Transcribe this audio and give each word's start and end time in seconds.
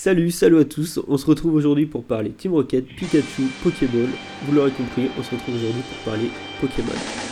Salut, 0.00 0.30
salut 0.30 0.60
à 0.60 0.64
tous, 0.64 1.00
on 1.08 1.16
se 1.16 1.26
retrouve 1.26 1.56
aujourd'hui 1.56 1.84
pour 1.84 2.04
parler 2.04 2.30
Team 2.30 2.52
Rocket, 2.52 2.86
Pikachu, 2.86 3.48
Pokéball. 3.64 4.06
Vous 4.44 4.52
l'aurez 4.52 4.70
compris, 4.70 5.08
on 5.18 5.22
se 5.24 5.34
retrouve 5.34 5.56
aujourd'hui 5.56 5.82
pour 5.82 6.12
parler 6.12 6.30
Pokémon. 6.60 7.27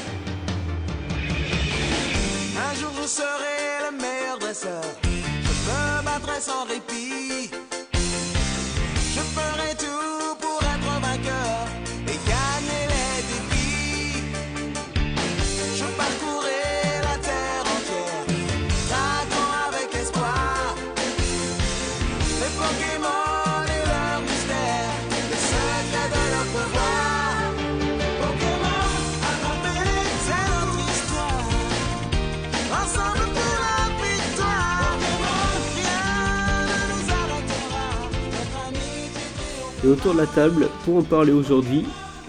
Et 39.86 39.88
autour 39.88 40.14
de 40.14 40.18
la 40.18 40.26
table, 40.26 40.66
pour 40.84 40.96
en 40.96 41.02
parler 41.02 41.30
aujourd'hui, 41.30 41.86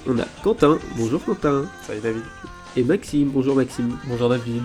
on 0.07 0.20
a 0.20 0.25
Quentin, 0.43 0.77
bonjour 0.95 1.23
Quentin, 1.25 1.65
Salut 1.81 2.02
David. 2.02 2.21
et 2.75 2.84
Maxime, 2.84 3.29
bonjour 3.29 3.55
Maxime. 3.55 3.98
Bonjour 4.05 4.29
David. 4.29 4.61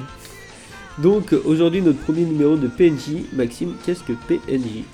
Donc 0.98 1.33
aujourd'hui 1.47 1.80
notre 1.80 2.00
premier 2.00 2.24
numéro 2.27 2.55
de 2.55 2.69
PNJ. 2.69 3.33
Maxime, 3.33 3.77
qu'est-ce 3.83 4.02
que 4.02 4.12
PNJ 4.12 4.84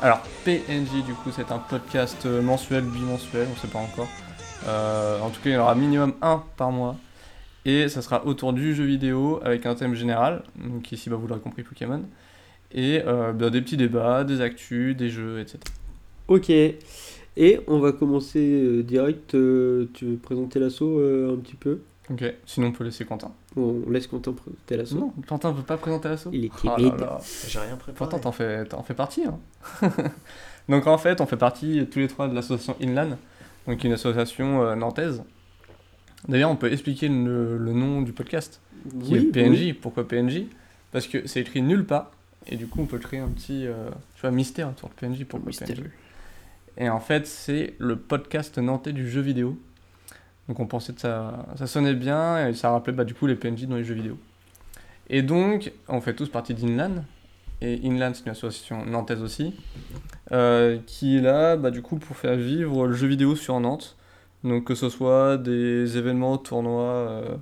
Alors 0.00 0.20
PNJ 0.44 1.04
du 1.04 1.12
coup 1.12 1.30
c'est 1.34 1.50
un 1.50 1.58
podcast 1.58 2.24
euh, 2.24 2.40
mensuel, 2.40 2.84
bimensuel, 2.84 3.48
on 3.52 3.60
sait 3.60 3.66
pas 3.66 3.80
encore. 3.80 4.08
Euh, 4.68 5.20
en 5.20 5.30
tout 5.30 5.40
cas 5.40 5.50
il 5.50 5.54
y 5.54 5.56
en 5.56 5.62
aura 5.62 5.74
minimum 5.74 6.14
un 6.22 6.44
par 6.56 6.70
mois. 6.70 6.94
Et 7.64 7.88
ça 7.88 8.00
sera 8.00 8.24
autour 8.26 8.52
du 8.52 8.76
jeu 8.76 8.84
vidéo 8.84 9.40
avec 9.44 9.66
un 9.66 9.74
thème 9.74 9.94
général, 9.94 10.44
donc 10.54 10.92
ici 10.92 11.10
bah, 11.10 11.16
vous 11.16 11.26
l'aurez 11.26 11.40
compris 11.40 11.64
Pokémon. 11.64 12.04
Et 12.70 13.02
euh, 13.04 13.32
bah, 13.32 13.50
des 13.50 13.60
petits 13.60 13.76
débats, 13.76 14.22
des 14.22 14.40
actus, 14.40 14.96
des 14.96 15.10
jeux, 15.10 15.40
etc. 15.40 15.58
Ok, 16.30 16.52
et 17.36 17.60
on 17.66 17.78
va 17.78 17.92
commencer 17.92 18.40
euh, 18.40 18.82
direct, 18.82 19.34
euh, 19.34 19.88
tu 19.94 20.04
veux 20.06 20.16
présenter 20.16 20.58
l'assaut 20.58 20.98
euh, 20.98 21.34
un 21.34 21.36
petit 21.38 21.54
peu? 21.56 21.80
Ok, 22.10 22.24
sinon 22.44 22.68
on 22.68 22.72
peut 22.72 22.82
laisser 22.84 23.04
Quentin. 23.04 23.30
On 23.56 23.88
laisse 23.88 24.06
Quentin 24.08 24.32
présenter 24.32 24.76
l'assaut. 24.76 24.96
Non, 24.98 25.12
Quentin 25.28 25.52
veut 25.52 25.62
pas 25.62 25.76
présenter 25.76 26.08
l'assaut 26.08 26.30
Il 26.32 26.46
est 26.46 26.50
Oh 26.64 26.70
timide. 26.76 26.98
là. 26.98 27.18
J'ai 27.46 27.58
rien 27.60 27.76
préparé. 27.76 27.96
Pourtant, 27.96 28.18
t'en 28.18 28.32
fais, 28.32 28.64
t'en 28.64 28.82
fais 28.82 28.94
partie. 28.94 29.22
hein. 29.24 29.38
donc, 30.68 30.86
en 30.88 30.98
fait, 30.98 31.20
on 31.20 31.26
fait 31.26 31.36
partie 31.36 31.86
tous 31.90 32.00
les 32.00 32.08
trois 32.08 32.26
de 32.28 32.34
l'association 32.34 32.74
Inland, 32.82 33.16
donc 33.68 33.84
une 33.84 33.92
association 33.92 34.62
euh, 34.64 34.74
nantaise. 34.74 35.22
D'ailleurs, 36.28 36.50
on 36.50 36.56
peut 36.56 36.70
expliquer 36.72 37.08
le, 37.08 37.56
le 37.56 37.72
nom 37.72 38.02
du 38.02 38.12
podcast, 38.12 38.60
qui 39.04 39.14
est 39.14 39.20
PNJ. 39.22 39.58
oui. 39.60 39.72
Pourquoi 39.72 40.06
PNJ 40.06 40.42
Parce 40.92 41.06
que 41.06 41.26
c'est 41.28 41.40
écrit 41.40 41.62
nulle 41.62 41.86
part, 41.86 42.10
et 42.48 42.56
du 42.56 42.66
coup, 42.66 42.80
on 42.82 42.86
peut 42.86 42.98
créer 42.98 43.20
un 43.20 43.28
petit 43.28 43.66
euh, 43.66 43.88
tu 44.16 44.22
vois, 44.22 44.30
mystère 44.32 44.68
autour 44.68 44.88
de 44.90 44.94
PNJ. 44.94 45.24
Pourquoi 45.26 45.46
Mystère. 45.46 45.68
PNJ 45.68 45.84
Et 46.80 46.88
en 46.88 46.98
fait, 46.98 47.26
c'est 47.26 47.74
le 47.78 47.96
podcast 47.96 48.56
nantais 48.58 48.94
du 48.94 49.08
jeu 49.08 49.20
vidéo. 49.20 49.56
Donc, 50.48 50.58
on 50.60 50.66
pensait 50.66 50.94
que 50.94 51.00
ça, 51.00 51.46
ça 51.56 51.66
sonnait 51.66 51.94
bien, 51.94 52.48
et 52.48 52.54
ça 52.54 52.70
rappelait 52.70 52.94
bah, 52.94 53.04
du 53.04 53.14
coup 53.14 53.26
les 53.26 53.36
PNJ 53.36 53.66
dans 53.66 53.76
les 53.76 53.84
jeux 53.84 53.94
vidéo. 53.94 54.18
Et 55.10 55.22
donc, 55.22 55.72
on 55.88 56.00
fait 56.00 56.14
tous 56.14 56.30
partie 56.30 56.54
d'Inland, 56.54 57.04
et 57.60 57.80
Inland, 57.84 58.14
c'est 58.14 58.24
une 58.24 58.32
association 58.32 58.86
nantaise 58.86 59.22
aussi, 59.22 59.54
euh, 60.32 60.78
qui 60.86 61.18
est 61.18 61.20
là, 61.20 61.56
bah, 61.56 61.70
du 61.70 61.82
coup, 61.82 61.98
pour 61.98 62.16
faire 62.16 62.34
vivre 62.36 62.86
le 62.86 62.94
jeu 62.94 63.08
vidéo 63.08 63.36
sur 63.36 63.60
Nantes. 63.60 63.96
Donc, 64.42 64.64
que 64.64 64.74
ce 64.74 64.88
soit 64.88 65.36
des 65.36 65.98
événements, 65.98 66.38
tournois, 66.38 66.94
euh, 66.94 67.36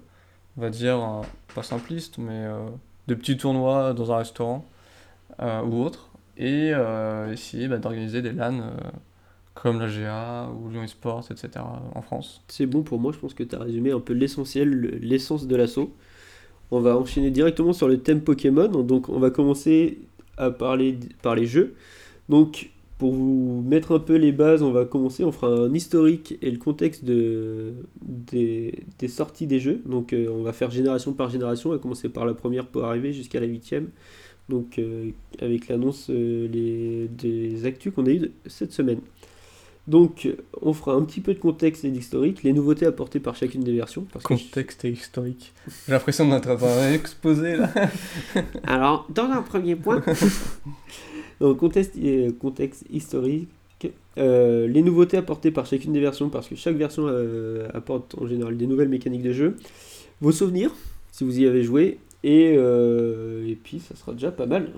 on 0.56 0.62
va 0.62 0.70
dire, 0.70 0.96
euh, 0.96 1.23
pas 1.55 1.62
simplistes, 1.62 2.18
mais 2.18 2.48
des 3.07 3.14
petits 3.14 3.36
tournois 3.36 3.95
dans 3.95 4.11
un 4.11 4.17
restaurant 4.17 4.67
ou 5.41 5.83
autre. 5.83 6.11
Et 6.36 6.73
essayer 7.30 7.68
bah, 7.68 7.79
d'organiser 7.79 8.20
des 8.20 8.33
LAN 8.33 8.73
comme 9.63 9.80
la 9.80 9.89
GA 9.89 10.51
ou 10.51 10.69
Lyon 10.70 10.85
Esports, 10.85 11.27
etc. 11.30 11.64
en 11.95 12.02
France. 12.02 12.42
C'est 12.48 12.67
bon 12.67 12.83
pour 12.83 13.01
moi, 13.01 13.13
je 13.13 13.19
pense 13.19 13.35
que 13.35 13.42
tu 13.42 13.55
as 13.57 13.58
résumé 13.58 13.91
un 13.91 14.01
peu 14.01 14.13
l'essentiel, 14.13 14.69
le- 14.70 14.91
l'essence 14.98 15.46
de 15.46 15.57
l'assaut. 15.57 15.92
On 16.70 16.80
va 16.80 16.96
enchaîner 16.96 17.30
directement 17.30 17.73
sur 17.73 17.89
le 17.89 17.98
thème 17.98 18.20
Pokémon. 18.23 18.68
Donc 18.83 19.08
on 19.08 19.18
va 19.18 19.30
commencer 19.30 19.98
à 20.36 20.51
parler 20.51 20.98
par 21.23 21.35
les 21.35 21.47
jeux. 21.47 21.74
Donc 22.29 22.70
pour 22.98 23.13
vous 23.13 23.63
mettre 23.67 23.92
un 23.95 24.01
peu 24.01 24.17
les 24.17 24.33
bases, 24.33 24.63
on 24.63 24.73
va 24.73 24.85
commencer, 24.85 25.24
on 25.24 25.33
fera 25.33 25.48
un 25.52 25.73
historique 25.73 26.36
et 26.42 26.51
le 26.51 26.58
contexte 26.58 27.05
de, 27.05 27.73
des, 28.02 28.74
sorties 29.08 29.47
des 29.47 29.61
jeux. 29.61 29.80
Donc 29.86 30.13
euh, 30.13 30.29
on 30.30 30.42
va 30.42 30.52
faire 30.52 30.70
génération 30.70 31.13
par 31.13 31.30
génération, 31.30 31.70
on 31.70 31.73
va 31.73 31.79
commencer 31.79 32.08
par 32.08 32.27
la 32.27 32.35
première 32.35 32.67
pour 32.67 32.85
arriver 32.85 33.13
jusqu'à 33.13 33.41
la 33.41 33.47
huitième. 33.47 33.89
Donc 34.48 34.79
euh, 34.79 35.11
avec 35.41 35.68
l'annonce 35.68 36.08
euh, 36.11 36.48
des 36.48 37.67
actus 37.67 37.92
qu'on 37.95 38.07
a 38.07 38.11
eu 38.11 38.18
de- 38.18 38.30
cette 38.47 38.73
semaine. 38.73 39.01
Donc, 39.88 40.28
on 40.60 40.74
fera 40.74 40.92
un 40.94 41.02
petit 41.02 41.22
peu 41.22 41.32
de 41.32 41.38
contexte 41.38 41.82
et 41.84 41.90
d'historique, 41.90 42.42
les 42.42 42.52
nouveautés 42.52 42.84
apportées 42.84 43.20
par 43.20 43.34
chacune 43.34 43.62
des 43.64 43.74
versions. 43.74 44.06
Parce 44.12 44.22
que- 44.24 44.34
Contexte 44.34 44.84
et 44.84 44.90
historique. 44.90 45.54
J'ai 45.86 45.92
l'impression 45.92 46.28
d'être 46.28 46.48
un 46.62 46.92
exposé 46.92 47.56
là. 47.56 47.70
Alors, 48.64 49.06
dans 49.08 49.30
un 49.30 49.40
premier 49.40 49.76
point, 49.76 50.02
donc, 51.40 51.56
contexte, 51.56 51.94
euh, 51.96 52.30
contexte 52.38 52.84
historique, 52.90 53.48
euh, 54.18 54.66
les 54.68 54.82
nouveautés 54.82 55.16
apportées 55.16 55.50
par 55.52 55.64
chacune 55.64 55.94
des 55.94 56.00
versions, 56.00 56.28
parce 56.28 56.48
que 56.48 56.55
chaque 56.55 56.76
version 56.76 57.05
euh, 57.06 57.66
apporte 57.72 58.14
en 58.20 58.26
général 58.26 58.58
des 58.58 58.66
nouvelles 58.66 58.88
mécaniques 58.90 59.22
de 59.22 59.32
jeu, 59.32 59.56
vos 60.20 60.32
souvenirs, 60.32 60.70
si 61.12 61.24
vous 61.24 61.40
y 61.40 61.46
avez 61.46 61.62
joué, 61.62 61.98
et, 62.24 62.55
euh, 62.58 63.48
et 63.48 63.55
puis 63.55 63.80
ça 63.80 63.96
sera 63.96 64.12
déjà 64.12 64.32
pas 64.32 64.44
mal. 64.46 64.68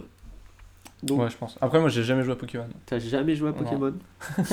Donc, 1.02 1.18
Ouais, 1.20 1.30
je 1.30 1.36
pense. 1.36 1.56
Après, 1.62 1.80
moi, 1.80 1.88
j'ai 1.88 2.02
jamais 2.04 2.22
joué 2.22 2.34
à 2.34 2.36
Pokémon. 2.36 2.66
t'as 2.86 2.98
jamais 3.00 3.34
joué 3.34 3.48
à. 3.48 3.52
Pokémon? 3.54 3.94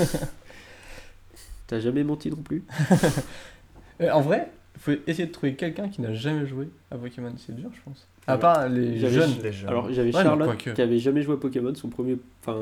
T'as 1.67 1.79
jamais 1.79 2.03
menti 2.03 2.29
non 2.29 2.37
plus 2.37 2.63
Et 3.99 4.09
en 4.09 4.21
vrai, 4.21 4.49
il 4.75 4.79
faut 4.81 4.91
essayer 5.07 5.27
de 5.27 5.31
trouver 5.31 5.55
quelqu'un 5.55 5.89
qui 5.89 6.01
n'a 6.01 6.13
jamais 6.13 6.45
joué 6.45 6.69
à 6.91 6.97
Pokémon. 6.97 7.31
C'est 7.37 7.55
dur, 7.55 7.69
je 7.73 7.81
pense. 7.83 8.07
À 8.27 8.35
Ouais. 8.35 8.39
part 8.39 8.69
les 8.69 8.97
jeunes. 8.99 9.31
Les 9.43 9.51
jeunes. 9.51 9.69
Alors 9.69 9.91
j'avais 9.91 10.15
Ouais, 10.15 10.23
Charlotte 10.23 10.57
qui 10.57 10.81
avait 10.81 10.99
jamais 10.99 11.21
joué 11.21 11.35
à 11.35 11.37
Pokémon, 11.37 11.73
son 11.75 11.89
premier, 11.89 12.17
enfin 12.41 12.57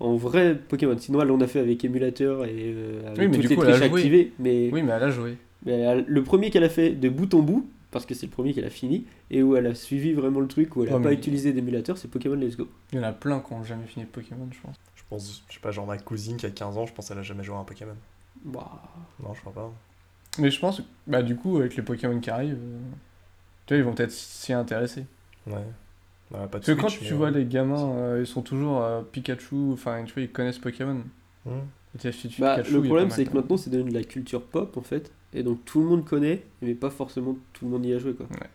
en 0.00 0.16
vrai 0.16 0.56
Pokémon. 0.68 0.96
Sinon 0.98 1.20
elle 1.22 1.30
en 1.32 1.40
a 1.40 1.46
fait 1.46 1.58
avec 1.60 1.84
émulateur 1.84 2.44
et 2.44 2.52
euh, 2.54 3.00
avec 3.06 3.18
Oui, 3.18 3.28
mais 3.28 3.36
toutes 3.38 3.50
les 3.50 3.56
coup, 3.56 3.62
triches 3.62 3.82
activées. 3.82 4.32
Mais, 4.38 4.70
Oui, 4.72 4.82
mais 4.82 4.92
elle 4.92 5.02
a 5.02 5.10
joué. 5.10 5.36
mais 5.66 5.72
elle- 5.80 6.04
le 6.06 6.22
premier 6.22 6.50
qu'elle 6.50 6.64
a 6.64 6.68
fait 6.68 6.90
de 6.92 7.08
bout 7.08 7.32
en 7.34 7.40
bout, 7.40 7.68
parce 7.90 8.06
que 8.06 8.14
c'est 8.14 8.26
le 8.26 8.32
premier 8.32 8.54
qu'elle 8.54 8.64
a 8.66 8.70
fini 8.70 9.04
et 9.30 9.42
où 9.42 9.56
elle 9.56 9.66
a 9.66 9.74
suivi 9.74 10.12
vraiment 10.12 10.40
le 10.40 10.46
truc 10.46 10.76
où 10.76 10.84
elle 10.84 10.90
a 10.90 10.96
Ouais, 10.96 11.02
pas 11.02 11.08
mais- 11.10 11.14
utilisé 11.16 11.52
d'émulateur, 11.52 11.98
c'est 11.98 12.08
Pokémon 12.08 12.36
Let's 12.36 12.56
Go. 12.56 12.68
Il 12.92 12.98
y 12.98 13.00
en 13.00 13.04
a 13.04 13.12
plein 13.12 13.40
qui 13.40 13.52
n'ont 13.52 13.64
jamais 13.64 13.86
fini 13.86 14.06
Pokémon, 14.06 14.46
je 14.52 14.58
pense. 14.60 14.76
Je 15.10 15.16
pense, 15.16 15.42
je 15.48 15.54
sais 15.54 15.60
pas, 15.60 15.70
genre 15.70 15.86
ma 15.86 15.96
cousine 15.96 16.36
qui 16.36 16.44
a 16.44 16.50
15 16.50 16.76
ans, 16.76 16.86
je 16.86 16.92
pense 16.92 17.08
qu'elle 17.08 17.18
a 17.18 17.22
jamais 17.22 17.42
joué 17.42 17.56
à 17.56 17.60
un 17.60 17.64
Pokémon. 17.64 17.96
Bah, 18.44 18.82
Non, 19.22 19.32
je 19.32 19.40
crois 19.40 19.52
pas. 19.54 19.72
Mais 20.38 20.50
je 20.50 20.60
pense, 20.60 20.82
bah 21.06 21.22
du 21.22 21.34
coup, 21.34 21.56
avec 21.56 21.74
les 21.76 21.82
Pokémon 21.82 22.20
qui 22.20 22.30
arrivent, 22.30 22.58
euh, 22.60 22.78
tu 23.66 23.74
vois, 23.74 23.78
ils 23.78 23.84
vont 23.84 23.94
peut-être 23.94 24.12
s'y 24.12 24.52
intéresser. 24.52 25.06
Ouais. 25.46 25.64
Bah, 26.30 26.40
pas 26.40 26.58
de 26.58 26.64
Parce 26.64 26.66
que 26.66 26.72
quand 26.72 26.88
tu 26.88 27.04
mais, 27.04 27.10
vois 27.12 27.28
euh, 27.28 27.30
les 27.30 27.46
gamins, 27.46 27.90
euh, 27.92 28.20
ils 28.20 28.26
sont 28.26 28.42
toujours 28.42 28.82
euh, 28.82 29.02
Pikachu, 29.02 29.72
enfin, 29.72 30.04
tu 30.04 30.12
vois, 30.12 30.22
ils 30.22 30.30
connaissent 30.30 30.58
Pokémon. 30.58 31.02
hmm. 31.46 31.50
Et 31.94 31.98
tu 31.98 32.02
sais, 32.02 32.12
si 32.12 32.28
tu 32.28 32.40
bah, 32.40 32.56
Pikachu, 32.56 32.74
le 32.74 32.82
problème 32.82 33.10
c'est 33.10 33.24
que 33.24 33.34
maintenant 33.34 33.56
c'est 33.56 33.70
devenu 33.70 33.90
de 33.90 33.94
la 33.94 34.04
culture 34.04 34.42
pop 34.42 34.76
en 34.76 34.82
fait, 34.82 35.10
et 35.32 35.42
donc 35.42 35.64
tout 35.64 35.80
le 35.80 35.86
monde 35.86 36.04
connaît, 36.04 36.44
mais 36.60 36.74
pas 36.74 36.90
forcément 36.90 37.36
tout 37.54 37.64
le 37.64 37.70
monde 37.70 37.86
y 37.86 37.94
a 37.94 37.98
joué 37.98 38.12
quoi. 38.12 38.26
Ouais. 38.26 38.48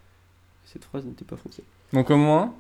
Cette 0.66 0.86
phrase 0.86 1.06
n'était 1.06 1.26
pas 1.26 1.36
foncée. 1.36 1.64
Donc 1.92 2.10
au 2.12 2.18
moins, 2.18 2.54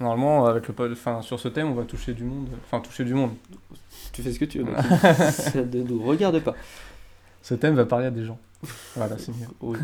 normalement, 0.00 0.46
avec 0.46 0.68
le, 0.68 0.92
enfin, 0.92 1.22
sur 1.22 1.38
ce 1.40 1.48
thème, 1.48 1.70
on 1.70 1.74
va 1.74 1.84
toucher 1.84 2.14
du 2.14 2.24
monde. 2.24 2.48
Enfin, 2.64 2.80
toucher 2.80 3.04
du 3.04 3.14
monde. 3.14 3.32
Tu 4.12 4.22
fais 4.22 4.32
ce 4.32 4.38
que 4.38 4.44
tu 4.44 4.58
veux, 4.58 4.64
Maxime. 4.64 4.96
ça 5.30 5.64
ne 5.64 5.82
nous 5.82 6.02
regarde 6.02 6.40
pas. 6.40 6.54
Ce 7.42 7.54
thème 7.54 7.74
va 7.74 7.86
parler 7.86 8.06
à 8.06 8.10
des 8.10 8.24
gens. 8.24 8.38
Voilà, 8.96 9.18
c'est 9.18 9.32
mieux. 9.32 9.46
Oui. 9.62 9.78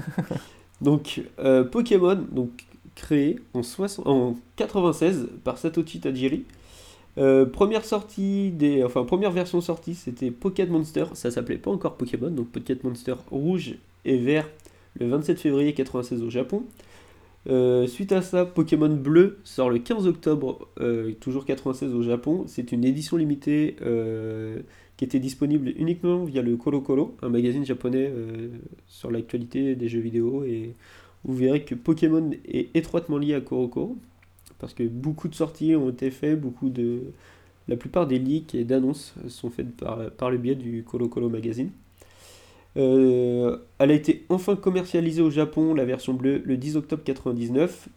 donc, 0.80 1.22
euh, 1.38 1.64
Pokémon, 1.64 2.16
donc 2.30 2.64
créé 2.94 3.40
en, 3.54 3.62
60 3.62 4.06
en 4.06 4.36
96 4.56 5.28
par 5.42 5.58
Satoshi 5.58 6.00
Tajiri. 6.00 6.44
Euh, 7.16 7.46
première 7.46 7.84
sortie 7.84 8.50
des, 8.50 8.82
enfin 8.82 9.04
première 9.04 9.30
version 9.30 9.60
sortie, 9.60 9.94
c'était 9.94 10.30
Pocket 10.30 10.68
Monster. 10.68 11.06
Ça 11.14 11.30
s'appelait 11.30 11.58
pas 11.58 11.70
encore 11.70 11.96
Pokémon, 11.96 12.30
donc 12.30 12.48
Pocket 12.48 12.82
Monster 12.82 13.14
rouge 13.30 13.76
et 14.04 14.18
vert 14.18 14.48
le 14.98 15.08
27 15.08 15.40
février 15.40 15.74
96 15.74 16.22
au 16.22 16.30
Japon. 16.30 16.64
Euh, 17.46 17.86
suite 17.86 18.12
à 18.12 18.22
ça, 18.22 18.46
Pokémon 18.46 18.88
Bleu 18.88 19.38
sort 19.44 19.68
le 19.68 19.78
15 19.78 20.06
octobre, 20.06 20.68
euh, 20.80 21.12
toujours 21.20 21.44
96 21.44 21.94
au 21.94 22.02
Japon. 22.02 22.44
C'est 22.46 22.72
une 22.72 22.84
édition 22.84 23.16
limitée 23.16 23.76
euh, 23.82 24.60
qui 24.96 25.04
était 25.04 25.18
disponible 25.18 25.72
uniquement 25.76 26.24
via 26.24 26.42
le 26.42 26.56
Colo 26.56 26.80
Colo, 26.80 27.16
un 27.22 27.28
magazine 27.28 27.64
japonais 27.64 28.10
sur 28.86 29.10
l'actualité 29.10 29.74
des 29.74 29.88
jeux 29.88 30.00
vidéo. 30.00 30.44
Et 30.44 30.74
vous 31.24 31.34
verrez 31.34 31.64
que 31.64 31.74
Pokémon 31.74 32.30
est 32.46 32.74
étroitement 32.74 33.18
lié 33.18 33.34
à 33.34 33.40
Coro, 33.40 33.96
parce 34.58 34.72
que 34.72 34.84
beaucoup 34.84 35.28
de 35.28 35.34
sorties 35.34 35.76
ont 35.76 35.90
été 35.90 36.10
faites, 36.10 36.40
beaucoup 36.40 36.70
de, 36.70 37.12
La 37.68 37.76
plupart 37.76 38.06
des 38.06 38.18
leaks 38.18 38.54
et 38.54 38.64
d'annonces 38.64 39.14
sont 39.28 39.50
faites 39.50 39.76
par, 39.76 40.10
par 40.12 40.30
le 40.30 40.38
biais 40.38 40.54
du 40.54 40.84
Colo 40.84 41.08
Colo 41.08 41.28
Magazine. 41.28 41.70
Euh, 42.76 43.58
elle 43.78 43.90
a 43.90 43.94
été 43.94 44.24
enfin 44.28 44.56
commercialisée 44.56 45.22
au 45.22 45.30
Japon, 45.30 45.74
la 45.74 45.84
version 45.84 46.12
bleue, 46.14 46.42
le 46.44 46.56
10 46.56 46.76
octobre 46.76 47.02
99. 47.04 47.88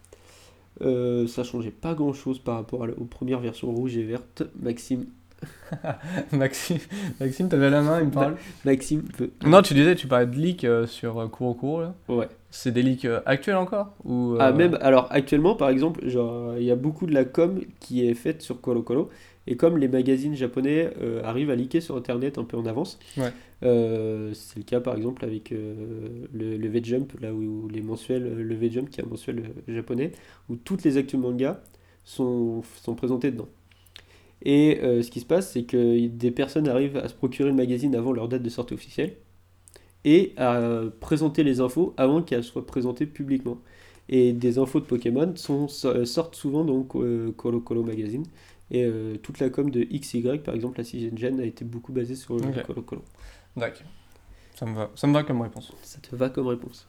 Euh, 0.80 1.26
ça 1.26 1.42
changeait 1.42 1.72
pas 1.72 1.94
grand 1.94 2.12
chose 2.12 2.38
par 2.38 2.54
rapport 2.54 2.84
à 2.84 2.86
la- 2.86 2.92
aux 2.98 3.04
premières 3.04 3.40
versions 3.40 3.70
rouge 3.72 3.96
et 3.96 4.04
verte. 4.04 4.44
Maxime, 4.62 5.06
Maxime, 6.32 6.78
Maxime 7.20 7.48
t'avais 7.48 7.70
la 7.70 7.82
main, 7.82 8.00
il 8.00 8.06
me 8.06 8.10
parle. 8.12 8.36
Maxime 8.64 9.02
veut. 9.18 9.30
Non, 9.44 9.62
tu 9.62 9.74
disais, 9.74 9.94
tu 9.96 10.06
parlais 10.06 10.26
de 10.26 10.36
leaks 10.36 10.64
euh, 10.64 10.86
sur 10.86 11.28
Kurokuro, 11.30 11.80
là. 11.80 11.94
Ouais. 12.08 12.28
C'est 12.50 12.70
des 12.72 12.82
leaks 12.82 13.06
actuels 13.26 13.56
encore 13.56 13.94
ou, 14.04 14.36
Ah, 14.38 14.52
même, 14.52 14.78
alors 14.80 15.08
actuellement, 15.10 15.54
par 15.54 15.68
exemple, 15.68 16.00
il 16.04 16.62
y 16.64 16.70
a 16.70 16.76
beaucoup 16.76 17.06
de 17.06 17.12
la 17.12 17.24
com 17.24 17.60
qui 17.80 18.06
est 18.06 18.14
faite 18.14 18.40
sur 18.42 18.60
Colo 18.60 18.82
Colo. 18.82 19.10
Et 19.48 19.56
comme 19.56 19.78
les 19.78 19.88
magazines 19.88 20.36
japonais 20.36 20.92
euh, 21.02 21.22
arrivent 21.24 21.50
à 21.50 21.56
leaker 21.56 21.82
sur 21.82 21.96
internet 21.96 22.38
un 22.38 22.44
peu 22.44 22.56
en 22.58 22.66
avance, 22.66 23.00
Ouais. 23.16 23.32
euh, 23.64 24.32
c'est 24.34 24.58
le 24.58 24.64
cas 24.64 24.80
par 24.80 24.96
exemple 24.96 25.24
avec 25.24 25.52
euh, 25.52 26.26
le, 26.32 26.56
le 26.58 26.68
V-Jump, 26.68 27.14
là 27.20 27.34
où, 27.34 27.64
où 27.64 27.68
les 27.68 27.82
mensuels, 27.82 28.34
le 28.42 28.54
V-Jump 28.56 28.90
qui 28.90 29.00
est 29.00 29.04
un 29.04 29.08
mensuel 29.08 29.44
japonais, 29.68 30.12
où 30.50 30.56
toutes 30.56 30.84
les 30.84 30.98
actus 30.98 31.18
manga 31.20 31.62
sont, 32.04 32.62
sont 32.82 32.94
présentées 32.94 33.30
dedans. 33.32 33.48
Et 34.42 34.78
ce 34.82 35.10
qui 35.10 35.20
se 35.20 35.26
passe, 35.26 35.52
c'est 35.52 35.64
que 35.64 36.06
des 36.06 36.30
personnes 36.30 36.68
arrivent 36.68 36.96
à 36.96 37.08
se 37.08 37.14
procurer 37.14 37.48
le 37.50 37.56
magazine 37.56 37.94
avant 37.96 38.12
leur 38.12 38.28
date 38.28 38.42
de 38.42 38.48
sortie 38.50 38.74
officielle 38.74 39.16
et 40.04 40.32
à 40.36 40.82
présenter 41.00 41.42
les 41.42 41.60
infos 41.60 41.94
avant 41.96 42.22
qu'elles 42.22 42.44
soient 42.44 42.66
présentées 42.66 43.06
publiquement. 43.06 43.58
Et 44.08 44.32
des 44.32 44.58
infos 44.58 44.80
de 44.80 44.86
Pokémon 44.86 45.34
sont, 45.36 45.68
sortent 45.68 46.34
souvent 46.34 46.64
dans 46.64 46.82
Colo 46.82 47.60
Colo 47.60 47.82
Magazine. 47.82 48.24
Et 48.70 48.84
euh, 48.84 49.16
toute 49.22 49.38
la 49.40 49.48
com 49.50 49.70
de 49.70 49.82
XY, 49.82 50.38
par 50.44 50.54
exemple, 50.54 50.78
la 50.78 50.84
6 50.84 51.12
Gen, 51.16 51.40
a 51.40 51.44
été 51.44 51.64
beaucoup 51.64 51.92
basée 51.92 52.14
sur 52.14 52.34
euh, 52.34 52.38
Ok. 52.38 52.62
Colo 52.66 52.82
Colo. 52.82 53.02
D'accord. 53.56 53.86
Ça 54.54 54.66
me 54.66 54.74
va, 54.74 54.90
ça 54.94 55.06
me 55.06 55.14
va 55.14 55.22
comme 55.22 55.40
réponse. 55.40 55.72
Ça 55.82 55.98
te 56.00 56.14
va 56.14 56.28
comme 56.28 56.48
réponse. 56.48 56.86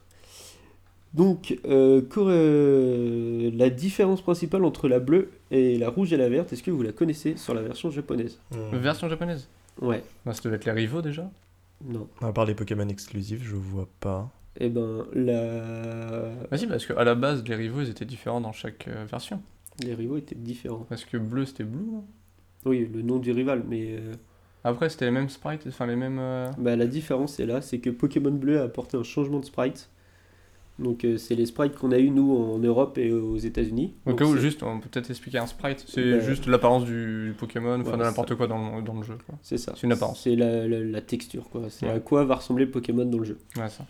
Donc, 1.14 1.58
euh, 1.64 2.02
euh, 2.18 3.50
la 3.54 3.70
différence 3.70 4.22
principale 4.22 4.64
entre 4.64 4.88
la 4.88 5.00
bleue 5.00 5.30
et 5.50 5.76
la 5.78 5.88
rouge 5.90 6.12
et 6.12 6.16
la 6.16 6.28
verte, 6.28 6.52
est-ce 6.52 6.62
que 6.62 6.70
vous 6.70 6.82
la 6.82 6.92
connaissez 6.92 7.36
sur 7.36 7.52
la 7.54 7.62
version 7.62 7.90
japonaise? 7.90 8.38
Hmm. 8.52 8.76
Version 8.76 9.08
japonaise? 9.08 9.48
Ouais, 9.80 10.04
bah, 10.24 10.34
Ça 10.34 10.42
devait 10.44 10.56
être 10.56 10.66
les 10.66 10.72
rivaux 10.72 11.02
déjà. 11.02 11.28
non. 11.84 12.06
À 12.20 12.32
part 12.32 12.44
les 12.44 12.54
Pokémon 12.54 12.88
exclusifs, 12.88 13.42
je 13.42 13.56
vois 13.56 13.88
pas. 13.98 14.30
Eh 14.60 14.68
ben, 14.68 15.06
la... 15.14 16.30
Bah 16.50 16.58
si, 16.58 16.66
parce 16.66 16.84
qu'à 16.86 17.02
la 17.02 17.14
base, 17.14 17.42
les 17.48 17.54
rivaux, 17.54 17.80
ils 17.80 17.88
étaient 17.90 18.04
différents 18.04 18.40
dans 18.40 18.52
chaque 18.52 18.86
euh, 18.88 19.04
version. 19.10 19.40
Les 19.84 19.94
rivaux 19.94 20.16
étaient 20.16 20.34
différents. 20.34 20.86
Parce 20.88 21.04
que 21.04 21.16
bleu, 21.16 21.44
c'était 21.46 21.64
bleu. 21.64 21.80
non? 21.84 22.04
Oui, 22.66 22.88
le 22.92 23.02
nom 23.02 23.18
du 23.18 23.32
rival, 23.32 23.64
mais 23.68 23.92
euh, 23.92 24.12
Après, 24.64 24.88
c'était 24.90 25.06
les 25.06 25.10
mêmes 25.10 25.28
sprites, 25.30 25.64
enfin 25.66 25.86
les 25.86 25.96
mêmes... 25.96 26.18
euh, 26.20 26.50
bah, 26.58 26.76
la 26.76 26.86
différence 26.86 27.40
est 27.40 27.46
là, 27.46 27.62
c'est 27.62 27.78
que 27.78 27.88
Pokémon 27.90 28.30
Bleu 28.32 28.60
a 28.60 28.64
apporté 28.64 28.96
un 28.96 29.02
changement 29.02 29.40
de 29.40 29.44
sprite. 29.46 29.88
Donc, 30.78 31.04
euh, 31.04 31.18
c'est 31.18 31.34
les 31.34 31.44
sprites 31.44 31.74
qu'on 31.76 31.92
a 31.92 31.98
eu 31.98 32.08
nous 32.10 32.32
en 32.34 32.58
Europe 32.58 32.96
et 32.96 33.12
aux 33.12 33.36
États-Unis. 33.36 33.92
Au 34.06 34.10
Donc, 34.10 34.18
cas 34.20 34.24
où, 34.24 34.34
c'est- 34.34 34.40
juste, 34.40 34.62
on 34.62 34.80
peut 34.80 34.88
peut-être 34.90 35.10
expliquer 35.10 35.36
un 35.38 35.46
sprite. 35.46 35.84
C'est 35.86 36.12
Bah, 36.12 36.20
juste 36.20 36.46
l'apparence 36.46 36.84
du, 36.86 37.26
du 37.28 37.32
Pokémon, 37.38 37.78
enfin 37.82 37.98
de 37.98 38.02
n'importe 38.02 38.34
quoi 38.34 38.46
dans 38.46 38.76
le, 38.76 38.82
dans 38.82 38.94
le 38.94 39.02
jeu. 39.02 39.18
Quoi. 39.26 39.36
C'est 39.42 39.58
ça. 39.58 39.74
C'est 39.76 39.86
une 39.86 39.92
apparence. 39.92 40.22
C'est 40.22 40.36
la, 40.36 40.66
la- 40.66 40.80
la 40.82 41.00
texture, 41.02 41.50
quoi. 41.50 41.64
C'est 41.68 41.84
Ouais. 41.86 41.92
à 41.92 42.00
quoi 42.00 42.24
va 42.24 42.36
ressembler 42.36 42.64
le 42.64 42.70
Pokémon 42.70 43.04
dans 43.04 43.18
le 43.18 43.24
jeu. 43.24 43.38
Ouais, 43.56 43.68
ça. 43.68 43.84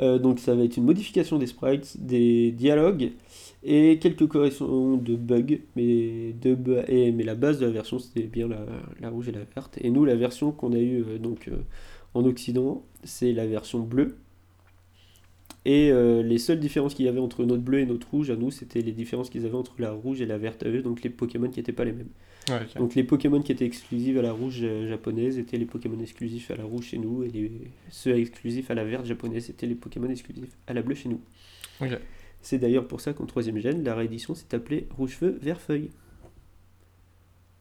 Euh, 0.00 0.18
donc 0.18 0.38
ça 0.40 0.54
va 0.56 0.62
être 0.64 0.76
une 0.76 0.84
modification 0.84 1.38
des 1.38 1.46
sprites, 1.48 1.96
des 2.04 2.50
dialogues 2.52 3.10
et 3.62 3.98
quelques 3.98 4.26
corrections 4.26 4.96
de 4.96 5.16
bugs. 5.16 5.58
Mais, 5.76 6.32
de, 6.40 6.56
et, 6.88 7.12
mais 7.12 7.24
la 7.24 7.34
base 7.34 7.58
de 7.58 7.66
la 7.66 7.72
version 7.72 7.98
c'était 7.98 8.22
bien 8.22 8.48
la, 8.48 8.64
la 9.00 9.10
rouge 9.10 9.28
et 9.28 9.32
la 9.32 9.44
verte. 9.54 9.78
Et 9.80 9.90
nous 9.90 10.04
la 10.04 10.16
version 10.16 10.52
qu'on 10.52 10.72
a 10.72 10.78
eue 10.78 11.04
euh, 11.08 11.18
donc, 11.18 11.48
euh, 11.48 11.56
en 12.14 12.24
Occident 12.24 12.84
c'est 13.04 13.32
la 13.32 13.46
version 13.46 13.80
bleue. 13.80 14.16
Et 15.64 15.90
euh, 15.90 16.22
les 16.22 16.38
seules 16.38 16.60
différences 16.60 16.94
qu'il 16.94 17.04
y 17.04 17.08
avait 17.08 17.18
entre 17.20 17.44
notre 17.44 17.62
bleu 17.62 17.80
et 17.80 17.86
notre 17.86 18.08
rouge 18.10 18.30
à 18.30 18.36
nous 18.36 18.50
c'était 18.50 18.80
les 18.80 18.92
différences 18.92 19.28
qu'ils 19.28 19.44
avaient 19.44 19.56
entre 19.56 19.74
la 19.78 19.90
rouge 19.90 20.20
et 20.20 20.26
la 20.26 20.38
verte 20.38 20.62
à 20.62 20.68
eux, 20.68 20.82
donc 20.82 21.02
les 21.02 21.10
Pokémon 21.10 21.48
qui 21.50 21.58
n'étaient 21.58 21.72
pas 21.72 21.84
les 21.84 21.92
mêmes. 21.92 22.08
Ouais. 22.48 22.60
Donc 22.76 22.94
les 22.94 23.04
Pokémon 23.04 23.42
qui 23.42 23.52
étaient 23.52 23.66
exclusifs 23.66 24.16
à 24.16 24.22
la 24.22 24.32
rouge 24.32 24.64
japonaise 24.88 25.36
étaient 25.36 25.58
les 25.58 25.66
Pokémon 25.66 26.00
exclusifs 26.00 26.50
à 26.50 26.56
la 26.56 26.64
rouge 26.64 26.86
chez 26.86 26.98
nous, 26.98 27.24
et 27.24 27.28
les... 27.28 27.50
ceux 27.90 28.16
exclusifs 28.16 28.70
à 28.70 28.74
la 28.74 28.84
verte 28.84 29.04
japonaise 29.04 29.50
étaient 29.50 29.66
les 29.66 29.74
Pokémon 29.74 30.08
exclusifs 30.08 30.56
à 30.66 30.72
la 30.72 30.80
bleue 30.80 30.94
chez 30.94 31.10
nous. 31.10 31.20
C'est 32.42 32.58
d'ailleurs 32.58 32.86
pour 32.86 33.00
ça 33.00 33.12
qu'en 33.12 33.26
troisième 33.26 33.58
gène, 33.58 33.82
la 33.84 33.94
réédition 33.94 34.34
s'est 34.34 34.54
appelée 34.54 34.86
Rouge 34.96 35.16
Feu 35.16 35.38
Vert 35.42 35.60
Feuille. 35.60 35.90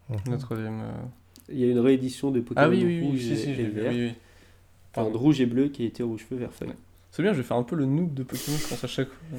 Mhm. 0.09 0.17
Notre 0.29 0.43
troisième... 0.43 0.81
euh, 0.81 0.91
Il 1.49 1.59
y 1.59 1.63
a 1.63 1.67
une 1.71 1.79
réédition 1.79 2.31
de 2.31 2.39
Pokémon 2.39 2.65
Ah 2.65 2.69
oui, 2.69 2.83
oui, 2.85 2.99
oui, 2.99 3.07
rouge 3.07 3.19
si, 3.19 3.37
si, 3.37 3.49
et, 3.49 3.63
vert, 3.63 4.13
enfin, 4.95 5.09
rouge 5.17 5.43
bleu 5.45 5.67
qui 5.69 5.83
a 5.83 5.85
été 5.85 6.03
Rouge 6.03 6.25
Feu 6.27 6.35
Vert 6.35 6.53
Feuille. 6.53 6.69
Ouais. 6.69 6.75
C'est 7.11 7.23
bien, 7.23 7.33
je 7.33 7.37
vais 7.37 7.43
faire 7.43 7.57
un 7.57 7.63
peu 7.63 7.75
le 7.75 7.85
noob 7.85 8.13
de 8.13 8.23
Pokémon, 8.23 8.57
je 8.57 8.67
pense 8.67 8.83
à 8.83 8.87
chaque 8.87 9.09
fois. 9.09 9.37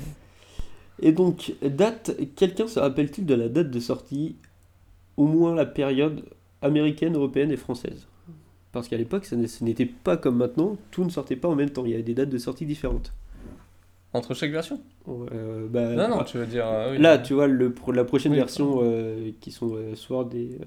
Et 1.01 1.13
donc, 1.13 1.55
date, 1.63 2.17
quelqu'un 2.35 2.67
se 2.67 2.81
rappelle-t-il 2.81 3.25
de 3.25 3.35
la 3.35 3.49
date 3.49 3.71
de 3.71 3.79
sortie, 3.81 4.37
au 5.17 5.27
moins 5.27 5.55
la 5.55 5.65
période 5.67 6.25
américaine, 6.61 7.15
européenne 7.15 7.53
et 7.53 7.57
française? 7.57 8.07
Parce 8.73 8.89
qu'à 8.89 8.97
l'époque, 8.97 9.25
ça 9.25 9.37
ce 9.47 9.65
n'était 9.65 9.87
pas 9.87 10.17
comme 10.17 10.37
maintenant, 10.37 10.77
tout 10.91 11.05
ne 11.05 11.09
sortait 11.09 11.37
pas 11.37 11.49
en 11.49 11.55
même 11.55 11.71
temps, 11.71 11.85
il 11.85 11.93
y 11.93 11.95
avait 11.95 12.03
des 12.03 12.15
dates 12.15 12.31
de 12.31 12.39
sortie 12.39 12.67
différentes. 12.67 13.13
Entre 14.15 14.33
chaque 14.35 14.51
version 14.51 14.81
Euh, 15.09 15.67
bah, 15.69 15.95
Non, 15.95 16.09
non, 16.09 16.17
bah, 16.19 16.25
tu 16.25 16.39
veux 16.39 16.47
dire... 16.47 16.67
euh, 16.67 16.93
oui. 16.93 16.99
Là, 16.99 17.19
tu 17.19 17.35
vois, 17.35 17.47
le, 17.47 17.73
pro- 17.73 17.93
la 17.93 18.05
prochaine 18.05 18.33
Oui. 18.33 18.39
version, 18.39 18.81
euh, 18.83 19.31
qui 19.41 19.51
sont 19.51 19.77
Sword 19.95 20.31
et 20.35 20.59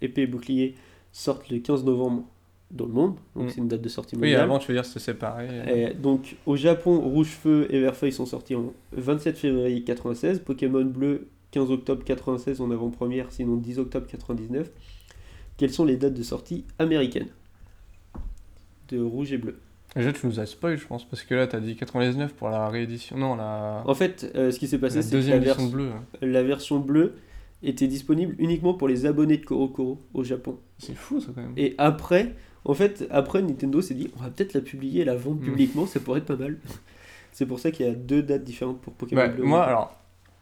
épée 0.00 0.22
et 0.22 0.26
bouclier, 0.26 0.74
sortent 1.12 1.48
le 1.50 1.58
15 1.58 1.84
novembre 1.84 2.24
dans 2.70 2.84
le 2.86 2.92
monde, 2.92 3.14
donc 3.34 3.46
Mm. 3.46 3.48
c'est 3.48 3.56
une 3.62 3.68
date 3.68 3.80
de 3.80 3.88
sortie 3.88 4.14
Oui, 4.16 4.20
mondiale. 4.22 4.42
avant, 4.42 4.58
tu 4.58 4.68
veux 4.72 4.74
dire 4.74 4.84
euh. 4.84 5.64
Et 5.90 5.94
donc 5.94 6.36
au 6.44 6.54
Japon, 6.54 7.00
Rouge 7.00 7.28
Feu 7.28 7.66
et 7.70 7.80
Vert 7.80 7.96
Feuille 7.96 8.12
sont 8.12 8.26
sortis 8.26 8.54
en 8.54 8.74
27 8.92 9.38
février 9.38 9.82
96, 9.84 10.40
Pokémon 10.40 10.84
Bleu 10.84 11.28
15 11.50 11.70
octobre 11.70 12.04
96 12.04 12.60
en 12.60 12.70
avant-première, 12.70 13.32
sinon 13.32 13.56
10 13.56 13.78
octobre 13.78 14.06
99. 14.06 14.70
Quelles 15.56 15.72
sont 15.72 15.86
les 15.86 15.96
dates 15.96 16.12
de 16.14 16.22
sortie 16.22 16.64
américaines? 16.78 17.28
De 18.88 19.00
Rouge 19.00 19.32
et 19.32 19.38
Bleu 19.38 19.58
Déjà, 19.96 20.12
tu 20.12 20.26
nous 20.26 20.38
as 20.38 20.46
spoil, 20.46 20.76
je 20.76 20.86
pense, 20.86 21.04
parce 21.08 21.22
que 21.22 21.34
là, 21.34 21.46
t'as 21.46 21.60
dit 21.60 21.74
99 21.76 22.34
pour 22.34 22.48
la 22.50 22.68
réédition. 22.68 23.16
Non, 23.16 23.34
la, 23.36 23.82
En 23.86 23.94
fait, 23.94 24.30
euh, 24.36 24.50
ce 24.50 24.58
qui 24.58 24.66
s'est 24.68 24.78
passé, 24.78 25.02
c'est 25.02 25.10
que 25.10 25.14
la, 25.16 25.20
deuxième 25.20 25.40
vers- 25.42 25.54
édition 25.54 25.70
bleue. 25.72 25.90
la 26.22 26.42
version 26.42 26.78
bleue 26.78 27.14
était 27.62 27.86
disponible 27.88 28.34
uniquement 28.38 28.74
pour 28.74 28.86
les 28.86 29.06
abonnés 29.06 29.38
de 29.38 29.44
Korokoro 29.44 29.98
au 30.14 30.22
Japon. 30.24 30.58
C'est 30.78 30.94
fou, 30.94 31.20
ça, 31.20 31.28
quand 31.34 31.40
même. 31.40 31.52
Et 31.56 31.74
après, 31.78 32.34
en 32.64 32.74
fait, 32.74 33.06
après 33.10 33.42
Nintendo 33.42 33.80
s'est 33.80 33.94
dit, 33.94 34.10
on 34.18 34.22
va 34.22 34.30
peut-être 34.30 34.52
la 34.54 34.60
publier 34.60 35.00
et 35.02 35.04
la 35.04 35.16
vendre 35.16 35.40
Mm. 35.40 35.44
publiquement, 35.44 35.86
ça 35.86 35.98
pourrait 36.00 36.18
être 36.20 36.26
pas 36.26 36.36
mal. 36.36 36.58
C'est 37.32 37.46
pour 37.46 37.58
ça 37.58 37.70
qu'il 37.70 37.86
y 37.86 37.88
a 37.88 37.94
deux 37.94 38.22
dates 38.22 38.44
différentes 38.44 38.80
pour 38.80 38.92
Pokémon 38.92 39.22
Ouais, 39.22 39.28
Bleu. 39.30 39.44
moi, 39.44 39.64
alors, 39.64 39.97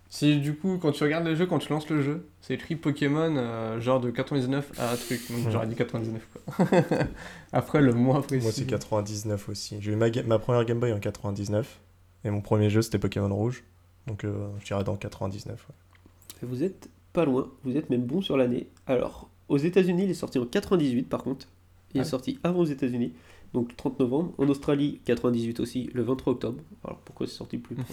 si 0.08 0.38
du 0.38 0.54
coup, 0.54 0.78
quand 0.80 0.92
tu 0.92 1.02
regardes 1.04 1.24
le 1.26 1.34
jeu, 1.34 1.46
quand 1.46 1.58
tu 1.58 1.68
lances 1.72 1.88
le 1.90 2.00
jeu, 2.02 2.26
c'est 2.40 2.54
écrit 2.54 2.76
Pokémon, 2.76 3.34
euh, 3.36 3.80
genre 3.80 4.00
de 4.00 4.10
99 4.10 4.72
à 4.78 4.96
truc. 4.96 5.20
Donc 5.30 5.50
j'aurais 5.50 5.66
dit 5.66 5.74
99, 5.74 6.28
quoi. 6.32 6.66
Après, 7.52 7.80
le 7.80 7.92
mois 7.92 8.22
précis. 8.22 8.42
Moi, 8.42 8.52
c'est 8.52 8.66
99 8.66 9.48
aussi. 9.48 9.76
J'ai 9.80 9.92
eu 9.92 9.96
ma, 9.96 10.10
ga- 10.10 10.22
ma 10.22 10.38
première 10.38 10.64
Game 10.64 10.78
Boy 10.80 10.92
en 10.92 11.00
99. 11.00 11.80
Et 12.24 12.30
mon 12.30 12.40
premier 12.40 12.70
jeu, 12.70 12.82
c'était 12.82 12.98
Pokémon 12.98 13.34
Rouge. 13.34 13.64
Donc, 14.06 14.24
euh, 14.24 14.48
je 14.60 14.66
dirais 14.66 14.84
dans 14.84 14.96
99. 14.96 15.66
ouais. 15.68 16.48
Vous 16.48 16.62
êtes 16.62 16.88
pas 17.12 17.24
loin, 17.24 17.50
vous 17.64 17.76
êtes 17.76 17.88
même 17.90 18.04
bon 18.04 18.20
sur 18.20 18.36
l'année. 18.36 18.68
Alors, 18.86 19.28
aux 19.48 19.56
États-Unis, 19.58 20.04
il 20.04 20.10
est 20.10 20.14
sorti 20.14 20.38
en 20.38 20.44
98 20.46 21.04
par 21.08 21.22
contre. 21.22 21.46
Il 21.94 22.00
Ah. 22.00 22.02
est 22.02 22.06
sorti 22.06 22.38
avant 22.42 22.60
aux 22.60 22.64
États-Unis, 22.66 23.14
donc 23.54 23.70
le 23.70 23.74
30 23.76 23.98
novembre. 24.00 24.32
En 24.38 24.46
Australie, 24.48 25.00
98 25.06 25.60
aussi, 25.60 25.88
le 25.94 26.02
23 26.02 26.34
octobre. 26.34 26.58
Alors 26.84 26.98
pourquoi 26.98 27.26
c'est 27.26 27.32
sorti 27.34 27.56
plus 27.58 27.74
près 27.74 27.84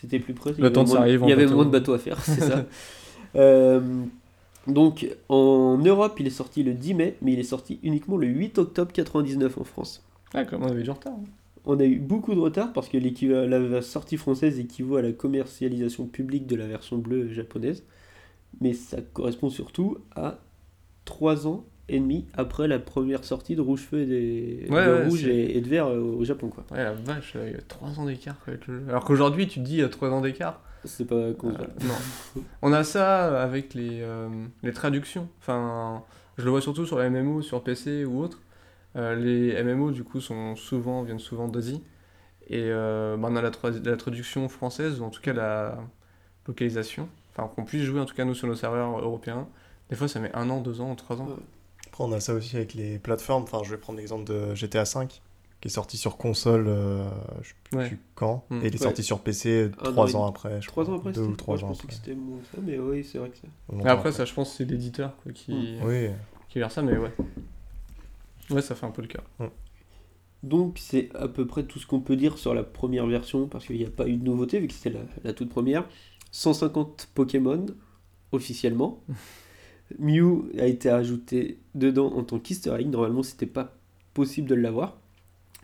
C'était 0.00 0.18
plus 0.18 0.34
près. 0.34 0.50
il 0.50 0.58
y 0.58 0.60
Le 0.60 0.66
avait 0.66 0.72
temps 0.74 0.84
moins- 0.86 0.96
arrive 1.00 1.22
en 1.22 1.26
Il 1.26 1.30
y 1.30 1.32
avait 1.32 1.44
bateau. 1.44 1.56
moins 1.56 1.64
de 1.66 1.70
bateaux 1.70 1.92
à 1.92 1.98
faire, 1.98 2.20
c'est 2.22 2.40
ça. 2.40 2.64
Euh, 3.36 3.80
donc, 4.66 5.06
en 5.28 5.78
Europe, 5.78 6.16
il 6.18 6.26
est 6.26 6.30
sorti 6.30 6.64
le 6.64 6.74
10 6.74 6.94
mai, 6.94 7.16
mais 7.22 7.32
il 7.34 7.38
est 7.38 7.44
sorti 7.44 7.78
uniquement 7.84 8.16
le 8.16 8.26
8 8.26 8.58
octobre 8.58 8.90
99 8.92 9.56
en 9.58 9.62
France. 9.64 10.02
Ah, 10.34 10.44
comme 10.44 10.64
on 10.64 10.66
avait 10.66 10.82
du 10.82 10.90
retard. 10.90 11.12
hein. 11.12 11.24
On 11.64 11.78
a 11.78 11.84
eu 11.84 12.00
beaucoup 12.00 12.34
de 12.34 12.40
retard 12.40 12.72
parce 12.72 12.88
que 12.88 12.98
la 12.98 13.82
sortie 13.82 14.16
française 14.16 14.58
équivaut 14.58 14.96
à 14.96 15.02
la 15.02 15.12
commercialisation 15.12 16.06
publique 16.06 16.46
de 16.48 16.56
la 16.56 16.66
version 16.66 16.98
bleue 16.98 17.32
japonaise. 17.32 17.84
Mais 18.60 18.72
ça 18.72 18.96
correspond 19.12 19.48
surtout 19.50 19.98
à 20.16 20.38
3 21.04 21.46
ans 21.46 21.64
et 21.94 22.00
demi 22.00 22.26
après 22.34 22.68
la 22.68 22.78
première 22.78 23.24
sortie 23.24 23.56
de 23.56 23.60
Rouge 23.60 23.80
Feu 23.80 24.00
et 24.00 24.06
des- 24.06 24.66
Ouais, 24.70 24.86
de 24.86 24.92
ouais, 24.92 25.04
Rouge 25.06 25.24
et, 25.26 25.56
et 25.56 25.60
de 25.60 25.68
Vert 25.68 25.86
euh, 25.88 25.98
au 26.00 26.24
Japon. 26.24 26.48
quoi. 26.48 26.64
Ouais, 26.70 26.82
la 26.84 26.92
vache, 26.92 27.36
il 27.46 27.52
y 27.52 27.54
a 27.54 27.60
3 27.68 27.98
ans 27.98 28.06
d'écart 28.06 28.36
avec 28.46 28.66
le 28.66 28.78
jeu. 28.80 28.84
Alors 28.88 29.04
qu'aujourd'hui, 29.04 29.46
tu 29.48 29.60
te 29.60 29.64
dis, 29.64 29.74
il 29.74 29.80
y 29.80 29.82
a 29.82 29.88
3 29.88 30.10
ans 30.10 30.20
d'écart. 30.20 30.60
C'est 30.84 31.04
pas 31.06 31.32
con- 31.34 31.50
Euh, 31.58 31.64
non. 31.86 32.42
On 32.62 32.72
a 32.72 32.84
ça 32.84 33.42
avec 33.42 33.74
les, 33.74 34.00
euh, 34.00 34.28
les 34.62 34.72
traductions. 34.72 35.28
Enfin, 35.40 36.02
je 36.38 36.44
le 36.44 36.50
vois 36.50 36.60
surtout 36.62 36.86
sur 36.86 36.98
les 36.98 37.10
MMO, 37.10 37.42
sur 37.42 37.62
PC 37.62 38.04
ou 38.06 38.20
autre. 38.22 38.40
Euh, 38.96 39.14
les 39.14 39.62
MMO, 39.62 39.90
du 39.90 40.04
coup, 40.04 40.20
sont 40.20 40.56
souvent, 40.56 41.02
viennent 41.02 41.18
souvent 41.18 41.48
d'Asie. 41.48 41.82
Et 42.48 42.64
euh, 42.70 43.16
bah, 43.16 43.28
on 43.30 43.36
a 43.36 43.42
la, 43.42 43.50
tra- 43.50 43.84
la 43.84 43.96
traduction 43.96 44.48
française, 44.48 45.00
ou 45.00 45.04
en 45.04 45.10
tout 45.10 45.20
cas 45.20 45.32
la 45.32 45.78
localisation. 46.48 47.08
Enfin, 47.36 47.48
qu'on 47.54 47.64
puisse 47.64 47.82
jouer, 47.82 48.00
en 48.00 48.04
tout 48.06 48.14
cas, 48.14 48.24
nous, 48.24 48.34
sur 48.34 48.48
nos 48.48 48.54
serveurs 48.54 48.98
européens. 48.98 49.46
Des 49.88 49.96
fois, 49.96 50.08
ça 50.08 50.18
met 50.20 50.34
un 50.34 50.48
an, 50.50 50.60
deux 50.60 50.80
ans, 50.80 50.94
trois 50.94 51.20
ans. 51.20 51.26
Ouais. 51.26 51.34
Après, 52.00 52.12
on 52.12 52.16
a 52.16 52.20
ça 52.20 52.34
aussi 52.34 52.56
avec 52.56 52.74
les 52.74 52.98
plateformes. 52.98 53.42
Enfin, 53.42 53.60
je 53.64 53.70
vais 53.70 53.76
prendre 53.76 53.98
l'exemple 53.98 54.24
de 54.24 54.54
GTA 54.54 54.84
V, 54.84 55.06
qui 55.60 55.68
est 55.68 55.70
sorti 55.70 55.98
sur 55.98 56.16
console, 56.16 56.64
euh, 56.66 57.04
je 57.42 57.48
sais 57.48 57.54
plus 57.64 57.78
Ouais. 57.78 57.98
quand, 58.14 58.44
Mm. 58.48 58.54
et 58.56 58.58
il 58.60 58.66
est 58.66 58.72
Ouais. 58.72 58.78
sorti 58.78 59.02
sur 59.02 59.20
PC 59.20 59.70
an 59.78 59.82
trois 59.92 60.16
ans 60.16 60.26
après. 60.26 60.62
Je 60.62 60.66
Trois 60.68 60.84
crois. 60.84 60.94
ans 60.94 60.98
après, 60.98 61.12
Deux 61.12 61.20
c'était- 61.22 61.32
ou 61.32 61.36
trois 61.36 61.54
moi, 61.54 61.60
je 61.60 61.64
ans 61.64 61.68
pensais 61.68 61.80
après. 61.84 61.88
que 61.88 61.94
c'était 61.94 62.14
moins 62.14 62.38
ça, 62.50 62.58
mais 62.62 62.78
oui, 62.78 63.04
c'est 63.04 63.18
vrai 63.18 63.28
que 63.28 63.36
ça. 63.36 63.48
Mais 63.70 63.78
Longtemps 63.78 63.90
après, 63.90 64.12
ça, 64.12 64.24
je 64.24 64.32
pense 64.32 64.50
que 64.50 64.56
c'est 64.56 64.64
l'éditeur 64.64 65.14
quoi, 65.22 65.32
qui, 65.32 65.76
Oui. 65.84 66.08
qui 66.48 66.58
gère 66.58 66.70
ça, 66.70 66.80
mais 66.82 66.96
ouais. 66.96 67.12
Ouais, 68.50 68.62
ça 68.62 68.74
fait 68.74 68.86
un 68.86 68.90
peu 68.90 69.02
le 69.02 69.08
cas. 69.08 69.20
Donc 70.42 70.78
c'est 70.78 71.10
à 71.14 71.28
peu 71.28 71.46
près 71.46 71.64
tout 71.64 71.78
ce 71.78 71.86
qu'on 71.86 72.00
peut 72.00 72.16
dire 72.16 72.38
sur 72.38 72.54
la 72.54 72.62
première 72.62 73.06
version, 73.06 73.46
parce 73.46 73.66
qu'il 73.66 73.76
n'y 73.76 73.84
a 73.84 73.90
pas 73.90 74.08
eu 74.08 74.16
de 74.16 74.24
nouveauté, 74.24 74.58
vu 74.58 74.68
que 74.68 74.72
c'était 74.72 74.90
la, 74.98 75.00
la 75.22 75.32
toute 75.34 75.50
première. 75.50 75.86
150 76.32 77.10
Pokémon, 77.14 77.66
officiellement. 78.32 79.02
Mew 79.98 80.50
a 80.58 80.66
été 80.66 80.88
ajouté 80.88 81.58
dedans 81.74 82.12
en 82.14 82.22
tant 82.24 82.38
qu'easter 82.38 82.74
egg. 82.78 82.88
Normalement, 82.88 83.22
c'était 83.22 83.46
pas 83.46 83.74
possible 84.14 84.48
de 84.48 84.54
l'avoir, 84.54 84.96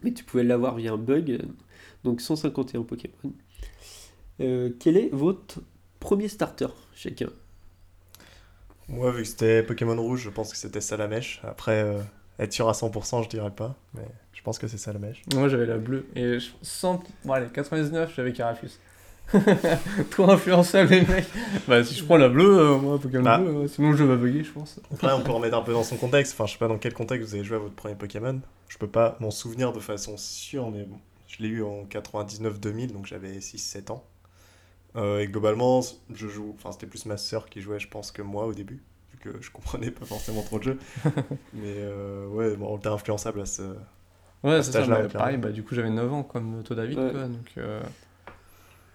mais 0.02 0.12
tu 0.12 0.24
pouvais 0.24 0.44
l'avoir 0.44 0.76
via 0.76 0.92
un 0.92 0.96
bug. 0.98 1.42
Donc 2.04 2.20
151 2.20 2.82
Pokémon. 2.82 3.32
Euh, 4.40 4.70
quel 4.78 4.96
est 4.96 5.08
votre 5.12 5.60
premier 6.00 6.28
starter, 6.28 6.68
chacun? 6.94 7.28
Moi, 8.88 9.10
vu 9.10 9.22
que 9.22 9.28
c'était 9.28 9.62
Pokémon 9.62 10.00
Rouge, 10.00 10.22
je 10.22 10.30
pense 10.30 10.50
que 10.52 10.56
c'était 10.56 10.80
Salamèche. 10.80 11.40
Après, 11.42 11.82
euh, 11.82 12.00
être 12.38 12.52
sûr 12.52 12.68
à 12.68 12.72
100%, 12.74 13.22
je 13.24 13.28
dirais 13.28 13.50
pas, 13.50 13.74
mais 13.94 14.06
je 14.32 14.42
pense 14.42 14.58
que 14.58 14.68
c'est 14.68 14.78
Salamèche. 14.78 15.22
Moi, 15.34 15.48
j'avais 15.48 15.66
la 15.66 15.78
bleue. 15.78 16.06
Et 16.14 16.38
je- 16.38 16.50
100... 16.62 17.02
Bon, 17.24 17.32
allez, 17.32 17.48
99, 17.52 18.12
j'avais 18.14 18.32
Carafus. 18.32 18.70
Trop 20.10 20.30
influençable, 20.30 20.90
les 20.90 21.00
mecs. 21.02 21.26
Bah, 21.66 21.82
si 21.84 21.94
je 21.94 22.04
prends 22.04 22.16
la 22.16 22.28
bleue, 22.28 22.58
euh, 22.58 22.76
moi, 22.78 22.98
Pokémon 22.98 23.22
Bah. 23.24 23.38
bleu, 23.38 23.48
euh, 23.64 23.68
sinon 23.68 23.90
le 23.90 23.96
jeu 23.96 24.04
va 24.04 24.16
bugger, 24.16 24.44
je 24.44 24.52
pense. 24.52 24.78
Après, 24.92 25.12
on 25.12 25.20
peut 25.22 25.32
remettre 25.32 25.56
un 25.56 25.62
peu 25.62 25.72
dans 25.72 25.82
son 25.82 25.96
contexte. 25.96 26.32
Enfin, 26.34 26.46
je 26.46 26.52
sais 26.52 26.58
pas 26.58 26.68
dans 26.68 26.78
quel 26.78 26.94
contexte 26.94 27.28
vous 27.28 27.34
avez 27.34 27.44
joué 27.44 27.56
à 27.56 27.60
votre 27.60 27.74
premier 27.74 27.94
Pokémon. 27.94 28.40
Je 28.68 28.78
peux 28.78 28.86
pas 28.88 29.16
m'en 29.20 29.30
souvenir 29.30 29.72
de 29.72 29.80
façon 29.80 30.16
sûre, 30.16 30.70
mais 30.70 30.84
bon, 30.84 30.98
je 31.28 31.42
l'ai 31.42 31.48
eu 31.48 31.62
en 31.62 31.84
99-2000, 31.84 32.92
donc 32.92 33.06
j'avais 33.06 33.38
6-7 33.38 33.90
ans. 33.92 34.04
Euh, 34.96 35.20
et 35.20 35.26
globalement, 35.28 35.80
je 36.14 36.28
joue. 36.28 36.54
Enfin, 36.58 36.72
c'était 36.72 36.86
plus 36.86 37.04
ma 37.06 37.16
sœur 37.16 37.48
qui 37.48 37.60
jouait, 37.60 37.78
je 37.80 37.88
pense, 37.88 38.12
que 38.12 38.22
moi 38.22 38.46
au 38.46 38.54
début, 38.54 38.82
vu 39.12 39.18
que 39.18 39.42
je 39.42 39.50
comprenais 39.50 39.90
pas 39.90 40.06
forcément 40.06 40.42
trop 40.42 40.58
de 40.58 40.64
jeu. 40.64 40.78
mais 41.52 41.74
euh, 41.78 42.26
ouais, 42.28 42.56
bon, 42.56 42.68
on 42.72 42.78
était 42.78 42.88
influençable 42.88 43.40
à 43.40 43.46
ce. 43.46 43.62
Ouais, 44.42 44.54
À 44.54 44.62
c'est 44.62 44.72
cet 44.72 44.72
ça. 44.74 44.78
âge-là, 44.82 45.02
bah, 45.02 45.08
pareil, 45.08 45.36
bah, 45.36 45.50
du 45.50 45.62
coup, 45.64 45.74
j'avais 45.74 45.90
9 45.90 46.12
ans, 46.12 46.22
comme 46.22 46.62
toi, 46.62 46.76
David, 46.76 46.98
Ouais. 46.98 47.10
quoi. 47.10 47.24
Donc, 47.24 47.50
euh, 47.58 47.80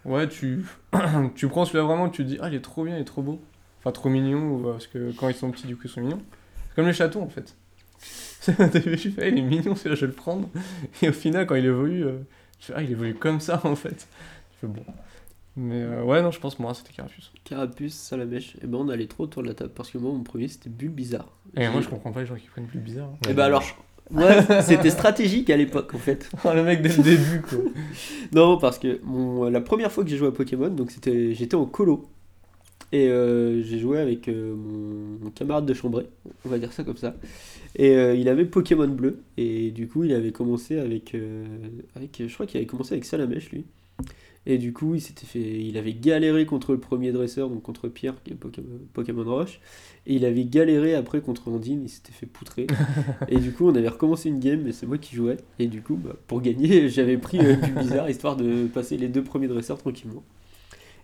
ouais, 0.04 0.28
tu... 0.28 0.64
tu 1.34 1.48
prends 1.48 1.64
celui-là 1.64 1.84
vraiment, 1.84 2.08
tu 2.08 2.22
te 2.24 2.28
dis, 2.28 2.38
ah, 2.40 2.48
il 2.48 2.54
est 2.54 2.60
trop 2.60 2.84
bien, 2.84 2.96
il 2.96 3.00
est 3.02 3.04
trop 3.04 3.22
beau. 3.22 3.40
Enfin, 3.80 3.92
trop 3.92 4.08
mignon, 4.08 4.60
euh, 4.68 4.72
parce 4.72 4.86
que 4.86 5.12
quand 5.12 5.28
ils 5.28 5.34
sont 5.34 5.50
petits, 5.50 5.66
du 5.66 5.76
coup, 5.76 5.82
ils 5.86 5.90
sont 5.90 6.00
mignons. 6.00 6.22
C'est 6.68 6.74
comme 6.76 6.86
les 6.86 6.92
chatons, 6.92 7.22
en 7.22 7.28
fait. 7.28 7.56
Je 8.46 9.10
fais, 9.10 9.22
ah, 9.22 9.28
il 9.28 9.38
est 9.38 9.42
mignon, 9.42 9.74
celui-là, 9.76 9.94
je 9.94 10.00
vais 10.02 10.06
le 10.08 10.12
prendre. 10.12 10.48
Et 11.00 11.08
au 11.08 11.12
final, 11.12 11.46
quand 11.46 11.54
il 11.54 11.64
évolue, 11.64 12.04
euh, 12.04 12.18
je 12.58 12.66
fais, 12.66 12.72
ah, 12.76 12.82
il 12.82 12.90
évolue 12.90 13.14
comme 13.14 13.40
ça, 13.40 13.60
en 13.64 13.76
fait. 13.76 14.08
Je 14.54 14.58
fais, 14.60 14.66
bon. 14.66 14.84
Mais 15.54 15.82
euh, 15.82 16.02
ouais, 16.02 16.22
non, 16.22 16.30
je 16.30 16.40
pense, 16.40 16.58
moi, 16.58 16.72
c'était 16.74 16.92
Carafus. 16.92 17.30
Carapuce, 17.44 17.94
Salamèche. 17.94 18.56
Et 18.62 18.66
ben 18.66 18.78
on 18.78 18.88
allait 18.88 19.06
trop 19.06 19.24
autour 19.24 19.42
de 19.42 19.48
la 19.48 19.54
table, 19.54 19.70
parce 19.74 19.90
que 19.90 19.98
moi, 19.98 20.10
mon 20.12 20.22
premier, 20.22 20.48
c'était 20.48 20.70
Bulbizarre. 20.70 21.28
Et 21.56 21.68
moi, 21.68 21.80
je 21.82 21.88
comprends 21.88 22.10
pas 22.10 22.20
les 22.20 22.26
gens 22.26 22.36
qui 22.36 22.48
prennent 22.48 22.66
plus 22.66 22.80
bizarre. 22.80 23.08
hein. 23.10 23.28
Et 23.28 23.34
bah 23.34 23.44
alors, 23.44 23.62
moi, 24.12 24.60
c'était 24.62 24.90
stratégique 24.90 25.50
à 25.50 25.56
l'époque, 25.56 25.94
en 25.94 25.98
fait. 25.98 26.30
Oh, 26.44 26.50
le 26.54 26.62
mec 26.62 26.82
dès 26.82 26.96
le 26.96 27.02
début, 27.02 27.40
quoi. 27.40 27.58
Non, 28.32 28.58
parce 28.58 28.78
que 28.78 29.00
mon, 29.04 29.48
la 29.50 29.60
première 29.60 29.90
fois 29.90 30.04
que 30.04 30.10
j'ai 30.10 30.16
joué 30.16 30.28
à 30.28 30.32
Pokémon, 30.32 30.68
donc 30.68 30.90
c'était, 30.90 31.34
j'étais 31.34 31.54
en 31.54 31.66
colo. 31.66 32.04
Et 32.92 33.08
euh, 33.08 33.62
j'ai 33.62 33.78
joué 33.78 33.98
avec 33.98 34.28
euh, 34.28 34.54
mon, 34.54 35.24
mon 35.24 35.30
camarade 35.30 35.64
de 35.64 35.72
chambrée, 35.72 36.06
on 36.44 36.50
va 36.50 36.58
dire 36.58 36.72
ça 36.72 36.84
comme 36.84 36.98
ça. 36.98 37.14
Et 37.74 37.96
euh, 37.96 38.14
il 38.14 38.28
avait 38.28 38.44
Pokémon 38.44 38.88
bleu. 38.88 39.22
Et 39.38 39.70
du 39.70 39.88
coup, 39.88 40.04
il 40.04 40.12
avait 40.12 40.32
commencé 40.32 40.78
avec. 40.78 41.16
avec 41.96 42.22
je 42.26 42.32
crois 42.34 42.46
qu'il 42.46 42.58
avait 42.58 42.66
commencé 42.66 42.92
avec 42.92 43.06
Salamèche, 43.06 43.50
lui. 43.50 43.64
Et 44.44 44.58
du 44.58 44.72
coup, 44.72 44.96
il 44.96 45.00
s'était 45.00 45.26
fait, 45.26 45.62
il 45.62 45.76
avait 45.78 45.94
galéré 45.94 46.46
contre 46.46 46.72
le 46.72 46.78
premier 46.78 47.12
dresseur, 47.12 47.48
donc 47.48 47.62
contre 47.62 47.88
Pierre, 47.88 48.14
qui 48.24 48.32
est 48.32 48.34
Pokémon, 48.34 48.78
Pokémon 48.92 49.24
Roche. 49.24 49.60
Et 50.06 50.14
il 50.14 50.24
avait 50.24 50.44
galéré 50.44 50.94
après 50.96 51.20
contre 51.20 51.48
Andine, 51.48 51.82
il 51.84 51.88
s'était 51.88 52.12
fait 52.12 52.26
poutrer. 52.26 52.66
et 53.28 53.38
du 53.38 53.52
coup, 53.52 53.68
on 53.68 53.74
avait 53.74 53.88
recommencé 53.88 54.28
une 54.28 54.40
game, 54.40 54.62
mais 54.64 54.72
c'est 54.72 54.86
moi 54.86 54.98
qui 54.98 55.14
jouais. 55.14 55.36
Et 55.60 55.68
du 55.68 55.80
coup, 55.80 55.94
bah, 55.94 56.16
pour 56.26 56.40
gagner, 56.40 56.88
j'avais 56.88 57.18
pris 57.18 57.38
euh, 57.38 57.54
du 57.54 57.70
bizarre, 57.70 58.10
histoire 58.10 58.36
de 58.36 58.66
passer 58.66 58.96
les 58.96 59.08
deux 59.08 59.22
premiers 59.22 59.48
dresseurs 59.48 59.78
tranquillement. 59.78 60.24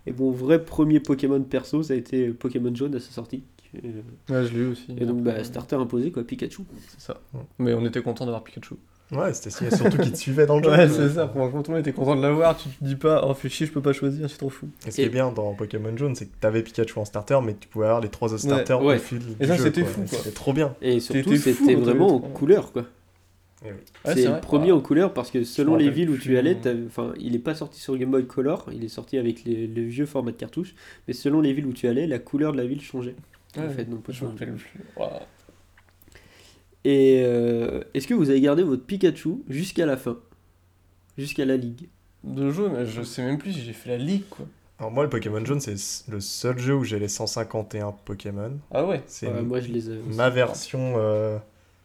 Et 0.05 0.11
mon 0.11 0.31
vrai 0.31 0.63
premier 0.65 0.99
Pokémon 0.99 1.41
perso, 1.41 1.81
ça 1.83 1.93
a 1.93 1.97
été 1.97 2.29
Pokémon 2.29 2.75
jaune 2.75 2.95
à 2.95 2.99
sa 2.99 3.11
sortie. 3.11 3.43
Euh, 3.85 4.01
Ouais, 4.29 4.45
je 4.45 4.53
l'ai 4.53 4.59
eu 4.63 4.67
aussi. 4.67 4.91
Et 4.97 5.05
donc, 5.05 5.23
bah, 5.23 5.43
starter 5.45 5.77
imposé, 5.77 6.11
quoi, 6.11 6.25
Pikachu. 6.25 6.63
C'est 6.87 6.99
ça. 6.99 7.21
Mais 7.57 7.73
on 7.73 7.85
était 7.85 8.01
content 8.01 8.25
d'avoir 8.25 8.43
Pikachu. 8.43 8.75
Ouais, 9.11 9.33
c'était 9.33 9.49
surtout 9.75 9.97
qu'ils 9.97 10.11
te 10.11 10.17
suivaient 10.17 10.45
dans 10.45 10.57
le 10.57 10.63
jeu. 10.63 10.69
Ouais, 10.69 10.87
c'est 10.87 11.09
ça. 11.09 11.27
Franchement, 11.27 11.63
tout 11.63 11.71
le 11.71 11.77
monde 11.77 11.87
était 11.87 11.93
content 11.95 12.15
de 12.15 12.21
l'avoir. 12.21 12.55
Tu 12.57 12.69
te 12.69 12.83
dis 12.83 12.95
pas, 12.95 13.25
oh, 13.27 13.33
fais 13.33 13.49
chier, 13.49 13.65
je 13.65 13.71
peux 13.71 13.81
pas 13.81 13.93
choisir, 13.93 14.29
c'est 14.29 14.37
trop 14.37 14.49
fou. 14.49 14.69
Et 14.85 14.91
ce 14.91 14.97
qui 14.97 15.01
est 15.01 15.09
bien 15.09 15.31
dans 15.31 15.53
Pokémon 15.55 15.95
Jaune, 15.97 16.13
c'est 16.15 16.25
que 16.27 16.35
t'avais 16.39 16.61
Pikachu 16.61 16.99
en 16.99 17.05
starter, 17.05 17.39
mais 17.43 17.55
tu 17.59 17.67
pouvais 17.67 17.85
avoir 17.85 18.01
les 18.01 18.09
trois 18.09 18.29
autres 18.33 18.43
starters 18.43 18.83
ouais. 18.83 18.97
au 18.97 18.99
fil 18.99 19.19
du 19.19 19.25
Et 19.39 19.47
ça, 19.47 19.57
c'était 19.57 19.83
fou, 19.83 20.01
quoi. 20.01 20.19
C'était 20.19 20.31
trop 20.31 20.53
bien. 20.53 20.75
Et 20.81 20.99
surtout, 20.99 21.35
c'était 21.37 21.73
vraiment 21.75 22.07
t'avais 22.07 22.15
en 22.15 22.19
trois. 22.19 22.29
couleur, 22.31 22.71
quoi. 22.71 22.85
Oui. 23.63 23.69
Ouais, 24.05 24.13
c'est 24.13 24.23
le 24.23 24.29
vrai. 24.29 24.41
premier 24.41 24.69
Ah. 24.69 24.75
en 24.75 24.79
couleur 24.79 25.13
parce 25.13 25.31
que 25.31 25.43
selon 25.43 25.75
les 25.75 25.89
villes 25.89 26.09
où 26.09 26.17
tu 26.17 26.37
allais, 26.37 26.57
enfin, 26.87 27.13
il 27.19 27.35
est 27.35 27.39
pas 27.39 27.55
sorti 27.55 27.81
sur 27.81 27.97
Game 27.97 28.11
Boy 28.11 28.25
Color, 28.25 28.67
il 28.71 28.83
est 28.85 28.89
sorti 28.89 29.17
avec 29.17 29.43
les, 29.43 29.67
le 29.67 29.81
vieux 29.81 30.05
format 30.05 30.31
de 30.31 30.37
cartouche, 30.37 30.75
mais 31.07 31.13
selon 31.13 31.41
les 31.41 31.51
villes 31.51 31.65
où 31.65 31.73
tu 31.73 31.87
allais, 31.87 32.07
la 32.07 32.19
couleur 32.19 32.53
de 32.53 32.57
la 32.57 32.65
ville 32.65 32.81
changeait. 32.81 33.15
en 33.57 33.69
fait, 33.69 33.85
donc, 33.85 34.03
je 34.07 34.23
me 34.23 34.29
rappelle 34.29 34.53
plus. 34.53 34.79
Et 36.85 37.21
euh, 37.25 37.81
est-ce 37.93 38.07
que 38.07 38.13
vous 38.13 38.29
avez 38.29 38.41
gardé 38.41 38.63
votre 38.63 38.83
Pikachu 38.85 39.43
jusqu'à 39.49 39.85
la 39.85 39.97
fin? 39.97 40.17
Jusqu'à 41.17 41.45
la 41.45 41.57
ligue? 41.57 41.89
De 42.23 42.51
jeu, 42.51 42.69
mais 42.69 42.85
je 42.85 43.01
sais 43.01 43.23
même 43.23 43.37
plus 43.37 43.53
si 43.53 43.61
j'ai 43.61 43.73
fait 43.73 43.89
la 43.89 43.97
ligue, 43.97 44.23
quoi. 44.29 44.45
Alors 44.79 44.91
moi, 44.91 45.03
le 45.03 45.09
Pokémon 45.09 45.43
Jaune, 45.43 45.59
c'est 45.59 45.75
le 46.09 46.19
seul 46.21 46.57
jeu 46.57 46.73
où 46.75 46.83
j'ai 46.85 46.99
les 46.99 47.09
151 47.09 47.91
Pokémon. 47.91 48.57
Ah 48.71 48.85
ouais? 48.85 49.01
C'est 49.07 49.27
Ouais, 49.27 49.41
Moi, 49.41 49.59
je 49.59 49.67
les 49.67 49.89
ai. 49.89 49.99
ma 50.15 50.29
version... 50.29 50.93
euh, 50.97 51.37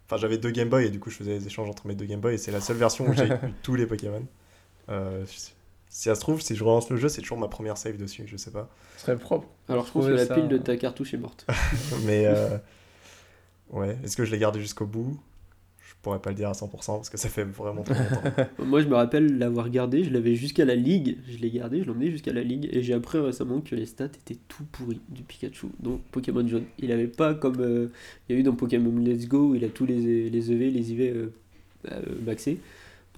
Enfin, 0.06 0.18
j'avais 0.18 0.36
deux 0.38 0.50
Game 0.50 0.68
Boy 0.68 0.84
et 0.86 0.90
du 0.90 1.00
coup, 1.00 1.08
je 1.10 1.16
faisais 1.16 1.38
des 1.38 1.46
échanges 1.46 1.68
entre 1.70 1.86
mes 1.86 1.94
deux 1.94 2.04
Game 2.04 2.20
Boy 2.20 2.34
et 2.34 2.38
c'est 2.38 2.52
la 2.52 2.60
seule 2.60 2.76
version 2.76 3.08
où 3.08 3.12
j'ai 3.14 3.26
eu 3.28 3.32
tous 3.62 3.74
les 3.74 3.86
Pokémon. 3.86 4.22
Euh, 4.90 5.24
si 5.26 5.52
ça 5.88 6.14
se 6.14 6.20
trouve, 6.20 6.40
si 6.42 6.54
je 6.54 6.62
relance 6.62 6.90
le 6.90 6.96
jeu, 6.98 7.08
c'est 7.08 7.22
toujours 7.22 7.38
ma 7.38 7.48
première 7.48 7.78
save 7.78 7.96
dessus, 7.96 8.24
je 8.26 8.36
sais 8.36 8.50
pas. 8.50 8.68
Ce 8.96 9.02
serait 9.06 9.16
propre. 9.16 9.48
Alors, 9.68 9.86
je 9.86 9.92
pense 9.92 10.04
que 10.06 10.10
la 10.10 10.26
ça- 10.26 10.34
pile 10.34 10.48
de 10.48 10.58
ta 10.58 10.76
cartouche 10.76 11.14
est 11.14 11.18
morte. 11.18 11.46
Mais 12.04 12.26
euh, 12.26 12.58
ouais, 13.74 13.98
est-ce 14.02 14.16
que 14.16 14.24
je 14.24 14.32
l'ai 14.32 14.38
gardé 14.38 14.60
jusqu'au 14.60 14.86
bout? 14.86 15.18
Je 15.86 15.92
pourrais 16.00 16.18
pas 16.18 16.30
le 16.30 16.36
dire 16.36 16.48
à 16.48 16.52
100% 16.52 16.70
parce 16.70 17.10
que 17.10 17.16
ça 17.16 17.28
fait 17.28 17.44
vraiment 17.44 17.82
trop 17.82 17.94
longtemps. 17.94 18.46
Moi, 18.64 18.80
je 18.80 18.88
me 18.88 18.94
rappelle 18.94 19.38
l'avoir 19.38 19.70
gardé, 19.70 20.04
je 20.04 20.10
l'avais 20.10 20.34
jusqu'à 20.34 20.64
la 20.64 20.74
ligue, 20.74 21.18
je 21.28 21.38
l'ai 21.38 21.50
gardé, 21.50 21.80
je 21.80 21.84
l'ai 21.84 21.90
emmené 21.90 22.10
jusqu'à 22.10 22.32
la 22.32 22.42
ligue, 22.42 22.68
et 22.72 22.82
j'ai 22.82 22.94
appris 22.94 23.18
récemment 23.18 23.60
que 23.60 23.74
les 23.74 23.86
stats 23.86 24.06
étaient 24.06 24.38
tout 24.48 24.64
pourris 24.72 25.00
du 25.08 25.22
Pikachu, 25.22 25.68
donc 25.80 26.02
Pokémon 26.10 26.46
jaune. 26.46 26.64
Il 26.78 26.92
avait 26.92 27.06
pas 27.06 27.34
comme 27.34 27.60
euh, 27.60 27.88
il 28.28 28.34
y 28.34 28.36
a 28.36 28.40
eu 28.40 28.42
dans 28.42 28.54
Pokémon 28.54 28.98
Let's 28.98 29.28
Go, 29.28 29.50
où 29.50 29.54
il 29.54 29.64
a 29.64 29.68
tous 29.68 29.86
les, 29.86 30.30
les 30.30 30.52
EV, 30.52 30.70
les 30.70 30.92
IV 30.92 31.00
euh, 31.00 31.26
euh, 31.90 32.02
maxés, 32.24 32.60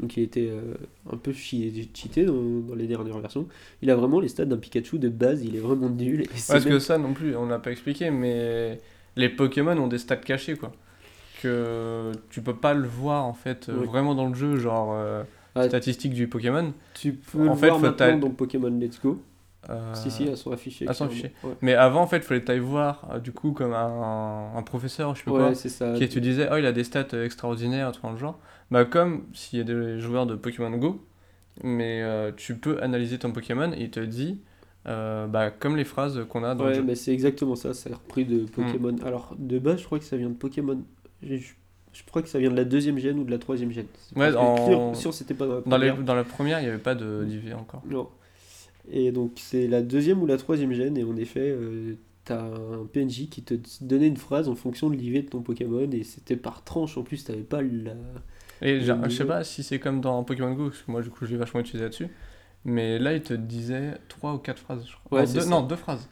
donc 0.00 0.16
il 0.16 0.24
était 0.24 0.48
euh, 0.50 0.74
un 1.10 1.16
peu 1.16 1.32
cheaté 1.32 2.24
dans, 2.24 2.34
dans 2.34 2.74
les 2.74 2.86
dernières 2.86 3.18
versions. 3.18 3.48
Il 3.80 3.90
a 3.90 3.96
vraiment 3.96 4.20
les 4.20 4.28
stats 4.28 4.44
d'un 4.44 4.58
Pikachu 4.58 4.98
de 4.98 5.08
base, 5.08 5.42
il 5.42 5.56
est 5.56 5.60
vraiment 5.60 5.88
nul. 5.88 6.22
Et 6.22 6.28
c'est 6.34 6.52
Parce 6.52 6.64
que 6.66 6.78
ça 6.78 6.98
non 6.98 7.14
plus, 7.14 7.34
on 7.34 7.46
l'a 7.46 7.58
pas 7.58 7.72
expliqué, 7.72 8.10
mais 8.10 8.78
les 9.16 9.28
Pokémon 9.28 9.76
ont 9.78 9.86
des 9.88 9.98
stats 9.98 10.16
cachés, 10.16 10.56
quoi. 10.56 10.72
Que 11.42 12.12
tu 12.30 12.40
peux 12.40 12.56
pas 12.56 12.74
le 12.74 12.86
voir, 12.88 13.24
en 13.24 13.34
fait, 13.34 13.68
euh, 13.68 13.76
Oui. 13.80 13.86
vraiment 13.86 14.14
dans 14.14 14.26
le 14.28 14.34
jeu, 14.34 14.56
genre 14.56 14.92
euh, 14.94 15.22
Ah, 15.54 15.64
statistiques 15.68 16.14
du 16.14 16.28
Pokémon. 16.28 16.72
tu 16.94 17.12
peux 17.12 17.40
en 17.48 17.52
le 17.52 17.56
fait, 17.56 17.68
voir 17.68 17.80
maintenant 17.80 18.18
dans 18.18 18.30
Pokémon 18.30 18.68
Let's 18.68 19.00
Go. 19.00 19.20
Euh, 19.68 19.92
Si, 19.94 20.10
si, 20.12 20.24
elles 20.24 20.36
sont 20.36 20.52
affichées. 20.52 20.86
elles 20.88 20.94
sont 20.94 21.08
clairement. 21.08 21.24
affichées. 21.26 21.34
Ouais, 21.46 21.54
Mais 21.60 21.74
avant, 21.74 22.02
en 22.02 22.06
fait, 22.06 22.18
il 22.18 22.22
fallait 22.22 22.40
que 22.40 22.46
tu 22.46 22.52
ailles 22.52 22.58
voir, 22.60 23.06
euh, 23.12 23.18
du 23.18 23.32
coup, 23.32 23.50
comme 23.52 23.72
un, 23.74 24.52
un 24.56 24.62
professeur, 24.62 25.14
je 25.14 25.20
sais 25.20 25.24
pas 25.24 25.30
quoi, 25.32 25.48
Ouais, 25.48 25.54
c'est 25.54 25.68
ça. 25.68 25.92
qui 25.94 26.08
te 26.08 26.18
disait, 26.20 26.48
oh, 26.52 26.56
il 26.56 26.64
a 26.66 26.72
des 26.72 26.84
stats 26.84 27.08
extraordinaires, 27.24 27.92
dans 28.02 28.12
le 28.12 28.16
genre. 28.16 28.38
Bah, 28.70 28.84
comme 28.84 29.24
s'il 29.34 29.58
y 29.58 29.62
a 29.62 29.64
des 29.64 29.98
joueurs 30.00 30.26
de 30.26 30.36
Pokémon 30.36 30.70
Go, 30.76 31.04
mais 31.64 32.00
euh, 32.02 32.30
tu 32.36 32.54
peux 32.56 32.80
analyser 32.82 33.18
ton 33.18 33.32
Pokémon 33.32 33.72
et 33.72 33.82
il 33.82 33.90
te 33.90 34.00
dit, 34.00 34.40
euh, 34.86 35.26
bah, 35.26 35.50
comme 35.50 35.76
les 35.76 35.84
phrases 35.84 36.24
qu'on 36.28 36.44
a 36.44 36.54
dans 36.54 36.64
le 36.64 36.70
Ouais, 36.70 36.76
jeu. 36.76 36.82
mais 36.82 36.94
c'est 36.94 37.12
exactement 37.12 37.56
ça, 37.56 37.74
ça 37.74 37.90
a 37.90 37.94
repris 37.96 38.24
de. 38.24 38.44
Pokémon. 38.44 38.94
Alors, 39.04 39.34
de 39.38 39.58
base, 39.58 39.80
je 39.80 39.84
crois 39.84 39.98
que 39.98 40.04
ça 40.04 40.16
vient 40.16 40.28
de 40.30 40.34
Pokémon. 40.34 40.80
Je, 41.22 41.36
je 41.36 42.02
crois 42.06 42.22
que 42.22 42.28
ça 42.28 42.38
vient 42.38 42.50
de 42.50 42.56
la 42.56 42.64
deuxième 42.64 42.98
gène 42.98 43.18
ou 43.18 43.24
de 43.24 43.30
la 43.30 43.38
troisième 43.38 43.70
gène. 43.72 43.86
C'est 43.98 44.18
Ouais, 44.18 44.34
en- 44.36 44.66
sûr, 44.94 44.96
sûr, 44.96 45.14
c'était 45.14 45.34
pas 45.34 45.46
dans 45.46 45.54
la 45.56 45.60
Dans, 45.62 45.76
les, 45.78 45.88
première. 45.88 46.04
dans 46.04 46.14
la 46.14 46.24
première, 46.24 46.60
il 46.60 46.64
n'y 46.64 46.68
avait 46.68 46.78
pas 46.78 46.94
de 46.94 47.24
d'IV 47.24 47.54
encore. 47.54 47.82
Non. 47.88 48.08
Et 48.90 49.10
donc, 49.10 49.32
c'est 49.36 49.66
la 49.66 49.82
deuxième 49.82 50.22
ou 50.22 50.26
la 50.26 50.36
troisième 50.36 50.72
gène, 50.72 50.96
et 50.96 51.02
en 51.04 51.16
effet, 51.16 51.40
euh, 51.50 51.94
t'as 52.24 52.44
un 52.44 52.86
PNJ 52.92 53.28
qui 53.28 53.42
te 53.42 53.54
donnait 53.80 54.06
une 54.06 54.16
phrase 54.16 54.48
en 54.48 54.54
fonction 54.54 54.90
de 54.90 54.94
l'IV 54.96 55.24
de 55.24 55.30
ton 55.30 55.40
Pokémon, 55.42 55.88
et 55.90 56.04
c'était 56.04 56.36
par 56.36 56.62
tranche 56.62 56.96
en 56.96 57.02
plus, 57.02 57.24
t'avais 57.24 57.40
pas 57.42 57.62
la. 57.62 57.94
Et 58.62 58.80
je 58.80 59.08
sais 59.10 59.24
pas 59.24 59.42
si 59.44 59.62
c'est 59.64 59.78
comme 59.80 60.00
dans 60.00 60.22
Pokémon 60.22 60.52
Go, 60.54 60.68
parce 60.68 60.82
que 60.82 60.90
moi, 60.90 61.02
du 61.02 61.10
coup, 61.10 61.26
je 61.26 61.32
l'ai 61.32 61.36
vachement 61.36 61.60
utilisé 61.60 61.82
là-dessus. 61.84 62.08
Mais 62.68 62.98
là, 62.98 63.14
il 63.14 63.22
te 63.22 63.32
disait 63.32 63.94
trois 64.08 64.34
ou 64.34 64.38
quatre 64.38 64.58
phrases, 64.58 64.84
je 64.86 64.92
crois. 65.04 65.20
Ouais, 65.20 65.26
non, 65.26 65.32
deux, 65.32 65.40
ça. 65.40 65.48
non, 65.48 65.62
deux 65.62 65.76
phrases. 65.76 66.08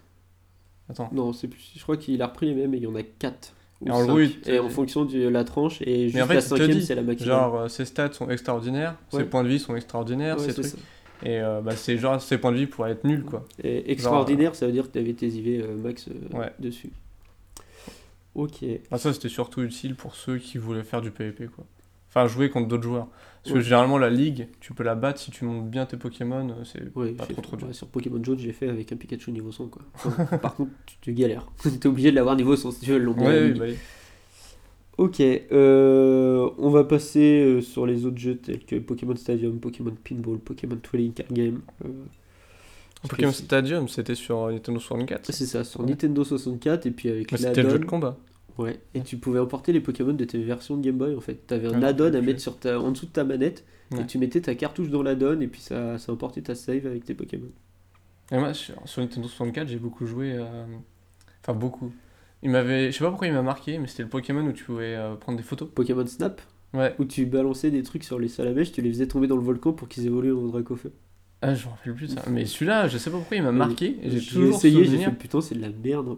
Attends. 0.88 1.08
Non, 1.12 1.32
c'est 1.32 1.48
plus. 1.48 1.72
Je 1.76 1.82
crois 1.82 1.96
qu'il 1.96 2.20
a 2.22 2.26
repris 2.28 2.46
les 2.46 2.54
mêmes 2.54 2.72
et 2.74 2.76
il 2.76 2.82
y 2.84 2.86
en 2.86 2.94
a 2.94 3.02
4. 3.02 3.52
Et 3.86 3.90
en 3.90 4.04
gros, 4.06 4.20
il 4.20 4.40
te- 4.40 4.50
Et 4.50 4.58
en 4.60 4.68
fonction 4.70 5.04
de 5.04 5.28
la 5.28 5.44
tranche, 5.44 5.82
et 5.82 6.08
juste 6.08 6.22
en 6.22 6.26
fait, 6.28 6.34
la 6.34 6.40
cinquième, 6.40 6.80
c'est 6.80 6.94
la 6.94 7.02
maximum. 7.02 7.34
Genre, 7.34 7.56
euh, 7.56 7.68
ses 7.68 7.84
stats 7.84 8.12
sont 8.12 8.30
extraordinaires, 8.30 8.96
Ouais. 9.12 9.20
ses 9.20 9.24
points 9.28 9.42
de 9.42 9.48
vie 9.48 9.58
sont 9.58 9.74
extraordinaires, 9.76 10.38
Ouais, 10.38 10.44
ses 10.44 10.54
trucs. 10.54 10.66
ça. 10.66 10.78
Et 11.24 11.40
euh, 11.40 11.60
bah, 11.60 11.74
c'est 11.74 11.98
genre, 11.98 12.20
ses 12.22 12.38
points 12.38 12.52
de 12.52 12.56
vie 12.58 12.66
pourraient 12.66 12.92
être 12.92 13.04
nuls, 13.04 13.24
quoi. 13.24 13.44
Et 13.62 13.90
extraordinaire, 13.90 14.54
ça 14.54 14.66
veut 14.66 14.72
dire 14.72 14.86
que 14.86 14.92
tu 14.92 14.98
avais 14.98 15.12
tes 15.14 15.26
IV 15.28 15.64
euh, 15.64 15.76
max 15.76 16.08
euh, 16.08 16.38
Ouais. 16.38 16.52
dessus. 16.60 16.90
Ok. 18.34 18.64
Ah, 18.90 18.98
ça, 18.98 19.12
c'était 19.12 19.28
surtout 19.28 19.62
utile 19.62 19.94
pour 19.94 20.14
ceux 20.14 20.38
qui 20.38 20.58
voulaient 20.58 20.82
faire 20.82 21.00
du 21.00 21.10
PvP, 21.10 21.46
quoi. 21.46 21.64
Enfin, 22.08 22.26
jouer 22.26 22.50
contre 22.50 22.68
d'autres 22.68 22.82
joueurs. 22.82 23.08
Parce 23.44 23.52
Ouais. 23.54 23.60
que 23.60 23.64
généralement, 23.64 23.98
la 23.98 24.08
ligue, 24.10 24.48
tu 24.60 24.72
peux 24.72 24.82
la 24.84 24.94
battre 24.94 25.20
si 25.20 25.30
tu 25.30 25.44
montes 25.44 25.68
bien 25.70 25.84
tes 25.86 25.96
Pokémon. 25.98 26.48
euh, 26.48 26.64
C'est 26.64 26.82
Ouais, 26.96 27.12
pas 27.12 27.26
trop 27.26 27.42
trop 27.42 27.56
dur. 27.56 27.66
ouais, 27.68 27.72
sur 27.74 27.86
Pokémon 27.88 28.22
Jaune, 28.24 28.38
j'ai 28.38 28.52
fait 28.52 28.68
avec 28.70 28.90
un 28.90 28.96
Pikachu 28.96 29.30
niveau 29.32 29.52
100. 29.52 29.66
Quoi. 29.66 29.82
Enfin, 29.94 30.24
par 30.38 30.54
contre, 30.56 30.70
tu, 30.86 30.96
tu 31.02 31.12
galères. 31.12 31.46
T'es 31.80 31.86
obligé 31.86 32.10
de 32.10 32.16
l'avoir 32.16 32.36
niveau 32.36 32.56
100 32.56 32.70
si 32.72 32.80
tu 32.80 32.90
veux 32.92 32.98
le 32.98 33.04
long 33.04 33.12
de 33.14 33.20
la 33.20 33.26
Ouais, 33.26 33.42
oui, 33.52 33.58
bah 33.58 33.64
oui. 33.68 33.74
Ok, 34.96 35.20
euh, 35.20 36.48
on 36.58 36.70
va 36.70 36.84
passer 36.84 37.42
euh, 37.44 37.60
sur 37.60 37.84
les 37.84 38.06
autres 38.06 38.16
jeux 38.18 38.36
tels 38.36 38.64
que 38.64 38.76
Pokémon 38.76 39.16
Stadium, 39.16 39.58
Pokémon 39.58 39.92
Pinball, 40.08 40.38
Pokémon 40.38 40.76
Trading 40.80 41.12
Card 41.12 41.26
Game. 41.32 41.60
euh, 41.84 41.88
Pokémon 43.08 43.32
Stadium, 43.32 43.88
c'était 43.88 44.14
sur 44.14 44.46
Nintendo 44.50 44.78
64. 44.78 45.32
C'est 45.32 45.46
ça, 45.46 45.64
sur 45.64 45.80
Ouais. 45.80 45.86
Nintendo 45.86 46.22
64 46.24 46.86
et 46.86 46.90
puis 46.92 47.08
avec 47.10 47.30
Mais 47.32 47.38
c'était 47.38 47.62
le 47.64 47.70
jeu 47.70 47.78
de 47.80 47.84
combat. 47.84 48.16
Ouais, 48.58 48.78
et 48.94 49.00
tu 49.02 49.16
pouvais 49.16 49.40
emporter 49.40 49.72
les 49.72 49.80
Pokémon 49.80 50.12
de 50.12 50.24
tes 50.24 50.40
versions 50.42 50.76
de 50.76 50.82
Game 50.82 50.96
Boy 50.96 51.14
en 51.16 51.20
fait. 51.20 51.46
T'avais 51.46 51.66
un 51.74 51.82
Ah, 51.82 51.88
add-on 51.88 52.14
à 52.14 52.20
mettre 52.20 52.40
sur 52.40 52.56
ta, 52.58 52.78
en 52.80 52.92
dessous 52.92 53.06
de 53.06 53.10
ta 53.10 53.24
manette 53.24 53.64
et 53.98 54.06
tu 54.06 54.18
mettais 54.18 54.40
ta 54.40 54.54
cartouche 54.54 54.90
dans 54.90 55.02
l'add-on 55.02 55.40
et 55.40 55.46
puis 55.48 55.60
ça, 55.60 55.98
ça 55.98 56.12
emportait 56.12 56.42
ta 56.42 56.54
save 56.54 56.86
avec 56.86 57.04
tes 57.04 57.14
Pokémon. 57.14 57.48
Et 58.32 58.38
moi, 58.38 58.54
sur, 58.54 58.74
sur 58.86 59.02
Nintendo 59.02 59.26
64, 59.28 59.68
j'ai 59.68 59.78
beaucoup 59.78 60.06
joué. 60.06 60.32
euh, 60.34 60.64
Enfin, 61.42 61.56
beaucoup. 61.58 61.92
Il 62.42 62.50
m'avait. 62.50 62.90
Je 62.90 62.96
sais 62.98 63.04
pas 63.04 63.10
pourquoi 63.10 63.26
il 63.26 63.32
m'a 63.34 63.42
marqué, 63.42 63.78
mais 63.78 63.86
c'était 63.86 64.02
le 64.04 64.08
Pokémon 64.08 64.44
où 64.46 64.52
tu 64.52 64.64
pouvais 64.64 64.94
euh, 64.96 65.14
prendre 65.16 65.36
des 65.36 65.44
photos. 65.44 65.68
Pokémon 65.74 66.06
Snap, 66.06 66.40
Ouais. 66.72 66.94
où 66.98 67.04
tu 67.04 67.26
balançais 67.26 67.70
des 67.70 67.82
trucs 67.82 68.02
sur 68.04 68.18
les 68.18 68.28
salamèches, 68.28 68.72
tu 68.72 68.80
les 68.82 68.90
faisais 68.90 69.06
tomber 69.06 69.26
dans 69.28 69.36
le 69.36 69.42
volcan 69.42 69.72
pour 69.72 69.88
qu'ils 69.88 70.06
évoluent 70.06 70.32
en 70.34 70.46
Dracofeu. 70.46 70.92
Ah, 71.46 71.54
je 71.54 71.66
me 71.66 71.70
rappelle 71.70 71.92
plus 71.94 72.08
ça. 72.08 72.22
Mais 72.30 72.46
celui-là, 72.46 72.88
je 72.88 72.96
sais 72.96 73.10
pas 73.10 73.18
pourquoi 73.18 73.36
il 73.36 73.42
m'a 73.42 73.52
marqué. 73.52 73.96
J'ai 74.04 74.20
toujours 74.20 74.54
essayé, 74.56 74.84
j'ai 74.86 74.98
fait 74.98 75.10
putain, 75.10 75.40
c'est 75.40 75.54
de 75.54 75.60
la 75.60 75.68
merde 75.68 76.16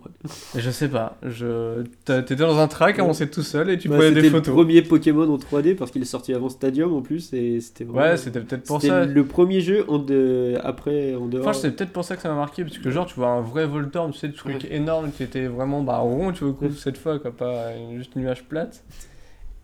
Je 0.56 0.70
sais 0.70 0.88
pas. 0.88 1.16
Je... 1.22 1.82
T'étais 2.04 2.36
dans 2.36 2.58
un 2.58 2.68
track, 2.68 2.96
Ouais. 2.96 3.02
avancé 3.02 3.28
tout 3.28 3.42
seul 3.42 3.70
et 3.70 3.78
tu 3.78 3.88
Bah, 3.88 3.96
prenais 3.96 4.10
des 4.10 4.16
c'était 4.22 4.28
le 4.28 4.36
photos. 4.42 4.54
premier 4.54 4.82
Pokémon 4.82 5.28
en 5.34 5.36
3D 5.38 5.74
parce 5.74 5.90
qu'il 5.90 6.00
est 6.02 6.04
sorti 6.06 6.32
avant 6.32 6.48
Stadium 6.48 6.92
en 6.94 7.02
plus 7.02 7.32
et 7.32 7.60
c'était 7.60 7.84
vraiment- 7.84 8.10
Ouais, 8.10 8.16
c'était 8.16 8.40
peut-être 8.40 8.64
pour 8.64 8.80
ça. 8.80 9.04
le 9.04 9.24
premier 9.24 9.60
jeu 9.60 9.84
en 9.88 9.98
de... 9.98 10.54
après 10.62 11.14
en 11.16 11.26
dehors. 11.26 11.46
Enfin, 11.48 11.58
c'est 11.58 11.72
peut-être 11.72 11.92
pour 11.92 12.04
ça 12.04 12.14
que 12.16 12.22
ça 12.22 12.28
m'a 12.28 12.36
marqué, 12.36 12.62
parce 12.64 12.78
que 12.78 12.90
genre, 12.90 13.06
tu 13.06 13.14
vois 13.16 13.28
un 13.28 13.40
vrai 13.40 13.66
Voltorb, 13.66 14.12
tu 14.12 14.18
sais, 14.18 14.28
le 14.28 14.32
truc 14.34 14.66
énorme 14.70 15.10
qui 15.10 15.22
était 15.24 15.46
vraiment 15.46 15.82
bah, 15.82 15.98
rond, 15.98 16.32
tu 16.32 16.44
vois, 16.44 16.54
cette 16.76 16.98
fois, 16.98 17.18
quoi, 17.18 17.30
pas 17.34 17.70
juste 17.96 18.12
une 18.14 18.22
nuage 18.22 18.44
plate. 18.44 18.84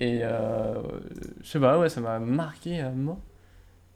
Et 0.01 0.21
euh, 0.23 0.75
je 1.43 1.49
sais 1.49 1.61
pas, 1.61 1.79
ouais, 1.79 1.89
ça 1.89 2.01
m'a 2.01 2.19
marqué 2.19 2.81
à 2.81 2.91
mort. 2.91 3.21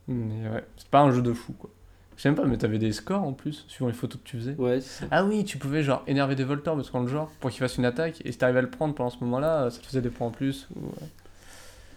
Mais 0.09 0.49
ouais, 0.49 0.65
c'est 0.77 0.89
pas 0.89 1.01
un 1.01 1.11
jeu 1.11 1.23
de 1.23 1.33
fou, 1.33 1.53
quoi. 1.53 1.71
Je 2.17 2.23
sais 2.23 2.31
même 2.31 2.37
pas, 2.37 2.47
mais 2.47 2.57
t'avais 2.57 2.79
des 2.79 2.93
scores 2.93 3.23
en 3.23 3.35
plus, 3.35 3.65
suivant 3.69 3.89
les 3.89 3.95
photos 3.95 4.21
que 4.23 4.27
tu 4.27 4.39
faisais. 4.39 4.55
Ouais, 4.55 4.81
c'est 4.81 5.01
ça. 5.01 5.07
Ah 5.11 5.25
oui, 5.25 5.45
tu 5.45 5.59
pouvais 5.59 5.83
genre 5.83 6.03
énerver 6.07 6.35
des 6.35 6.45
Voltorbs 6.45 6.89
quand 6.91 7.01
le 7.03 7.09
genre, 7.09 7.31
pour 7.41 7.51
qu'il 7.51 7.59
fasse 7.59 7.77
une 7.77 7.85
attaque, 7.85 8.23
et 8.25 8.33
si 8.33 8.39
t'arrivais 8.39 8.61
à 8.61 8.63
le 8.63 8.71
prendre 8.71 8.95
pendant 8.95 9.11
ce 9.11 9.23
moment-là, 9.25 9.69
ça 9.71 9.81
te 9.81 9.87
faisait 9.87 10.01
des 10.01 10.09
points 10.09 10.29
en 10.29 10.31
plus. 10.31 10.67
Ou... 10.77 10.81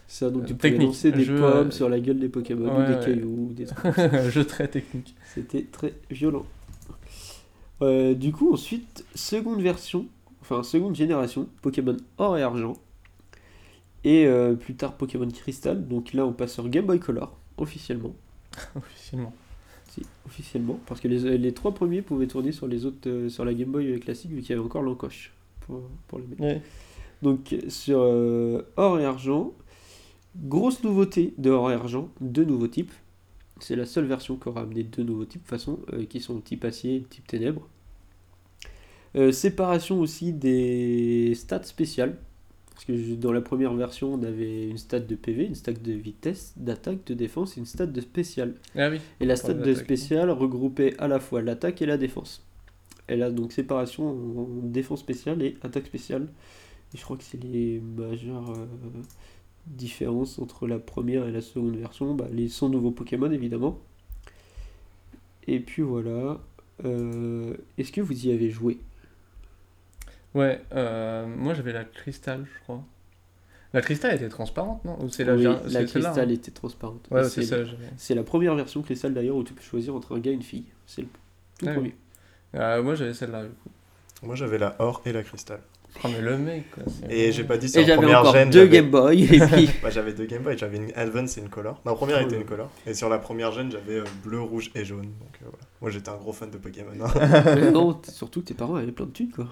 Ça, 0.08 0.30
donc 0.30 0.44
Euh, 0.44 0.46
tu 0.48 0.56
pouvais 0.56 0.78
lancer 0.78 1.12
des 1.12 1.24
jeu, 1.24 1.36
pommes 1.36 1.68
euh, 1.68 1.72
sur 1.72 1.88
la 1.88 2.00
gueule 2.00 2.20
des 2.20 2.30
Pokémon 2.30 2.66
ou 2.66 2.86
des 2.86 2.96
ouais. 2.96 3.06
cailloux 3.06 3.48
ou 3.50 3.54
des 3.54 3.66
trucs. 3.66 3.96
jeu 4.30 4.44
très 4.44 4.68
technique. 4.68 5.16
C'était 5.24 5.66
très 5.72 5.94
violent. 6.10 6.46
Euh, 7.82 8.14
du 8.14 8.34
coup, 8.34 8.52
ensuite, 8.52 9.06
seconde 9.16 9.62
version, 9.62 10.08
enfin 10.42 10.64
seconde 10.64 10.96
génération, 10.96 11.48
Pokémon 11.62 11.96
Or 12.18 12.38
et 12.38 12.42
Argent. 12.42 12.74
Et 14.04 14.26
euh, 14.26 14.56
plus 14.56 14.76
tard 14.76 14.94
Pokémon 14.94 15.28
Crystal. 15.30 15.88
Donc 15.88 16.14
là, 16.14 16.26
on 16.26 16.34
passe 16.34 16.54
sur 16.54 16.68
Game 16.70 16.86
Boy 16.86 17.00
Color, 17.00 17.38
officiellement. 17.60 18.14
Officiellement. 18.76 19.34
Si, 19.90 20.02
officiellement. 20.26 20.80
Parce 20.86 21.02
que 21.02 21.08
les, 21.08 21.38
les 21.38 21.54
trois 21.54 21.74
premiers 21.74 22.02
pouvaient 22.02 22.28
tourner 22.28 22.52
sur 22.52 22.68
les 22.68 22.86
autres, 22.86 23.10
euh, 23.10 23.30
sur 23.30 23.46
la 23.46 23.54
Game 23.54 23.72
Boy 23.72 24.00
classique, 24.00 24.32
vu 24.32 24.42
qu'il 24.42 24.52
y 24.52 24.54
avait 24.54 24.66
encore 24.66 24.84
l'encoche 24.84 25.34
pour, 25.62 25.82
pour 26.08 26.20
les. 26.20 26.26
Ouais. 26.44 26.62
Donc 27.22 27.56
sur 27.68 28.00
euh, 28.02 28.62
Or 28.78 29.00
et 29.00 29.06
Argent, 29.06 29.54
grosse 30.36 30.84
nouveauté 30.84 31.34
de 31.38 31.50
Or 31.50 31.72
et 31.72 31.74
Argent, 31.74 32.10
deux 32.22 32.46
nouveaux 32.46 32.68
types. 32.68 32.94
C'est 33.60 33.76
la 33.76 33.86
seule 33.86 34.06
version 34.06 34.38
qui 34.38 34.48
aura 34.48 34.62
amené 34.62 34.84
deux 34.84 35.04
nouveaux 35.04 35.26
types, 35.26 35.42
de 35.42 35.48
toute 35.48 35.50
façon, 35.50 35.80
euh, 35.94 36.06
qui 36.06 36.22
sont 36.22 36.40
type 36.40 36.64
acier 36.64 36.98
et 36.98 37.02
type 37.02 37.28
ténèbres. 37.28 37.68
Séparation 39.32 40.00
aussi 40.00 40.34
des 40.34 41.34
stats 41.34 41.64
spéciales. 41.64 42.16
Parce 42.80 42.98
que 42.98 43.16
dans 43.16 43.34
la 43.34 43.42
première 43.42 43.74
version, 43.74 44.14
on 44.14 44.24
avait 44.24 44.70
une 44.70 44.78
stat 44.78 45.02
de 45.02 45.14
PV, 45.14 45.48
une 45.48 45.56
stat 45.56 45.74
de 45.74 45.92
vitesse, 45.92 46.54
d'attaque, 46.56 47.06
de 47.08 47.14
défense 47.14 47.58
et 47.58 47.60
une 47.60 47.66
stat 47.66 47.88
de 47.88 48.00
spécial. 48.00 48.56
Ah 48.74 48.90
oui. 48.90 49.02
Et 49.20 49.26
la 49.26 49.36
stat 49.36 49.54
de 49.54 49.60
d'attaque. 49.60 49.84
spécial 49.84 50.32
regroupait 50.32 50.96
à 50.98 51.10
la 51.10 51.20
fois 51.20 51.42
l'attaque 51.42 51.82
et 51.82 51.86
la 51.86 51.98
défense. 51.98 52.42
Elle 53.08 53.22
a 53.22 53.32
donc 53.32 53.52
séparation 53.52 54.08
en 54.08 54.48
défense 54.64 55.02
spéciale 55.02 55.42
et 55.42 55.58
attaque 55.62 55.88
spéciale. 55.88 56.30
Et 56.94 56.98
je 56.98 57.04
crois 57.04 57.18
que 57.18 57.24
c'est 57.24 57.44
les 57.44 57.82
majeures 57.82 58.52
euh, 58.52 58.66
différences 59.66 60.40
entre 60.40 60.66
la 60.66 60.80
première 60.80 61.28
et 61.28 61.34
la 61.34 61.42
seconde 61.42 61.76
version. 61.76 62.16
Bah, 62.16 62.30
les 62.32 62.48
100 62.48 62.70
nouveaux 62.70 62.92
Pokémon 62.92 63.30
évidemment. 63.30 63.78
Et 65.48 65.60
puis 65.60 65.82
voilà. 65.82 66.40
Euh, 66.86 67.58
Est-ce 67.78 67.92
que 67.92 68.00
vous 68.00 68.26
y 68.26 68.32
avez 68.32 68.50
joué? 68.50 68.78
Ouais, 70.36 70.62
euh, 70.74 71.26
moi 71.28 71.54
j'avais 71.54 71.74
la 71.74 71.84
cristal, 71.86 72.46
je 72.54 72.60
crois. 72.64 72.84
La 73.74 73.82
cristal 73.82 74.16
était 74.16 74.30
transparente, 74.30 74.84
non? 74.86 74.98
Ou 75.02 75.10
c'est 75.10 75.24
la, 75.24 75.36
Oui, 75.36 75.44
la 75.44 75.84
cristal 75.84 76.28
hein 76.30 76.34
était 76.34 76.52
transparente. 76.52 77.08
Ouais, 77.12 77.24
c'est 77.24 77.44
ça. 77.44 77.64
j'avais. 77.64 77.78
C'est 77.98 78.16
la 78.16 78.24
première 78.24 78.56
version 78.56 78.82
cristal 78.82 79.14
d'ailleurs 79.14 79.36
où 79.36 79.44
tu 79.44 79.54
peux 79.54 79.62
choisir 79.62 79.96
entre 79.96 80.16
un 80.16 80.20
gars 80.20 80.32
et 80.32 80.36
une 80.36 80.42
fille. 80.44 80.66
C'est 80.88 81.02
le 81.02 81.08
tout 81.60 81.66
Ah 81.68 81.72
oui. 81.72 81.74
premier. 81.76 81.96
Euh, 82.56 82.82
moi 82.84 82.96
j'avais 82.96 83.14
celle-là, 83.14 83.44
du 83.44 83.50
coup. 83.50 83.70
Moi 84.24 84.36
j'avais 84.36 84.58
la 84.58 84.76
or 84.80 85.02
et 85.06 85.12
la 85.14 85.22
cristal. 85.24 85.60
Oh, 86.04 86.08
mais 86.12 86.22
le 86.22 86.38
mec, 86.38 86.70
quoi. 86.72 86.84
c'est 86.88 87.12
Et 87.12 87.32
j'ai 87.32 87.44
pas 87.44 87.58
dit 87.58 87.68
c'est 87.70 87.84
j'avais 87.84 87.98
première 87.98 88.20
encore 88.22 88.34
gène. 88.34 88.50
deux 88.52 88.60
j'avais- 88.66 88.70
Game 88.70 88.92
Boy 88.92 89.24
et 89.24 89.40
puis 89.40 89.70
Bah, 89.84 89.90
j'avais 89.90 90.14
deux 90.14 90.26
Game 90.26 90.44
Boy, 90.44 90.56
j'avais 90.58 90.78
une 90.78 90.92
Advance 90.96 91.38
et 91.38 91.42
une 91.42 91.50
Color. 91.50 91.82
La 91.86 91.94
première 91.96 92.20
Oh 92.22 92.26
était 92.26 92.36
une 92.38 92.46
Color. 92.46 92.70
Et 92.86 92.94
sur 92.94 93.10
la 93.10 93.18
première 93.18 93.52
gène, 93.52 93.72
j'avais 93.72 94.00
euh, 94.00 94.04
bleu, 94.24 94.40
rouge 94.42 94.70
et 94.76 94.86
jaune. 94.86 95.02
Donc 95.02 95.40
euh, 95.42 95.46
voilà. 95.46 95.58
Moi 95.82 95.90
j'étais 95.90 96.10
un 96.10 96.18
gros 96.18 96.32
fan 96.34 96.50
de 96.52 96.58
Pokémon. 96.58 96.92
hein. 97.04 97.72
Non, 97.72 98.00
surtout 98.08 98.42
que 98.42 98.46
tes 98.48 98.54
parents 98.54 98.76
avaient 98.76 98.92
plein 98.92 99.06
de 99.08 99.12
thunes, 99.12 99.32
quoi. 99.32 99.48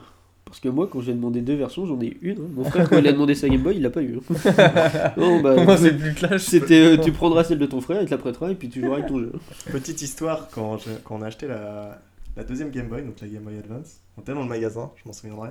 Parce 0.47 0.59
que 0.59 0.69
moi, 0.69 0.87
quand 0.91 1.01
j'ai 1.01 1.13
demandé 1.13 1.41
deux 1.41 1.55
versions, 1.55 1.85
j'en 1.85 1.99
ai 2.01 2.17
une. 2.21 2.39
hein. 2.39 2.49
Mon 2.55 2.63
frère, 2.63 2.89
quand 2.89 2.97
il 2.97 3.07
a 3.07 3.11
demandé 3.11 3.35
sa 3.35 3.49
Game 3.49 3.61
Boy, 3.61 3.75
il 3.75 3.81
l'a 3.81 3.89
pas 3.89 4.01
eu. 4.01 4.17
hein. 4.17 5.13
non, 5.17 5.41
bah, 5.41 5.63
Moi 5.63 5.77
c'est 5.77 5.95
plus 5.95 6.13
clash. 6.13 6.41
c'était, 6.43 6.81
euh, 6.81 6.97
tu 6.97 7.11
prendras 7.11 7.43
celle 7.43 7.59
de 7.59 7.65
ton 7.65 7.81
frère, 7.81 8.01
il 8.01 8.05
te 8.05 8.11
la 8.11 8.17
prêtera, 8.17 8.51
et 8.51 8.55
puis 8.55 8.69
tu 8.69 8.81
joueras 8.81 8.97
avec 8.97 9.07
ton 9.07 9.19
jeu. 9.19 9.33
Petite 9.71 10.01
histoire, 10.01 10.49
quand, 10.49 10.77
je- 10.77 10.89
quand 11.03 11.17
on 11.17 11.21
a 11.21 11.27
acheté 11.27 11.47
la, 11.47 12.01
la 12.35 12.43
deuxième 12.43 12.71
Game 12.71 12.87
Boy, 12.87 13.03
donc 13.03 13.19
la 13.21 13.27
Game 13.27 13.43
Boy 13.43 13.57
Advance, 13.57 13.97
on 14.17 14.21
était 14.21 14.33
dans 14.33 14.41
le 14.43 14.47
magasin, 14.47 14.91
je 14.95 15.01
m'en 15.05 15.13
souviendrai, 15.13 15.49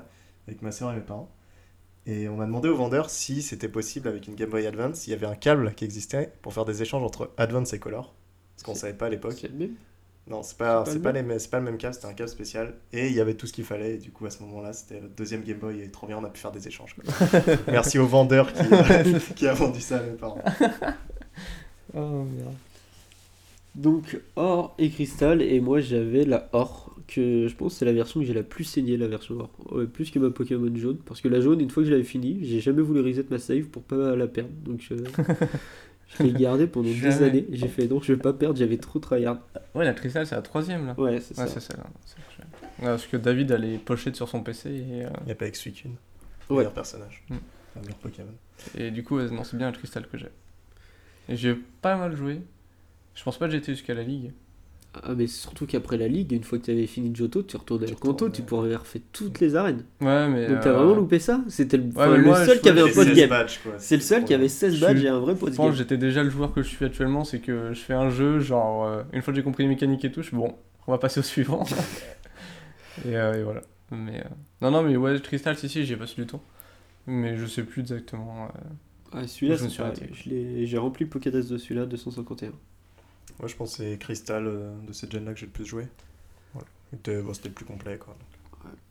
avec 0.48 0.62
ma 0.62 0.72
soeur 0.72 0.92
et 0.92 0.94
mes 0.96 1.00
parents. 1.02 1.30
Et 2.06 2.28
on 2.28 2.40
a 2.40 2.46
demandé 2.46 2.68
au 2.68 2.76
vendeur 2.76 3.10
si 3.10 3.42
c'était 3.42 3.68
possible 3.68 4.06
avec 4.08 4.28
une 4.28 4.34
Game 4.36 4.48
Boy 4.50 4.66
Advance, 4.66 5.06
il 5.06 5.10
y 5.10 5.12
avait 5.14 5.26
un 5.26 5.34
câble 5.34 5.72
qui 5.74 5.84
existait 5.84 6.32
pour 6.40 6.52
faire 6.54 6.64
des 6.64 6.80
échanges 6.82 7.02
entre 7.02 7.30
Advance 7.36 7.72
et 7.72 7.78
Color. 7.80 8.14
Parce 8.54 8.62
qu'on 8.62 8.74
savait 8.74 8.94
pas 8.94 9.06
à 9.06 9.10
l'époque. 9.10 9.44
Non, 10.28 10.42
c'est 10.42 10.56
pas, 10.58 10.84
c'est 10.86 10.98
pas 10.98 11.12
pas, 11.12 11.12
les 11.12 11.22
mêmes- 11.22 11.38
c'est 11.38 11.50
pas 11.50 11.58
le 11.58 11.64
même 11.64 11.78
câble, 11.78 11.94
c'était 11.94 12.06
un 12.08 12.12
câble 12.12 12.28
spécial. 12.28 12.74
Et 12.92 13.06
il 13.06 13.12
y 13.12 13.20
avait 13.20 13.34
tout 13.34 13.46
ce 13.46 13.52
qu'il 13.52 13.64
fallait. 13.64 13.94
Et 13.94 13.98
du 13.98 14.10
coup, 14.10 14.26
à 14.26 14.30
ce 14.30 14.42
moment-là, 14.42 14.72
c'était 14.72 15.00
le 15.00 15.08
deuxième 15.08 15.42
Game 15.44 15.58
Boy 15.58 15.80
et 15.82 15.90
trop 15.90 16.08
bien, 16.08 16.18
on 16.18 16.24
a 16.24 16.28
pu 16.30 16.40
faire 16.40 16.50
des 16.50 16.66
échanges. 16.66 16.96
Merci 17.68 17.98
au 18.00 18.06
vendeur 18.06 18.52
qui, 18.52 18.64
qui 19.36 19.46
a 19.46 19.54
vendu 19.54 19.80
ça 19.80 19.98
à 19.98 20.02
mes 20.02 20.16
parents. 20.16 20.42
Oh 21.94 22.24
merde. 22.24 22.56
Donc, 23.74 24.18
or 24.36 24.74
et 24.78 24.88
cristal, 24.90 25.42
et 25.42 25.60
moi 25.60 25.80
j'avais 25.80 26.24
la 26.24 26.48
or, 26.52 26.96
que 27.06 27.46
je 27.46 27.54
pense 27.54 27.74
que 27.74 27.78
c'est 27.80 27.84
la 27.84 27.92
version 27.92 28.20
que 28.20 28.26
j'ai 28.26 28.32
la 28.34 28.42
plus 28.42 28.64
saignée, 28.64 28.96
la 28.96 29.06
version 29.06 29.38
or. 29.38 29.50
Ouais, 29.70 29.86
plus 29.86 30.10
que 30.10 30.18
ma 30.18 30.30
Pokémon 30.30 30.74
jaune, 30.76 30.96
parce 31.04 31.20
que 31.20 31.28
la 31.28 31.40
jaune, 31.40 31.60
une 31.60 31.70
fois 31.70 31.82
que 31.82 31.88
je 31.88 31.92
l'avais 31.92 32.04
fini, 32.04 32.38
j'ai 32.42 32.60
jamais 32.60 32.80
voulu 32.82 33.00
reset 33.02 33.26
ma 33.30 33.38
save 33.38 33.64
pour 33.64 33.82
pas 33.82 34.16
la 34.16 34.26
perdre. 34.26 34.50
Donc, 34.64 34.80
je, 34.80 34.94
je 36.08 36.22
l'ai 36.22 36.32
gardée 36.32 36.66
pendant 36.66 36.88
des 36.88 36.94
Jamais. 36.94 37.22
années. 37.24 37.46
J'ai 37.52 37.68
fait 37.68 37.86
non, 37.88 38.00
je 38.00 38.12
vais 38.12 38.18
pas 38.20 38.32
perdre, 38.32 38.58
j'avais 38.58 38.78
trop 38.78 38.98
tryhard. 38.98 39.38
Ouais, 39.74 39.84
la 39.84 39.92
cristal 39.92 40.26
c'est 40.26 40.34
la 40.34 40.42
troisième 40.42 40.86
là. 40.86 40.94
Ouais, 40.98 41.20
c'est 41.20 41.38
Ouais, 41.38 41.46
ça. 41.46 41.54
c'est 41.54 41.60
celle-là. 41.60 41.84
c'est 42.04 42.16
celle-là. 42.36 42.68
Ouais, 42.80 42.86
parce 42.86 43.06
que 43.06 43.16
David 43.16 43.52
allait 43.52 43.78
pocher 43.78 44.12
sur 44.14 44.28
son 44.28 44.42
PC 44.42 44.70
et, 44.70 45.04
euh, 45.04 45.08
Il 45.22 45.26
n'y 45.26 45.32
a 45.32 45.34
pas 45.34 45.46
X-Suicune. 45.48 45.94
Ouais. 46.50 46.58
Meilleur 46.58 46.72
personnage. 46.72 47.24
Mm. 47.28 47.34
Enfin, 47.34 47.80
meilleur 47.80 47.96
Pokémon. 47.98 48.28
et 48.76 48.90
du 48.90 49.02
coup, 49.02 49.20
non, 49.20 49.42
c'est 49.44 49.56
bien 49.56 49.66
la 49.70 49.76
cristal 49.76 50.06
que 50.06 50.16
j'ai. 50.18 50.28
Et 51.28 51.36
j'ai 51.36 51.54
pas 51.54 51.96
mal 51.96 52.14
joué. 52.16 52.40
Je 53.14 53.22
pense 53.24 53.38
pas 53.38 53.46
que 53.46 53.52
j'ai 53.52 53.58
été 53.58 53.72
jusqu'à 53.72 53.94
la 53.94 54.02
ligue. 54.02 54.32
Ah, 55.02 55.14
mais 55.14 55.26
surtout 55.26 55.66
qu'après 55.66 55.96
la 55.98 56.08
ligue, 56.08 56.32
une 56.32 56.42
fois 56.42 56.58
que 56.58 56.64
tu 56.64 56.70
avais 56.70 56.86
fini 56.86 57.10
Johto, 57.14 57.42
tu 57.42 57.56
retournais 57.56 57.84
à 57.84 57.88
Tu 57.88 57.94
Kanto, 57.96 58.28
tu 58.30 58.40
ouais. 58.40 58.46
pourrais 58.46 58.74
refaire 58.76 59.02
toutes 59.12 59.40
les 59.40 59.54
arènes. 59.56 59.84
Ouais, 60.00 60.28
mais. 60.28 60.48
Donc 60.48 60.60
t'as 60.60 60.70
euh, 60.70 60.72
vraiment 60.78 60.94
loupé 60.94 61.18
ça 61.18 61.42
C'était 61.48 61.76
le, 61.76 61.84
enfin, 61.94 62.10
mais 62.12 62.16
le 62.18 62.24
moi, 62.24 62.44
seul 62.44 62.60
qui 62.60 62.68
avait 62.68 62.80
un 62.80 62.84
que 62.84 62.88
Les 62.88 62.94
16 62.94 63.04
post-game. 63.06 63.28
badges, 63.28 63.58
quoi. 63.62 63.72
C'est 63.78 63.96
le 63.96 64.02
seul 64.02 64.24
qui 64.24 64.34
avait 64.34 64.48
16 64.48 64.74
Je 64.76 64.80
badges 64.80 64.98
suis- 64.98 65.06
et 65.06 65.10
un 65.10 65.18
vrai 65.18 65.34
Je 65.34 65.38
pense 65.38 65.48
post-game. 65.50 65.70
que 65.70 65.76
j'étais 65.76 65.96
déjà 65.98 66.22
le 66.22 66.30
joueur 66.30 66.52
que 66.54 66.62
je 66.62 66.68
suis 66.68 66.84
actuellement, 66.84 67.24
c'est 67.24 67.40
que 67.40 67.72
je 67.74 67.80
fais 67.80 67.94
un 67.94 68.08
jeu, 68.10 68.38
genre, 68.40 68.86
euh, 68.86 69.02
une 69.12 69.22
fois 69.22 69.32
que 69.32 69.36
j'ai 69.36 69.44
compris 69.44 69.64
les 69.64 69.68
mécaniques 69.68 70.04
et 70.04 70.10
tout, 70.12 70.22
je 70.22 70.28
suis 70.28 70.36
bon, 70.36 70.54
on 70.86 70.92
va 70.92 70.98
passer 70.98 71.20
au 71.20 71.22
suivant. 71.24 71.64
et, 73.04 73.16
euh, 73.16 73.34
et 73.38 73.42
voilà. 73.42 73.60
Mais. 73.90 74.20
euh, 74.20 74.28
Non, 74.62 74.70
non, 74.70 74.82
mais 74.82 74.96
ouais, 74.96 75.20
Crystal, 75.20 75.56
si, 75.56 75.68
si, 75.68 75.84
j'y 75.84 75.92
ai 75.92 75.96
passé 75.96 76.14
du 76.16 76.26
temps. 76.26 76.42
Mais 77.06 77.36
je 77.36 77.46
sais 77.46 77.62
plus 77.62 77.82
exactement. 77.82 78.46
euh, 78.46 78.58
Ah, 79.12 79.26
celui-là, 79.26 79.56
Je 79.56 79.64
me 79.64 79.68
c'est 79.68 79.74
suis 79.74 79.82
arrêté. 79.82 80.08
Je 80.12 80.30
l'ai- 80.30 80.66
J'ai 80.66 80.78
rempli 80.78 81.04
le 81.04 81.10
Pokédex 81.10 81.46
de 81.48 81.58
celui-là, 81.58 81.86
251. 81.86 82.50
Moi, 83.38 83.48
je 83.48 83.54
pense 83.56 83.76
que 83.76 83.84
c'est 83.84 83.98
Crystal 83.98 84.46
euh, 84.46 84.74
de 84.86 84.92
cette 84.92 85.12
gen-là 85.12 85.32
que 85.34 85.40
j'ai 85.40 85.46
le 85.46 85.52
plus 85.52 85.64
joué. 85.66 85.86
Voilà. 86.52 86.68
C'était 86.90 87.22
bon, 87.22 87.32
le 87.44 87.50
plus 87.50 87.64
complet, 87.64 87.98
quoi. 87.98 88.16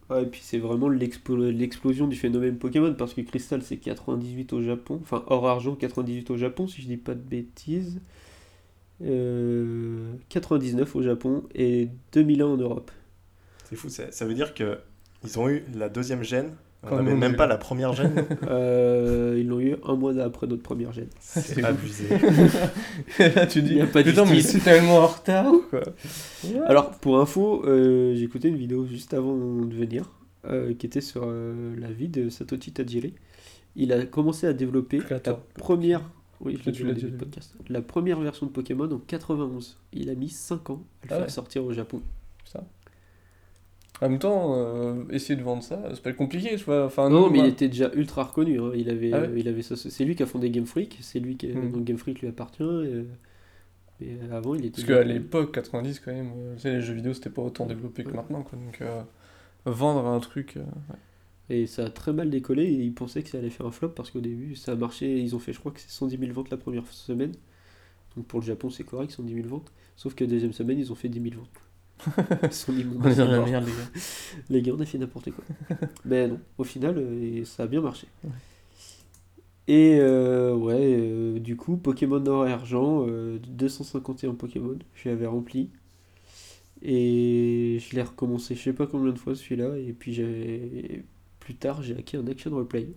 Ouais, 0.10 0.24
et 0.24 0.26
puis 0.28 0.42
c'est 0.44 0.60
vraiment 0.60 0.88
l'explo- 0.88 1.50
l'explosion 1.52 2.08
du 2.08 2.16
phénomène 2.16 2.58
Pokémon 2.60 2.94
parce 2.94 3.14
que 3.16 3.22
Crystal 3.22 3.62
c'est 3.64 3.78
98 3.78 4.54
au 4.54 4.62
Japon, 4.62 5.00
enfin 5.02 5.24
hors 5.28 5.48
argent 5.48 5.76
98 5.76 6.30
au 6.30 6.38
Japon 6.38 6.68
si 6.68 6.82
je 6.84 6.88
dis 6.88 6.98
pas 6.98 7.16
de 7.16 7.22
bêtises, 7.22 8.00
Euh, 9.02 10.14
99 10.30 10.96
au 10.96 11.02
Japon 11.02 11.44
et 11.54 11.90
2001 12.14 12.46
en 12.48 12.58
Europe. 12.58 12.92
C'est 13.64 13.76
fou, 13.76 13.90
ça, 13.90 14.12
ça 14.12 14.26
veut 14.26 14.34
dire 14.34 14.54
que 14.54 14.80
ils 15.24 15.40
ont 15.40 15.50
eu 15.50 15.64
la 15.74 15.90
deuxième 15.90 16.24
gêne. 16.24 16.56
On 16.92 16.98
n'avait 16.98 17.14
on 17.14 17.18
même 17.18 17.36
pas 17.36 17.48
la 17.48 17.58
première 17.58 17.94
gêne. 17.94 18.14
Euh, 18.48 19.38
ils 19.40 19.48
l'ont 19.48 19.60
eu 19.60 19.76
un 19.84 19.96
mois 19.96 20.18
après 20.22 20.48
notre 20.48 20.62
première 20.64 20.92
gêne. 20.94 21.10
C'est 21.20 21.64
abusé. 21.64 22.06
Là, 23.20 23.46
tu 23.48 23.60
Il 23.60 23.66
dis, 23.66 23.76
y 23.76 23.82
a 23.82 23.88
pas 23.88 24.04
de 24.04 24.10
putain, 24.10 24.26
mais 24.26 24.42
c'est 24.42 24.60
tellement 24.60 24.98
en 25.00 25.08
retard, 25.08 25.52
quoi. 25.70 25.82
Alors 26.68 26.92
pour 26.92 27.20
info, 27.20 27.64
euh, 27.66 28.14
j'ai 28.16 28.24
écouté 28.24 28.50
une 28.50 28.58
vidéo 28.58 28.86
juste 28.86 29.14
avant 29.14 29.36
de 29.36 29.74
venir 29.74 30.10
euh, 30.48 30.74
qui 30.74 30.86
était 30.86 31.02
sur 31.02 31.24
euh, 31.26 31.76
la 31.80 31.92
vie 31.92 32.08
de 32.08 32.30
Satoshi 32.30 32.72
Tajiri. 32.72 33.14
Il 33.76 33.92
a 33.92 34.06
commencé 34.06 34.48
à 34.48 34.54
développer 34.54 35.02
la 35.10 35.20
première, 35.58 36.02
oui, 36.40 36.58
je 36.66 36.84
l'ai 36.86 36.94
dit 36.94 37.06
podcast, 37.08 37.56
la 37.68 37.82
première 37.82 38.20
version 38.20 38.46
de 38.46 38.52
Pokémon 38.52 38.90
en 38.92 39.00
91. 39.00 39.78
Il 39.94 40.10
a 40.10 40.16
mis 40.16 40.30
5 40.30 40.70
ans 40.70 40.84
à 41.04 41.06
le 41.08 41.12
Ah 41.12 41.16
faire 41.16 41.22
ouais. 41.24 41.30
sortir 41.30 41.66
au 41.66 41.74
Japon. 41.74 42.02
En 44.02 44.10
même 44.10 44.20
temps, 44.20 44.54
euh, 44.56 45.04
essayer 45.10 45.38
de 45.38 45.44
vendre 45.44 45.64
ça, 45.64 45.82
c'est 45.94 46.02
pas 46.04 46.12
compliqué, 46.12 46.58
tu 46.58 46.66
vois. 46.66 46.86
Enfin, 46.86 47.10
non, 47.10 47.30
mais 47.30 47.40
il 47.40 47.46
était 47.46 47.70
déjà 47.70 47.90
ultra 47.94 48.24
reconnu. 48.26 48.60
hein. 48.60 48.72
Il 48.76 48.90
avait, 48.90 49.14
Ah 49.14 49.22
ouais 49.22 49.28
euh, 49.30 49.40
il 49.40 49.48
avait 49.48 49.62
ça. 49.62 49.76
C'est 49.78 50.04
lui 50.04 50.16
qui 50.16 50.24
a 50.24 50.26
fondé 50.26 50.50
Game 50.50 50.66
Freak. 50.66 50.98
C'est 51.02 51.20
lui 51.20 51.38
qui, 51.38 51.48
Hmm. 51.48 51.72
donc 51.72 51.84
Game 51.86 51.98
Freak 51.98 52.20
lui 52.22 52.28
appartient. 52.28 52.64
Et, 52.64 54.06
et 54.06 54.18
avant, 54.32 54.54
il 54.56 54.66
était. 54.66 54.82
Parce 54.82 54.84
qu'à 54.84 55.04
l'époque, 55.04 55.54
90, 55.54 56.00
quand 56.02 56.12
même, 56.12 56.32
euh, 56.36 56.56
tu 56.56 56.62
sais, 56.64 56.74
les 56.74 56.82
jeux 56.82 56.94
vidéo, 56.94 57.14
c'était 57.14 57.30
pas 57.30 57.42
autant 57.42 57.66
développé 57.66 58.04
que 58.04 58.12
maintenant, 58.12 58.44
quoi. 58.44 58.58
Donc, 58.60 58.82
euh, 58.82 59.02
vendre 59.66 60.06
un 60.08 60.20
truc. 60.20 60.58
euh, 60.58 60.62
ouais. 60.62 61.58
Et 61.58 61.68
ça 61.68 61.86
a 61.86 61.90
très 61.90 62.12
mal 62.12 62.30
décollé. 62.30 62.64
Et 62.64 62.74
ils 62.84 62.94
pensaient 62.94 63.24
que 63.24 63.30
ça 63.30 63.38
allait 63.38 63.50
faire 63.50 63.66
un 63.66 63.72
flop 63.72 63.90
parce 63.90 64.12
qu'au 64.12 64.20
début, 64.20 64.56
ça 64.56 64.74
a 64.74 64.76
marché. 64.76 65.20
Ils 65.20 65.36
ont 65.36 65.40
fait, 65.40 65.54
je 65.54 65.60
crois 65.60 65.72
que 65.72 65.80
c'est 65.80 65.92
110 65.92 66.18
000 66.18 66.34
ventes 66.34 66.50
la 66.50 66.58
première 66.58 66.86
semaine. 66.88 67.32
Donc 68.18 68.26
pour 68.26 68.40
le 68.42 68.46
Japon, 68.46 68.70
c'est 68.70 68.84
correct, 68.84 69.12
110 69.12 69.34
000 69.36 69.48
ventes. 69.48 69.72
Sauf 69.96 70.16
que 70.16 70.26
deuxième 70.26 70.54
semaine, 70.54 70.80
ils 70.80 70.92
ont 70.92 70.96
fait 70.96 71.08
10 71.10 71.22
000 71.22 71.36
ventes. 71.36 71.50
On 72.08 73.10
est 73.10 73.16
dans 73.16 73.32
la 73.32 73.46
merde, 73.46 73.66
les 73.66 73.72
gars. 73.72 74.02
Les 74.50 74.62
gars, 74.62 74.74
on 74.78 74.80
a 74.82 74.86
fait 74.86 74.98
n'importe 74.98 75.32
quoi. 75.32 75.44
Mais 76.04 76.28
non, 76.30 76.40
au 76.58 76.64
final, 76.64 76.98
euh, 76.98 77.46
ça 77.46 77.64
a 77.64 77.68
bien 77.68 77.82
marché. 77.82 78.08
Ouais. 78.24 78.32
Et 79.68 79.98
euh, 80.00 80.54
ouais, 80.54 80.96
euh, 81.00 81.40
du 81.40 81.56
coup, 81.56 81.78
Pokémon 81.78 82.20
Nord 82.20 82.48
et 82.48 82.52
Argent, 82.52 83.06
euh, 83.08 83.40
251 83.48 84.36
Pokémon, 84.36 84.78
je 84.94 85.10
l'avais 85.10 85.26
rempli. 85.26 85.72
Et 86.82 87.80
je 87.80 87.96
l'ai 87.96 88.04
recommencé 88.04 88.54
je 88.54 88.62
sais 88.62 88.74
pas 88.74 88.86
combien 88.86 89.12
de 89.12 89.18
fois 89.18 89.34
celui-là. 89.34 89.78
Et 89.78 89.94
puis 89.94 90.22
plus 91.40 91.56
tard, 91.56 91.82
j'ai 91.82 91.98
acquis 91.98 92.18
un 92.18 92.28
Action 92.28 92.52
Replay. 92.52 92.90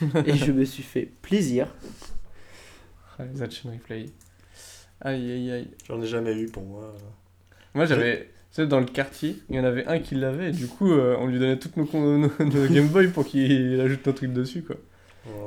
et 0.26 0.34
je 0.34 0.52
me 0.52 0.64
suis 0.64 0.82
fait 0.82 1.10
plaisir. 1.22 1.74
Ah, 3.18 3.24
les 3.26 3.42
action 3.42 3.70
replay. 3.70 4.06
Aïe, 5.00 5.30
aïe, 5.30 5.50
aïe. 5.52 5.70
J'en 5.86 6.02
ai 6.02 6.06
jamais 6.06 6.34
eu 6.36 6.46
pour 6.46 6.64
moi. 6.64 6.92
Moi, 7.74 7.86
j'avais. 7.86 8.30
Tu 8.50 8.62
sais, 8.62 8.66
dans 8.68 8.78
le 8.78 8.86
quartier, 8.86 9.36
il 9.50 9.56
y 9.56 9.60
en 9.60 9.64
avait 9.64 9.84
un 9.86 9.98
qui 9.98 10.14
l'avait, 10.14 10.50
et 10.50 10.52
du 10.52 10.68
coup, 10.68 10.92
euh, 10.92 11.16
on 11.18 11.26
lui 11.26 11.40
donnait 11.40 11.58
toutes 11.58 11.76
nos, 11.76 11.86
con- 11.86 12.18
nos, 12.18 12.28
nos 12.38 12.66
Game 12.68 12.86
Boy 12.86 13.08
pour 13.08 13.24
qu'il 13.26 13.80
ajoute 13.80 14.06
un 14.06 14.12
truc 14.12 14.32
dessus, 14.32 14.62
quoi. 14.62 14.76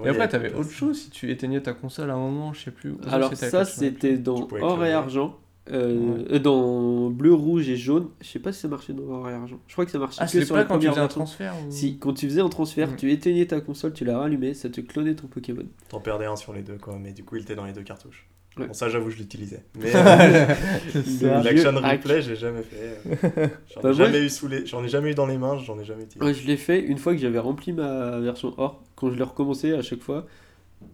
Et 0.04 0.10
après, 0.10 0.28
t'avais 0.28 0.54
autre 0.54 0.72
chose 0.72 1.00
si 1.00 1.10
tu 1.10 1.30
éteignais 1.32 1.62
ta 1.62 1.72
console 1.74 2.10
à 2.10 2.16
un 2.16 2.18
moment, 2.18 2.52
je 2.54 2.66
sais 2.66 2.72
plus. 2.72 2.92
où. 2.92 2.98
Alors 3.10 3.34
ça, 3.36 3.60
Replay. 3.60 3.66
c'était 3.72 4.18
dans 4.18 4.48
Or 4.60 4.84
et. 4.84 4.92
Argent. 4.92 5.38
euh, 5.72 6.24
euh, 6.32 6.40
dans 6.40 7.10
bleu, 7.12 7.34
rouge 7.34 7.70
et 7.70 7.76
jaune. 7.78 8.08
Je 8.22 8.28
sais 8.28 8.40
pas 8.40 8.52
si 8.52 8.60
ça 8.62 8.68
marchait 8.68 8.94
dans 8.94 9.04
Or 9.04 9.30
et 9.30 9.34
Argent. 9.34 9.60
Je 9.68 9.74
crois 9.74 9.86
que 9.86 9.92
ça 9.92 10.00
marchait 10.00 10.18
Ah, 10.22 10.26
que 10.26 10.32
c'est 10.32 10.46
sur 10.46 10.56
pas 10.56 10.64
quand 10.66 10.80
tu 10.80 10.88
faisais 10.88 11.00
un 11.00 11.08
transfert 11.08 11.54
ou... 11.66 11.70
Si, 11.72 11.98
quand 12.00 12.14
tu 12.14 12.26
faisais 12.28 12.42
un 12.42 12.50
transfert, 12.50 12.90
Mhm. 12.90 12.96
tu 12.96 13.12
éteignais 13.12 13.46
ta 13.46 13.62
console, 13.62 13.94
tu 13.94 14.04
la 14.04 14.18
rallumais, 14.18 14.54
ça 14.54 14.70
te 14.70 14.82
clonait 14.82 15.14
ton 15.16 15.28
Pokémon. 15.28 15.66
T'en 15.90 16.00
perdais 16.02 16.26
un 16.26 16.36
sur 16.38 16.54
les 16.54 16.62
deux, 16.64 16.78
quoi. 16.78 16.98
Mais 17.00 17.12
du 17.14 17.24
coup, 17.24 17.36
il 17.36 17.44
était 17.44 17.56
dans 17.56 17.66
les 17.66 17.74
deux 17.74 17.84
cartouches. 17.84 18.28
Bon, 18.58 18.74
ça, 18.74 18.90
j'avoue, 18.90 19.10
je 19.10 19.18
l'utilisais. 19.18 19.64
Mais 19.80 19.92
euh, 19.96 21.44
l'action 21.44 21.76
hack. 21.78 22.02
replay, 22.02 22.22
j'ai 22.22 22.36
jamais 22.36 22.64
fait. 22.64 23.00
euh, 23.06 23.48
J'en 23.76 23.82
Bah, 23.82 23.90
ai 23.90 23.94
jamais 23.94 24.20
eu 24.20 24.30
sous 24.30 24.48
les... 24.48 24.66
J'en 24.66 24.84
ai 24.84 24.90
jamais 24.90 25.12
eu 25.12 25.16
dans 25.16 25.26
les 25.28 25.38
mains, 25.38 25.58
j'en 25.58 25.80
ai 25.80 25.86
jamais 25.86 26.04
utilisé. 26.04 26.26
Ouais, 26.26 26.34
je 26.34 26.46
l'ai 26.48 26.58
fait 26.58 26.80
une 26.82 26.98
fois 26.98 27.14
que 27.14 27.20
j'avais 27.20 27.40
rempli 27.40 27.74
ma 27.74 28.20
version 28.20 28.54
Or. 28.58 28.84
Quand 28.96 29.10
je 29.12 29.16
l'ai 29.16 29.24
recommencé 29.24 29.74
à 29.74 29.82
chaque 29.82 30.02
fois, 30.02 30.26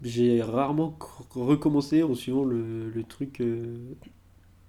j'ai 0.03 0.41
rarement 0.41 0.97
recommencé 1.35 2.03
en 2.03 2.15
suivant 2.15 2.43
le, 2.45 2.89
le 2.89 3.03
truc 3.03 3.41
euh, 3.41 3.77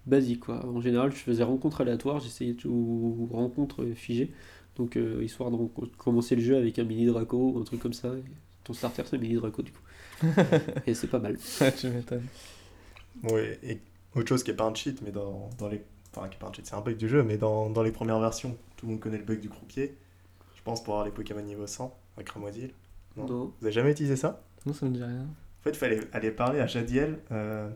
basique. 0.07 0.40
Quoi. 0.40 0.64
En 0.66 0.80
général, 0.80 1.11
je 1.12 1.16
faisais 1.16 1.42
rencontre 1.42 1.80
aléatoire, 1.80 2.20
j'essayais 2.20 2.57
ou 2.66 3.28
rencontre 3.33 3.85
figée. 3.94 4.33
Donc, 4.76 4.96
euh, 4.96 5.22
histoire 5.22 5.50
de 5.50 5.57
commencer 5.98 6.35
le 6.37 6.42
jeu 6.42 6.57
avec 6.57 6.78
un 6.78 6.85
mini 6.85 7.07
Draco 7.07 7.52
ou 7.54 7.59
un 7.61 7.64
truc 7.64 7.80
comme 7.80 7.92
ça. 7.92 8.12
Ton 8.64 8.72
starter, 8.72 9.02
c'est 9.07 9.16
un 9.16 9.20
mini 9.20 9.35
Draco 9.35 9.62
du 9.62 9.72
coup. 9.72 9.80
et 10.87 10.94
c'est 10.94 11.07
pas 11.09 11.18
mal. 11.18 11.37
tu 11.78 11.88
m'étonnes. 11.88 12.26
Ouais, 13.22 13.59
et 13.62 13.81
autre 14.14 14.29
chose 14.29 14.42
qui 14.44 14.50
est 14.50 14.55
pas 14.55 14.64
un 14.64 14.74
cheat, 14.74 15.00
mais 15.03 15.11
dans, 15.12 15.48
dans 15.59 15.68
les. 15.68 15.83
Enfin, 16.14 16.29
qui 16.29 16.37
est 16.37 16.38
pas 16.38 16.48
un 16.48 16.53
cheat, 16.53 16.66
c'est 16.66 16.74
un 16.74 16.81
bug 16.81 16.96
du 16.96 17.09
jeu, 17.09 17.22
mais 17.22 17.37
dans, 17.38 17.70
dans 17.70 17.83
les 17.83 17.92
premières 17.92 18.20
versions, 18.20 18.57
tout 18.77 18.87
le 18.87 18.92
monde 18.92 19.00
connaît 19.00 19.18
le 19.18 19.24
bug 19.24 19.40
du 19.40 19.48
croupier. 19.48 19.96
Je 20.57 20.62
pense 20.62 20.83
pour 20.83 20.94
avoir 20.94 21.07
les 21.07 21.12
Pokémon 21.12 21.42
niveau 21.42 21.66
100 21.66 21.96
à 22.18 22.22
Cramoisil. 22.22 22.70
Non. 23.16 23.27
Vous 23.27 23.53
avez 23.62 23.72
jamais 23.72 23.90
utilisé 23.92 24.16
ça? 24.16 24.42
Non, 24.66 24.72
ça 24.72 24.87
me 24.87 24.92
dit 24.92 25.03
rien. 25.03 25.22
En 25.22 25.62
fait, 25.62 25.70
il 25.70 25.77
fallait 25.77 26.00
aller 26.12 26.31
parler 26.31 26.61
à 26.61 26.66
Jadiel. 26.66 27.18
euh, 27.33 27.68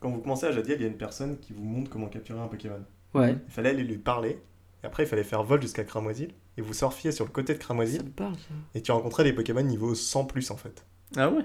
Quand 0.00 0.10
vous 0.10 0.20
commencez 0.20 0.46
à 0.46 0.52
Jadiel, 0.52 0.78
il 0.78 0.82
y 0.82 0.84
a 0.84 0.88
une 0.88 0.96
personne 0.96 1.38
qui 1.38 1.52
vous 1.52 1.64
montre 1.64 1.90
comment 1.90 2.06
capturer 2.08 2.38
un 2.40 2.48
Pokémon. 2.48 2.82
Ouais. 3.14 3.36
Il 3.46 3.52
fallait 3.52 3.70
aller 3.70 3.84
lui 3.84 3.98
parler. 3.98 4.38
Et 4.82 4.86
après, 4.86 5.02
il 5.04 5.06
fallait 5.06 5.24
faire 5.24 5.42
vol 5.42 5.60
jusqu'à 5.62 5.84
Cramoisil. 5.84 6.30
Et 6.56 6.60
vous 6.60 6.72
surfiez 6.74 7.12
sur 7.12 7.24
le 7.24 7.30
côté 7.30 7.52
de 7.54 7.58
Ça 7.58 7.64
Cramoisil. 7.64 8.02
me 8.04 8.10
parle 8.10 8.34
ça. 8.34 8.54
Et 8.74 8.82
tu 8.82 8.90
rencontrais 8.92 9.24
les 9.24 9.32
Pokémon 9.32 9.62
niveau 9.62 9.94
100 9.94 10.24
plus 10.26 10.50
en 10.50 10.56
fait. 10.56 10.84
Ah 11.16 11.30
ouais? 11.30 11.44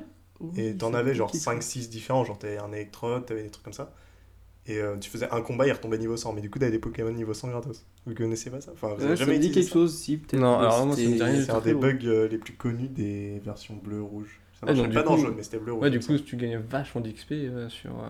Et 0.57 0.75
t'en 0.75 0.93
avais 0.93 1.15
genre 1.15 1.31
dit 1.31 1.39
quelque 1.39 1.61
chose. 1.61 1.85
5-6 1.85 1.89
différents. 1.89 2.23
Genre 2.25 2.37
t'avais 2.37 2.57
un 2.57 2.71
Electrode, 2.71 3.25
t'avais 3.25 3.43
des 3.43 3.49
trucs 3.49 3.63
comme 3.63 3.73
ça. 3.73 3.93
Et 4.65 4.77
euh, 4.79 4.95
tu 4.97 5.09
faisais 5.09 5.29
un 5.29 5.41
combat, 5.41 5.67
il 5.67 5.71
retombait 5.73 5.97
niveau 5.97 6.15
100. 6.15 6.33
Mais 6.33 6.41
du 6.41 6.49
coup, 6.49 6.57
t'avais 6.59 6.71
des 6.71 6.79
Pokémon 6.79 7.11
niveau 7.11 7.33
100 7.33 7.49
gratos. 7.49 7.85
Vous 8.05 8.13
connaissez 8.13 8.49
pas 8.49 8.61
ça? 8.61 8.71
Enfin, 8.73 8.93
vous 8.97 9.03
avez 9.03 9.15
jamais 9.17 9.37
dit 9.39 9.51
quelque 9.51 9.67
ça 9.67 9.73
chose, 9.73 9.97
si, 9.97 10.17
peut-être. 10.17 10.39
Non, 10.41 10.57
alors 10.59 10.85
moi, 10.85 10.95
ça 10.95 11.01
me 11.01 11.05
dit 11.07 11.11
c'était- 11.13 11.23
rien 11.25 11.37
du 11.39 11.43
C'est 11.45 11.51
un 11.51 11.59
des 11.61 11.73
bugs 11.73 11.99
euh, 12.05 12.27
les 12.29 12.37
plus 12.37 12.53
connus 12.53 12.87
des 12.87 13.39
versions 13.43 13.75
bleu-rouge. 13.75 14.39
Ça 14.59 14.67
Ah, 14.69 14.73
donc, 14.73 14.93
pas 14.93 15.03
dans 15.03 15.15
coup- 15.15 15.21
jaune, 15.21 15.33
mais 15.35 15.43
c'était 15.43 15.59
bleu-rouge. 15.59 15.83
Ouais, 15.83 15.89
du 15.89 15.99
coup, 15.99 16.17
tu 16.17 16.37
gagnais 16.37 16.57
vachement 16.57 17.01
d'XP 17.01 17.31
euh, 17.33 17.67
sur. 17.69 17.91
euh. 17.91 18.09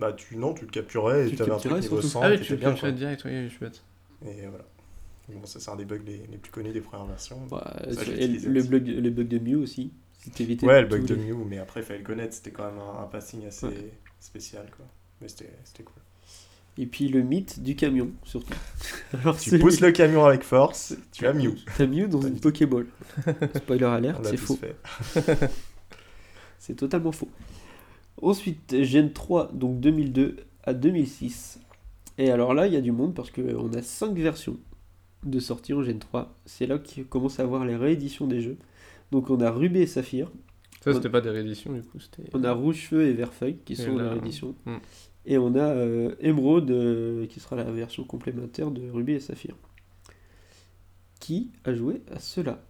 Bah, 0.00 0.12
tu, 0.12 0.36
non, 0.36 0.52
tu 0.54 0.64
le 0.64 0.70
capturais 0.70 1.28
et 1.28 1.34
Tu 1.34 1.42
avais 1.42 1.52
un 1.52 1.56
truc 1.58 1.72
niveau 1.72 2.00
surtout. 2.00 2.08
100. 2.08 2.22
Ah 2.22 2.30
oui, 2.30 2.40
tu 2.40 2.52
le 2.52 2.58
bien, 2.58 2.68
capturais 2.70 2.92
direct, 2.92 3.22
oui, 3.24 3.44
je 3.44 3.48
suis 3.48 3.58
bête. 3.60 3.82
Et 4.26 4.46
voilà. 4.48 4.64
Bon, 5.28 5.44
ça, 5.46 5.60
c'est 5.60 5.70
un 5.70 5.76
des 5.76 5.84
bugs 5.84 5.98
les, 6.06 6.22
les 6.30 6.38
plus 6.38 6.50
connus 6.50 6.72
des 6.72 6.80
premières 6.80 7.06
versions. 7.06 7.38
Ouais, 7.52 7.92
Ça, 7.92 8.02
le, 8.04 8.62
bug, 8.62 8.86
le 8.88 9.10
bug 9.10 9.28
de 9.28 9.38
Mew 9.38 9.62
aussi. 9.62 9.92
Si 10.18 10.58
Ouais, 10.62 10.82
le 10.82 10.88
bug 10.88 11.04
de 11.04 11.14
Mew, 11.14 11.44
mais 11.48 11.58
après, 11.58 11.80
il 11.80 11.86
fallait 11.86 12.00
le 12.00 12.04
connaître. 12.04 12.34
C'était 12.34 12.50
quand 12.50 12.66
même 12.66 12.78
un, 12.80 13.02
un 13.02 13.06
passing 13.06 13.46
assez 13.46 13.66
Ouais. 13.66 13.92
spécial, 14.20 14.66
quoi. 14.76 14.84
Mais 15.20 15.28
c'était 15.28 15.48
cool. 15.84 15.94
Et 16.76 16.86
puis 16.86 17.08
le 17.08 17.22
mythe 17.22 17.60
du 17.60 17.74
camion, 17.74 18.10
surtout. 18.24 18.54
Alors, 19.20 19.36
Tu 19.38 19.58
pousses 19.58 19.80
le 19.80 19.90
camion 19.90 20.24
avec 20.24 20.42
force, 20.42 20.94
tu 21.12 21.26
as 21.26 21.32
Mew. 21.32 21.54
T'as 21.76 21.86
Mew 21.86 22.06
dans 22.08 22.20
une. 22.20 22.38
Pokéball. 22.38 22.86
Spoiler 23.56 23.84
On 23.86 23.92
alert, 23.92 24.22
l'a 24.22 24.30
c'est 24.30 24.36
faux. 24.36 24.58
C'est 26.58 26.74
totalement 26.76 27.12
faux. 27.12 27.28
Ensuite, 28.20 28.82
Gen 28.82 29.12
3, 29.12 29.52
donc 29.52 29.80
2002 29.80 30.36
à 30.64 30.74
2006. 30.74 31.60
Et 32.18 32.30
alors 32.30 32.52
là, 32.54 32.66
il 32.66 32.74
y 32.74 32.76
a 32.76 32.80
du 32.80 32.92
monde 32.92 33.14
parce 33.14 33.30
qu'on 33.30 33.72
a 33.72 33.82
5 33.82 34.16
versions 34.16 34.56
de 35.24 35.38
sortie 35.40 35.72
en 35.72 35.82
Gen 35.82 35.98
3. 35.98 36.32
C'est 36.44 36.66
là 36.66 36.78
qu'on 36.78 37.02
commence 37.04 37.40
à 37.40 37.42
avoir 37.44 37.64
les 37.64 37.76
rééditions 37.76 38.26
des 38.26 38.40
jeux. 38.40 38.56
Donc 39.10 39.30
on 39.30 39.40
a 39.40 39.50
Rubé 39.50 39.80
et 39.80 39.86
Saphir, 39.86 40.30
Ça, 40.82 40.92
c'était 40.92 41.08
pas 41.08 41.20
des 41.20 41.30
rééditions, 41.30 41.72
du 41.72 41.82
coup, 41.82 41.98
on 42.34 42.44
a 42.44 42.52
Rouge 42.52 42.86
Feu 42.88 43.06
et 43.06 43.12
Vert 43.12 43.32
Feuille 43.32 43.58
qui 43.64 43.76
sont 43.76 43.96
là, 43.96 44.04
les 44.04 44.08
rééditions. 44.10 44.54
hmm. 44.66 44.76
Et 45.26 45.36
on 45.38 45.54
a 45.54 45.60
euh, 45.60 46.14
Emeraude 46.20 46.70
euh, 46.70 47.26
qui 47.26 47.40
sera 47.40 47.56
la 47.56 47.64
version 47.64 48.04
complémentaire 48.04 48.70
de 48.70 48.88
Rubé 48.90 49.14
et 49.14 49.20
Saphir. 49.20 49.54
Qui 51.20 51.50
a 51.64 51.74
joué 51.74 52.02
à 52.14 52.18
cela? 52.18 52.62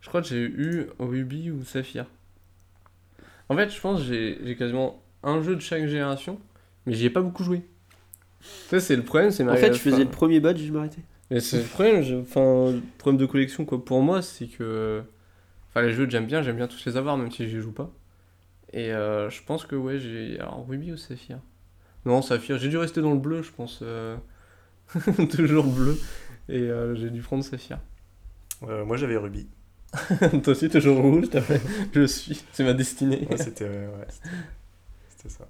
Je 0.00 0.08
crois 0.08 0.20
que 0.20 0.28
j'ai 0.28 0.42
eu 0.42 0.86
Ruby 0.98 1.50
ou 1.50 1.64
Saphir. 1.64 2.06
En 3.48 3.56
fait, 3.56 3.70
je 3.70 3.80
pense 3.80 4.00
que 4.00 4.06
j'ai 4.06 4.56
quasiment 4.56 5.02
un 5.22 5.42
jeu 5.42 5.54
de 5.56 5.60
chaque 5.60 5.86
génération, 5.86 6.38
mais 6.86 6.92
j'y 6.94 7.06
ai 7.06 7.10
pas 7.10 7.22
beaucoup 7.22 7.42
joué. 7.42 7.62
Ça, 8.68 8.78
c'est 8.80 8.96
le 8.96 9.02
problème, 9.02 9.30
c'est 9.30 9.48
En 9.48 9.56
fait, 9.56 9.68
je 9.68 9.72
enfin, 9.72 9.90
faisais 9.90 10.04
le 10.04 10.10
premier 10.10 10.40
badge 10.40 10.60
et 10.60 10.66
je 10.66 10.72
m'arrêtais. 10.72 11.02
Mais 11.30 11.40
c'est 11.40 11.58
le 11.62 11.64
problème, 11.64 12.02
je- 12.02 12.16
enfin, 12.16 12.72
le 12.72 12.82
problème 12.98 13.18
de 13.18 13.26
collection, 13.26 13.64
quoi, 13.64 13.82
pour 13.82 14.02
moi, 14.02 14.20
c'est 14.22 14.46
que. 14.46 15.02
Enfin, 15.74 15.86
les 15.86 15.92
jeux 15.92 16.04
que 16.06 16.12
j'aime 16.12 16.26
bien, 16.26 16.42
j'aime 16.42 16.56
bien 16.56 16.68
tous 16.68 16.84
les 16.86 16.96
avoir, 16.96 17.16
même 17.16 17.30
si 17.32 17.48
j'y 17.48 17.60
joue 17.60 17.72
pas. 17.72 17.90
Et 18.72 18.92
euh, 18.92 19.28
je 19.30 19.42
pense 19.42 19.66
que, 19.66 19.76
ouais, 19.76 19.98
j'ai. 19.98 20.38
Alors, 20.40 20.66
Ruby 20.68 20.92
ou 20.92 20.96
Saphir? 20.96 21.38
Non, 22.06 22.22
Saphir, 22.22 22.58
j'ai 22.58 22.68
dû 22.68 22.76
rester 22.76 23.00
dans 23.00 23.12
le 23.12 23.18
bleu, 23.18 23.42
je 23.42 23.50
pense. 23.50 23.80
euh, 23.82 24.16
Toujours 25.30 25.66
bleu. 25.66 25.98
Et 26.48 26.58
euh, 26.60 26.94
j'ai 26.94 27.10
dû 27.10 27.20
prendre 27.22 27.42
Saphir. 27.42 27.78
Moi 28.62 28.96
j'avais 28.96 29.16
Ruby. 29.16 29.46
Toi 30.18 30.48
aussi, 30.48 30.68
toujours 30.68 31.00
rouge, 31.00 31.26
t'as 31.30 31.40
fait 31.40 31.60
Je 31.94 32.06
suis, 32.06 32.42
c'est 32.52 32.64
ma 32.64 32.72
destinée. 32.72 33.26
Ouais, 33.30 33.36
c'était 33.36 33.64
ouais, 33.68 34.06
ça. 35.28 35.46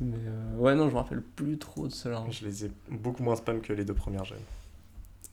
Mais 0.00 0.16
euh, 0.26 0.56
ouais, 0.56 0.74
non, 0.74 0.88
je 0.88 0.94
me 0.94 0.98
rappelle 0.98 1.22
plus 1.22 1.58
trop 1.58 1.86
de 1.88 1.92
cela. 1.92 2.24
Je 2.30 2.44
les 2.44 2.66
ai 2.66 2.70
beaucoup 2.90 3.22
moins 3.22 3.36
spam 3.36 3.60
que 3.60 3.72
les 3.72 3.84
deux 3.84 3.94
premières 3.94 4.24
gènes. 4.24 4.38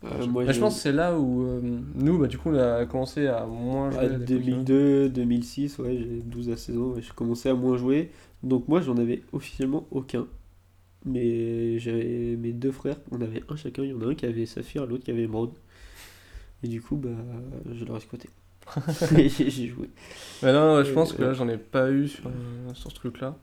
Euh, 0.03 0.25
moi, 0.27 0.45
Mais 0.45 0.53
je 0.53 0.59
pense 0.59 0.75
que 0.75 0.81
c'est 0.81 0.91
là 0.91 1.17
où 1.19 1.43
euh, 1.43 1.61
nous, 1.95 2.17
bah, 2.19 2.27
du 2.27 2.37
coup, 2.37 2.49
on 2.49 2.57
a 2.57 2.85
commencé 2.85 3.27
à 3.27 3.45
moins 3.45 3.91
jouer. 3.91 4.09
à 4.09 4.09
à 4.13 4.19
des 4.19 4.27
Pokémon. 4.27 4.65
2002, 4.65 5.09
2006, 5.09 5.77
ouais, 5.79 5.97
j'ai 5.97 6.21
12 6.23 6.49
à 6.49 6.57
16 6.57 6.77
ans, 6.77 6.95
j'ai 6.99 7.11
commencé 7.15 7.49
à 7.49 7.53
moins 7.53 7.77
jouer. 7.77 8.11
Donc 8.43 8.67
moi, 8.67 8.81
j'en 8.81 8.97
avais 8.97 9.23
officiellement 9.31 9.87
aucun. 9.91 10.27
Mais 11.05 11.79
j'avais 11.79 12.35
mes 12.37 12.53
deux 12.53 12.71
frères, 12.71 12.97
on 13.11 13.21
avait 13.21 13.43
un 13.49 13.55
chacun. 13.55 13.83
Il 13.83 13.91
y 13.91 13.93
en 13.93 14.01
a 14.01 14.07
un 14.07 14.15
qui 14.15 14.25
avait 14.25 14.45
Saphir, 14.45 14.85
l'autre 14.87 15.03
qui 15.05 15.11
avait 15.11 15.23
Émeraude. 15.23 15.53
Et 16.63 16.67
du 16.67 16.81
coup, 16.81 16.95
bah, 16.95 17.09
je 17.73 17.85
l'aurais 17.85 17.99
squatté. 18.01 18.29
Et 19.17 19.29
j'ai 19.29 19.67
joué. 19.67 19.89
Mais 20.41 20.53
non, 20.53 20.75
ouais, 20.77 20.85
je 20.85 20.91
Euh, 20.91 20.93
pense 20.93 21.13
que 21.13 21.21
là, 21.23 21.33
j'en 21.33 21.47
ai 21.49 21.57
pas 21.57 21.91
eu 21.91 22.07
sur, 22.07 22.27
euh, 22.27 22.73
sur 22.73 22.91
ce 22.91 22.95
truc-là. 22.95 23.37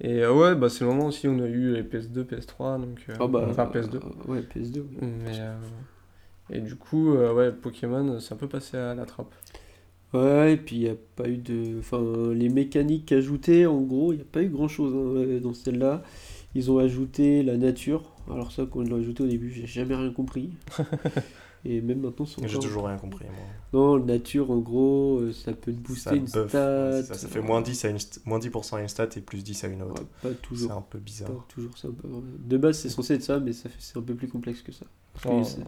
Et 0.00 0.22
euh, 0.22 0.32
ouais, 0.32 0.54
bah, 0.54 0.68
c'est 0.68 0.84
le 0.84 0.90
moment 0.90 1.06
aussi 1.06 1.26
où 1.26 1.32
on 1.32 1.42
a 1.42 1.46
eu 1.48 1.72
les 1.72 1.82
PS2, 1.82 2.22
PS3, 2.24 2.80
donc. 2.80 3.04
euh, 3.08 3.14
Ah 3.18 3.26
bah, 3.26 3.46
enfin, 3.48 3.64
PS2. 3.66 3.96
euh, 3.96 4.30
ouais, 4.32 4.40
PS2. 4.40 4.78
ouais. 4.78 4.84
Mais, 5.00 6.56
et 6.56 6.60
du 6.60 6.76
coup, 6.76 7.12
ouais, 7.14 7.52
Pokémon, 7.52 8.20
c'est 8.20 8.32
un 8.34 8.36
peu 8.36 8.48
passé 8.48 8.76
à 8.76 8.94
la 8.94 9.04
trappe. 9.04 9.34
Ouais, 10.14 10.54
et 10.54 10.56
puis 10.56 10.76
il 10.76 10.82
n'y 10.84 10.88
a 10.88 10.94
pas 11.16 11.28
eu 11.28 11.36
de. 11.36 11.78
Enfin, 11.80 12.00
les 12.32 12.48
mécaniques 12.48 13.12
ajoutées, 13.12 13.66
en 13.66 13.80
gros, 13.82 14.12
il 14.12 14.16
n'y 14.16 14.22
a 14.22 14.26
pas 14.30 14.42
eu 14.42 14.48
grand 14.48 14.68
chose 14.68 15.42
dans 15.42 15.52
celle-là. 15.52 16.02
Ils 16.54 16.70
ont 16.70 16.78
ajouté 16.78 17.42
la 17.42 17.56
nature. 17.58 18.04
Alors, 18.30 18.52
ça, 18.52 18.64
quand 18.70 18.80
ils 18.82 18.88
l'ont 18.88 18.96
ajouté 19.00 19.22
au 19.24 19.26
début, 19.26 19.50
j'ai 19.50 19.66
jamais 19.66 19.94
rien 19.94 20.10
compris. 20.10 20.50
et 21.70 21.80
même 21.80 22.00
maintenant, 22.00 22.26
c'est 22.26 22.46
J'ai 22.48 22.58
toujours 22.58 22.86
rien 22.86 22.96
compris. 22.96 23.24
Moi. 23.26 23.34
Non, 23.72 23.98
nature, 24.04 24.50
en 24.50 24.58
gros, 24.58 25.18
euh, 25.20 25.32
ça 25.32 25.52
peut 25.52 25.72
te 25.72 25.78
booster 25.78 26.10
ça 26.10 26.14
une 26.16 26.24
buff, 26.24 26.48
stat. 26.48 26.90
ouais, 26.90 27.02
c'est 27.02 27.08
ça, 27.08 27.14
ça 27.14 27.28
fait 27.28 27.40
moins 27.42 27.60
10, 27.60 27.84
à 27.84 27.88
une 27.90 27.96
st- 27.98 28.18
moins 28.24 28.38
10% 28.38 28.76
à 28.76 28.80
une 28.80 28.88
stat 28.88 29.08
et 29.16 29.20
plus 29.20 29.44
10 29.44 29.64
à 29.64 29.68
une 29.68 29.82
Ouais, 29.82 29.90
autre. 29.90 30.04
pas 30.22 30.28
c'est 30.30 30.42
toujours. 30.42 30.72
un 30.72 30.82
peu 30.82 30.98
bizarre. 30.98 31.28
Pas 31.30 31.44
toujours 31.48 31.76
ça. 31.76 31.88
pas 31.88 32.08
vraiment. 32.08 32.22
De 32.38 32.56
base, 32.56 32.78
c'est 32.78 32.88
censé 32.88 33.14
être 33.14 33.22
ça, 33.22 33.38
mais 33.40 33.52
ça 33.52 33.68
fait... 33.68 33.76
c'est 33.78 33.96
un 33.98 34.02
peu 34.02 34.14
plus 34.14 34.28
complexe 34.28 34.62
que 34.62 34.72
ça. 34.72 34.86
Oh. 35.26 35.42
c'est- 35.44 35.62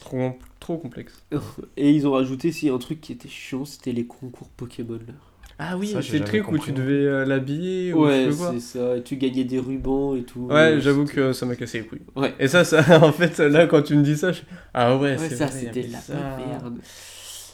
Trop, 0.00 0.32
trop 0.58 0.78
complexe. 0.78 1.22
Et 1.76 1.92
ils 1.92 2.06
ont 2.08 2.12
rajouté 2.12 2.48
aussi 2.48 2.68
un 2.68 2.78
truc 2.78 3.00
qui 3.00 3.12
était 3.12 3.28
chiant, 3.28 3.64
c'était 3.64 3.92
les 3.92 4.04
concours 4.06 4.48
Pokémon. 4.48 4.94
Là. 5.06 5.14
Ah 5.58 5.76
oui, 5.76 5.94
c'est 6.02 6.18
le 6.18 6.24
truc 6.24 6.50
où 6.50 6.58
tu 6.58 6.72
devais 6.72 6.92
euh, 7.06 7.24
l'habiller 7.24 7.92
Ouais, 7.92 8.24
sais 8.24 8.30
pas 8.30 8.36
quoi. 8.36 8.52
c'est 8.54 8.60
ça. 8.78 8.96
Et 8.96 9.02
tu 9.02 9.16
gagnais 9.16 9.44
des 9.44 9.58
rubans 9.58 10.16
et 10.16 10.22
tout. 10.24 10.46
Ouais, 10.46 10.78
j'avoue 10.80 11.06
c'était- 11.06 11.16
que 11.20 11.32
ça 11.32 11.46
m'a 11.46 11.54
cassé 11.56 11.80
les 11.80 11.86
couilles. 11.86 12.02
Ouais. 12.16 12.34
Et 12.40 12.48
ça, 12.48 12.64
ça, 12.64 12.78
en 13.04 13.12
fait, 13.12 13.38
là, 13.38 13.66
quand 13.66 13.82
tu 13.82 13.94
me 13.96 14.02
dis 14.02 14.16
ça, 14.16 14.32
je... 14.32 14.42
ah 14.74 14.96
ouais, 14.96 15.12
Ouais, 15.12 15.18
c'est 15.18 15.36
ça 15.36 15.48
c'était 15.48 15.82
la 15.82 15.98
ça. 15.98 16.14
merde. 16.14 16.78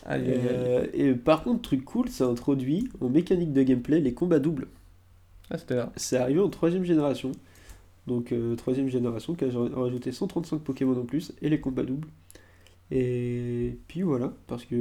Aïe. 0.07 0.23
Euh, 0.27 0.87
et 0.95 1.13
par 1.13 1.43
contre, 1.43 1.61
truc 1.63 1.85
cool, 1.85 2.09
ça 2.09 2.25
introduit 2.25 2.89
en 3.01 3.09
mécanique 3.11 3.53
de 3.53 3.63
gameplay 3.63 4.01
les 4.01 4.15
combats 4.15 4.39
doubles. 4.39 4.69
Ah, 5.51 5.59
c'était 5.59 5.75
là. 5.77 5.93
C'est 5.97 6.17
arrivé 6.17 6.41
en 6.41 6.49
troisième 6.49 6.85
génération. 6.85 7.33
Donc 8.07 8.33
euh, 8.33 8.55
troisième 8.57 8.89
génération 8.89 9.35
qui 9.35 9.45
a 9.45 9.49
rajouté 9.75 10.13
135 10.13 10.61
Pokémon 10.63 10.99
en 10.99 11.05
plus 11.05 11.33
et 11.43 11.51
les 11.51 11.61
combats 11.61 11.83
doubles. 11.83 12.09
Et 12.91 13.77
puis 13.87 14.03
voilà, 14.03 14.33
parce 14.47 14.65
que 14.65 14.75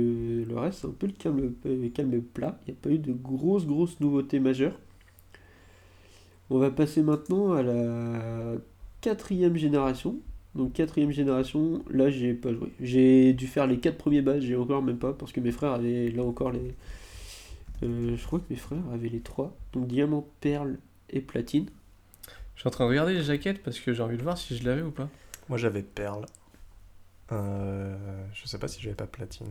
le 0.47 0.57
reste 0.57 0.79
c'est 0.81 0.87
un 0.87 0.91
peu 0.91 1.07
le 1.07 1.13
calme, 1.13 1.53
euh, 1.65 1.89
calme 1.89 2.21
plat. 2.21 2.59
Il 2.65 2.71
n'y 2.71 2.77
a 2.77 2.81
pas 2.81 2.89
eu 2.89 2.99
de 2.99 3.11
grosses 3.11 3.65
grosses 3.65 3.99
nouveautés 3.99 4.39
majeures. 4.39 4.79
On 6.49 6.57
va 6.59 6.71
passer 6.71 7.01
maintenant 7.01 7.53
à 7.53 7.63
la 7.63 8.55
quatrième 9.01 9.57
génération. 9.57 10.17
Donc 10.55 10.73
quatrième 10.73 11.11
génération, 11.11 11.83
là 11.89 12.09
j'ai 12.09 12.33
pas 12.33 12.53
joué. 12.53 12.71
J'ai 12.79 13.33
dû 13.33 13.45
faire 13.45 13.67
les 13.67 13.77
quatre 13.79 13.97
premiers 13.97 14.21
badges, 14.21 14.43
j'ai 14.43 14.55
encore 14.55 14.81
même 14.81 14.97
pas 14.97 15.13
parce 15.13 15.31
que 15.31 15.39
mes 15.41 15.51
frères 15.51 15.73
avaient 15.73 16.09
là 16.09 16.23
encore 16.23 16.51
les. 16.51 16.73
Euh, 17.83 18.15
je 18.15 18.25
crois 18.25 18.39
que 18.39 18.45
mes 18.49 18.55
frères 18.55 18.79
avaient 18.93 19.09
les 19.09 19.19
trois. 19.19 19.55
Donc 19.73 19.87
diamant, 19.87 20.25
perle 20.41 20.77
et 21.09 21.19
platine. 21.19 21.67
Je 22.55 22.61
suis 22.61 22.67
en 22.67 22.71
train 22.71 22.85
de 22.85 22.89
regarder 22.89 23.13
les 23.13 23.21
jaquettes 23.21 23.61
parce 23.61 23.79
que 23.79 23.93
j'ai 23.93 24.01
envie 24.01 24.17
de 24.17 24.23
voir 24.23 24.37
si 24.37 24.57
je 24.57 24.63
l'avais 24.63 24.81
ou 24.81 24.91
pas. 24.91 25.09
Moi 25.49 25.57
j'avais 25.57 25.83
Perle. 25.83 26.25
Euh, 27.31 27.95
je 28.33 28.47
sais 28.47 28.57
pas 28.57 28.67
si 28.67 28.81
j'avais 28.81 28.95
pas 28.95 29.05
Platine. 29.07 29.47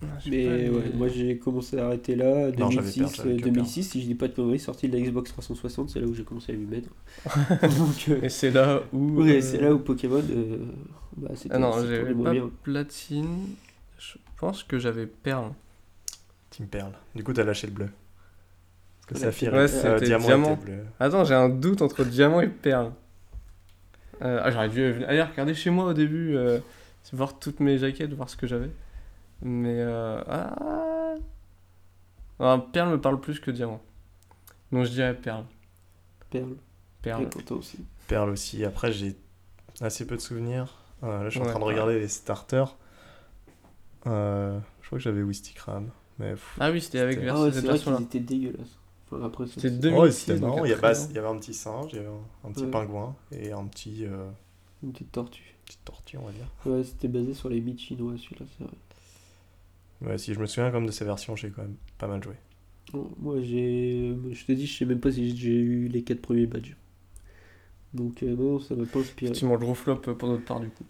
Ah, 0.00 0.06
Mais 0.30 0.68
ouais, 0.68 0.92
moi 0.94 1.08
j'ai 1.08 1.38
commencé 1.38 1.76
à 1.76 1.86
arrêter 1.86 2.14
là, 2.14 2.50
Non, 2.56 2.70
j'avais 2.70 2.88
2006, 2.92 3.00
peur, 3.00 3.10
j'avais 3.16 3.34
euh, 3.34 3.40
2006 3.40 3.82
si 3.82 4.00
je 4.00 4.06
dis 4.06 4.14
pas 4.14 4.28
de 4.28 4.32
conneries, 4.32 4.60
sortie 4.60 4.88
de 4.88 4.96
la 4.96 5.02
Xbox 5.04 5.30
360, 5.32 5.90
c'est 5.90 5.98
là 6.00 6.06
où 6.06 6.14
j'ai 6.14 6.22
commencé 6.22 6.52
à 6.52 6.54
lui 6.54 6.66
mettre. 6.66 6.88
Donc, 7.78 8.08
euh, 8.08 8.20
Et 8.22 8.28
c'est 8.28 8.52
là 8.52 8.80
où. 8.92 9.22
ouais, 9.22 9.38
euh, 9.38 9.40
c'est 9.40 9.60
là 9.60 9.74
où 9.74 9.80
Pokémon, 9.80 10.22
euh, 10.30 10.58
bah, 11.16 11.30
c'était 11.34 11.52
Ah 11.54 11.58
non, 11.58 11.72
j'avais 11.72 12.14
pas 12.14 12.30
bien. 12.30 12.48
platine. 12.62 13.46
Je 13.98 14.18
pense 14.36 14.62
que 14.62 14.78
j'avais 14.78 15.06
perle. 15.06 15.50
Team 16.50 16.68
Perle. 16.68 16.92
Du 17.16 17.24
coup 17.24 17.32
t'as 17.32 17.42
lâché 17.44 17.66
le 17.66 17.72
bleu. 17.72 17.88
Parce 19.08 19.20
que 19.20 19.26
Ouais, 19.26 19.32
Saphir, 19.32 19.52
ouais, 19.52 19.58
euh, 19.58 19.66
c'était 19.66 20.04
diamant, 20.06 20.26
diamant. 20.26 20.52
était 20.54 20.64
bleu. 20.64 20.78
Attends, 21.00 21.24
j'ai 21.24 21.34
un 21.34 21.48
doute 21.48 21.82
entre 21.82 22.04
diamant 22.04 22.40
et 22.40 22.46
perle. 22.46 22.92
Euh, 24.22 24.40
ah, 24.44 24.50
j'aurais 24.52 24.68
dû 24.68 25.04
aller 25.04 25.22
regarder 25.22 25.54
chez 25.54 25.70
moi 25.70 25.86
au 25.86 25.92
début, 25.92 26.36
euh, 26.36 26.58
voir 27.12 27.38
toutes 27.38 27.60
mes 27.60 27.78
jaquettes, 27.78 28.12
voir 28.12 28.28
ce 28.30 28.36
que 28.36 28.46
j'avais. 28.46 28.70
Mais. 29.42 29.76
Euh, 29.80 30.22
ah... 30.28 31.14
ah, 32.40 32.66
Perle 32.72 32.90
me 32.90 33.00
parle 33.00 33.20
plus 33.20 33.40
que 33.40 33.50
diamant. 33.50 33.80
Donc 34.72 34.84
je 34.84 34.90
dirais 34.90 35.14
perle. 35.14 35.44
Perle, 36.30 36.56
Perle. 37.02 37.22
et 37.48 37.52
aussi. 37.52 37.78
Perle 38.06 38.30
aussi. 38.30 38.64
Après 38.64 38.92
j'ai 38.92 39.16
assez 39.80 40.06
peu 40.06 40.16
de 40.16 40.20
souvenirs. 40.20 40.74
Euh, 41.02 41.22
là 41.24 41.28
je 41.30 41.38
suis 41.38 41.40
en 41.40 41.50
train 41.50 41.58
de 41.60 41.64
regarder 41.64 41.98
les 41.98 42.08
starters. 42.08 42.76
Euh, 44.06 44.58
je 44.82 44.86
crois 44.86 44.98
que 44.98 45.02
j'avais 45.04 45.22
Wistikram. 45.22 45.90
Mais 46.18 46.30
pff, 46.32 46.56
Ah 46.60 46.70
oui, 46.70 46.80
c'était 46.80 46.98
avec 47.00 47.14
C'était- 47.14 47.24
vers- 47.26 47.36
Ah 47.36 47.40
ouais, 47.42 47.48
après, 49.24 49.46
c'est- 49.46 49.54
C'était 49.54 49.68
c'est 49.70 49.78
2006. 49.80 50.00
ouais, 50.00 50.10
c'était 50.10 50.34
donc 50.40 50.50
marrant. 50.50 50.64
Il 50.64 50.68
y, 50.68 50.72
avait, 50.72 50.86
après, 50.86 51.02
il 51.10 51.14
y 51.14 51.18
avait 51.18 51.28
un 51.28 51.36
petit 51.38 51.54
singe, 51.54 51.90
il 51.92 51.96
y 51.96 51.98
avait 52.00 52.08
un, 52.08 52.48
un 52.48 52.52
petit 52.52 52.64
Ouais. 52.64 52.70
pingouin 52.70 53.16
et 53.32 53.52
un 53.52 53.64
petit 53.66 54.04
euh, 54.04 54.28
une 54.82 54.92
petite 54.92 55.12
tortue. 55.12 55.54
Petite 55.68 55.84
tortue 55.84 56.16
on 56.18 56.26
va 56.26 56.32
dire. 56.32 56.46
Ouais, 56.66 56.82
c'était 56.84 57.08
basé 57.08 57.34
sur 57.34 57.48
les 57.48 57.60
mythes 57.60 57.80
chinois, 57.80 58.14
celui-là, 58.18 58.46
c'est 58.58 58.64
vrai. 58.64 58.72
Ouais, 60.12 60.18
si 60.18 60.34
je 60.34 60.40
me 60.40 60.46
souviens 60.46 60.70
comme 60.70 60.86
de 60.86 60.90
ces 60.92 61.04
versions, 61.04 61.34
j'ai 61.36 61.50
quand 61.50 61.62
même 61.62 61.76
pas 61.98 62.06
mal 62.06 62.22
joué. 62.22 62.34
Bon, 62.92 63.10
moi 63.18 63.36
j'ai. 63.42 64.16
Je 64.32 64.44
te 64.46 64.52
dis, 64.52 64.66
je 64.66 64.78
sais 64.78 64.84
même 64.84 65.00
pas 65.00 65.12
si 65.12 65.36
j'ai 65.36 65.52
eu 65.54 65.88
les 65.88 66.02
quatre 66.02 66.20
premiers 66.22 66.46
badges. 66.46 66.74
Donc 67.94 68.22
euh, 68.22 68.36
non, 68.36 68.60
ça 68.60 68.74
m'a 68.74 68.84
pas 68.84 68.98
inspiré. 68.98 69.30
Effectivement, 69.30 69.54
le 69.54 69.60
gros 69.60 69.74
flop 69.74 69.96
pour 69.96 70.28
notre 70.28 70.44
part 70.44 70.60
du 70.60 70.68
coup. 70.68 70.84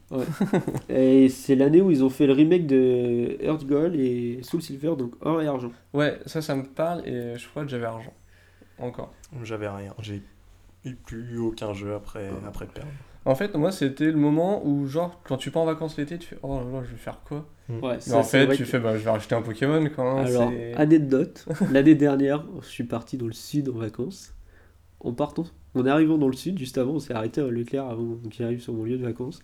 Et 0.88 1.28
c'est 1.28 1.54
l'année 1.54 1.80
où 1.80 1.90
ils 1.92 2.02
ont 2.04 2.10
fait 2.10 2.26
le 2.26 2.32
remake 2.32 2.66
de 2.66 3.38
Earth 3.40 3.64
Gold 3.66 3.94
et 3.94 4.40
Soul 4.42 4.60
Silver, 4.62 4.94
donc 4.96 5.14
or 5.20 5.40
et 5.40 5.46
argent. 5.46 5.70
Ouais, 5.92 6.18
ça, 6.26 6.42
ça 6.42 6.56
me 6.56 6.64
parle 6.64 7.06
et 7.06 7.36
je 7.38 7.48
crois 7.48 7.62
que 7.64 7.70
j'avais 7.70 7.86
argent. 7.86 8.12
Encore. 8.78 9.12
J'avais 9.44 9.68
rien. 9.68 9.94
J'ai 10.00 10.22
eu 10.84 10.94
plus 10.96 11.38
aucun 11.38 11.72
jeu 11.72 11.94
après, 11.94 12.30
Ah. 12.44 12.48
après 12.48 12.66
Perle. 12.66 12.88
En 13.28 13.34
fait, 13.34 13.54
moi, 13.56 13.70
c'était 13.70 14.06
le 14.06 14.16
moment 14.16 14.66
où, 14.66 14.86
genre, 14.86 15.20
quand 15.22 15.36
tu 15.36 15.50
pars 15.50 15.60
en 15.60 15.66
vacances 15.66 15.98
l'été, 15.98 16.16
tu 16.16 16.28
fais 16.28 16.38
Oh 16.42 16.60
là 16.60 16.78
là, 16.78 16.82
je 16.82 16.92
vais 16.92 16.96
faire 16.96 17.20
quoi? 17.26 17.46
Ouais, 17.68 17.98
Mais 18.06 18.14
en 18.14 18.22
fait, 18.22 18.56
tu 18.56 18.64
fais 18.64 18.78
Bah, 18.78 18.96
je 18.96 19.04
vais 19.04 19.10
racheter 19.10 19.34
un 19.34 19.42
Pokémon 19.42 19.86
quand 19.94 20.14
même. 20.14 20.26
Alors, 20.26 20.50
anecdote, 20.76 21.44
l'année 21.70 21.94
dernière, 21.94 22.46
je 22.62 22.68
suis 22.68 22.84
parti 22.84 23.18
dans 23.18 23.26
le 23.26 23.34
sud 23.34 23.68
en 23.68 23.72
vacances. 23.72 24.32
En 25.00 25.12
partant, 25.12 25.44
en 25.74 25.84
arrivant 25.84 26.16
dans 26.16 26.28
le 26.28 26.34
sud, 26.34 26.58
juste 26.58 26.78
avant, 26.78 26.92
on 26.92 26.98
s'est 27.00 27.12
arrêté 27.12 27.42
à 27.42 27.48
Leclerc 27.48 27.84
avant 27.84 28.14
que 28.14 28.34
j'arrive 28.34 28.62
sur 28.62 28.72
mon 28.72 28.84
lieu 28.84 28.96
de 28.96 29.04
vacances. 29.04 29.40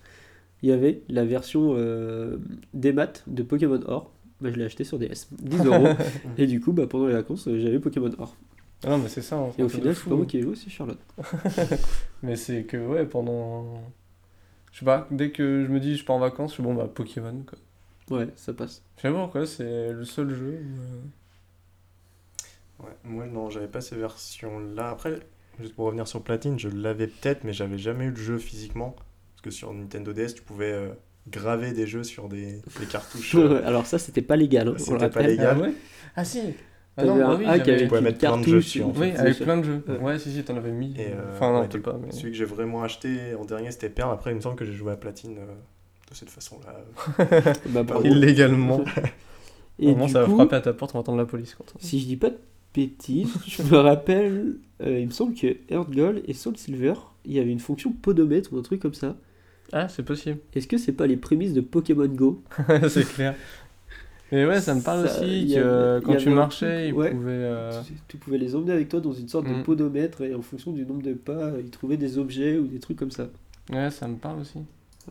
Il 0.62 0.70
y 0.70 0.72
avait 0.72 1.02
la 1.10 1.26
version 1.26 1.74
euh, 1.76 2.38
des 2.72 2.94
maths 2.94 3.22
de 3.26 3.42
Pokémon 3.42 3.80
Or. 3.86 4.14
Bah, 4.40 4.48
je 4.50 4.56
l'ai 4.56 4.64
acheté 4.64 4.84
sur 4.84 4.98
DS, 4.98 5.28
10 5.42 5.66
euros. 5.66 5.88
et 6.38 6.46
du 6.46 6.58
coup, 6.58 6.72
bah, 6.72 6.86
pendant 6.86 7.06
les 7.06 7.12
vacances, 7.12 7.50
j'avais 7.54 7.78
Pokémon 7.80 8.10
Or. 8.18 8.34
Ah 8.84 8.90
Non, 8.90 8.98
mais 8.98 9.08
c'est 9.08 9.22
ça. 9.22 9.36
en 9.36 9.52
Et 9.58 9.62
au 9.62 9.68
final, 9.68 9.94
c'est 9.94 10.08
pas 10.08 10.14
moi 10.16 10.26
qui 10.26 10.38
ai 10.38 10.42
joué, 10.42 10.54
c'est 10.56 10.70
Charlotte. 10.70 10.98
Mais 12.22 12.36
c'est 12.36 12.64
que, 12.64 12.76
ouais, 12.76 13.04
pendant. 13.06 13.82
Je 14.72 14.80
sais 14.80 14.84
pas, 14.84 15.06
dès 15.10 15.30
que 15.30 15.64
je 15.64 15.70
me 15.70 15.78
dis 15.80 15.96
je 15.96 16.04
pars 16.04 16.16
en 16.16 16.20
vacances, 16.20 16.52
je 16.52 16.56
fais 16.56 16.62
bon, 16.62 16.74
bah, 16.74 16.88
Pokémon, 16.92 17.44
quoi. 17.46 18.18
Ouais, 18.18 18.28
ça 18.36 18.52
passe. 18.52 18.82
Je 18.96 19.02
sais 19.02 19.10
pas 19.10 19.20
pourquoi, 19.20 19.46
c'est 19.46 19.92
le 19.92 20.04
seul 20.04 20.30
jeu 20.34 20.58
où. 20.62 20.80
euh, 20.80 21.00
Ouais, 22.80 22.90
moi 23.04 23.26
non, 23.26 23.50
j'avais 23.50 23.68
pas 23.68 23.80
ces 23.80 23.96
versions-là. 23.96 24.90
Après, 24.90 25.20
juste 25.60 25.74
pour 25.74 25.86
revenir 25.86 26.08
sur 26.08 26.22
Platine, 26.22 26.58
je 26.58 26.68
l'avais 26.68 27.06
peut-être, 27.06 27.44
mais 27.44 27.52
j'avais 27.52 27.78
jamais 27.78 28.06
eu 28.06 28.10
le 28.10 28.16
jeu 28.16 28.38
physiquement. 28.38 28.96
Parce 29.34 29.42
que 29.42 29.50
sur 29.50 29.72
Nintendo 29.72 30.12
DS, 30.12 30.34
tu 30.34 30.42
pouvais 30.42 30.72
euh, 30.72 30.88
graver 31.28 31.72
des 31.72 31.86
jeux 31.86 32.02
sur 32.04 32.28
des, 32.28 32.60
des 32.80 32.86
cartouches. 32.90 33.34
Alors 33.64 33.86
ça, 33.86 33.98
c'était 33.98 34.22
pas 34.22 34.36
légal. 34.36 34.68
hein, 34.68 34.74
C'était 34.76 35.08
pas 35.08 35.22
légal. 35.22 35.56
Ah 35.56 35.62
ouais? 35.62 35.72
Ah 36.16 36.24
si 36.24 36.40
Ah 36.96 37.04
T'avais 37.04 37.20
bah 37.20 37.36
oui, 37.36 38.12
plein 38.12 38.38
de 38.38 38.44
jeux 38.44 38.56
dessus, 38.56 38.82
Oui, 38.82 39.10
avec 39.16 39.38
plein 39.38 39.56
de 39.56 39.64
jeux. 39.64 39.84
Ouais. 40.00 40.18
Si, 40.18 40.30
si, 40.30 40.44
t'en 40.44 40.56
avais 40.56 40.70
mis. 40.70 40.94
Et, 40.96 41.08
euh, 41.08 41.32
enfin, 41.34 41.52
non, 41.52 41.60
ouais, 41.60 41.80
pas, 41.80 41.98
mais. 42.00 42.12
Celui 42.12 42.30
que 42.30 42.36
j'ai 42.36 42.44
vraiment 42.44 42.84
acheté 42.84 43.34
en 43.34 43.44
dernier, 43.44 43.72
c'était 43.72 43.88
Perle. 43.88 44.12
Après, 44.12 44.30
il 44.30 44.36
me 44.36 44.40
semble 44.40 44.54
que 44.54 44.64
j'ai 44.64 44.72
joué 44.72 44.92
à 44.92 44.96
Platine 44.96 45.38
euh, 45.38 45.46
de 46.10 46.14
cette 46.14 46.30
façon-là. 46.30 47.52
Bah. 47.68 47.84
Illégalement. 48.04 48.84
Et 49.80 49.86
Vraiment, 49.86 50.06
du 50.06 50.12
ça 50.12 50.20
va 50.20 50.26
coup, 50.26 50.34
frapper 50.36 50.54
à 50.56 50.60
ta 50.60 50.72
porte, 50.72 50.94
on 50.94 50.98
va 50.98 51.00
attendre 51.00 51.18
la 51.18 51.26
police. 51.26 51.56
Quand 51.56 51.64
Si 51.80 51.98
je 51.98 52.06
dis 52.06 52.16
pas 52.16 52.30
de 52.30 52.38
bêtises, 52.72 53.34
je 53.46 53.62
me 53.64 53.76
rappelle, 53.76 54.58
euh, 54.80 55.00
il 55.00 55.06
me 55.06 55.12
semble 55.12 55.34
que 55.34 55.56
Earth 55.70 55.90
Gold 55.90 56.22
et 56.28 56.32
Soul 56.32 56.56
Silver, 56.56 56.94
il 57.24 57.32
y 57.32 57.40
avait 57.40 57.50
une 57.50 57.58
fonction 57.58 57.90
podomètre 57.90 58.52
ou 58.52 58.58
un 58.58 58.62
truc 58.62 58.80
comme 58.80 58.94
ça. 58.94 59.16
Ah, 59.72 59.88
c'est 59.88 60.04
possible. 60.04 60.38
Est-ce 60.54 60.68
que 60.68 60.78
c'est 60.78 60.92
pas 60.92 61.08
les 61.08 61.16
prémices 61.16 61.54
de 61.54 61.60
Pokémon 61.60 62.06
Go? 62.06 62.44
C'est 62.88 63.12
clair. 63.12 63.34
Et 64.32 64.44
ouais, 64.46 64.60
ça 64.60 64.74
me 64.74 64.80
parle 64.80 65.06
Ça, 65.06 65.20
aussi 65.20 65.54
que 65.54 66.00
quand 66.04 66.16
tu 66.16 66.30
marchais, 66.30 66.88
ils 66.88 66.94
ouais. 66.94 67.10
pouvaient. 67.10 67.30
euh, 67.32 67.82
Tu, 67.82 67.94
tu 68.08 68.16
pouvais 68.16 68.38
les 68.38 68.54
emmener 68.56 68.72
avec 68.72 68.88
toi 68.88 69.00
dans 69.00 69.12
une 69.12 69.28
sorte 69.28 69.46
de 69.46 69.54
Mm. 69.54 69.62
podomètre 69.62 70.22
et 70.22 70.34
en 70.34 70.42
fonction 70.42 70.72
du 70.72 70.84
nombre 70.86 71.02
de 71.02 71.12
pas, 71.14 71.52
ils 71.60 71.70
trouvaient 71.70 71.96
des 71.96 72.18
objets 72.18 72.58
ou 72.58 72.66
des 72.66 72.80
trucs 72.80 72.98
comme 72.98 73.10
ça. 73.10 73.28
Ouais, 73.70 73.90
ça 73.90 74.08
me 74.08 74.16
parle 74.16 74.40
aussi. 74.40 74.60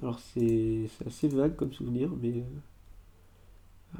Alors 0.01 0.19
c'est 0.19 0.87
assez 1.07 1.27
vague 1.27 1.55
comme 1.55 1.73
souvenir, 1.73 2.09
mais. 2.21 2.43
euh, 3.95 3.99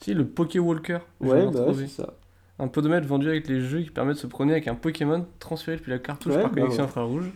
Si, 0.00 0.14
le 0.14 0.26
Poké 0.26 0.58
Walker. 0.58 0.98
je 1.20 1.26
Ouais, 1.26 1.46
bah 1.50 1.66
ouais, 1.66 1.74
c'est 1.74 1.88
ça. 1.88 2.14
Un 2.58 2.68
podomètre 2.68 3.06
vendu 3.06 3.28
avec 3.28 3.48
les 3.48 3.60
jeux 3.60 3.82
qui 3.82 3.90
permet 3.90 4.12
de 4.14 4.18
se 4.18 4.26
promener 4.26 4.52
avec 4.54 4.68
un 4.68 4.74
Pokémon 4.74 5.26
transféré 5.38 5.76
depuis 5.76 5.90
la 5.90 5.98
cartouche 5.98 6.34
Ouais, 6.34 6.42
par 6.42 6.50
bah 6.50 6.54
connexion 6.62 6.84
infrarouge. 6.84 7.30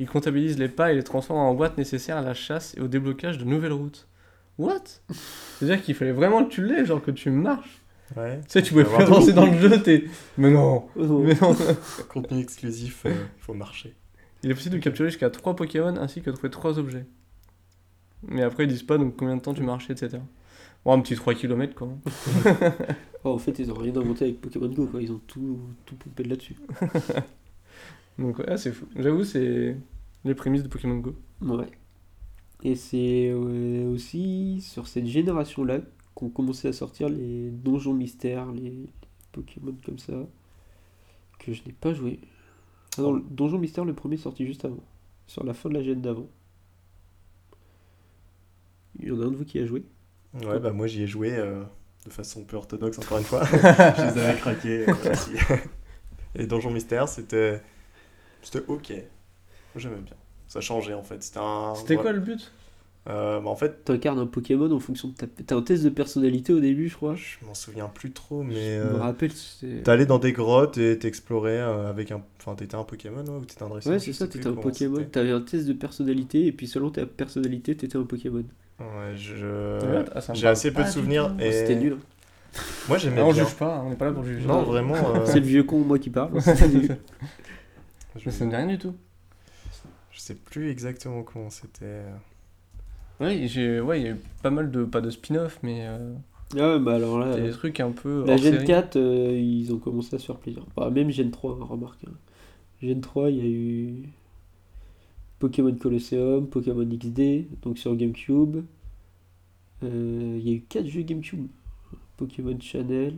Il 0.00 0.08
comptabilise 0.08 0.58
les 0.58 0.68
pas 0.68 0.90
et 0.92 0.96
les 0.96 1.04
transforme 1.04 1.38
en 1.38 1.54
boîtes 1.54 1.78
nécessaires 1.78 2.16
à 2.16 2.22
la 2.22 2.34
chasse 2.34 2.74
et 2.76 2.80
au 2.80 2.88
déblocage 2.88 3.38
de 3.38 3.44
nouvelles 3.44 3.72
routes. 3.72 4.08
What? 4.58 4.84
C'est-à-dire 5.58 5.82
qu'il 5.82 5.94
fallait 5.94 6.12
vraiment 6.12 6.44
que 6.44 6.50
tu 6.50 6.64
l'aies, 6.64 6.84
genre 6.84 7.02
que 7.02 7.10
tu 7.10 7.30
marches. 7.30 7.80
Ouais. 8.16 8.40
Tu 8.42 8.46
sais, 8.48 8.62
tu 8.62 8.72
pouvais 8.72 8.84
plus 8.84 8.94
Avoir 8.94 9.18
avancer 9.18 9.32
dans 9.32 9.46
le 9.46 9.58
jeu, 9.58 9.80
t'es. 9.82 10.04
Mais 10.36 10.50
non 10.50 10.86
Oh, 10.96 11.20
Mais 11.20 11.34
non 11.40 11.56
Contenu 12.08 12.40
exclusif, 12.40 13.06
euh, 13.06 13.10
il 13.10 13.42
faut 13.42 13.54
marcher. 13.54 13.94
Il 14.42 14.50
est 14.50 14.54
possible 14.54 14.76
de 14.76 14.80
capturer 14.80 15.08
jusqu'à 15.10 15.30
3 15.30 15.54
Pokémon 15.54 15.96
ainsi 15.96 16.20
que 16.20 16.30
de 16.30 16.34
trouver 16.34 16.50
3 16.50 16.78
objets. 16.78 17.06
Mais 18.22 18.42
après, 18.42 18.64
ils 18.64 18.68
disent 18.68 18.82
pas 18.82 18.98
donc 18.98 19.16
combien 19.16 19.36
de 19.36 19.40
temps 19.40 19.54
tu 19.54 19.62
marchais, 19.62 19.92
etc. 19.92 20.18
Bon, 20.84 20.92
un 20.92 21.00
petit 21.00 21.14
3 21.14 21.34
km 21.34 21.74
quoi. 21.74 21.88
Oh, 23.22 23.32
en 23.32 23.38
fait, 23.38 23.58
ils 23.58 23.70
ont 23.70 23.74
rien 23.74 23.94
inventé 23.94 24.24
avec 24.24 24.40
Pokémon 24.40 24.68
Go, 24.68 24.86
quoi. 24.86 25.02
Ils 25.02 25.12
ont 25.12 25.20
tout, 25.26 25.60
tout 25.84 25.94
pompé 25.94 26.22
de 26.22 26.30
là-dessus. 26.30 26.56
Donc, 28.18 28.38
ouais, 28.38 28.56
c'est 28.56 28.72
fou. 28.72 28.86
J'avoue, 28.96 29.24
c'est 29.24 29.76
les 30.24 30.34
prémices 30.34 30.62
de 30.62 30.68
Pokémon 30.68 30.96
Go. 30.96 31.14
Ouais. 31.42 31.66
Et 32.62 32.74
c'est 32.74 33.30
euh, 33.30 33.90
aussi 33.90 34.60
sur 34.60 34.86
cette 34.86 35.06
génération-là 35.06 35.80
qu'ont 36.14 36.28
commencé 36.28 36.68
à 36.68 36.72
sortir 36.72 37.08
les 37.08 37.50
donjons 37.50 37.94
mystères, 37.94 38.52
les, 38.52 38.70
les 38.70 38.90
Pokémon 39.32 39.74
comme 39.84 39.98
ça, 39.98 40.12
que 41.38 41.52
je 41.52 41.62
n'ai 41.64 41.72
pas 41.72 41.94
joué. 41.94 42.20
Ah 42.98 43.02
non, 43.02 43.12
le 43.12 43.22
donjon 43.22 43.58
mystère, 43.58 43.84
le 43.84 43.94
premier 43.94 44.16
est 44.16 44.18
sorti 44.18 44.46
juste 44.46 44.64
avant, 44.64 44.82
sur 45.26 45.44
la 45.44 45.54
fin 45.54 45.68
de 45.68 45.74
la 45.74 45.82
gêne 45.82 46.02
d'avant. 46.02 46.28
Il 48.98 49.08
y 49.08 49.12
en 49.12 49.20
a 49.22 49.24
un 49.24 49.30
de 49.30 49.36
vous 49.36 49.44
qui 49.44 49.58
a 49.58 49.66
joué? 49.66 49.84
Ouais, 50.34 50.58
bah 50.60 50.72
moi 50.72 50.86
j'y 50.86 51.02
ai 51.02 51.06
joué 51.06 51.32
euh, 51.36 51.62
de 52.04 52.10
façon 52.10 52.44
peu 52.44 52.56
orthodoxe 52.56 52.98
encore 52.98 53.18
une 53.18 53.24
fois. 53.24 53.44
je 53.44 54.14
les 54.14 54.20
avais 54.20 54.38
craqués 54.38 54.88
euh, 54.88 55.12
aussi. 55.12 55.32
Et 56.34 56.46
Donjon 56.46 56.70
Mystère, 56.70 57.08
c'était. 57.08 57.60
C'était 58.42 58.64
ok. 58.66 58.90
Moi, 58.90 59.02
J'aimais 59.76 60.00
bien. 60.00 60.16
Ça 60.50 60.60
changeait 60.60 60.94
en 60.94 61.02
fait. 61.02 61.22
C'était 61.22 61.38
un. 61.40 61.74
C'était 61.76 61.96
ouais. 61.96 62.02
quoi 62.02 62.12
le 62.12 62.20
but? 62.20 62.52
Euh, 63.08 63.40
bah, 63.40 63.48
En 63.48 63.56
fait, 63.56 63.82
T'incarnes 63.84 64.18
un 64.18 64.26
Pokémon 64.26 64.70
en 64.70 64.78
fonction 64.78 65.08
de 65.08 65.14
ta... 65.14 65.26
T'as 65.26 65.56
un 65.56 65.62
test 65.62 65.82
de 65.84 65.88
personnalité 65.88 66.52
au 66.52 66.60
début, 66.60 66.90
je 66.90 66.96
crois. 66.96 67.14
je 67.14 67.42
m'en 67.46 67.54
souviens 67.54 67.86
plus 67.88 68.10
trop, 68.10 68.42
mais. 68.42 68.76
Je 68.78 68.82
me 68.82 68.94
euh, 68.96 68.98
rappelle, 68.98 69.32
c'est... 69.32 69.82
T'allais 69.84 70.04
dans 70.04 70.18
des 70.18 70.32
grottes 70.32 70.76
et 70.76 70.98
t'explorais 70.98 71.56
euh, 71.58 71.88
avec 71.88 72.12
un. 72.12 72.20
Enfin, 72.40 72.54
t'étais 72.56 72.74
un 72.74 72.84
Pokémon 72.84 73.24
ouais, 73.24 73.38
ou 73.40 73.44
t'étais 73.46 73.62
un 73.62 73.68
dresseur 73.68 73.92
Ouais, 73.92 73.98
c'est 74.00 74.12
ça, 74.12 74.28
t'étais 74.28 74.48
un 74.48 74.52
Pokémon. 74.52 74.96
c'était. 74.96 75.08
T'avais 75.08 75.30
un 75.30 75.40
test 75.40 75.66
de 75.66 75.72
personnalité, 75.72 76.44
et 76.46 76.52
puis 76.52 76.66
selon 76.66 76.90
ta 76.90 77.06
personnalité, 77.06 77.74
t'étais 77.74 77.96
un 77.96 78.02
Pokémon. 78.04 78.44
Ouais, 78.80 79.16
je. 79.16 79.78
Ah, 80.14 80.20
J'ai 80.34 80.48
assez 80.48 80.70
peu 80.72 80.82
de 80.82 80.88
souvenirs. 80.88 81.34
Et... 81.40 81.52
C'était 81.52 81.76
nul. 81.76 81.94
hein. 81.94 82.60
Moi 82.88 82.98
j'aimais 82.98 83.20
Ah, 83.20 83.26
on 83.26 83.32
bien. 83.32 83.44
juge 83.44 83.54
pas, 83.54 83.82
on 83.86 83.90
n'est 83.90 83.96
pas 83.96 84.06
là 84.06 84.12
pour 84.12 84.24
juger. 84.24 84.44
Non, 84.46 84.62
vraiment. 84.62 84.94
euh, 84.96 85.24
C'est 85.24 85.38
le 85.40 85.46
vieux 85.46 85.62
con, 85.62 85.78
moi, 85.78 85.98
qui 86.00 86.10
parle. 86.10 86.32
je... 88.16 88.28
Me 88.28 88.50
dit 88.50 88.56
rien 88.56 88.66
du 88.66 88.78
tout. 88.78 88.94
Je 90.12 90.20
sais 90.20 90.34
plus 90.34 90.70
exactement 90.70 91.22
comment 91.22 91.50
c'était. 91.50 92.02
Ouais, 93.20 93.46
j'ai, 93.46 93.80
ouais, 93.80 94.00
il 94.00 94.04
y 94.04 94.08
a 94.08 94.12
eu 94.12 94.20
pas 94.42 94.50
mal 94.50 94.70
de, 94.70 94.84
pas 94.84 95.00
de 95.00 95.10
spin-off, 95.10 95.58
mais 95.62 95.86
euh, 95.86 96.14
Ah 96.58 96.74
ouais, 96.74 96.78
bah 96.80 96.94
alors 96.94 97.18
là, 97.18 97.36
des 97.36 97.48
euh, 97.48 97.52
trucs 97.52 97.80
un 97.80 97.90
peu. 97.92 98.24
la 98.26 98.36
Gen 98.36 98.54
série. 98.54 98.64
4, 98.66 98.96
euh, 98.96 99.38
ils 99.38 99.72
ont 99.74 99.78
commencé 99.78 100.16
à 100.16 100.18
se 100.18 100.26
faire 100.26 100.36
plaisir. 100.38 100.64
Bah, 100.76 100.90
même 100.90 101.10
Gen 101.10 101.30
3, 101.30 101.58
hein, 101.60 101.64
remarque. 101.64 102.02
hein. 102.06 102.12
Gen 102.82 103.00
3, 103.00 103.30
il 103.30 103.36
y 103.36 103.40
a 103.42 103.44
eu 103.50 104.08
Pokémon 105.38 105.74
Colosseum, 105.74 106.46
Pokémon 106.48 106.84
XD, 106.86 107.46
donc 107.62 107.78
sur 107.78 107.94
GameCube. 107.94 108.64
Euh, 109.82 110.36
Il 110.38 110.48
y 110.48 110.52
a 110.52 110.56
eu 110.56 110.60
4 110.62 110.86
jeux 110.86 111.02
GameCube. 111.02 111.46
Pokémon 112.16 112.58
Channel, 112.60 113.16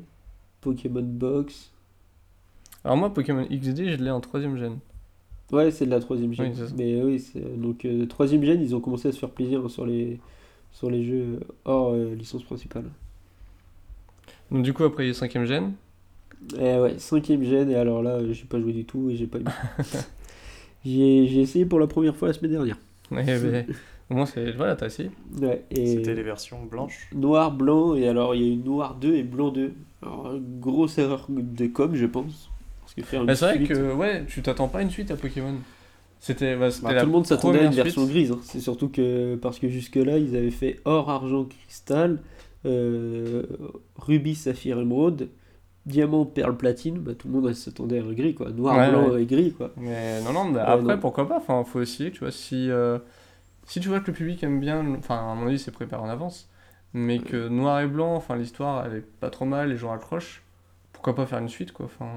Pokémon 0.61 1.03
Box. 1.03 1.73
Alors 2.85 2.97
moi, 2.97 3.13
Pokémon 3.13 3.45
XD, 3.47 3.89
je 3.91 4.03
l'ai 4.03 4.11
en 4.11 4.21
troisième 4.21 4.57
gène. 4.57 4.79
Ouais, 5.53 5.71
c'est 5.71 5.85
de 5.87 5.91
la 5.91 6.01
troisième 6.01 6.33
gen. 6.33 6.53
Oui. 6.57 6.73
Mais 6.77 7.03
oui, 7.03 7.23
donc 7.57 7.85
euh, 7.85 8.07
troisième 8.07 8.43
gen, 8.45 8.61
ils 8.61 8.75
ont 8.75 8.81
commencé 8.81 9.09
à 9.09 9.13
se 9.13 9.19
faire 9.19 9.31
plaisir 9.31 9.63
hein, 9.65 9.69
sur 9.69 9.85
les 9.87 10.19
sur 10.73 10.91
les 10.91 11.05
jeux 11.05 11.41
hors 11.67 11.93
euh, 11.93 12.15
licence 12.15 12.43
principale. 12.45 12.85
Donc 14.51 14.63
du 14.63 14.73
coup, 14.73 14.85
après, 14.85 15.05
il 15.05 15.09
y 15.09 15.11
a 15.11 15.15
cinquième 15.15 15.45
gène. 15.45 15.73
Et 16.59 16.79
ouais, 16.79 16.99
cinquième 16.99 17.45
gen, 17.45 17.71
et 17.71 17.77
alors 17.77 18.03
là, 18.03 18.21
j'ai 18.33 18.45
pas 18.45 18.61
joué 18.61 18.73
du 18.73 18.85
tout 18.85 19.11
et 19.11 19.17
j'ai 19.17 19.27
pas 19.27 19.39
j'ai 20.85 21.27
j'ai 21.27 21.41
essayé 21.41 21.67
pour 21.67 21.79
la 21.79 21.87
première 21.87 22.17
fois 22.17 22.29
la 22.29 22.35
semaine 22.35 22.53
dernière. 22.53 22.79
Ouais, 23.11 23.25
mais 23.25 23.67
au 24.11 24.15
moins, 24.15 24.27
c'est. 24.27 24.53
Voilà, 24.53 24.75
t'as 24.77 24.87
essayé. 24.87 25.11
Ouais, 25.41 25.65
et 25.71 25.87
C'était 25.87 26.15
les 26.15 26.23
versions 26.23 26.65
blanches. 26.65 27.09
noir, 27.15 27.53
blanc, 27.53 27.95
et 27.95 28.09
alors 28.09 28.35
il 28.35 28.43
y 28.43 28.45
a 28.45 28.53
eu 28.53 28.57
noir 28.57 28.95
2 28.97 29.15
et 29.15 29.23
blanc 29.23 29.51
2. 29.51 29.73
Alors, 30.03 30.35
grosse 30.61 30.99
erreur 30.99 31.27
de 31.29 31.67
com, 31.67 31.95
je 31.95 32.07
pense. 32.07 32.51
Parce 32.95 33.07
que 33.07 33.11
faire 33.11 33.21
une 33.23 33.27
Mais 33.27 33.35
c'est 33.35 33.47
vrai 33.47 33.57
suite- 33.57 33.69
que, 33.69 33.93
ouais, 33.95 34.25
tu 34.27 34.43
t'attends 34.43 34.69
pas 34.69 34.79
à 34.81 34.83
une 34.83 34.91
suite 34.91 35.11
à 35.11 35.17
Pokémon. 35.17 35.55
C'était. 36.21 36.57
Bah, 36.57 36.71
c'était 36.71 36.87
Bah, 36.89 36.93
la 36.95 37.01
tout 37.01 37.07
le 37.07 37.13
monde 37.13 37.27
s'attendait 37.27 37.61
à 37.61 37.65
une 37.65 37.73
version 37.73 38.05
grise. 38.07 38.31
hein. 38.33 38.39
C'est 38.43 38.61
surtout 38.61 38.89
que 38.89 39.37
parce 39.37 39.59
que 39.59 39.69
jusque-là, 39.69 40.19
ils 40.19 40.37
avaient 40.37 40.51
fait 40.51 40.79
or, 40.85 41.11
argent, 41.11 41.45
cristal, 41.47 42.21
euh, 42.67 43.45
rubis, 43.97 44.35
saphir, 44.37 44.79
émeraude, 44.79 45.31
diamant, 45.87 46.25
perle, 46.27 46.57
platine. 46.57 46.99
Bah, 46.99 47.13
tout 47.19 47.29
le 47.29 47.35
monde 47.41 47.53
s'attendait 47.55 47.99
à 47.99 48.03
un 48.05 48.13
gris, 48.13 48.35
quoi. 48.35 48.51
Noir, 48.51 48.77
Ouais, 48.77 48.91
blanc 48.91 49.09
ouais. 49.15 49.23
et 49.23 49.27
gris, 49.27 49.53
quoi. 49.53 49.73
Mais 49.79 50.21
non, 50.23 50.33
non, 50.33 50.55
après, 50.57 50.95
non. 50.95 51.01
pourquoi 51.01 51.27
pas? 51.29 51.39
Enfin, 51.39 51.65
faut 51.65 51.81
essayer, 51.81 52.11
tu 52.13 52.21
vois. 52.21 52.31
Si, 52.31 52.71
euh, 52.71 52.99
si 53.67 53.81
tu 53.81 53.89
vois 53.89 54.01
que 54.01 54.09
le 54.09 54.13
public 54.13 54.43
aime 54.45 54.61
bien. 54.61 54.85
Enfin, 54.99 55.33
à 55.33 55.35
mon 55.35 55.47
avis, 55.49 55.59
c'est 55.59 55.71
préparé 55.73 56.03
en 56.03 56.09
avance. 56.09 56.49
Mais 56.95 57.19
que 57.19 57.49
noir 57.49 57.81
et 57.81 57.87
blanc, 57.87 58.15
enfin, 58.15 58.37
l'histoire, 58.37 58.85
elle 58.87 58.99
est 58.99 59.07
pas 59.19 59.31
trop 59.31 59.47
mal, 59.47 59.71
les 59.71 59.77
gens 59.79 59.93
accrochent. 59.93 60.43
Pourquoi 60.93 61.15
pas 61.17 61.25
faire 61.27 61.39
une 61.39 61.49
suite, 61.49 61.73
quoi? 61.73 61.87
Enfin. 61.87 62.11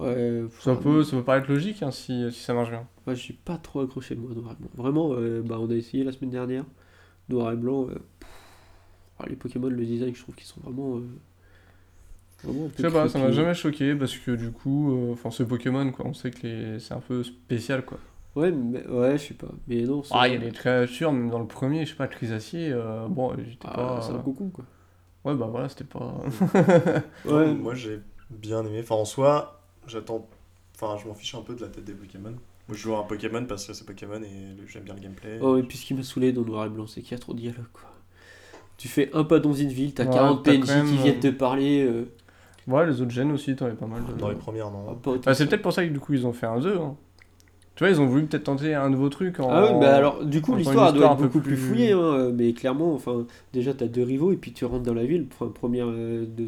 Ouais, 0.00 0.44
Ça 0.58 0.74
peut, 0.74 1.04
ça 1.04 1.16
peut 1.16 1.22
paraître 1.24 1.48
logique 1.48 1.82
hein, 1.82 1.90
si, 1.90 2.30
si 2.32 2.40
ça 2.42 2.52
marche 2.54 2.70
bien. 2.70 2.86
Moi, 3.06 3.14
je 3.14 3.20
suis 3.20 3.32
pas 3.34 3.56
trop 3.58 3.80
accroché, 3.80 4.16
moi, 4.16 4.30
noir 4.34 4.52
et 4.52 4.56
blanc. 4.56 4.70
Vraiment, 4.74 5.12
euh, 5.12 5.42
bah, 5.42 5.56
on 5.60 5.70
a 5.70 5.74
essayé 5.74 6.04
la 6.04 6.12
semaine 6.12 6.30
dernière. 6.30 6.64
Noir 7.28 7.52
et 7.52 7.56
blanc. 7.56 7.88
euh, 7.88 7.94
pff, 8.20 9.28
les 9.28 9.36
Pokémon, 9.36 9.68
le 9.68 9.84
design, 9.84 10.14
je 10.14 10.20
trouve 10.22 10.34
qu'ils 10.34 10.46
sont 10.46 10.60
vraiment. 10.60 10.96
euh, 10.98 11.06
vraiment 12.42 12.68
Je 12.76 12.82
sais 12.82 12.90
pas, 12.90 13.08
ça 13.08 13.18
m'a 13.18 13.30
jamais 13.32 13.54
choqué 13.54 13.94
parce 13.94 14.16
que 14.16 14.32
du 14.32 14.50
coup, 14.50 14.92
euh, 14.92 15.12
enfin, 15.12 15.30
c'est 15.30 15.46
Pokémon 15.46 15.90
quoi, 15.92 16.06
on 16.06 16.12
sait 16.14 16.30
que 16.30 16.46
les- 16.46 16.80
c'est 16.80 16.94
un 16.94 17.00
peu 17.00 17.22
spécial 17.22 17.84
quoi. 17.84 17.98
Ouais, 18.36 18.50
mais, 18.50 18.84
ouais, 18.88 19.16
je 19.16 19.28
sais 19.28 19.34
pas. 19.34 19.46
Mais 19.68 19.82
non, 19.82 20.02
c'est- 20.02 20.12
Ah, 20.14 20.26
il 20.28 20.34
y 20.34 20.36
a 20.36 20.40
des 20.40 20.50
créatures, 20.50 21.12
même 21.12 21.30
dans 21.30 21.38
le 21.38 21.46
premier, 21.46 21.84
je 21.86 21.90
sais 21.90 21.96
pas, 21.96 22.08
Trisacier, 22.08 22.72
euh, 22.72 23.06
bon, 23.08 23.32
j'étais 23.38 23.68
Ah, 23.68 23.76
pas. 23.76 24.00
c'est 24.02 24.12
un 24.12 24.18
cocon, 24.18 24.50
quoi. 24.50 24.64
Ouais, 25.24 25.34
bah 25.36 25.46
voilà, 25.50 25.68
c'était 25.70 25.84
pas. 25.84 26.20
Ouais. 27.24 27.54
Moi 27.54 27.74
j'ai 27.74 28.00
bien 28.30 28.64
aimé. 28.66 28.80
Enfin 28.82 28.96
en 28.96 29.04
soi, 29.06 29.63
j'attends. 29.88 30.26
Enfin 30.74 30.96
je 31.02 31.06
m'en 31.08 31.14
fiche 31.14 31.34
un 31.34 31.42
peu 31.42 31.54
de 31.54 31.60
la 31.62 31.68
tête 31.68 31.84
des 31.84 31.92
Pokémon. 31.92 32.30
Moi 32.30 32.76
je 32.76 32.82
joue 32.82 32.94
à 32.94 33.00
un 33.00 33.02
Pokémon 33.04 33.44
parce 33.46 33.66
que 33.66 33.72
c'est 33.72 33.84
Pokémon 33.86 34.20
et 34.22 34.56
j'aime 34.68 34.84
bien 34.84 34.94
le 34.94 35.00
gameplay. 35.00 35.38
Oh, 35.40 35.56
et 35.56 35.62
puis 35.62 35.76
ce 35.78 35.84
qui 35.86 35.94
m'a 35.94 36.02
saoulé 36.02 36.32
dans 36.32 36.42
Noir 36.42 36.66
et 36.66 36.70
Blanc, 36.70 36.86
c'est 36.86 37.00
qu'il 37.02 37.12
y 37.12 37.14
a 37.14 37.18
trop 37.18 37.32
de 37.34 37.38
dialogue, 37.40 37.66
quoi. 37.72 37.90
Tu 38.76 38.88
fais 38.88 39.10
un 39.14 39.22
pas 39.24 39.38
dans 39.38 39.52
une 39.52 39.68
ville, 39.68 39.94
t'as 39.94 40.04
Ouais, 40.04 40.12
40 40.14 40.42
t'as 40.44 40.52
PNJ 40.52 40.68
même, 40.68 40.86
qui 40.88 40.96
viennent 40.96 41.16
euh, 41.18 41.20
te 41.20 41.28
parler. 41.28 41.82
euh, 41.84 42.04
Ouais, 42.66 42.86
les 42.86 43.00
autres 43.02 43.10
gènes 43.12 43.30
aussi, 43.30 43.54
t'en 43.54 43.66
avais 43.66 43.74
pas 43.76 43.86
mal. 43.86 44.02
de- 44.06 44.18
Dans 44.18 44.30
les 44.30 44.34
premières 44.36 44.66
ah, 44.68 44.72
non. 44.72 44.90
autant 44.92 45.16
Bah, 45.24 45.34
c'est 45.34 45.46
peut-être 45.46 45.62
pour 45.62 45.72
ça 45.72 45.86
que 45.86 45.92
du 45.92 46.00
coup, 46.00 46.14
ils 46.14 46.26
ont 46.26 46.32
fait 46.32 46.46
un 46.46 46.58
2. 46.58 46.76
Hein. 46.78 46.96
Tu 47.76 47.84
vois, 47.84 47.90
ils 47.90 48.00
ont 48.00 48.06
voulu 48.06 48.24
peut-être 48.26 48.44
tenter 48.44 48.74
un 48.74 48.88
nouveau 48.88 49.08
truc 49.10 49.38
en. 49.40 49.50
Ah 49.50 49.64
oui, 49.72 49.80
bah 49.80 49.94
alors, 49.96 50.24
du 50.24 50.40
coup, 50.40 50.54
l'histoire 50.56 50.92
doit 50.92 51.02
histoire 51.02 51.12
être 51.12 51.18
un 51.18 51.22
peu 51.22 51.24
beaucoup 51.28 51.40
plus 51.40 51.56
plus- 51.56 51.62
fouillée, 51.66 51.92
hein, 51.92 51.98
euh, 51.98 52.32
mais 52.34 52.52
clairement, 52.52 52.94
enfin, 52.94 53.26
déjà, 53.52 53.74
t'as 53.74 53.86
deux 53.86 54.02
rivaux, 54.04 54.32
et 54.32 54.36
puis 54.36 54.52
tu 54.52 54.64
rentres 54.64 54.84
dans 54.84 54.94
la 54.94 55.04
ville. 55.04 55.26
Enfin, 55.32 55.50
première, 55.52 55.86
euh, 55.88 56.24
de, 56.26 56.46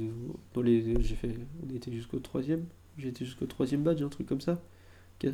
dans 0.54 0.62
les, 0.62 0.94
j'ai 1.02 1.14
fait, 1.16 1.30
on 1.70 1.74
était 1.76 1.92
jusqu'au 1.92 2.18
troisième, 2.20 2.64
j'étais 2.98 3.24
jusqu'au 3.24 3.46
troisième 3.46 3.82
badge, 3.82 4.02
un 4.02 4.08
truc 4.08 4.26
comme 4.26 4.40
ça. 4.40 4.58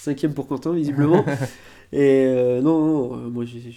Cinquième 0.00 0.34
pour 0.34 0.46
Quentin, 0.46 0.72
visiblement. 0.72 1.24
et 1.92 2.24
euh, 2.26 2.60
non, 2.62 2.86
non, 2.86 3.14
euh, 3.16 3.28
moi, 3.28 3.44
j'ai, 3.44 3.74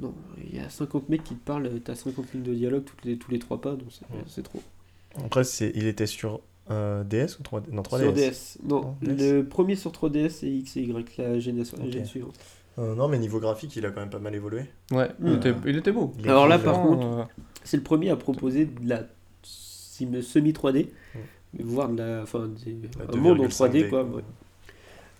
non, 0.00 0.14
il 0.42 0.56
y 0.56 0.60
a 0.60 0.68
50 0.68 1.08
mecs 1.08 1.24
qui 1.24 1.34
te 1.34 1.44
parlent, 1.44 1.66
euh, 1.66 1.78
t'as 1.82 1.94
50 1.94 2.32
lignes 2.34 2.42
de 2.42 2.54
dialogue 2.54 2.84
toutes 2.84 3.04
les, 3.04 3.16
tous 3.16 3.30
les 3.30 3.38
trois 3.38 3.60
pas, 3.60 3.72
donc 3.76 3.88
c'est, 4.26 4.42
trop. 4.42 4.60
Après 5.24 5.44
c'est 5.44 5.70
il 5.74 5.86
était 5.86 6.06
sur 6.06 6.40
euh, 6.70 7.04
DS 7.04 7.38
ou 7.38 7.42
3D 7.42 7.70
Non 7.72 7.82
3DS. 7.82 7.98
Sur 8.00 8.12
DS. 8.12 8.58
Non, 8.64 8.80
Non, 8.80 8.96
le 9.02 9.42
premier 9.42 9.76
sur 9.76 9.90
3DS 9.92 10.44
et 10.44 10.50
X 10.50 10.76
et 10.76 10.82
Y, 10.82 11.16
la 11.18 11.38
génération 11.38 11.76
la 11.78 11.84
Ok. 11.86 11.92
gène 11.92 12.06
suivante. 12.06 12.34
Euh, 12.78 12.94
non 12.94 13.08
mais 13.08 13.18
niveau 13.18 13.38
graphique 13.40 13.76
il 13.76 13.84
a 13.84 13.90
quand 13.90 14.00
même 14.00 14.08
pas 14.10 14.18
mal 14.18 14.34
évolué. 14.34 14.64
Ouais, 14.90 15.10
il, 15.20 15.26
Hmm. 15.32 15.36
était, 15.36 15.54
il 15.66 15.76
était 15.76 15.92
beau. 15.92 16.12
Il 16.18 16.28
Alors 16.28 16.48
là, 16.48 16.58
par 16.58 16.80
contre, 16.80 17.06
euh, 17.06 17.24
C'est 17.64 17.76
le 17.76 17.82
premier 17.82 18.08
à 18.10 18.16
proposer 18.16 18.64
de 18.66 18.88
la 18.88 19.04
sim- 19.42 20.22
semi-3D, 20.22 20.86
Mm. 21.14 21.18
Voire 21.60 21.88
de 21.88 21.98
la, 22.02 22.22
enfin, 22.22 22.48
des- 22.64 22.76
un 23.12 23.16
monde 23.16 23.40
en 23.40 23.44
2,5D, 23.44 23.84
3D, 23.84 23.88
quoi. 23.88 24.04
ouais. 24.04 24.22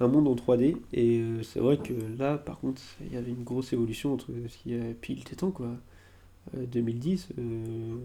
Un 0.00 0.08
monde 0.08 0.26
en 0.28 0.34
3D, 0.34 0.76
et 0.92 1.20
euh, 1.20 1.42
c'est 1.42 1.60
vrai 1.60 1.76
que 1.76 1.92
là, 2.18 2.36
par 2.38 2.58
contre, 2.58 2.82
il 3.00 3.12
y 3.12 3.16
avait 3.16 3.30
une 3.30 3.44
grosse 3.44 3.72
évolution 3.72 4.12
entre 4.14 4.26
ce 4.48 4.56
qui 4.58 4.74
est. 4.74 4.96
Puis 5.00 5.14
il 5.14 5.20
était 5.20 5.36
temps, 5.36 5.50
quoi. 5.52 5.68
euh, 6.56 6.66
2010. 6.66 7.28
euh, 7.38 7.96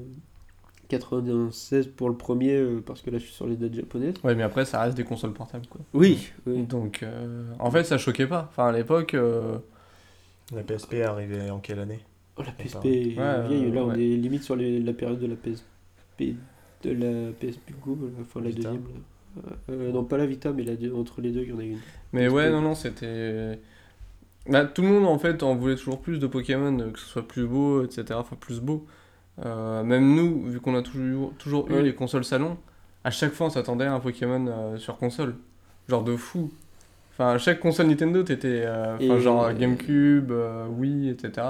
96 0.89 1.87
pour 1.87 2.09
le 2.09 2.15
premier, 2.15 2.53
euh, 2.53 2.81
parce 2.85 3.01
que 3.01 3.09
là 3.09 3.17
je 3.17 3.25
suis 3.25 3.33
sur 3.33 3.45
les 3.47 3.57
dates 3.57 3.73
japonaises. 3.73 4.13
Ouais, 4.23 4.35
mais 4.35 4.43
après, 4.43 4.63
ça 4.63 4.79
reste 4.81 4.95
des 4.95 5.03
consoles 5.03 5.33
portables, 5.33 5.67
quoi. 5.67 5.81
Oui, 5.93 6.29
oui. 6.45 6.63
Donc, 6.63 7.03
euh, 7.03 7.45
en 7.59 7.69
fait, 7.71 7.83
ça 7.83 7.97
choquait 7.97 8.27
pas. 8.27 8.47
Enfin, 8.49 8.67
à 8.67 8.71
l'époque, 8.71 9.13
euh, 9.13 9.57
La 10.55 10.63
PSP 10.63 10.93
est 10.93 11.03
arrivée 11.03 11.49
en 11.49 11.59
quelle 11.59 11.79
année? 11.79 11.99
Oh, 12.37 12.43
la 12.45 12.51
PSP 12.51 12.85
est 12.85 13.03
ouais, 13.19 13.47
vieille, 13.47 13.71
là 13.71 13.83
on 13.83 13.93
est 13.95 14.15
limite 14.15 14.43
sur 14.43 14.55
les- 14.55 14.79
la 14.79 14.93
période 14.93 15.19
de 15.19 15.25
la 15.27 15.35
PSP, 15.35 16.35
de 16.83 16.91
la 16.91 17.31
PSP 17.33 17.71
Go, 17.83 17.97
là, 18.01 18.07
enfin 18.21 18.41
la 18.41 18.49
Vita. 18.49 18.69
deuxième. 18.69 18.83
là. 18.83 19.41
Euh, 19.69 19.91
non, 19.91 20.03
pas 20.03 20.17
la 20.17 20.25
Vita, 20.25 20.51
mais 20.51 20.63
la 20.63 20.75
deux- 20.75 20.93
entre 20.93 21.21
les 21.21 21.31
deux, 21.31 21.41
il 21.43 21.49
y 21.49 21.53
en 21.53 21.59
a 21.59 21.63
une. 21.63 21.77
Mais 22.13 22.27
ouais, 22.27 22.49
non, 22.49 22.61
non, 22.61 22.73
c'était. 22.75 23.59
Bah, 24.49 24.63
tout 24.65 24.81
le 24.81 24.87
monde 24.87 25.05
en 25.05 25.19
fait 25.19 25.43
en 25.43 25.55
voulait 25.55 25.75
toujours 25.75 25.99
plus 25.99 26.19
de 26.19 26.27
Pokémon, 26.27 26.79
euh, 26.79 26.91
que 26.91 26.99
ce 26.99 27.05
soit 27.05 27.27
plus 27.27 27.45
beau, 27.45 27.83
etc. 27.83 28.05
Enfin, 28.13 28.35
plus 28.39 28.61
beau. 28.61 28.85
Euh, 29.45 29.83
même 29.83 30.15
nous, 30.15 30.43
vu 30.43 30.59
qu'on 30.59 30.75
a 30.75 30.81
toujours, 30.81 31.33
toujours 31.37 31.69
eu 31.69 31.83
les 31.83 31.93
consoles 31.93 32.23
salon, 32.25 32.57
à 33.03 33.11
chaque 33.11 33.33
fois 33.33 33.47
on 33.47 33.49
s'attendait 33.51 33.85
à 33.85 33.93
un 33.93 33.99
Pokémon 33.99 34.45
euh, 34.47 34.77
sur 34.77 34.97
console. 34.97 35.35
Genre 35.89 36.03
de 36.03 36.15
fou. 36.15 36.51
Enfin, 37.11 37.37
chaque 37.37 37.59
console 37.59 37.87
Nintendo, 37.87 38.23
t'étais. 38.23 38.61
euh, 38.65 38.95
Enfin, 38.95 39.19
genre 39.19 39.53
GameCube, 39.53 40.31
euh, 40.31 40.67
Wii, 40.67 41.09
etc. 41.09 41.45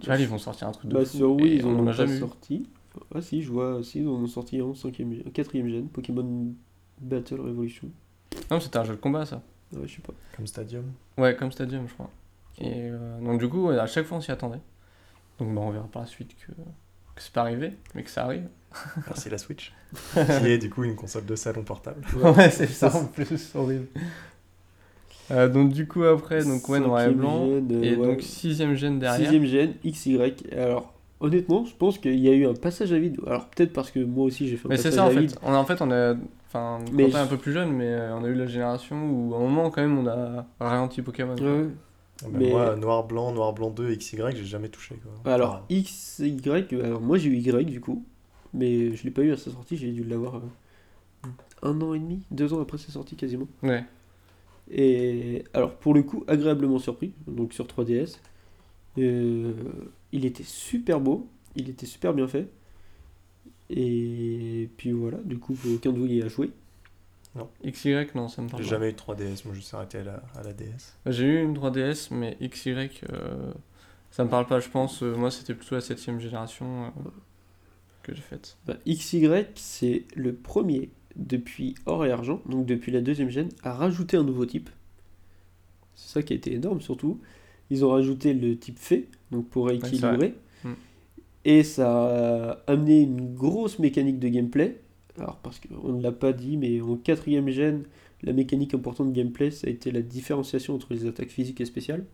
Tu 0.00 0.06
vois, 0.06 0.16
ils 0.16 0.28
vont 0.28 0.38
sortir 0.38 0.68
un 0.68 0.72
truc 0.72 0.90
de 0.90 0.94
Bah, 0.94 1.04
fou. 1.04 1.16
sur 1.16 1.32
Wii, 1.32 1.56
ils 1.56 1.66
on 1.66 1.78
en 1.78 1.86
ont 1.88 1.92
jamais 1.92 2.18
sorti. 2.18 2.68
Ah 3.14 3.20
si, 3.20 3.42
je 3.42 3.50
vois, 3.50 3.82
si, 3.82 4.00
ils 4.00 4.08
en 4.08 4.12
ont 4.12 4.26
sorti 4.26 4.60
en 4.62 4.72
5ème, 4.72 5.30
4ème 5.32 5.68
gen, 5.68 5.88
Pokémon 5.88 6.52
Battle 7.00 7.40
Revolution. 7.40 7.88
Non, 8.50 8.60
c'était 8.60 8.78
un 8.78 8.84
jeu 8.84 8.94
de 8.94 9.00
combat 9.00 9.24
ça. 9.26 9.42
Ouais, 9.72 9.86
je 9.86 9.96
sais 9.96 10.02
pas. 10.02 10.12
Comme 10.36 10.46
Stadium 10.46 10.84
Ouais, 11.16 11.36
comme 11.36 11.52
Stadium, 11.52 11.86
je 11.88 11.94
crois. 11.94 12.10
Et 12.58 12.72
euh, 12.90 13.20
donc, 13.20 13.38
du 13.38 13.48
coup, 13.48 13.68
à 13.70 13.86
chaque 13.86 14.06
fois 14.06 14.18
on 14.18 14.20
s'y 14.20 14.32
attendait. 14.32 14.60
Donc, 15.38 15.54
bah, 15.54 15.60
on 15.62 15.70
verra 15.70 15.86
par 15.86 16.02
la 16.02 16.08
suite 16.08 16.34
que, 16.36 16.52
que 16.52 17.22
c'est 17.22 17.32
pas 17.32 17.42
arrivé, 17.42 17.72
mais 17.94 18.02
que 18.02 18.10
ça 18.10 18.24
arrive. 18.24 18.48
Merci 19.06 19.30
la 19.30 19.38
Switch. 19.38 19.72
qui 20.12 20.20
est 20.46 20.58
du 20.58 20.68
coup 20.70 20.84
une 20.84 20.94
console 20.96 21.24
de 21.24 21.36
salon 21.36 21.62
portable. 21.62 22.02
Ouais, 22.16 22.50
c'est 22.50 22.66
ça 22.66 22.94
en 22.94 23.04
plus, 23.06 23.54
horrible. 23.54 23.86
Euh, 25.30 25.48
donc 25.48 25.72
du 25.74 25.86
coup 25.86 26.04
après, 26.04 26.42
donc 26.44 26.66
ouais, 26.70 26.80
noir 26.80 27.02
et 27.02 27.10
blanc. 27.12 27.46
euh, 27.46 27.82
et 27.82 27.96
ouais. 27.96 28.06
donc 28.06 28.22
sixième 28.22 28.74
gène 28.74 28.98
derrière. 28.98 29.30
Sixième 29.30 29.44
gen, 29.44 29.74
XY. 29.84 30.18
Alors, 30.56 30.94
honnêtement, 31.20 31.64
je 31.64 31.74
pense 31.74 31.98
qu'il 31.98 32.18
y 32.18 32.28
a 32.28 32.32
eu 32.32 32.46
un 32.46 32.54
passage 32.54 32.92
à 32.92 32.98
vide. 32.98 33.18
Alors, 33.26 33.46
peut-être 33.48 33.72
parce 33.72 33.90
que 33.90 34.00
moi 34.00 34.24
aussi 34.24 34.48
j'ai 34.48 34.56
fait 34.56 34.66
un 34.66 34.70
Mais 34.70 34.76
c'est 34.76 34.84
passage 34.90 34.94
ça 34.98 35.04
en 35.04 35.08
à 35.08 35.10
fait. 35.10 35.20
vide. 35.20 35.34
On 35.42 35.52
a, 35.52 35.56
en 35.56 35.64
fait, 35.64 35.80
on 35.82 35.90
a, 35.90 36.14
enfin, 36.46 36.78
Mais 36.92 37.04
quand 37.04 37.10
t'es 37.10 37.16
un 37.16 37.24
je- 37.24 37.30
peu 37.30 37.36
plus 37.36 37.52
jeune, 37.52 37.72
mais 37.72 37.86
euh, 37.88 38.14
on 38.16 38.24
a 38.24 38.28
eu 38.28 38.34
la 38.34 38.46
génération 38.46 38.96
où 39.10 39.34
à 39.34 39.38
un 39.38 39.40
moment 39.40 39.70
quand 39.70 39.82
même 39.82 39.98
on 39.98 40.06
a 40.06 40.46
ralenti 40.60 41.02
Pokémon. 41.02 41.34
Ouais. 41.36 41.66
Bah, 42.22 42.28
Mais- 42.32 42.50
Moi, 42.50 42.76
noir, 42.76 43.04
blanc, 43.06 43.32
noir, 43.32 43.52
blanc 43.52 43.70
2, 43.70 43.94
XY, 43.94 44.16
j'ai 44.34 44.44
jamais 44.44 44.68
touché. 44.68 44.96
Quoi. 45.22 45.32
Alors, 45.32 45.64
XY, 45.70 46.40
alors 46.82 47.00
moi 47.00 47.16
j'ai 47.18 47.30
eu 47.30 47.36
Y 47.36 47.64
du 47.66 47.80
coup, 47.80 48.04
mais 48.54 48.94
je 48.96 49.04
l'ai 49.04 49.10
pas 49.12 49.22
eu 49.22 49.32
à 49.32 49.36
sa 49.36 49.50
sortie, 49.52 49.76
j'ai 49.76 49.92
dû 49.92 50.02
l'avoir 50.04 50.36
euh, 50.36 51.28
un 51.62 51.80
an 51.80 51.94
et 51.94 51.98
demi, 52.00 52.20
deux 52.32 52.52
ans 52.52 52.60
après 52.60 52.78
sa 52.78 52.90
sortie 52.90 53.14
quasiment. 53.16 53.46
Ouais. 53.62 53.84
Et 54.70 55.44
alors 55.54 55.74
pour 55.74 55.94
le 55.94 56.02
coup, 56.02 56.24
agréablement 56.26 56.78
surpris, 56.78 57.12
donc 57.26 57.52
sur 57.52 57.66
3DS. 57.66 58.18
Euh, 58.98 59.52
il 60.12 60.24
était 60.24 60.44
super 60.44 61.00
beau, 61.00 61.28
il 61.56 61.68
était 61.68 61.86
super 61.86 62.14
bien 62.14 62.28
fait. 62.28 62.48
Et 63.70 64.70
puis 64.76 64.92
voilà, 64.92 65.18
du 65.18 65.38
coup, 65.38 65.56
aucun 65.74 65.92
de 65.92 65.98
vous 65.98 66.06
y 66.06 66.22
a 66.22 66.28
joué. 66.28 66.50
XY, 67.64 67.94
non, 68.14 68.28
ça 68.28 68.42
me 68.42 68.48
parle 68.48 68.62
J'ai 68.62 68.68
jamais 68.68 68.90
eu 68.90 68.92
de 68.92 68.98
3DS, 68.98 69.44
moi 69.44 69.54
je 69.54 69.60
suis 69.60 69.76
arrêté 69.76 69.98
à 69.98 70.04
la, 70.04 70.22
à 70.34 70.42
la 70.42 70.52
DS. 70.52 70.96
J'ai 71.06 71.24
eu 71.24 71.42
une 71.42 71.56
3DS, 71.56 72.08
mais 72.12 72.36
XY, 72.40 72.70
euh, 73.10 73.52
ça 74.10 74.24
me 74.24 74.30
parle 74.30 74.46
pas, 74.46 74.60
je 74.60 74.68
pense. 74.68 75.02
Euh, 75.02 75.14
moi, 75.14 75.30
c'était 75.30 75.54
plutôt 75.54 75.74
la 75.74 75.80
septième 75.80 76.18
génération 76.20 76.86
euh, 76.86 76.90
que 78.02 78.14
j'ai 78.14 78.22
faite. 78.22 78.56
Bah, 78.66 78.76
XY, 78.86 79.28
c'est 79.54 80.04
le 80.14 80.34
premier 80.34 80.90
depuis 81.16 81.74
or 81.86 82.06
et 82.06 82.10
argent, 82.10 82.40
donc 82.46 82.66
depuis 82.66 82.92
la 82.92 83.00
deuxième 83.00 83.30
gêne, 83.30 83.50
à 83.62 83.72
rajouter 83.72 84.16
un 84.16 84.24
nouveau 84.24 84.46
type. 84.46 84.70
C'est 85.94 86.12
ça 86.14 86.22
qui 86.22 86.32
a 86.32 86.36
été 86.36 86.52
énorme 86.52 86.80
surtout. 86.80 87.20
Ils 87.70 87.84
ont 87.84 87.90
rajouté 87.90 88.34
le 88.34 88.56
type 88.56 88.78
fée, 88.78 89.08
donc 89.30 89.48
pour 89.48 89.70
équilibrer. 89.70 90.34
Mm. 90.64 90.72
et 91.44 91.62
ça 91.62 92.50
a 92.50 92.62
amené 92.66 93.02
une 93.02 93.34
grosse 93.34 93.78
mécanique 93.78 94.18
de 94.18 94.28
gameplay. 94.28 94.80
Alors, 95.18 95.36
parce 95.36 95.60
qu'on 95.60 95.92
ne 95.92 96.02
l'a 96.02 96.12
pas 96.12 96.32
dit, 96.32 96.56
mais 96.56 96.80
en 96.80 96.96
quatrième 96.96 97.48
gène, 97.50 97.84
la 98.22 98.32
mécanique 98.32 98.74
importante 98.74 99.12
de 99.12 99.16
gameplay, 99.16 99.50
ça 99.50 99.66
a 99.66 99.70
été 99.70 99.90
la 99.90 100.02
différenciation 100.02 100.74
entre 100.74 100.92
les 100.92 101.06
attaques 101.06 101.30
physiques 101.30 101.60
et 101.60 101.64
spéciales. 101.64 102.04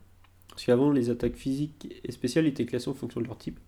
Parce 0.49 0.65
qu'avant, 0.65 0.91
les 0.91 1.11
attaques 1.11 1.37
physiques 1.37 1.95
et 2.05 2.13
spéciales 2.13 2.47
étaient 2.47 2.67
classées 2.67 2.89
en 2.89 2.95
fonction 2.95 3.21
de 3.21 3.27
leur 3.27 3.39
type. 3.39 3.59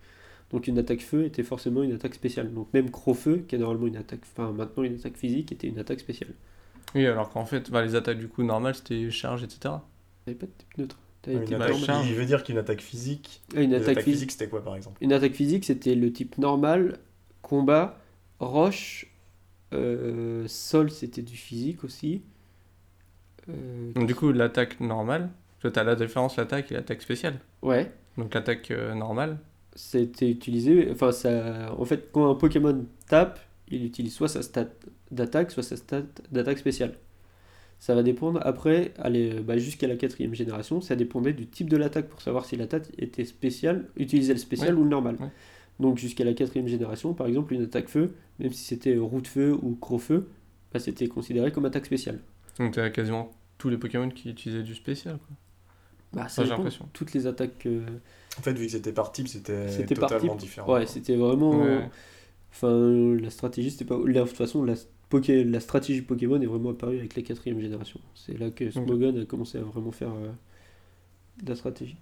Donc 0.52 0.68
une 0.68 0.78
attaque 0.78 1.00
feu 1.00 1.24
était 1.24 1.42
forcément 1.42 1.82
une 1.82 1.92
attaque 1.92 2.14
spéciale. 2.14 2.52
Donc 2.52 2.72
même 2.72 2.90
Crofeu, 2.90 3.38
qui 3.48 3.56
est 3.56 3.58
normalement 3.58 3.86
une 3.86 3.96
attaque, 3.96 4.20
enfin 4.22 4.52
maintenant 4.52 4.84
une 4.84 4.94
attaque 4.94 5.16
physique, 5.16 5.50
était 5.50 5.66
une 5.66 5.78
attaque 5.78 6.00
spéciale. 6.00 6.30
Oui, 6.94 7.04
alors 7.06 7.30
qu'en 7.30 7.44
fait, 7.44 7.70
bah, 7.70 7.84
les 7.84 7.94
attaques 7.94 8.18
du 8.18 8.28
coup 8.28 8.42
normales, 8.44 8.76
c'était 8.76 9.10
charge, 9.10 9.42
etc. 9.42 9.74
T'avais 10.24 10.36
pas 10.38 10.46
de 10.46 10.52
type 10.56 10.78
neutre. 10.78 10.98
Une 11.26 11.44
type 11.44 11.54
attaque- 11.56 11.76
il 12.08 12.14
veut 12.14 12.24
dire 12.26 12.42
qu'une 12.44 12.58
attaque 12.58 12.80
physique. 12.80 13.42
Ah, 13.56 13.60
une 13.60 13.74
attaque 13.74 14.02
physique, 14.02 14.32
c'était 14.32 14.48
quoi 14.48 14.62
par 14.62 14.76
exemple? 14.76 14.98
Une 15.00 15.12
attaque 15.12 15.34
physique, 15.34 15.64
c'était 15.64 15.94
le 15.94 16.12
type 16.12 16.38
normal, 16.38 16.98
combat, 17.42 17.98
roche, 18.38 19.06
euh, 19.74 20.46
sol, 20.48 20.90
c'était 20.90 21.22
du 21.22 21.36
physique 21.36 21.84
aussi. 21.84 22.22
Euh, 23.48 23.92
Donc 23.94 24.06
du 24.06 24.14
coup, 24.14 24.32
l'attaque 24.32 24.80
normale, 24.80 25.30
tu 25.60 25.68
as 25.74 25.84
la 25.84 25.94
différence 25.94 26.36
l'attaque 26.36 26.70
et 26.72 26.74
l'attaque 26.74 27.02
spéciale. 27.02 27.40
ouais, 27.62 27.90
Donc 28.16 28.34
l'attaque 28.34 28.70
euh, 28.70 28.94
normale, 28.94 29.38
c'était 29.74 30.30
utilisé. 30.30 30.88
Enfin, 30.90 31.12
ça, 31.12 31.74
en 31.76 31.84
fait, 31.84 32.10
quand 32.12 32.30
un 32.30 32.34
Pokémon 32.34 32.86
tape, 33.08 33.38
il 33.68 33.84
utilise 33.84 34.14
soit 34.14 34.28
sa 34.28 34.42
stat 34.42 34.68
d'attaque, 35.10 35.50
soit 35.50 35.62
sa 35.62 35.76
stat 35.76 36.02
d'attaque 36.30 36.58
spéciale. 36.58 36.94
Ça 37.78 37.94
va 37.94 38.02
dépendre 38.02 38.40
après, 38.42 38.94
aller, 38.98 39.40
bah, 39.40 39.58
jusqu'à 39.58 39.86
la 39.86 39.96
quatrième 39.96 40.34
génération, 40.34 40.80
ça 40.80 40.96
dépendait 40.96 41.32
du 41.34 41.46
type 41.46 41.68
de 41.68 41.76
l'attaque 41.76 42.08
pour 42.08 42.22
savoir 42.22 42.44
si 42.46 42.56
l'attaque 42.56 42.86
était 42.98 43.24
spéciale, 43.26 43.86
utilisait 43.96 44.32
le 44.32 44.38
spécial 44.38 44.74
Ouais. 44.74 44.80
ou 44.80 44.84
le 44.84 44.90
normal. 44.90 45.16
Ouais. 45.20 45.28
Donc 45.78 45.98
jusqu'à 45.98 46.24
la 46.24 46.32
quatrième 46.32 46.68
génération, 46.68 47.12
par 47.12 47.26
exemple, 47.26 47.52
une 47.52 47.62
attaque 47.62 47.88
feu, 47.88 48.14
même 48.38 48.50
si 48.52 48.64
c'était 48.64 48.96
roue 48.96 49.20
de 49.20 49.26
feu 49.28 49.52
ou 49.62 49.76
gros 49.80 49.98
feu, 49.98 50.28
bah, 50.72 50.80
c'était 50.80 51.06
considéré 51.06 51.52
comme 51.52 51.66
attaque 51.66 51.86
spéciale. 51.86 52.18
donc 52.58 52.72
tu 52.74 52.80
as 52.80 52.88
quasiment 52.90 53.30
tous 53.58 53.68
les 53.68 53.76
Pokémon 53.76 54.08
qui 54.08 54.30
utilisaient 54.30 54.62
du 54.62 54.74
spécial. 54.74 55.18
Quoi. 55.18 55.36
Bah, 56.14 56.28
Ça, 56.28 56.44
j'ai 56.44 56.50
l'impression. 56.50 56.88
Toutes 56.94 57.12
les 57.12 57.26
attaques. 57.26 57.66
euh, 57.66 57.84
En 58.38 58.42
fait, 58.42 58.54
vu 58.54 58.66
que 58.66 58.72
c'était 58.72 58.92
par 58.92 59.12
type, 59.12 59.28
c'était 59.28 59.94
par 59.94 60.08
totalement 60.08 60.32
type. 60.36 60.40
différent. 60.48 60.72
Ouais, 60.72 60.86
c'était 60.86 61.16
vraiment. 61.16 61.50
Ouais. 61.62 61.88
Enfin, 62.52 63.14
la 63.20 63.28
stratégie, 63.30 63.70
c'était 63.70 63.84
pas. 63.84 63.96
De 63.98 64.20
toute 64.22 64.30
façon, 64.36 64.64
la, 64.64 64.74
Poké... 65.08 65.44
la 65.44 65.60
stratégie 65.60 66.02
Pokémon 66.02 66.40
est 66.40 66.46
vraiment 66.46 66.70
apparue 66.70 66.98
avec 66.98 67.16
la 67.16 67.22
quatrième 67.22 67.60
génération. 67.60 68.00
C'est 68.14 68.38
là 68.38 68.50
que 68.50 68.70
Smogon 68.70 69.20
a 69.20 69.24
commencé 69.24 69.58
à 69.58 69.62
vraiment 69.62 69.92
faire 69.92 70.12
euh, 70.12 70.32
de 71.42 71.48
la 71.48 71.56
stratégie. 71.56 71.96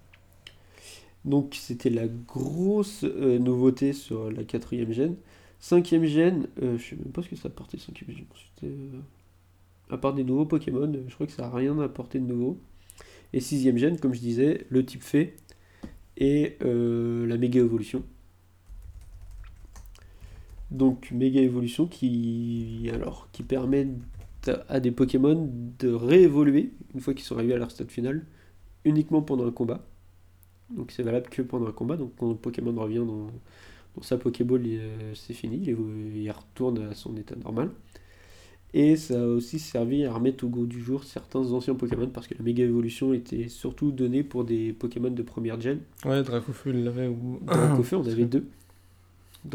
Donc, 1.23 1.55
c'était 1.55 1.89
la 1.89 2.07
grosse 2.07 3.03
euh, 3.03 3.39
nouveauté 3.39 3.93
sur 3.93 4.31
la 4.31 4.43
quatrième 4.43 4.91
gène. 4.91 5.15
Cinquième 5.59 6.05
gène, 6.05 6.47
euh, 6.61 6.77
je 6.77 6.89
sais 6.89 6.95
même 6.95 7.11
pas 7.11 7.23
ce 7.23 7.29
que 7.29 7.35
ça 7.35 7.47
apportait, 7.47 7.77
cinquième 7.79 8.11
gène. 8.15 8.25
Euh, 8.63 8.99
À 9.89 9.97
part 9.97 10.13
des 10.13 10.23
nouveaux 10.23 10.45
Pokémon, 10.45 10.91
je 11.07 11.13
crois 11.13 11.25
que 11.25 11.33
ça 11.33 11.47
a 11.47 11.49
rien 11.49 11.79
apporté 11.79 12.19
de 12.19 12.25
nouveau. 12.25 12.59
Et 13.33 13.39
sixième 13.39 13.77
gène, 13.77 13.99
comme 13.99 14.13
je 14.13 14.19
disais, 14.19 14.65
le 14.69 14.85
type 14.85 15.01
fée 15.03 15.35
et 16.17 16.57
la 16.61 17.37
méga 17.37 17.59
évolution. 17.59 18.03
Donc 20.75 21.11
méga 21.11 21.41
évolution 21.41 21.87
qui 21.87 22.89
alors 22.93 23.29
qui 23.31 23.43
permet 23.43 23.87
à 24.67 24.79
des 24.79 24.91
Pokémon 24.91 25.49
de 25.79 25.89
réévoluer 25.89 26.73
une 26.93 26.99
fois 26.99 27.13
qu'ils 27.13 27.23
sont 27.23 27.35
arrivés 27.35 27.53
à 27.53 27.57
leur 27.57 27.71
stade 27.71 27.89
final 27.89 28.25
uniquement 28.83 29.21
pendant 29.21 29.47
un 29.47 29.51
combat. 29.51 29.85
Donc 30.69 30.91
c'est 30.91 31.03
valable 31.03 31.29
que 31.29 31.41
pendant 31.41 31.67
un 31.67 31.71
combat. 31.71 31.95
Donc 31.95 32.11
quand 32.17 32.29
le 32.29 32.35
Pokémon 32.35 32.73
revient 32.73 32.97
dans, 32.97 33.27
dans 33.95 34.01
sa 34.01 34.17
Pokéball, 34.17 34.63
euh, 34.65 35.13
c'est 35.13 35.33
fini, 35.33 35.63
il, 35.65 36.31
retourne 36.31 36.79
à 36.89 36.93
son 36.93 37.15
état 37.15 37.35
normal. 37.35 37.69
Et 38.73 38.97
ça 38.97 39.21
a 39.21 39.25
aussi 39.25 39.59
servi 39.59 40.03
à 40.03 40.13
remettre 40.13 40.43
au 40.43 40.49
goût 40.49 40.65
du 40.65 40.81
jour 40.81 41.05
certains 41.05 41.39
anciens 41.53 41.75
Pokémon 41.75 42.07
parce 42.07 42.27
que 42.27 42.35
la 42.37 42.43
méga 42.43 42.65
évolution 42.65 43.13
était 43.13 43.47
surtout 43.47 43.91
donnée 43.91 44.23
pour 44.23 44.43
des 44.43 44.73
Pokémon 44.73 45.09
de 45.09 45.23
première 45.23 45.61
gen. 45.61 45.79
Ouais, 46.03 46.21
Dracofeu, 46.21 46.73
l'avait 46.73 47.07
ou. 47.07 47.39
Dracofeu, 47.43 47.95
on 47.95 48.05
avait 48.05 48.25
deux. 48.25 48.45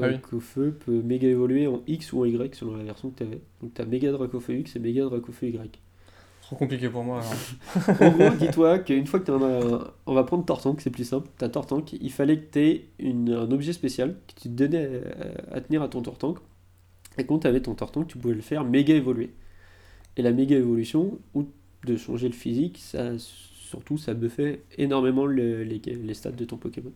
Ah 0.00 0.08
oui. 0.08 0.18
Dracofeu 0.18 0.72
peut 0.72 1.02
méga 1.02 1.28
évoluer 1.28 1.66
en 1.66 1.82
X 1.86 2.12
ou 2.12 2.22
en 2.22 2.24
Y 2.26 2.54
selon 2.54 2.76
la 2.76 2.84
version 2.84 3.10
que 3.10 3.18
tu 3.18 3.22
avais. 3.24 3.40
Donc 3.62 3.74
tu 3.74 3.82
as 3.82 3.86
méga 3.86 4.12
Dracofeu 4.12 4.54
X 4.58 4.76
et 4.76 4.78
méga 4.78 5.04
Dracofeu 5.04 5.48
Y. 5.48 5.80
Trop 6.42 6.56
compliqué 6.56 6.88
pour 6.88 7.04
moi. 7.04 7.20
Alors. 7.20 8.00
En 8.00 8.10
gros, 8.10 8.30
dis-toi 8.38 8.78
qu'une 8.80 9.06
fois 9.06 9.20
que 9.20 9.26
tu 9.26 9.30
en 9.30 9.42
as. 9.42 9.94
On 10.06 10.14
va 10.14 10.24
prendre 10.24 10.44
Tortank, 10.44 10.80
c'est 10.80 10.90
plus 10.90 11.04
simple. 11.04 11.28
Tu 11.38 11.44
as 11.44 11.48
Tortank, 11.48 11.92
il 11.92 12.10
fallait 12.12 12.38
que 12.40 12.50
tu 12.52 12.58
aies 12.60 12.84
un 13.02 13.50
objet 13.52 13.72
spécial 13.72 14.16
que 14.26 14.34
tu 14.42 14.48
te 14.48 14.54
donnais 14.54 15.02
à, 15.50 15.56
à 15.56 15.60
tenir 15.60 15.82
à 15.82 15.88
ton 15.88 16.02
Tortank. 16.02 16.38
Et 17.18 17.24
quand 17.24 17.40
tu 17.40 17.46
avais 17.46 17.60
ton 17.60 17.74
Tortank, 17.74 18.08
tu 18.08 18.18
pouvais 18.18 18.34
le 18.34 18.40
faire 18.40 18.64
méga 18.64 18.94
évoluer. 18.94 19.30
Et 20.16 20.22
la 20.22 20.32
méga 20.32 20.56
évolution, 20.56 21.18
ou 21.34 21.46
de 21.84 21.96
changer 21.96 22.28
le 22.28 22.34
physique, 22.34 22.78
ça 22.78 23.12
surtout 23.18 23.96
ça 23.98 24.14
buffait 24.14 24.62
énormément 24.78 25.26
le- 25.26 25.62
les, 25.62 25.78
les 25.78 26.14
stats 26.14 26.32
de 26.32 26.44
ton 26.44 26.56
Pokémon. 26.56 26.92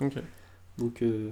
Ok. 0.00 0.14
Donc, 0.78 1.02
euh, 1.02 1.30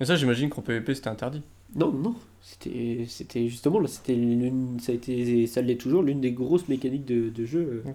Et 0.00 0.04
ça, 0.04 0.16
j'imagine 0.16 0.48
qu'en 0.50 0.62
PvP, 0.62 0.94
c'était 0.94 1.08
interdit. 1.08 1.42
non, 1.74 1.92
non, 1.92 2.14
c'était 2.40 3.04
c'était 3.08 3.48
justement 3.48 3.80
là, 3.80 3.88
c'était 3.88 4.14
l'une, 4.14 4.78
ça 4.80 4.92
a 4.92 4.94
été, 4.94 5.46
ça 5.46 5.60
l'est 5.60 5.76
toujours, 5.76 6.02
l'une 6.02 6.20
des 6.20 6.32
grosses 6.32 6.68
mécaniques 6.68 7.04
de, 7.04 7.28
de 7.30 7.44
jeu. 7.44 7.82
euh. 7.86 7.90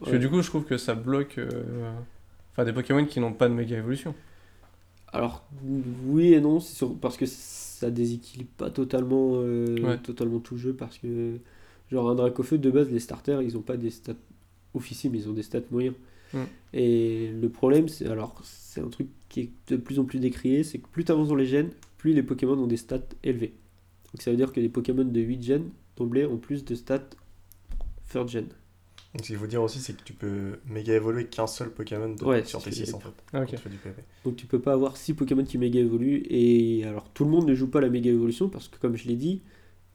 Parce 0.00 0.12
que 0.12 0.16
du 0.16 0.28
coup, 0.28 0.42
je 0.42 0.48
trouve 0.48 0.64
que 0.64 0.76
ça 0.76 0.94
bloque. 0.94 1.38
euh, 1.38 1.92
Enfin, 2.52 2.64
des 2.64 2.72
Pokémon 2.72 3.04
qui 3.04 3.20
n'ont 3.20 3.32
pas 3.32 3.48
de 3.48 3.54
méga 3.54 3.76
évolution. 3.78 4.14
Alors, 5.12 5.44
oui 6.06 6.34
et 6.34 6.40
non, 6.40 6.60
c'est 6.60 6.74
sûr, 6.74 6.94
parce 7.00 7.16
que 7.16 7.24
ça 7.26 7.90
déséquilibre 7.90 8.50
pas 8.56 8.70
totalement, 8.70 9.34
euh, 9.36 9.80
Ouais. 9.80 9.98
totalement 9.98 10.40
tout 10.40 10.56
jeu, 10.58 10.74
parce 10.74 10.98
que, 10.98 11.38
genre, 11.90 12.10
un 12.10 12.14
Dracofeu, 12.16 12.58
de 12.58 12.70
base, 12.70 12.90
les 12.90 12.98
starters, 12.98 13.40
ils 13.42 13.56
ont 13.56 13.62
pas 13.62 13.76
des 13.76 13.90
stats 13.90 14.12
officiels, 14.74 15.12
mais 15.12 15.18
ils 15.20 15.28
ont 15.28 15.32
des 15.32 15.42
stats 15.44 15.60
moyens. 15.70 15.94
Mm. 16.34 16.38
Et 16.74 17.30
le 17.40 17.48
problème, 17.48 17.88
c'est, 17.88 18.06
alors, 18.08 18.38
c'est 18.78 18.84
un 18.84 18.90
truc 18.90 19.08
qui 19.28 19.40
est 19.40 19.50
de 19.68 19.76
plus 19.76 19.98
en 19.98 20.04
plus 20.04 20.20
décrié, 20.20 20.62
c'est 20.62 20.78
que 20.78 20.86
plus 20.88 21.04
tu 21.04 21.12
avances 21.12 21.28
dans 21.28 21.34
les 21.34 21.46
gènes, 21.46 21.70
plus 21.96 22.12
les 22.12 22.22
Pokémon 22.22 22.52
ont 22.58 22.66
des 22.66 22.76
stats 22.76 23.00
élevés. 23.24 23.54
Donc 24.12 24.22
ça 24.22 24.30
veut 24.30 24.36
dire 24.36 24.52
que 24.52 24.60
les 24.60 24.68
Pokémon 24.68 25.04
de 25.04 25.20
8 25.20 25.42
gènes, 25.42 25.70
d'emblée, 25.96 26.24
ont 26.24 26.36
plus 26.38 26.64
de 26.64 26.74
stats 26.74 27.10
third 28.10 28.28
gen. 28.28 28.44
Donc, 29.14 29.22
ce 29.22 29.28
qu'il 29.28 29.36
faut 29.36 29.46
dire 29.46 29.62
aussi, 29.62 29.78
c'est 29.80 29.96
que 29.96 30.02
tu 30.04 30.12
peux 30.12 30.58
méga 30.68 30.94
évoluer 30.94 31.24
qu'un 31.26 31.46
seul 31.46 31.70
Pokémon 31.70 32.14
de- 32.14 32.24
Ouais, 32.24 32.44
sur 32.44 32.62
tes 32.62 32.70
ce 32.70 32.80
que 32.80 32.86
6 32.86 32.94
en 32.94 33.00
fait. 33.00 33.08
Ah, 33.32 33.44
tu 33.46 33.56
du. 33.68 33.76
Donc 34.24 34.36
tu 34.36 34.46
peux 34.46 34.60
pas 34.60 34.72
avoir 34.74 34.96
6 34.96 35.14
Pokémon 35.14 35.44
qui 35.44 35.58
méga 35.58 35.80
évoluent. 35.80 36.22
Et 36.30 36.84
alors 36.84 37.08
tout 37.12 37.24
le 37.24 37.30
monde 37.30 37.48
ne 37.48 37.54
joue 37.54 37.68
pas 37.68 37.80
la 37.80 37.88
méga 37.88 38.10
évolution 38.10 38.48
parce 38.48 38.68
que 38.68 38.78
comme 38.78 38.96
je 38.96 39.08
l'ai 39.08 39.16
dit, 39.16 39.42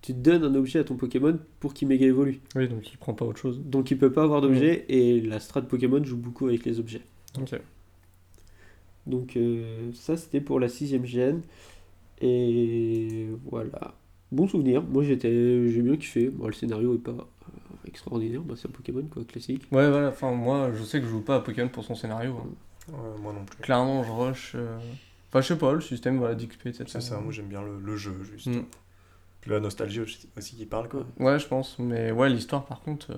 tu 0.01 0.13
donnes 0.13 0.43
un 0.43 0.55
objet 0.55 0.79
à 0.79 0.83
ton 0.83 0.95
Pokémon 0.97 1.39
pour 1.59 1.73
qu'il 1.73 1.87
méga 1.87 2.05
évolue. 2.05 2.41
Oui, 2.55 2.67
donc 2.67 2.91
il 2.91 2.97
prend 2.97 3.13
pas 3.13 3.23
autre 3.25 3.39
chose. 3.39 3.61
Donc 3.63 3.89
il 3.91 3.97
peut 3.97 4.11
pas 4.11 4.23
avoir 4.23 4.41
d'objet 4.41 4.83
et 4.89 5.21
la 5.21 5.39
strat 5.39 5.61
Pokémon 5.61 6.03
joue 6.03 6.17
beaucoup 6.17 6.47
avec 6.47 6.65
les 6.65 6.79
objets. 6.79 7.01
Ok. 7.39 7.53
Donc 9.05 9.35
euh, 9.35 9.91
ça 9.93 10.15
c'était 10.17 10.41
pour 10.41 10.59
la 10.59 10.69
sixième 10.69 11.05
gène. 11.05 11.41
Et 12.21 13.27
voilà. 13.45 13.93
Bon 14.31 14.47
souvenir. 14.47 14.81
Moi 14.83 15.03
j'étais 15.03 15.69
j'ai 15.69 15.81
bien 15.81 15.95
kiffé. 15.97 16.29
Bon, 16.29 16.47
le 16.47 16.53
scénario 16.53 16.95
est 16.95 16.99
pas 16.99 17.11
euh, 17.11 17.87
extraordinaire. 17.87 18.41
Bah, 18.41 18.55
c'est 18.57 18.67
un 18.67 18.71
Pokémon 18.71 19.03
quoi, 19.11 19.23
classique. 19.25 19.63
Ouais, 19.71 19.89
voilà. 19.89 20.09
Enfin, 20.09 20.31
moi, 20.31 20.71
je 20.73 20.83
sais 20.83 20.99
que 20.99 21.05
je 21.05 21.11
joue 21.11 21.21
pas 21.21 21.35
à 21.35 21.39
Pokémon 21.41 21.69
pour 21.69 21.83
son 21.83 21.95
scénario. 21.95 22.35
hein. 22.37 22.93
Ouais, 22.93 23.21
moi 23.21 23.33
non 23.33 23.45
plus. 23.45 23.57
Clairement, 23.61 24.03
je 24.03 24.11
rush. 24.11 24.51
euh, 24.55 24.77
Enfin, 25.29 25.41
je 25.41 25.47
sais 25.47 25.57
pas, 25.57 25.73
le 25.73 25.81
système 25.81 26.17
voilà, 26.17 26.35
d'XP, 26.35 26.67
etc. 26.67 26.83
C'est 26.87 27.01
ça, 27.01 27.19
moi 27.19 27.31
j'aime 27.31 27.47
bien 27.47 27.61
le, 27.63 27.79
le 27.79 27.95
jeu 27.97 28.13
juste. 28.23 28.47
Mm. 28.47 28.65
Puis 29.41 29.51
la 29.51 29.59
nostalgie 29.59 29.99
aussi, 30.01 30.29
aussi 30.37 30.55
qui 30.55 30.65
parle 30.65 30.87
quoi. 30.89 31.05
Ouais, 31.19 31.39
je 31.39 31.47
pense. 31.47 31.77
Mais 31.79 32.11
ouais, 32.11 32.29
l'histoire, 32.29 32.65
par 32.65 32.81
contre. 32.81 33.11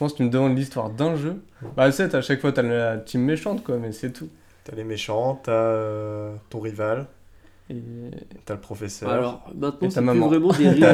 Pense 0.00 0.12
que 0.12 0.16
tu 0.16 0.22
me 0.24 0.30
demandes 0.30 0.56
l'histoire 0.56 0.88
d'un 0.88 1.14
jeu. 1.14 1.42
Bah, 1.76 1.92
sais, 1.92 2.14
à 2.14 2.22
chaque 2.22 2.40
fois, 2.40 2.52
t'as 2.52 2.62
la 2.62 2.96
team 2.96 3.22
méchante, 3.22 3.62
quoi, 3.62 3.76
mais 3.76 3.92
c'est 3.92 4.10
tout. 4.10 4.30
T'as 4.64 4.74
les 4.74 4.82
méchants, 4.82 5.38
t'as 5.42 5.52
euh, 5.52 6.34
ton 6.48 6.60
rival, 6.60 7.06
Et... 7.70 7.76
t'as 8.44 8.54
le 8.54 8.60
professeur, 8.60 9.08
Alors 9.08 9.44
maintenant 9.56 9.88
c'est 9.90 10.00
plus 10.02 10.18
vraiment 10.18 10.52
des 10.52 10.68
rivaux. 10.70 10.86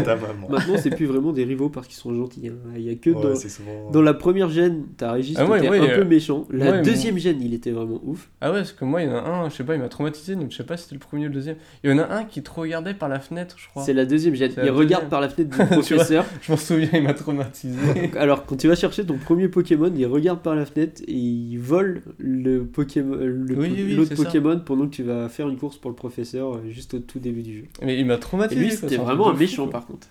maintenant 0.51 0.75
c'est 0.77 0.91
plus 0.91 1.07
vraiment 1.07 1.33
des 1.33 1.45
rivaux 1.45 1.71
parce 1.71 1.87
qu'ils 1.87 1.97
sont 1.97 2.15
gentils. 2.15 2.49
hein. 2.49 2.71
Il 2.77 2.83
y 2.83 2.91
a 2.91 2.95
que 2.97 3.11
Ouais, 3.11 3.23
dans, 3.23 3.35
c'est 3.35 3.49
souvent. 3.49 3.91
Dans 3.91 4.03
la 4.03 4.13
première 4.13 4.51
gêne, 4.51 4.85
t'as 4.99 5.13
Régis 5.13 5.37
Ah 5.39 5.45
qui 5.47 5.51
ouais, 5.53 5.59
était 5.61 5.69
ouais, 5.71 5.81
un 5.81 5.85
euh, 5.85 5.99
peu 5.99 6.05
méchant. 6.05 6.45
La 6.51 6.71
ouais, 6.73 6.83
deuxième 6.83 7.17
gêne, 7.17 7.39
il 7.41 7.55
était 7.55 7.71
vraiment 7.71 7.99
ouf. 8.05 8.29
Ah 8.43 8.51
ouais, 8.53 8.59
parce 8.59 8.73
que 8.73 8.85
moi, 8.85 9.03
il 9.03 9.09
y 9.09 9.11
en 9.11 9.15
a 9.17 9.21
un, 9.23 9.49
je 9.49 9.55
sais 9.55 9.65
pas, 9.65 9.75
il 9.75 9.81
m'a 9.81 9.89
traumatisé, 9.89 10.37
donc 10.37 10.51
je 10.51 10.57
sais 10.57 10.65
pas 10.65 10.77
si 10.77 10.83
c'était 10.85 10.97
le 10.97 11.01
premier 11.01 11.25
ou 11.25 11.29
le 11.29 11.35
deuxième. 11.35 11.57
Il 11.83 11.91
y 11.91 11.95
en 11.95 11.99
a 11.99 12.07
un 12.15 12.25
qui 12.25 12.43
te 12.43 12.51
regardait 12.51 12.93
par 12.95 13.09
la 13.09 13.21
fenêtre, 13.21 13.57
je 13.59 13.69
crois. 13.69 13.83
C'est 13.83 13.95
la 13.95 14.05
deuxième 14.05 14.35
gêne. 14.35 14.53
Il 14.59 14.71
regarde 14.71 15.05
deuxième. 15.05 15.09
par 15.09 15.21
la 15.23 15.29
fenêtre 15.31 15.51
du 15.51 15.57
vois. 15.65 15.67
professeur. 15.67 16.25
Je 16.43 16.53
m'en 16.53 16.59
souviens, 16.59 16.91
il 16.93 17.03
m'a 17.05 17.15
traumatisé. 17.15 17.79
Alors, 18.19 18.45
quand 18.45 18.57
tu 18.57 18.69
vas 18.69 18.75
chercher 18.75 19.05
ton 19.07 19.17
premier 19.17 19.49
Pokémon, 19.49 19.91
il 19.97 20.07
regarde 20.07 20.41
par 20.41 20.55
la 20.55 20.67
fenêtre 20.67 21.01
et 21.09 21.15
il 21.15 21.57
vole 21.59 22.03
le 22.19 22.65
Pokémon, 22.65 23.17
le 23.17 23.57
Oui, 23.57 23.69
po- 23.69 23.75
oui, 23.77 23.95
l'autre. 23.95 24.15
Pokémon 24.15 24.61
pendant 24.65 24.85
que 24.87 24.95
tu 24.95 25.03
vas 25.03 25.29
faire 25.31 25.49
une 25.49 25.57
course 25.57 25.79
pour 25.79 25.91
le 25.91 25.97
professeur 25.97 26.55
euh, 26.57 26.61
juste 26.73 26.95
au 26.95 27.01
tout 27.01 27.19
début 27.21 27.43
du 27.43 27.59
jeu. 27.61 27.69
Mais 27.83 27.99
il 27.99 28.07
m'a 28.07 28.19
Et 28.51 28.55
traumatisé. 28.55 28.61
lui, 28.61 28.73
c'était 28.73 28.97
vraiment 28.99 29.31
un 29.31 29.35
méchant 29.35 29.69
par 29.69 29.87
contre. 29.87 30.09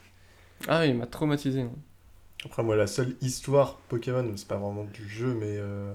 Ah 0.67 0.81
oui, 0.81 0.89
il 0.89 0.95
m'a 0.95 1.07
traumatisé. 1.07 1.63
ouais. 1.63 1.69
Après, 2.45 2.63
moi, 2.63 2.75
la 2.75 2.87
seule 2.87 3.15
histoire 3.21 3.77
Pokémon, 3.89 4.33
c'est 4.37 4.47
pas 4.47 4.57
vraiment 4.57 4.83
du 4.85 5.07
jeu, 5.09 5.33
mais 5.33 5.57
euh, 5.57 5.93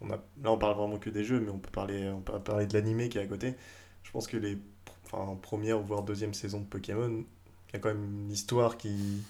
on 0.00 0.10
a... 0.10 0.16
là, 0.16 0.52
on 0.52 0.58
parle 0.58 0.76
vraiment 0.76 0.98
que 0.98 1.10
des 1.10 1.24
jeux, 1.24 1.40
mais 1.40 1.50
on 1.50 1.58
peut 1.58 1.70
parler, 1.70 2.08
on 2.08 2.20
peut 2.20 2.38
parler 2.40 2.66
de 2.66 2.74
l'animé 2.74 3.08
qui 3.08 3.18
est 3.18 3.22
à 3.22 3.26
côté. 3.26 3.54
Je 4.02 4.10
pense 4.10 4.26
que 4.26 4.36
les 4.36 4.58
enfin, 5.12 5.36
première 5.42 5.78
voire 5.80 6.02
deuxième 6.02 6.34
saison 6.34 6.60
de 6.60 6.66
Pokémon, 6.66 7.24
il 7.70 7.74
y 7.74 7.76
a 7.76 7.80
quand 7.80 7.90
même 7.90 8.04
une 8.04 8.30
histoire 8.32 8.76
qui. 8.76 9.28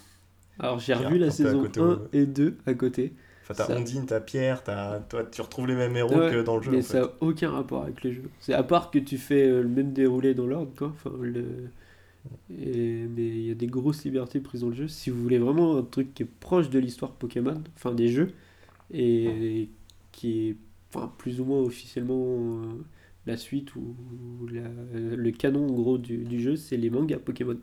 Alors, 0.59 0.81
j'ai 0.81 0.95
revu 0.95 1.19
la 1.19 1.31
saison 1.31 1.63
côté, 1.63 1.81
1 1.81 1.89
ouais. 1.89 1.97
et 2.13 2.27
2 2.27 2.59
à 2.67 2.75
côté. 2.75 3.15
Enfin, 3.51 3.55
t'as 3.55 3.67
Ça- 3.67 3.79
Ondine, 3.79 4.05
t'as 4.07 4.21
Pierre, 4.21 4.63
t'as... 4.63 5.01
Toi, 5.01 5.25
tu 5.25 5.41
retrouves 5.41 5.67
les 5.67 5.75
mêmes 5.75 5.97
héros 5.97 6.15
Ouais, 6.17 6.31
que 6.31 6.43
dans 6.43 6.57
le 6.57 6.63
jeu. 6.63 6.73
mais 6.73 6.79
en 6.79 6.83
ça 6.83 6.89
fait. 6.95 7.01
n'a 7.01 7.13
aucun 7.21 7.51
rapport 7.51 7.83
avec 7.85 8.05
le 8.05 8.13
jeu. 8.13 8.23
C'est 8.41 8.53
à 8.53 8.63
part 8.63 8.91
que 8.91 8.99
tu 8.99 9.17
fais 9.19 9.49
euh, 9.49 9.63
le 9.63 9.69
même 9.69 9.93
déroulé 9.93 10.35
dans 10.35 10.47
l'ordre, 10.47 10.73
quoi. 10.77 10.89
Enfin, 10.89 11.13
le... 11.21 11.45
Et- 12.51 13.07
Mais 13.09 13.27
il 13.27 13.47
y 13.47 13.51
a 13.51 13.55
des 13.55 13.67
grosses 13.67 14.05
libertés 14.05 14.41
prises 14.41 14.61
dans 14.63 14.69
le 14.69 14.75
jeu. 14.75 14.89
Si 14.89 15.11
vous 15.11 15.23
voulez 15.23 15.39
vraiment 15.39 15.77
un 15.79 15.83
truc 15.83 16.15
qui 16.15 16.25
est 16.25 16.27
proche 16.41 16.71
de 16.71 16.79
l'histoire 16.79 17.13
Pokémon, 17.13 17.63
enfin 17.77 17.93
des 17.95 18.09
jeux, 18.09 18.33
et 18.93 19.69
qui 20.13 20.49
est 20.51 20.57
enfin, 20.95 21.13
plus 21.19 21.41
ou 21.41 21.45
moins 21.45 21.61
officiellement 21.61 22.25
euh, 22.63 22.67
la 23.27 23.37
suite 23.37 23.75
ou 23.77 23.95
la- 24.53 25.17
le 25.17 25.31
canon 25.33 25.69
en 25.69 25.73
gros 25.73 25.99
du, 25.99 26.19
du 26.19 26.41
jeu, 26.41 26.57
c'est 26.57 26.77
les 26.77 26.91
mangas 26.91 27.19
Pokémon. 27.19 27.59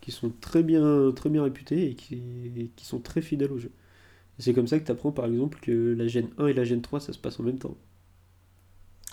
Qui 0.00 0.10
sont 0.10 0.32
très 0.40 0.62
bien, 0.64 1.12
très 1.14 1.30
bien 1.30 1.44
réputés 1.44 1.90
et 1.90 1.94
qui, 1.94 2.70
qui 2.74 2.84
sont 2.84 2.98
très 2.98 3.22
fidèles 3.22 3.52
au 3.52 3.58
jeu. 3.58 3.70
C'est 4.38 4.52
comme 4.54 4.66
ça 4.66 4.78
que 4.78 4.84
tu 4.84 4.90
apprends 4.92 5.12
par 5.12 5.26
exemple 5.26 5.58
que 5.60 5.94
la 5.96 6.06
Gen 6.08 6.28
1 6.38 6.46
et 6.48 6.52
la 6.54 6.64
Gen 6.64 6.82
3 6.82 7.00
ça 7.00 7.12
se 7.12 7.18
passe 7.18 7.38
en 7.40 7.44
même 7.44 7.58
temps. 7.58 7.76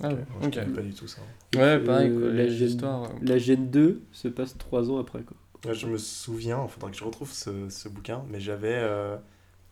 Ah 0.02 0.14
ouais, 0.14 0.26
Moi, 0.30 0.42
je 0.42 0.48
ok. 0.48 0.54
connais 0.54 0.70
pas 0.70 0.82
du 0.82 0.94
tout 0.94 1.08
ça. 1.08 1.22
Ouais, 1.56 1.80
pareil, 1.80 2.12
quoi, 2.14 2.30
la, 2.32 3.38
Gen 3.38 3.70
2 3.70 4.02
se 4.12 4.28
passe 4.28 4.58
3 4.58 4.90
ans 4.90 4.98
après. 4.98 5.24
Quoi. 5.24 5.36
Ouais, 5.66 5.74
je 5.74 5.88
me 5.88 5.98
souviens, 5.98 6.64
il 6.64 6.70
faudra 6.70 6.90
que 6.90 6.98
je 6.98 7.04
retrouve 7.04 7.32
ce, 7.32 7.70
ce 7.70 7.90
bouquin, 7.90 8.24
mais 8.30 8.40
j'avais 8.40 8.76
euh, 8.78 9.18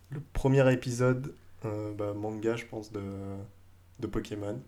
le 0.09 0.21
premier 0.33 0.71
épisode 0.73 1.33
euh, 1.65 1.93
bah, 1.93 2.13
manga, 2.13 2.55
je 2.55 2.65
pense, 2.65 2.91
de, 2.91 3.01
de 3.99 4.07
Pokémon, 4.07 4.59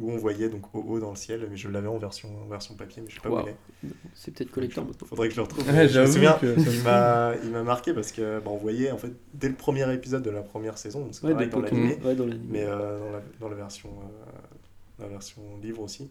où 0.00 0.10
on 0.10 0.16
voyait 0.16 0.48
donc 0.48 0.74
OO 0.74 0.98
dans 0.98 1.10
le 1.10 1.16
ciel, 1.16 1.46
mais 1.50 1.56
je 1.56 1.68
l'avais 1.68 1.88
en 1.88 1.98
version, 1.98 2.28
en 2.44 2.48
version 2.48 2.74
papier, 2.74 3.02
mais 3.02 3.10
je 3.10 3.14
sais 3.16 3.20
pas 3.20 3.28
Wow. 3.30 3.42
où 3.42 3.46
il 3.82 3.88
est. 3.88 3.90
C'est 4.14 4.30
peut-être 4.32 4.50
collector 4.50 4.84
maintenant. 4.84 5.06
Faudrait 5.06 5.28
que 5.28 5.34
je 5.34 5.38
le 5.40 5.44
retrouve. 5.44 5.66
Ouais, 5.66 5.72
mais 5.72 5.88
je 5.88 6.00
me 6.00 6.06
j'avoue 6.06 6.12
souviens, 6.12 6.32
que 6.40 6.46
il 6.58 6.82
m'a 6.82 7.32
il 7.44 7.50
m'a 7.50 7.62
marqué 7.62 7.92
parce 7.92 8.10
que 8.12 8.38
bah, 8.40 8.50
on 8.50 8.56
voyait 8.56 8.90
en 8.90 8.98
fait 8.98 9.12
dès 9.34 9.48
le 9.48 9.54
premier 9.54 9.92
épisode 9.94 10.22
de 10.22 10.30
la 10.30 10.42
première 10.42 10.78
saison, 10.78 11.00
donc 11.00 11.14
c'est 11.14 11.24
Ouais, 11.26 11.32
dans 11.46 11.60
Ouais, 11.60 11.70
l'anime. 11.70 12.40
mais 12.48 12.64
euh, 12.64 12.98
dans, 12.98 13.10
la, 13.12 13.22
dans 13.40 13.48
la 13.50 13.56
version 13.56 13.90
euh, 13.90 15.02
la 15.02 15.08
version 15.08 15.42
livre 15.62 15.82
aussi, 15.82 16.10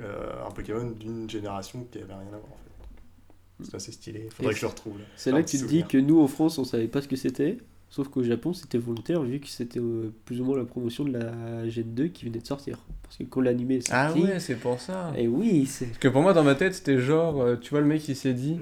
euh, 0.00 0.46
un 0.46 0.50
Pokémon 0.50 0.90
d'une 0.90 1.28
génération 1.30 1.86
qui 1.90 1.98
avait 1.98 2.12
rien 2.14 2.26
à 2.28 2.38
voir 2.38 2.52
en 2.52 2.56
fait. 2.56 3.64
C'est 3.64 3.74
assez 3.76 3.92
stylé. 3.92 4.28
Faudrait 4.30 4.50
Et 4.50 4.54
que 4.54 4.60
je 4.60 4.64
le 4.66 4.70
retrouve. 4.70 4.96
C'est 5.16 5.30
là 5.30 5.42
que 5.42 5.48
tu 5.48 5.58
te 5.58 5.64
dis 5.64 5.84
que 5.84 5.96
nous 5.98 6.20
en 6.20 6.26
France 6.26 6.58
on 6.58 6.64
savait 6.64 6.88
pas 6.88 7.00
ce 7.02 7.08
que 7.08 7.16
c'était. 7.16 7.58
Sauf 7.94 8.08
qu'au 8.08 8.24
Japon 8.24 8.52
c'était 8.52 8.76
volontaire 8.78 9.22
vu 9.22 9.38
que 9.38 9.46
c'était 9.46 9.78
euh, 9.78 10.12
plus 10.24 10.40
ou 10.40 10.44
moins 10.44 10.56
la 10.56 10.64
promotion 10.64 11.04
de 11.04 11.12
la 11.12 11.68
Gen 11.68 11.94
2 11.94 12.08
qui 12.08 12.24
venait 12.24 12.40
de 12.40 12.46
sortir. 12.46 12.80
Parce 13.04 13.18
que 13.18 13.22
quand 13.22 13.40
l'anime 13.40 13.70
est 13.70 13.88
Ah 13.92 14.08
sorti. 14.08 14.24
ouais, 14.24 14.40
c'est 14.40 14.56
pour 14.56 14.80
ça. 14.80 15.12
Et 15.16 15.28
oui, 15.28 15.64
c'est. 15.66 15.86
Parce 15.86 15.98
que 15.98 16.08
pour 16.08 16.20
moi, 16.20 16.32
dans 16.32 16.42
ma 16.42 16.56
tête, 16.56 16.74
c'était 16.74 16.98
genre, 16.98 17.40
euh, 17.40 17.54
tu 17.54 17.70
vois, 17.70 17.80
le 17.80 17.86
mec, 17.86 18.08
il 18.08 18.16
s'est 18.16 18.32
dit, 18.32 18.58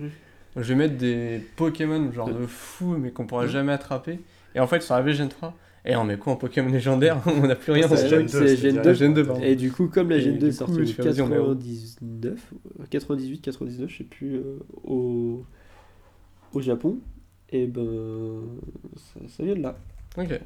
je 0.54 0.60
vais 0.60 0.74
mettre 0.74 0.98
des 0.98 1.40
Pokémon, 1.56 2.12
genre 2.12 2.28
de 2.28 2.44
fou, 2.44 2.96
mais 2.98 3.10
qu'on 3.10 3.26
pourra 3.26 3.46
jamais 3.46 3.72
attraper. 3.72 4.20
Et 4.54 4.60
en 4.60 4.66
fait, 4.66 4.76
ils 4.76 4.82
sont 4.82 4.92
arrivés 4.92 5.14
Gen 5.14 5.30
3. 5.30 5.56
Et 5.86 5.96
on 5.96 6.04
met 6.04 6.18
quoi 6.18 6.34
en 6.34 6.36
Pokémon 6.36 6.70
légendaire? 6.70 7.22
On 7.26 7.46
n'a 7.46 7.56
plus 7.56 7.72
rien 7.72 7.88
dans 7.88 7.96
jeu. 7.96 8.06
Gen 8.06 8.22
2, 8.26 8.28
c'est 8.28 8.48
je 8.48 8.54
te 8.56 8.60
Gen 8.60 8.72
dirais. 8.72 8.84
2. 8.84 8.94
Gen 8.94 9.14
2, 9.14 9.24
pardon. 9.24 9.42
Et 9.42 9.56
du 9.56 9.72
coup, 9.72 9.88
comme 9.88 10.10
la 10.10 10.18
Et 10.18 10.20
Gen 10.20 10.38
2 10.38 10.48
est 10.48 10.52
sortie 10.52 10.74
en 10.74 10.84
je 10.84 10.92
fais, 10.92 11.02
vas-y, 11.02 11.22
on 11.22 11.26
met 11.28 11.38
au- 11.38 11.54
99, 11.54 12.52
euh, 12.80 12.84
98, 12.90 13.40
99, 13.40 13.88
je 13.90 13.96
sais 13.96 14.04
plus, 14.04 14.34
euh, 14.36 14.58
au, 14.84 15.42
au 16.52 16.60
Japon, 16.60 16.98
et 17.52 17.66
ben 17.66 18.40
ça, 18.96 19.20
ça 19.28 19.42
vient 19.44 19.54
de 19.54 19.60
là. 19.62 19.76
Ok. 20.18 20.40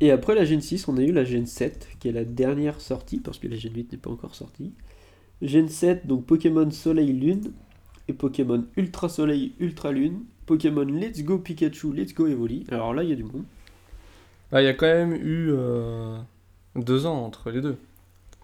Et 0.00 0.10
après 0.10 0.34
la 0.34 0.44
Gen 0.44 0.60
6, 0.60 0.88
on 0.88 0.96
a 0.96 1.02
eu 1.02 1.12
la 1.12 1.24
Gen 1.24 1.46
7, 1.46 1.88
qui 2.00 2.08
est 2.08 2.12
la 2.12 2.24
dernière 2.24 2.80
sortie, 2.80 3.18
parce 3.20 3.38
que 3.38 3.46
la 3.48 3.56
Gen 3.56 3.72
8 3.74 3.92
n'est 3.92 3.98
pas 3.98 4.10
encore 4.10 4.34
sortie. 4.34 4.72
Gen 5.42 5.68
7, 5.68 6.06
donc 6.06 6.24
Pokémon 6.26 6.70
Soleil 6.70 7.12
Lune, 7.12 7.52
et 8.08 8.12
Pokémon 8.12 8.64
Ultra 8.76 9.08
Soleil 9.08 9.52
Ultra 9.60 9.92
Lune, 9.92 10.20
Pokémon 10.46 10.82
Let's 10.84 11.22
Go 11.22 11.38
Pikachu, 11.38 11.92
Let's 11.92 12.14
Go 12.14 12.26
Evoli. 12.26 12.64
Alors 12.70 12.92
là, 12.94 13.04
il 13.04 13.10
y 13.10 13.12
a 13.12 13.16
du 13.16 13.22
monde. 13.24 13.44
Bah, 14.50 14.60
il 14.60 14.64
y 14.64 14.68
a 14.68 14.74
quand 14.74 14.86
même 14.86 15.14
eu 15.14 15.50
euh, 15.52 16.18
deux 16.76 17.06
ans 17.06 17.24
entre 17.24 17.50
les 17.50 17.60
deux. 17.60 17.76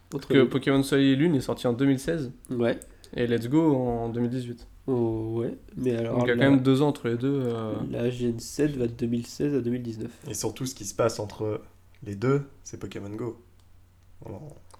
Entre 0.07 0.11
Parce 0.11 0.27
que 0.27 0.45
Pokémon 0.45 0.83
Soleil 0.85 1.11
et 1.13 1.17
Lune 1.17 1.35
est 1.35 1.41
sorti 1.41 1.67
en 1.67 1.73
2016 1.73 2.31
les- 2.51 2.57
Ouais. 2.57 2.79
et 3.17 3.27
Let's 3.27 3.49
Go 3.49 3.75
en 3.75 4.09
2018. 4.11 4.67
Oh, 4.91 5.41
ouais. 5.41 5.55
Mais 5.77 5.95
alors, 5.97 6.15
Donc 6.19 6.25
il 6.25 6.29
y 6.29 6.33
a 6.33 6.35
la, 6.35 6.45
quand 6.47 6.51
même 6.51 6.63
deux 6.63 6.81
ans 6.83 6.89
entre 6.89 7.09
les 7.09 7.17
deux. 7.17 7.43
euh, 7.45 7.75
la 7.91 8.09
Gen 8.11 8.39
7 8.41 8.77
va 8.77 8.87
de 8.87 8.93
2016 8.93 9.55
à 9.55 9.61
2019. 9.61 10.11
Et 10.29 10.35
surtout, 10.35 10.65
ce 10.67 10.75
qui 10.75 10.85
se 10.87 10.95
passe 10.95 11.19
entre 11.21 11.61
les 12.03 12.15
deux, 12.17 12.43
c'est 12.65 12.79
Pokémon 12.81 13.11
Go. 13.11 13.41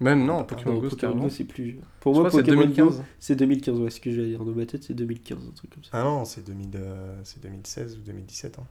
Même 0.01 0.25
non, 0.25 0.39
Ah, 0.39 0.43
Pokémon 0.43 0.79
Go, 0.79 0.89
Pokémon 0.89 1.29
c'est 1.29 1.43
plus. 1.45 1.79
Pour 1.99 2.15
Je 2.15 2.21
moi, 2.21 2.31
c'est 2.31 2.37
Pokémon 2.37 2.61
Go, 2.61 2.73
2015. 2.73 3.03
c'est 3.19 3.35
2015. 3.35 3.79
Ouais, 3.79 3.89
ce 3.89 3.99
que 4.01 4.11
j'allais 4.11 4.29
dire 4.29 4.43
dans 4.43 4.51
ma 4.51 4.65
tête, 4.65 4.83
c'est 4.83 4.93
2015, 4.93 5.37
un 5.47 5.51
truc 5.51 5.69
comme 5.73 5.83
ça. 5.83 5.89
Ah 5.93 6.03
non, 6.03 6.25
c'est 6.25 6.45
2000, 6.45 6.69
euh, 6.75 7.15
c'est 7.23 7.41
2016 7.41 7.97
ou 7.97 8.01
2017. 8.01 8.59
hein. 8.59 8.63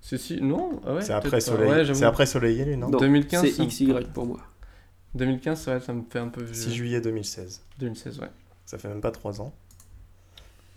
Si, 0.00 0.16
si, 0.18 0.40
non 0.40 0.80
ah 0.86 0.94
ouais, 0.94 1.02
c'est 1.02 1.12
après. 1.12 1.40
Soleil... 1.40 1.68
Ouais, 1.68 1.94
c'est 1.94 2.04
après 2.04 2.26
Soleil 2.26 2.60
et 2.60 2.64
Lune. 2.64 2.84
hein. 2.84 2.86
Non, 2.86 2.92
Non. 2.92 2.98
2015, 2.98 3.40
c'est 3.44 3.50
ça 3.50 3.62
me 3.64 3.68
XY 3.68 3.92
pour 4.14 4.24
moi. 4.26 4.38
2015, 5.16 5.60
c'est 5.60 5.70
vrai, 5.72 5.80
ça 5.80 5.92
me 5.92 6.02
fait 6.08 6.20
un 6.20 6.28
peu 6.28 6.44
vieux. 6.44 6.54
6 6.54 6.72
juillet 6.74 7.00
2016. 7.00 7.62
2016, 7.80 8.20
ouais. 8.20 8.28
Ça 8.66 8.78
fait 8.78 8.88
même 8.88 9.00
pas 9.00 9.10
3 9.10 9.40
ans. 9.40 9.52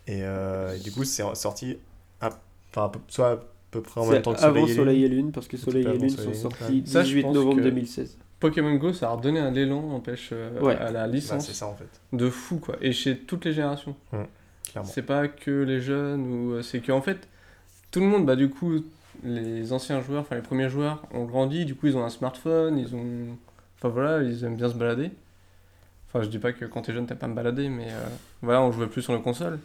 Et, 0.10 0.22
euh, 0.24 0.76
et 0.76 0.80
du 0.80 0.92
coup, 0.92 1.04
c'est 1.04 1.24
sorti 1.36 1.78
à, 2.22 2.30
enfin, 2.72 2.86
à 2.86 2.90
peu- 2.90 3.00
soit 3.08 3.32
à 3.34 3.40
peu 3.72 3.82
près 3.82 4.02
en 4.02 4.08
même 4.08 4.22
temps 4.22 4.34
que 4.34 4.40
avant 4.42 4.62
Soleil 4.66 4.72
et 4.72 4.76
Soleil 4.76 4.98
Lune. 5.02 5.06
et 5.06 5.16
Lune, 5.16 5.32
parce 5.32 5.48
que 5.48 5.58
Soleil 5.58 5.84
et 5.84 5.88
avant 5.88 5.98
Lune 6.00 6.10
Soleil 6.10 6.36
sont 6.36 6.50
sortis 6.50 6.84
Ça, 6.88 7.02
je 7.04 7.08
18 7.10 7.22
pense 7.22 7.36
novembre 7.36 7.58
que- 7.58 7.62
2016. 7.62 8.18
Pokémon 8.40 8.74
Go, 8.76 8.94
ça 8.94 9.10
a 9.10 9.14
redonné 9.16 9.40
un 9.40 9.54
élan, 9.54 9.92
empêche, 9.92 10.30
euh, 10.32 10.60
Ouais. 10.62 10.76
à 10.76 10.92
la 10.92 11.02
Bah, 11.02 11.08
licence 11.08 11.46
c'est 11.46 11.54
ça 11.54 11.68
en 11.68 11.76
fait, 11.76 11.90
de 12.14 12.30
fou, 12.30 12.58
quoi. 12.58 12.78
Et 12.82 12.92
chez 12.94 13.18
toutes 13.18 13.46
les 13.46 13.54
générations. 13.54 13.96
clairement. 14.72 14.90
C'est 14.90 15.02
pas 15.04 15.28
que 15.28 15.52
les 15.64 15.82
jeunes, 15.82 16.22
ou 16.22 16.52
euh, 16.54 16.62
c'est 16.62 16.80
que 16.80 16.92
en 16.92 17.02
fait, 17.02 17.28
tout 17.92 18.00
le 18.00 18.06
monde, 18.08 18.26
bah 18.26 18.36
du 18.38 18.50
coup, 18.50 18.84
les 19.24 19.74
anciens 19.74 20.00
joueurs, 20.02 20.22
enfin 20.22 20.36
les 20.36 20.42
premiers 20.42 20.70
joueurs, 20.70 21.04
ont 21.14 21.26
grandi, 21.26 21.66
du 21.66 21.76
coup 21.76 21.88
ils 21.88 21.98
ont 21.98 22.04
un 22.06 22.10
smartphone, 22.10 22.78
ils 22.78 22.96
ont. 22.96 23.36
Enfin 23.78 23.90
voilà, 23.90 24.24
ils 24.24 24.44
aiment 24.46 24.56
bien 24.56 24.70
se 24.70 24.76
balader. 24.76 25.12
Enfin, 26.08 26.24
je 26.24 26.30
dis 26.30 26.40
pas 26.40 26.54
que 26.54 26.66
quand 26.66 26.82
t'es 26.84 26.94
jeune, 26.94 27.06
t'aimes 27.06 27.18
pas 27.18 27.28
me 27.28 27.36
balader, 27.36 27.68
mais 27.70 27.88
euh, 27.90 28.06
voilà, 28.42 28.62
on 28.64 28.72
jouait 28.72 28.88
plus 28.88 29.02
sur 29.04 29.14
le 29.14 29.20
console. 29.20 29.60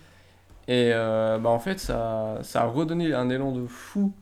Et 0.69 0.91
euh, 0.95 1.39
bah 1.39 1.51
en 1.51 1.59
fait, 1.59 1.79
ça, 1.79 2.39
ça 2.43 2.63
a 2.63 2.67
redonné 2.67 3.13
un 3.13 3.29
élan 3.31 3.53
de 3.53 3.67
fou. 3.67 4.13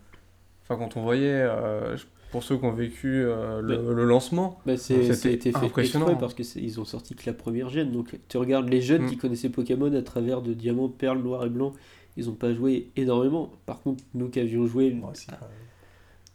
Enfin, 0.63 0.77
quand 0.77 0.97
on 0.97 1.03
voyait, 1.03 1.43
euh, 1.43 1.97
pour 2.31 2.43
ceux 2.43 2.57
qui 2.57 2.65
ont 2.65 2.73
vécu 2.73 3.23
euh, 3.25 3.61
le, 3.61 3.95
le 3.95 4.05
lancement, 4.05 4.59
Bah, 4.67 4.77
C'était 4.77 5.13
ça 5.15 5.29
a 5.29 5.33
été 5.33 5.53
fait 5.53 5.59
impressionnant. 5.67 6.17
parce 6.17 6.35
qu'ils 6.35 6.81
ont 6.81 6.85
sorti 6.85 7.15
que 7.15 7.23
la 7.27 7.35
première 7.35 7.69
gêne. 7.69 7.93
Donc 7.93 8.19
tu 8.29 8.37
regardes 8.39 8.69
les 8.69 8.81
jeunes 8.81 9.03
Mm. 9.05 9.11
qui 9.11 9.17
connaissaient 9.19 9.51
Pokémon 9.51 9.93
à 9.95 10.03
travers 10.03 10.43
de 10.43 10.55
Diamant, 10.55 10.89
Perle, 10.89 11.21
Noir 11.23 11.45
et 11.45 11.51
Blanc. 11.51 11.73
Ils 12.17 12.29
ont 12.29 12.35
pas 12.35 12.53
joué 12.53 12.91
énormément. 12.97 13.53
Par 13.67 13.81
contre, 13.81 14.03
nous 14.15 14.29
qui 14.29 14.41
avions 14.41 14.67
joué, 14.67 14.91
Moi 14.93 15.11
aussi, 15.13 15.27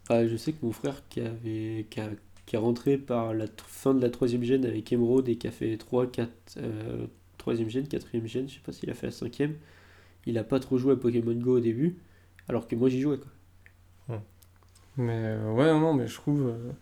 ah, 0.08 0.26
je 0.26 0.36
sais 0.36 0.52
que 0.52 0.64
mon 0.64 0.72
frère 0.72 1.02
qui 1.08 1.20
avait 1.20 1.86
qui 1.90 2.00
a, 2.00 2.08
qui 2.46 2.56
est 2.56 2.58
rentré 2.58 2.96
par 2.96 3.34
la 3.34 3.44
fin 3.66 3.92
de 3.94 4.00
la 4.00 4.08
troisième 4.10 4.42
gêne 4.42 4.64
avec 4.64 4.90
Emerald 4.92 5.28
et 5.28 5.36
qui 5.36 5.46
a 5.46 5.50
fait 5.50 5.76
3, 5.76 6.06
4, 6.06 6.30
euh, 6.58 7.06
troisième 7.36 7.68
gêne, 7.68 7.86
quatrième 7.86 8.26
gêne, 8.26 8.48
je 8.48 8.54
sais 8.54 8.60
pas 8.64 8.72
s'il 8.72 8.88
a 8.90 8.94
fait 8.94 9.06
la 9.06 9.12
cinquième. 9.12 9.54
Il 10.26 10.38
a 10.38 10.44
pas 10.44 10.60
trop 10.60 10.78
joué 10.78 10.92
à 10.94 10.96
Pokémon 10.96 11.34
Go 11.34 11.56
au 11.56 11.60
début, 11.60 11.98
alors 12.48 12.68
que 12.68 12.76
moi 12.76 12.88
j'y 12.88 13.00
jouais 13.00 13.18
quoi. 13.18 13.30
mais 14.96 15.14
euh, 15.24 15.52
ouais, 15.52 15.66
non, 15.72 15.94
mais 15.94 16.06
je 16.06 16.14
trouve. 16.14 16.46
euh, 16.48 16.72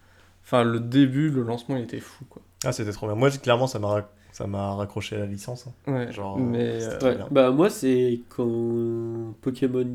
Enfin, 0.45 0.65
le 0.65 0.81
début, 0.81 1.31
le 1.31 1.43
lancement, 1.43 1.77
il 1.77 1.85
était 1.85 2.01
fou, 2.01 2.25
quoi. 2.27 2.43
Ah, 2.67 2.73
c'était 2.73 2.93
trop 2.93 3.07
bien. 3.07 3.15
Moi, 3.17 3.31
clairement, 3.31 3.67
ça 3.67 3.79
m'a 3.79 4.09
ça 4.33 4.47
m'a 4.47 4.75
raccroché 4.75 5.17
à 5.17 5.21
la 5.21 5.27
licence. 5.27 5.67
hein. 5.87 5.91
Ouais, 5.93 6.13
Genre, 6.13 6.37
mais. 6.39 6.83
euh, 6.85 6.99
Très 6.99 7.09
Ouais, 7.11 7.17
bien. 7.17 7.29
bah 7.31 7.51
moi 7.53 7.71
c'est 7.71 8.21
quand 8.29 9.33
Pokémon 9.41 9.87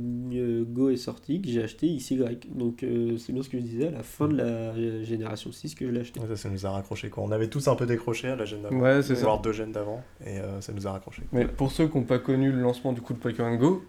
Go 0.64 0.90
est 0.90 0.98
sorti 0.98 1.42
que 1.42 1.48
j'ai 1.50 1.62
acheté 1.64 1.96
XY. 1.96 2.40
Donc 2.50 2.82
euh, 2.82 3.18
c'est 3.18 3.34
bien 3.34 3.44
ce 3.44 3.50
que 3.50 3.58
je 3.60 3.64
disais, 3.64 3.88
à 3.90 3.92
la 3.92 4.02
fin 4.04 4.28
de 4.28 4.36
la 4.38 5.04
génération 5.04 5.52
6 5.52 5.76
que 5.76 5.86
je 5.86 5.92
l'ai 5.92 6.00
acheté. 6.02 6.20
Ouais, 6.20 6.28
ça, 6.28 6.36
ça 6.36 6.50
nous 6.50 6.66
a 6.66 6.72
raccroché. 6.72 7.10
Quoi. 7.10 7.24
On 7.24 7.32
avait 7.32 7.50
tous 7.50 7.68
un 7.68 7.76
peu 7.76 7.86
décroché 7.86 8.30
à 8.30 8.36
la 8.36 8.46
gêne 8.46 8.64
d'avant. 8.64 8.78
Ouais, 8.80 9.04
c'est 9.04 9.16
ça. 9.16 9.22
Voire 9.26 9.42
deux 9.42 9.52
gènes 9.52 9.72
d'avant. 9.74 10.02
Et 10.26 10.40
euh, 10.40 10.60
ça 10.62 10.74
nous 10.74 10.88
a 10.88 10.92
raccroché. 10.92 11.22
Mais 11.32 11.46
pour 11.46 11.72
ceux 11.72 11.88
qui 11.88 11.98
n'ont 12.00 12.04
pas 12.04 12.18
connu 12.20 12.52
le 12.52 12.62
lancement 12.62 12.94
du 12.94 13.02
coup 13.02 13.14
de 13.14 13.20
Pokémon 13.20 13.56
Go, 13.58 13.84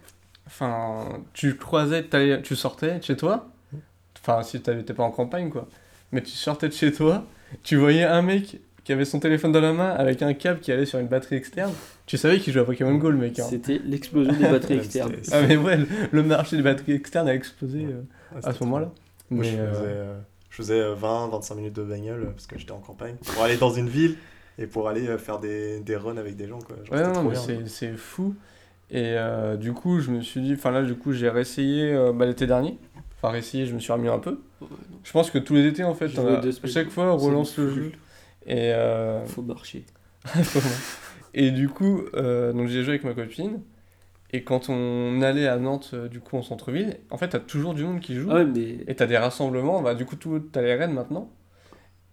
enfin, 0.47 1.21
tu 1.33 1.57
croisais, 1.57 2.05
tu 2.43 2.57
sortais 2.57 2.99
de 2.99 3.03
chez 3.03 3.17
toi, 3.17 3.49
enfin, 4.21 4.43
si 4.43 4.61
t'étais 4.61 4.93
pas 4.93 5.05
en 5.05 5.11
campagne, 5.13 5.49
quoi, 5.49 5.67
mais 6.13 6.23
tu 6.23 6.31
sortais 6.33 6.69
de 6.69 6.75
chez 6.75 6.93
toi, 6.93 7.25
tu 7.63 7.77
voyais 7.77 8.05
un 8.05 8.21
mec 8.23 8.59
qui 8.85 8.93
avait 8.93 9.05
son 9.05 9.21
téléphone 9.21 9.53
dans 9.53 9.61
la 9.61 9.73
main 9.73 9.91
avec 9.91 10.23
un 10.23 10.35
câble 10.35 10.61
qui 10.61 10.73
allait 10.73 10.87
sur 10.87 10.99
une 10.99 11.07
batterie 11.07 11.37
externe, 11.37 11.73
tu 12.07 12.17
savais 12.17 12.39
qu'il 12.41 12.53
jouait 12.53 12.63
à 12.63 12.65
Pokémon 12.65 12.95
Go, 12.97 13.11
le 13.11 13.19
mec. 13.19 13.39
hein. 13.39 13.47
C'était 13.49 13.81
l'explosion 13.85 14.33
des 14.33 14.49
batteries 14.49 14.75
Ouais, 14.75 14.81
externes. 14.85 15.13
Ah, 15.31 15.43
mais 15.47 15.57
ouais, 15.57 15.79
le, 16.11 16.23
marché 16.23 16.57
des 16.57 16.63
batteries 16.63 16.93
externes 16.93 17.29
a 17.29 17.35
explosé 17.35 17.81
Ouais. 17.87 17.93
euh, 17.93 18.35
Ouais, 18.37 18.41
à 18.47 18.53
ce 18.53 18.65
moment-là. 18.65 18.91
Moi, 19.31 19.45
Mais, 19.45 19.51
je 19.53 19.57
euh, 19.59 19.73
faisais, 19.73 19.83
euh, 19.87 20.19
je 20.51 20.57
faisais 20.57 20.81
euh, 20.81 20.95
20-25 20.97 21.55
minutes 21.57 21.77
de 21.77 21.83
bagnole 21.85 22.31
parce 22.33 22.47
que 22.47 22.59
j'étais 22.59 22.73
en 22.73 22.79
campagne. 22.81 23.15
Pour 23.35 23.43
aller 23.45 23.57
dans 23.57 23.71
une 23.73 23.89
ville 23.89 24.17
et 24.59 24.67
pour 24.67 24.89
aller 24.89 25.07
faire 25.19 25.39
des, 25.39 25.81
des 25.81 25.97
runs 25.97 26.17
avec 26.17 26.37
des 26.37 26.49
gens. 26.49 26.59
Quoi. 26.59 26.77
Genre, 26.85 26.93
Ouais, 27.09 27.13
non, 27.15 27.29
mais 27.29 27.35
c'est- 27.37 27.67
c'est 27.69 27.93
fou. 27.97 28.35
Et 28.91 29.15
euh, 29.17 29.57
du 29.57 29.73
coup, 29.73 30.01
je 30.01 30.11
me 30.11 30.21
suis 30.21 30.41
dit, 30.43 30.53
enfin 30.55 30.71
là, 30.71 30.83
du 30.83 30.95
coup, 30.95 31.13
j'ai 31.13 31.29
réessayé 31.31 31.93
euh, 31.95 32.13
bah, 32.13 32.27
l'été 32.27 32.47
dernier. 32.47 32.79
Enfin, 33.17 33.33
réessayé, 33.33 33.65
je 33.65 33.75
me 33.75 33.79
suis 33.79 33.93
remis 33.93 34.09
un 34.09 34.19
peu. 34.19 34.41
Je 35.05 35.13
pense 35.13 35.31
que 35.31 35.39
tous 35.39 35.55
les 35.55 35.67
étés, 35.67 35.85
en 35.85 35.95
fait, 35.95 36.07
a- 36.19 36.41
à 36.41 36.67
chaque 36.67 36.91
fois, 36.91 37.05
on 37.15 37.17
relance 37.17 37.57
le 37.59 37.71
jeu. 37.71 37.93
Et, 38.47 38.73
euh, 38.73 39.25
Faut 39.27 39.43
marcher. 39.43 39.85
et 41.35 41.51
du 41.51 41.69
coup, 41.69 42.03
euh, 42.15 42.53
donc 42.53 42.69
j'ai 42.69 42.83
joué 42.83 42.91
avec 42.95 43.05
ma 43.05 43.15
copine. 43.15 43.61
Et 44.35 44.45
quand 44.45 44.71
on 44.71 45.21
allait 45.21 45.47
à 45.47 45.59
Nantes, 45.59 45.91
euh, 45.93 46.09
du 46.09 46.21
coup, 46.21 46.37
en 46.39 46.43
centre-ville, 46.43 46.97
en 47.11 47.19
fait, 47.19 47.29
t'as 47.29 47.39
toujours 47.39 47.75
du 47.75 47.85
monde 47.85 48.01
qui 48.01 48.15
joue. 48.15 48.29
Ah 48.31 48.37
ouais, 48.37 48.45
mais 48.47 48.79
Et 48.87 48.95
t'as 48.95 49.07
des 49.07 49.19
rassemblements, 49.19 49.83
bah, 49.83 49.95
du 49.95 50.07
coup, 50.07 50.17
t'as 50.17 50.63
les 50.63 50.75
raids 50.75 50.89
maintenant. 50.89 51.31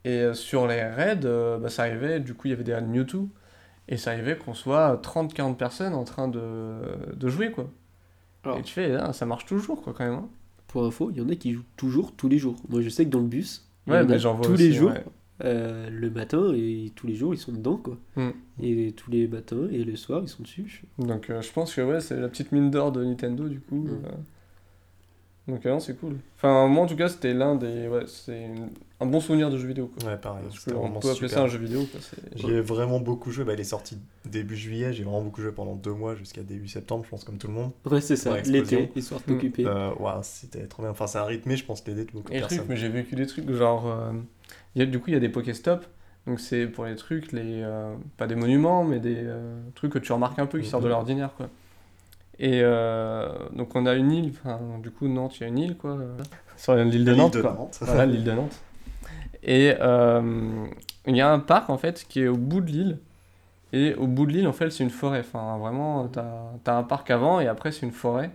Et 0.03 0.17
euh, 0.19 0.33
sur 0.33 0.67
les 0.67 0.83
raids, 0.83 1.15
bah, 1.61 1.69
ça 1.69 1.83
arrivait, 1.83 2.19
du 2.19 2.33
coup, 2.33 2.47
il 2.47 2.51
y 2.51 2.53
avait 2.53 2.63
des 2.65 2.73
raids 2.73 2.81
Mewtwo. 2.81 3.29
Et 3.87 3.95
ça 3.97 4.11
arrivait 4.11 4.37
qu'on 4.37 4.53
soit 4.53 4.99
30-40 5.01 5.55
personnes 5.55 5.93
en 5.95 6.03
train 6.03 6.27
de, 6.27 6.41
de 7.15 7.27
jouer, 7.29 7.51
quoi. 7.51 7.69
Alors. 8.43 8.57
Et 8.57 8.63
tu 8.63 8.73
fais, 8.73 8.93
ah, 8.95 9.13
ça 9.13 9.25
marche 9.25 9.45
toujours, 9.45 9.81
quoi, 9.81 9.93
quand 9.97 10.03
même. 10.03 10.13
hein. 10.15 10.29
pour 10.67 10.85
info, 10.85 11.09
il 11.11 11.17
y 11.17 11.21
en 11.21 11.29
a 11.29 11.35
qui 11.35 11.53
jouent 11.53 11.63
toujours 11.77 12.13
tous 12.15 12.27
les 12.29 12.37
jours. 12.37 12.55
Moi 12.69 12.81
je 12.81 12.89
sais 12.89 13.05
que 13.05 13.09
dans 13.09 13.19
le 13.19 13.27
bus, 13.27 13.65
Ouais, 13.87 13.97
en 13.97 14.01
a 14.01 14.03
mais 14.03 14.19
j'en 14.19 14.35
vois 14.35 14.45
tous 14.45 14.55
les 14.55 14.71
jours, 14.73 14.91
ouais. 14.91 15.03
Euh, 15.43 15.89
le 15.89 16.09
matin 16.09 16.53
et 16.53 16.91
tous 16.95 17.07
les 17.07 17.15
jours 17.15 17.33
ils 17.33 17.37
sont 17.37 17.51
dedans 17.51 17.77
quoi. 17.77 17.97
Mm. 18.15 18.29
Et 18.61 18.91
tous 18.95 19.09
les 19.11 19.27
matins 19.27 19.67
et 19.71 19.83
le 19.83 19.95
soir 19.95 20.21
ils 20.23 20.29
sont 20.29 20.43
dessus. 20.43 20.83
Donc 20.97 21.29
euh, 21.29 21.41
je 21.41 21.51
pense 21.51 21.73
que 21.73 21.81
ouais, 21.81 22.01
c'est 22.01 22.19
la 22.19 22.27
petite 22.27 22.51
mine 22.51 22.69
d'or 22.71 22.91
de 22.91 23.03
Nintendo, 23.03 23.47
du 23.47 23.59
coup. 23.59 23.75
Mm. 23.83 24.01
euh. 24.05 24.09
Donc 25.47 25.65
euh, 25.65 25.71
non, 25.71 25.79
c'est 25.79 25.99
cool. 25.99 26.17
Enfin, 26.37 26.67
moi, 26.67 26.83
en 26.83 26.87
tout 26.87 26.95
cas, 26.95 27.09
c'était 27.09 27.33
l'un 27.33 27.55
des... 27.55 27.87
Ouais, 27.87 28.03
c'est 28.05 28.45
une- 28.45 28.69
un 28.99 29.05
bon 29.07 29.19
souvenir 29.19 29.49
de 29.49 29.57
jeu 29.57 29.67
vidéo, 29.67 29.87
quoi. 29.97 30.11
Ouais, 30.11 30.17
pareil. 30.17 30.43
Parce 30.47 30.67
vraiment 30.67 30.99
peut 30.99 31.09
appeler 31.09 31.27
ça 31.27 31.35
super. 31.37 31.43
un 31.43 31.47
jeu 31.47 31.57
vidéo, 31.57 31.85
quoi. 31.91 31.99
c'est- 32.01 32.37
J'y 32.37 32.51
ai 32.51 32.61
vraiment 32.61 32.99
beaucoup 32.99 33.31
joué. 33.31 33.45
Bah, 33.45 33.53
il 33.55 33.59
est 33.59 33.63
sorti 33.63 33.97
début 34.25 34.55
juillet. 34.55 34.93
J'ai 34.93 35.03
vraiment 35.03 35.23
beaucoup 35.23 35.41
joué 35.41 35.51
pendant 35.51 35.73
deux 35.75 35.93
mois 35.93 36.13
jusqu'à 36.13 36.43
début 36.43 36.67
septembre, 36.67 37.03
je 37.05 37.09
pense, 37.09 37.23
comme 37.23 37.37
tout 37.39 37.47
le 37.47 37.53
monde. 37.53 37.71
Ouais 37.89 37.99
c'est 38.01 38.15
ça, 38.15 38.39
l'été, 38.41 38.91
histoire 38.95 39.21
de 39.21 39.25
t'occuper. 39.25 39.65
Euh, 39.65 39.91
ouais, 39.95 40.11
c'était 40.21 40.67
trop 40.67 40.83
bien. 40.83 40.91
Enfin, 40.91 41.07
c'est 41.07 41.17
un 41.17 41.23
rythmé, 41.23 41.55
je 41.57 41.65
pense, 41.65 41.83
l'aider 41.87 42.05
de 42.05 42.11
beaucoup 42.11 42.31
de 42.31 42.37
personnes. 42.37 42.65
mais 42.69 42.75
j'ai 42.77 42.89
vécu 42.89 43.15
des 43.15 43.25
trucs 43.25 43.49
genre. 43.51 43.87
Il 44.75 44.79
y 44.79 44.81
a, 44.83 44.85
du 44.85 44.99
coup, 44.99 45.05
il 45.09 45.13
y 45.13 45.17
a 45.17 45.19
des 45.19 45.29
Pokéstop. 45.29 45.85
Donc, 46.27 46.39
c'est 46.39 46.67
pour 46.67 46.85
les 46.85 46.95
trucs, 46.95 47.31
les, 47.31 47.61
euh, 47.63 47.95
pas 48.17 48.27
des 48.27 48.35
monuments, 48.35 48.83
mais 48.83 48.99
des 48.99 49.15
euh, 49.17 49.59
trucs 49.75 49.93
que 49.93 49.99
tu 49.99 50.11
remarques 50.11 50.37
un 50.39 50.45
peu 50.45 50.59
qui 50.59 50.65
Mhm. 50.65 50.69
sortent 50.71 50.83
de 50.83 50.89
l'ordinaire, 50.89 51.31
quoi. 51.35 51.49
Et 52.39 52.61
euh, 52.63 53.29
donc, 53.53 53.75
on 53.75 53.85
a 53.85 53.93
une 53.95 54.11
île, 54.11 54.33
du 54.81 54.91
coup, 54.91 55.07
Nantes, 55.07 55.37
il 55.39 55.41
y 55.41 55.45
a 55.45 55.47
une 55.49 55.59
île, 55.59 55.77
quoi. 55.77 55.97
sur 56.57 56.75
l'île 56.75 57.03
de 57.05 57.11
L'île 57.11 57.17
Nantes, 57.21 57.33
de 57.33 57.41
quoi. 57.41 57.53
Nantes. 57.53 57.79
Voilà, 57.81 58.05
l'île 58.05 58.23
de 58.23 58.31
Nantes. 58.31 58.59
Et 59.43 59.73
il 61.07 61.15
y 61.15 61.21
a 61.21 61.31
un 61.31 61.39
parc, 61.39 61.69
en 61.69 61.77
fait, 61.77 62.05
qui 62.07 62.21
est 62.21 62.27
au 62.27 62.37
bout 62.37 62.61
de 62.61 62.67
l'île. 62.71 62.97
Et 63.71 63.93
au 63.95 64.07
bout 64.07 64.25
de 64.25 64.31
l'île, 64.31 64.47
en 64.47 64.53
fait, 64.53 64.69
c'est 64.71 64.83
une 64.83 64.89
forêt. 64.89 65.19
Enfin, 65.19 65.57
vraiment, 65.57 66.07
t'as 66.07 66.25
as 66.65 66.75
un 66.77 66.83
parc 66.83 67.11
avant 67.11 67.39
et 67.39 67.47
après, 67.47 67.71
c'est 67.71 67.85
une 67.85 67.91
forêt. 67.91 68.31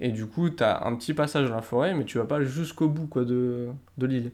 Et 0.00 0.10
du 0.10 0.26
coup, 0.26 0.50
t'as 0.50 0.84
un 0.86 0.94
petit 0.94 1.14
passage 1.14 1.48
dans 1.48 1.56
la 1.56 1.62
forêt, 1.62 1.94
mais 1.94 2.04
tu 2.04 2.18
vas 2.18 2.24
pas 2.24 2.42
jusqu'au 2.42 2.88
bout, 2.88 3.06
quoi, 3.06 3.24
de, 3.24 3.68
de 3.98 4.06
l'île. 4.06 4.30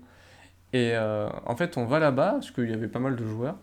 Et 0.74 0.90
euh, 0.94 1.28
en 1.46 1.54
fait, 1.54 1.76
on 1.78 1.84
va 1.86 1.98
là-bas, 2.00 2.32
parce 2.32 2.50
qu'il 2.50 2.68
y 2.68 2.72
avait 2.74 2.88
pas 2.88 2.98
mal 2.98 3.14
de 3.14 3.24
joueurs. 3.24 3.54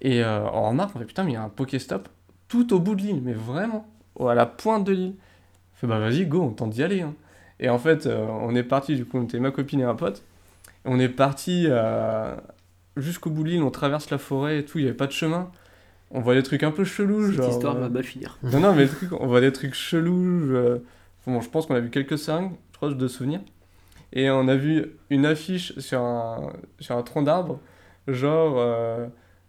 Et 0.00 0.22
euh, 0.22 0.40
on 0.52 0.68
remarque, 0.68 0.94
on 0.94 1.00
fait 1.00 1.04
putain, 1.04 1.24
mais 1.24 1.32
il 1.32 1.34
y 1.34 1.36
a 1.36 1.42
un 1.42 1.48
Pokéstop 1.48 2.08
tout 2.46 2.72
au 2.72 2.78
bout 2.78 2.94
de 2.94 3.02
l'île, 3.02 3.20
mais 3.22 3.32
vraiment, 3.32 3.86
à 4.20 4.34
la 4.34 4.46
pointe 4.46 4.84
de 4.84 4.92
l'île. 4.92 5.14
On 5.74 5.76
fait 5.80 5.86
bah 5.88 5.98
vas-y, 5.98 6.26
go, 6.26 6.42
on 6.42 6.50
tente 6.50 6.70
d'y 6.70 6.82
aller. 6.82 7.02
hein. 7.02 7.14
Et 7.60 7.68
en 7.68 7.78
fait, 7.78 8.06
euh, 8.06 8.24
on 8.28 8.54
est 8.54 8.62
parti, 8.62 8.94
du 8.94 9.04
coup, 9.04 9.18
on 9.18 9.24
était 9.24 9.40
ma 9.40 9.50
copine 9.50 9.80
et 9.80 9.84
un 9.84 9.96
pote. 9.96 10.22
On 10.84 11.00
est 11.00 11.08
parti 11.08 11.64
euh, 11.68 12.36
jusqu'au 12.96 13.30
bout 13.30 13.42
de 13.42 13.48
l'île, 13.48 13.62
on 13.64 13.70
traverse 13.72 14.08
la 14.10 14.18
forêt 14.18 14.60
et 14.60 14.64
tout, 14.64 14.78
il 14.78 14.82
n'y 14.82 14.88
avait 14.88 14.96
pas 14.96 15.08
de 15.08 15.12
chemin. 15.12 15.50
On 16.12 16.20
voit 16.20 16.34
des 16.34 16.42
trucs 16.44 16.62
un 16.62 16.70
peu 16.70 16.84
chelous, 16.84 17.26
Cette 17.26 17.34
genre. 17.36 17.50
histoire 17.50 17.76
euh, 17.76 17.80
va 17.80 17.88
mal 17.88 18.04
finir. 18.04 18.38
non, 18.44 18.60
non, 18.60 18.74
mais 18.74 18.84
le 18.84 18.88
truc, 18.88 19.10
on 19.12 19.26
voit 19.26 19.40
des 19.40 19.52
trucs 19.52 19.74
chelous. 19.74 20.54
Bon, 21.26 21.40
je 21.42 21.50
pense 21.50 21.66
qu'on 21.66 21.74
a 21.74 21.80
vu 21.80 21.90
quelques 21.90 22.16
seringues, 22.16 22.52
je 22.72 22.76
crois, 22.76 22.94
de 22.94 23.08
souvenirs. 23.08 23.40
Et 24.12 24.30
on 24.30 24.48
a 24.48 24.56
vu 24.56 24.86
une 25.10 25.26
affiche 25.26 25.78
sur 25.78 26.00
un, 26.00 26.52
sur 26.80 26.96
un 26.96 27.02
tronc 27.02 27.22
d'arbre, 27.22 27.60
genre, 28.06 28.54
euh, 28.56 29.06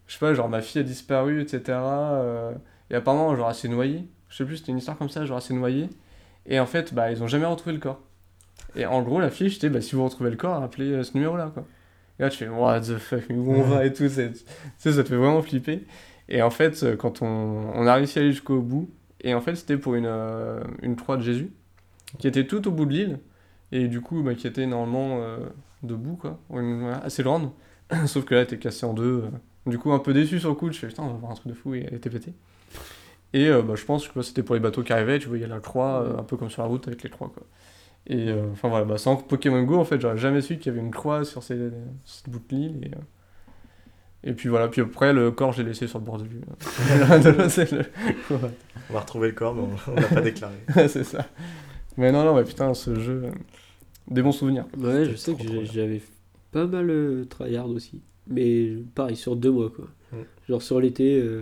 je 0.07 0.13
sais 0.13 0.19
pas, 0.19 0.33
genre 0.33 0.49
ma 0.49 0.61
fille 0.61 0.81
a 0.81 0.83
disparu, 0.83 1.41
etc. 1.41 1.61
euh, 1.67 2.51
et 2.89 2.95
apparemment, 2.95 3.35
genre, 3.35 3.49
elle 3.49 3.55
s'est 3.55 3.69
noyée. 3.69 4.05
Je 4.27 4.37
sais 4.37 4.45
plus, 4.45 4.57
c'était 4.57 4.71
une 4.71 4.79
histoire 4.79 4.97
comme 4.97 5.09
ça, 5.09 5.25
genre, 5.25 5.37
elle 5.37 5.43
s'est 5.43 5.53
noyée. 5.53 5.89
Et 6.45 6.59
en 6.59 6.65
fait, 6.65 6.93
bah, 6.93 7.11
ils 7.11 7.23
ont 7.23 7.27
jamais 7.27 7.45
retrouvé 7.45 7.73
le 7.73 7.79
corps. 7.79 8.01
Et 8.75 8.85
en 8.85 9.01
gros, 9.01 9.19
l'affiche, 9.19 9.55
c'était, 9.55 9.69
bah, 9.69 9.81
si 9.81 9.95
vous 9.95 10.03
retrouvez 10.03 10.29
le 10.29 10.35
corps, 10.35 10.61
appelez 10.61 10.91
euh, 10.91 11.03
ce 11.03 11.13
numéro-là, 11.13 11.51
quoi. 11.53 11.65
Et 12.19 12.23
là, 12.23 12.29
tu 12.29 12.37
fais, 12.37 12.49
what 12.49 12.81
the 12.81 12.97
fuck, 12.97 13.23
mais 13.29 13.35
où 13.35 13.53
on 13.53 13.61
va 13.63 13.85
et 13.85 13.93
tout, 13.93 14.09
sais, 14.09 14.33
ça 14.77 14.91
te 14.91 15.07
fait 15.07 15.15
vraiment 15.15 15.41
flipper. 15.41 15.85
Et 16.27 16.41
en 16.41 16.49
fait, 16.49 16.83
euh, 16.83 16.95
quand 16.97 17.21
on, 17.21 17.71
on 17.73 17.87
a 17.87 17.93
réussi 17.95 18.19
à 18.19 18.21
aller 18.21 18.31
jusqu'au 18.31 18.59
bout, 18.61 18.89
et 19.21 19.33
en 19.33 19.41
fait, 19.41 19.55
c'était 19.55 19.77
pour 19.77 19.95
une, 19.95 20.11
une 20.81 20.95
croix 20.95 21.17
de 21.17 21.21
Jésus, 21.21 21.51
qui 22.19 22.27
était 22.27 22.45
tout 22.45 22.67
au 22.67 22.71
bout 22.71 22.85
de 22.85 22.93
l'île, 22.93 23.19
et 23.71 23.87
du 23.87 24.01
coup, 24.01 24.23
bah, 24.23 24.35
qui 24.35 24.47
était 24.47 24.65
normalement 24.67 25.19
euh, 25.21 25.37
debout, 25.83 26.15
quoi, 26.17 26.39
assez 27.03 27.23
grande, 27.23 27.51
sauf 28.05 28.25
que 28.25 28.33
là, 28.35 28.41
elle 28.41 28.45
était 28.47 28.57
cassée 28.59 28.85
en 28.85 28.93
deux. 28.93 29.23
euh. 29.25 29.29
Du 29.69 29.77
coup, 29.77 29.91
un 29.91 29.99
peu 29.99 30.13
déçu 30.13 30.39
sur 30.39 30.49
le 30.49 30.55
coup, 30.55 30.71
je 30.71 30.79
fais, 30.79 30.87
putain, 30.87 31.03
on 31.03 31.07
va 31.07 31.13
voir 31.13 31.31
un 31.31 31.35
truc 31.35 31.47
de 31.47 31.53
fou, 31.53 31.75
et 31.75 31.85
elle 31.87 31.93
était 31.95 32.09
pétée. 32.09 32.33
Et 33.33 33.47
euh, 33.49 33.61
bah, 33.61 33.75
je 33.75 33.85
pense 33.85 34.07
que 34.07 34.21
c'était 34.23 34.41
pour 34.43 34.55
les 34.55 34.61
bateaux 34.61 34.81
qui 34.83 34.91
arrivaient, 34.93 35.19
tu 35.19 35.27
voyais 35.27 35.47
la 35.47 35.59
croix, 35.59 36.01
euh, 36.03 36.17
un 36.17 36.23
peu 36.23 36.37
comme 36.37 36.49
sur 36.49 36.61
la 36.63 36.67
route 36.67 36.87
avec 36.87 37.03
les 37.03 37.09
croix, 37.09 37.29
quoi. 37.33 37.43
Et 38.07 38.29
euh, 38.29 38.47
enfin 38.53 38.69
voilà, 38.69 38.85
bah, 38.85 38.97
sans 38.97 39.17
Pokémon 39.17 39.61
Go, 39.63 39.77
en 39.79 39.85
fait, 39.85 40.01
j'aurais 40.01 40.17
jamais 40.17 40.41
su 40.41 40.57
qu'il 40.57 40.67
y 40.73 40.75
avait 40.75 40.83
une 40.85 40.91
croix 40.91 41.25
sur 41.25 41.43
ces, 41.43 41.69
cette 42.05 42.29
bout 42.29 42.39
de 42.39 42.55
l'île, 42.55 42.91
et, 44.23 44.29
Et 44.29 44.33
puis 44.33 44.49
voilà, 44.49 44.67
puis 44.67 44.81
après, 44.81 45.13
le 45.13 45.31
corps, 45.31 45.53
j'ai 45.53 45.63
laissé 45.63 45.87
sur 45.87 45.99
le 45.99 46.05
bord 46.05 46.17
de 46.17 46.23
vue. 46.27 46.41
le- 47.71 47.85
On 48.89 48.93
va 48.93 48.99
retrouver 49.01 49.27
le 49.29 49.33
corps, 49.33 49.53
mais 49.55 49.61
on- 49.61 49.91
on 49.91 49.95
l'a 49.95 50.07
pas 50.07 50.21
déclaré. 50.21 50.55
c'est 50.87 51.03
ça. 51.03 51.25
Mais 51.97 52.11
non, 52.11 52.23
non, 52.23 52.35
mais 52.35 52.43
putain, 52.43 52.73
ce 52.73 52.95
jeu. 52.99 53.23
euh, 53.25 53.31
Des 54.09 54.21
bons 54.21 54.31
souvenirs. 54.31 54.65
Ouais, 54.77 55.05
je 55.05 55.15
sais 55.15 55.33
que 55.35 55.65
j'avais 55.65 56.01
pas 56.51 56.65
mal 56.65 56.89
euh, 56.89 57.25
tryhard 57.25 57.69
aussi. 57.69 58.01
Mais 58.27 58.73
pareil, 58.95 59.15
sur 59.15 59.35
deux 59.35 59.51
mois, 59.51 59.71
quoi. 59.75 59.87
Genre 60.47 60.61
sur 60.61 60.79
l'été, 60.79 61.19
euh, 61.21 61.41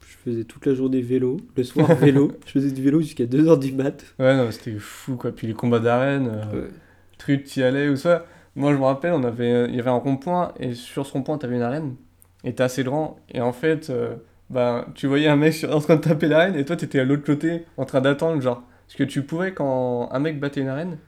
je 0.00 0.16
faisais 0.30 0.44
toute 0.44 0.66
la 0.66 0.74
journée 0.74 1.00
vélo. 1.00 1.36
Le 1.56 1.62
soir, 1.64 1.94
vélo. 2.00 2.32
je 2.46 2.52
faisais 2.52 2.70
du 2.72 2.82
vélo 2.82 3.00
jusqu'à 3.00 3.24
2h 3.26 3.58
du 3.58 3.72
mat. 3.72 4.04
Ouais, 4.18 4.36
non, 4.36 4.50
c'était 4.50 4.72
fou, 4.78 5.16
quoi. 5.16 5.32
Puis 5.32 5.46
les 5.46 5.54
combats 5.54 5.78
d'arène, 5.80 6.28
euh, 6.28 6.62
Ouais. 6.62 6.68
truc, 7.18 7.44
t'y 7.44 7.62
allais 7.62 7.88
ou 7.88 7.96
ça. 7.96 8.26
Moi, 8.56 8.72
je 8.72 8.78
me 8.78 8.84
rappelle, 8.84 9.12
on 9.12 9.24
avait, 9.24 9.68
il 9.68 9.74
y 9.74 9.80
avait 9.80 9.90
un 9.90 9.94
rond-point, 9.98 10.52
et 10.60 10.74
sur 10.74 11.04
ce 11.06 11.12
rond-point, 11.12 11.38
t'avais 11.38 11.56
une 11.56 11.62
arène, 11.62 11.96
et 12.44 12.54
t'es 12.54 12.62
assez 12.62 12.84
grand, 12.84 13.18
et 13.32 13.40
en 13.40 13.52
fait, 13.52 13.90
euh, 13.90 14.14
bah, 14.48 14.86
tu 14.94 15.08
voyais 15.08 15.26
un 15.26 15.34
mec 15.36 15.54
sur- 15.54 15.74
en 15.74 15.80
train 15.80 15.96
de 15.96 16.00
taper 16.00 16.28
l'arène, 16.28 16.54
et 16.54 16.64
toi, 16.64 16.76
t'étais 16.76 17.00
à 17.00 17.04
l'autre 17.04 17.24
côté, 17.24 17.64
en 17.76 17.84
train 17.84 18.00
d'attendre, 18.00 18.40
genre. 18.40 18.62
Parce 18.86 18.96
que 18.96 19.04
tu 19.04 19.22
pouvais, 19.22 19.52
quand 19.52 20.08
un 20.12 20.18
mec 20.18 20.38
battait 20.40 20.60
une 20.60 20.68
arène, 20.68 20.98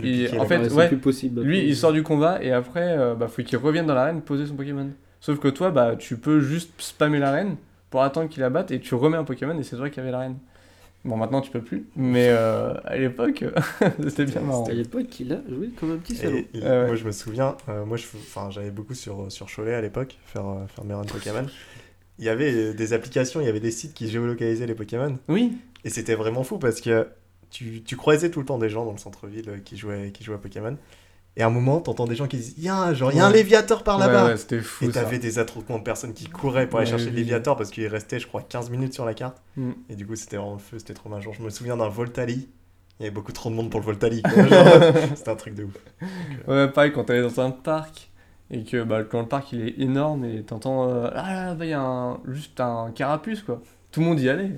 Lui 0.00 0.24
Et 0.24 0.38
en 0.38 0.44
fait, 0.44 0.70
Ouais, 0.72 0.88
plus 0.88 0.98
possible. 0.98 1.42
lui, 1.42 1.60
il 1.66 1.74
sort 1.76 1.92
du 1.92 2.02
combat, 2.02 2.42
et 2.42 2.52
après, 2.52 2.96
euh, 2.98 3.14
bah, 3.14 3.26
faut 3.28 3.42
qu'il 3.42 3.58
revienne 3.58 3.86
dans 3.86 3.94
l'arène 3.94 4.20
poser 4.22 4.46
son 4.46 4.54
Pokémon. 4.54 4.90
Sauf 5.20 5.38
que 5.40 5.48
toi, 5.48 5.70
bah, 5.70 5.96
tu 5.98 6.16
peux 6.18 6.40
juste 6.40 6.70
spammer 6.78 7.18
l'arène 7.18 7.56
pour 7.90 8.02
attendre 8.02 8.28
qu'il 8.28 8.42
la 8.42 8.50
batte, 8.50 8.70
et 8.70 8.80
tu 8.80 8.94
remets 8.94 9.16
un 9.16 9.24
Pokémon, 9.24 9.58
et 9.58 9.62
c'est 9.62 9.76
toi 9.76 9.88
qui 9.90 9.98
avais 9.98 10.10
l'arène. 10.10 10.36
Bon, 11.04 11.16
maintenant, 11.16 11.40
tu 11.40 11.50
peux 11.50 11.62
plus, 11.62 11.86
mais 11.96 12.28
euh, 12.28 12.74
à 12.84 12.96
l'époque, 12.98 13.44
c'était 14.08 14.24
bien 14.26 14.40
marrant. 14.42 14.66
À 14.66 14.72
l'époque, 14.72 15.18
il 15.20 15.32
a 15.32 15.38
joué 15.48 15.70
comme 15.78 15.92
un 15.92 15.96
petit. 15.96 16.18
Et, 16.26 16.48
et 16.58 16.62
Ah 16.66 16.80
ouais. 16.80 16.86
Moi, 16.88 16.96
je 16.96 17.04
me 17.04 17.12
souviens, 17.12 17.56
euh, 17.68 17.84
moi, 17.84 17.96
j'allais 18.50 18.70
beaucoup 18.72 18.94
sur, 18.94 19.30
sur 19.32 19.46
Cholet 19.46 19.74
à 19.74 19.80
l'époque, 19.80 20.18
faire, 20.26 20.46
euh, 20.46 20.66
faire 20.66 20.84
mes 20.84 20.94
runs 20.94 21.04
Pokémon. 21.04 21.46
Il 22.18 22.24
y 22.24 22.28
avait 22.28 22.74
des 22.74 22.92
applications, 22.92 23.40
il 23.40 23.46
y 23.46 23.48
avait 23.48 23.60
des 23.60 23.70
sites 23.70 23.94
qui 23.94 24.08
géolocalisaient 24.08 24.66
les 24.66 24.74
Pokémon. 24.74 25.16
Oui, 25.28 25.56
Et 25.84 25.90
c'était 25.90 26.14
vraiment 26.14 26.44
fou 26.44 26.58
parce 26.58 26.80
que 26.80 27.08
tu, 27.50 27.82
tu 27.82 27.96
croisais 27.96 28.30
tout 28.30 28.40
le 28.40 28.46
temps 28.46 28.58
des 28.58 28.68
gens 28.68 28.84
dans 28.84 28.92
le 28.92 28.98
centre-ville 28.98 29.48
euh, 29.48 29.58
qui 29.58 29.76
jouaient, 29.76 30.10
qui 30.12 30.24
jouaient 30.24 30.36
à 30.36 30.38
Pokémon. 30.38 30.76
Et 31.36 31.42
à 31.42 31.46
un 31.46 31.50
moment, 31.50 31.80
t'entends 31.80 32.06
des 32.06 32.16
gens 32.16 32.26
qui 32.26 32.36
disent 32.36 32.54
Y'a 32.58 32.92
genre, 32.94 33.12
y 33.12 33.20
a 33.20 33.26
un. 33.26 33.30
Léviator 33.30 33.84
par 33.84 33.98
là-bas 33.98 34.26
Ouais, 34.26 34.34
ouais, 34.50 34.60
fou. 34.60 34.84
Et 34.84 34.90
t'avais 34.90 35.18
des 35.18 35.38
attroupements 35.38 35.78
de 35.78 35.84
personnes 35.84 36.12
qui 36.12 36.26
couraient 36.26 36.68
pour 36.68 36.80
aller 36.80 36.90
Ouais, 36.90 36.98
chercher 36.98 37.10
le. 37.10 37.16
Léviator 37.16 37.56
parce 37.56 37.70
qu'il 37.70 37.86
restait, 37.86 38.18
je 38.18 38.26
crois, 38.26 38.42
15 38.42 38.70
minutes 38.70 38.92
sur 38.92 39.04
la 39.04 39.14
carte. 39.14 39.40
Mm. 39.56 39.70
Et 39.88 39.94
du 39.94 40.04
coup, 40.04 40.16
c'était 40.16 40.36
vraiment 40.36 40.54
le 40.54 40.58
feu, 40.58 40.78
c'était 40.78 40.94
trop 40.94 41.08
mal. 41.08 41.22
Genre, 41.22 41.34
je 41.34 41.42
me 41.42 41.50
souviens 41.50 41.76
d'un 41.76 41.88
Voltali. 41.88 42.48
Il 42.98 43.04
y 43.04 43.06
avait 43.06 43.14
beaucoup 43.14 43.30
trop 43.30 43.50
de 43.50 43.54
monde 43.54 43.70
pour 43.70 43.78
le 43.78 43.86
Voltali. 43.86 44.22
C'était 45.14 45.30
un 45.30 45.36
truc 45.36 45.54
de 45.54 45.62
ouf. 45.62 45.74
Ouais, 46.48 46.66
pareil, 46.66 46.90
quand 46.92 47.04
t'allais 47.04 47.22
dans 47.22 47.40
un 47.40 47.52
parc 47.52 48.10
et 48.50 48.64
que 48.64 48.82
bah, 48.82 49.04
quand 49.04 49.20
le 49.20 49.28
parc 49.28 49.52
il 49.52 49.68
est 49.68 49.78
énorme 49.78 50.24
et 50.24 50.42
t'entends 50.42 50.88
euh, 50.88 51.08
ah 51.14 51.32
là, 51.32 51.54
bah, 51.54 51.64
il 51.64 51.70
y 51.70 51.74
a 51.74 51.80
un, 51.80 52.18
juste 52.26 52.58
un 52.58 52.90
carapuce 52.92 53.42
quoi. 53.42 53.62
Tout 53.92 54.00
le 54.00 54.06
monde 54.06 54.20
y 54.20 54.28
allait. 54.28 54.50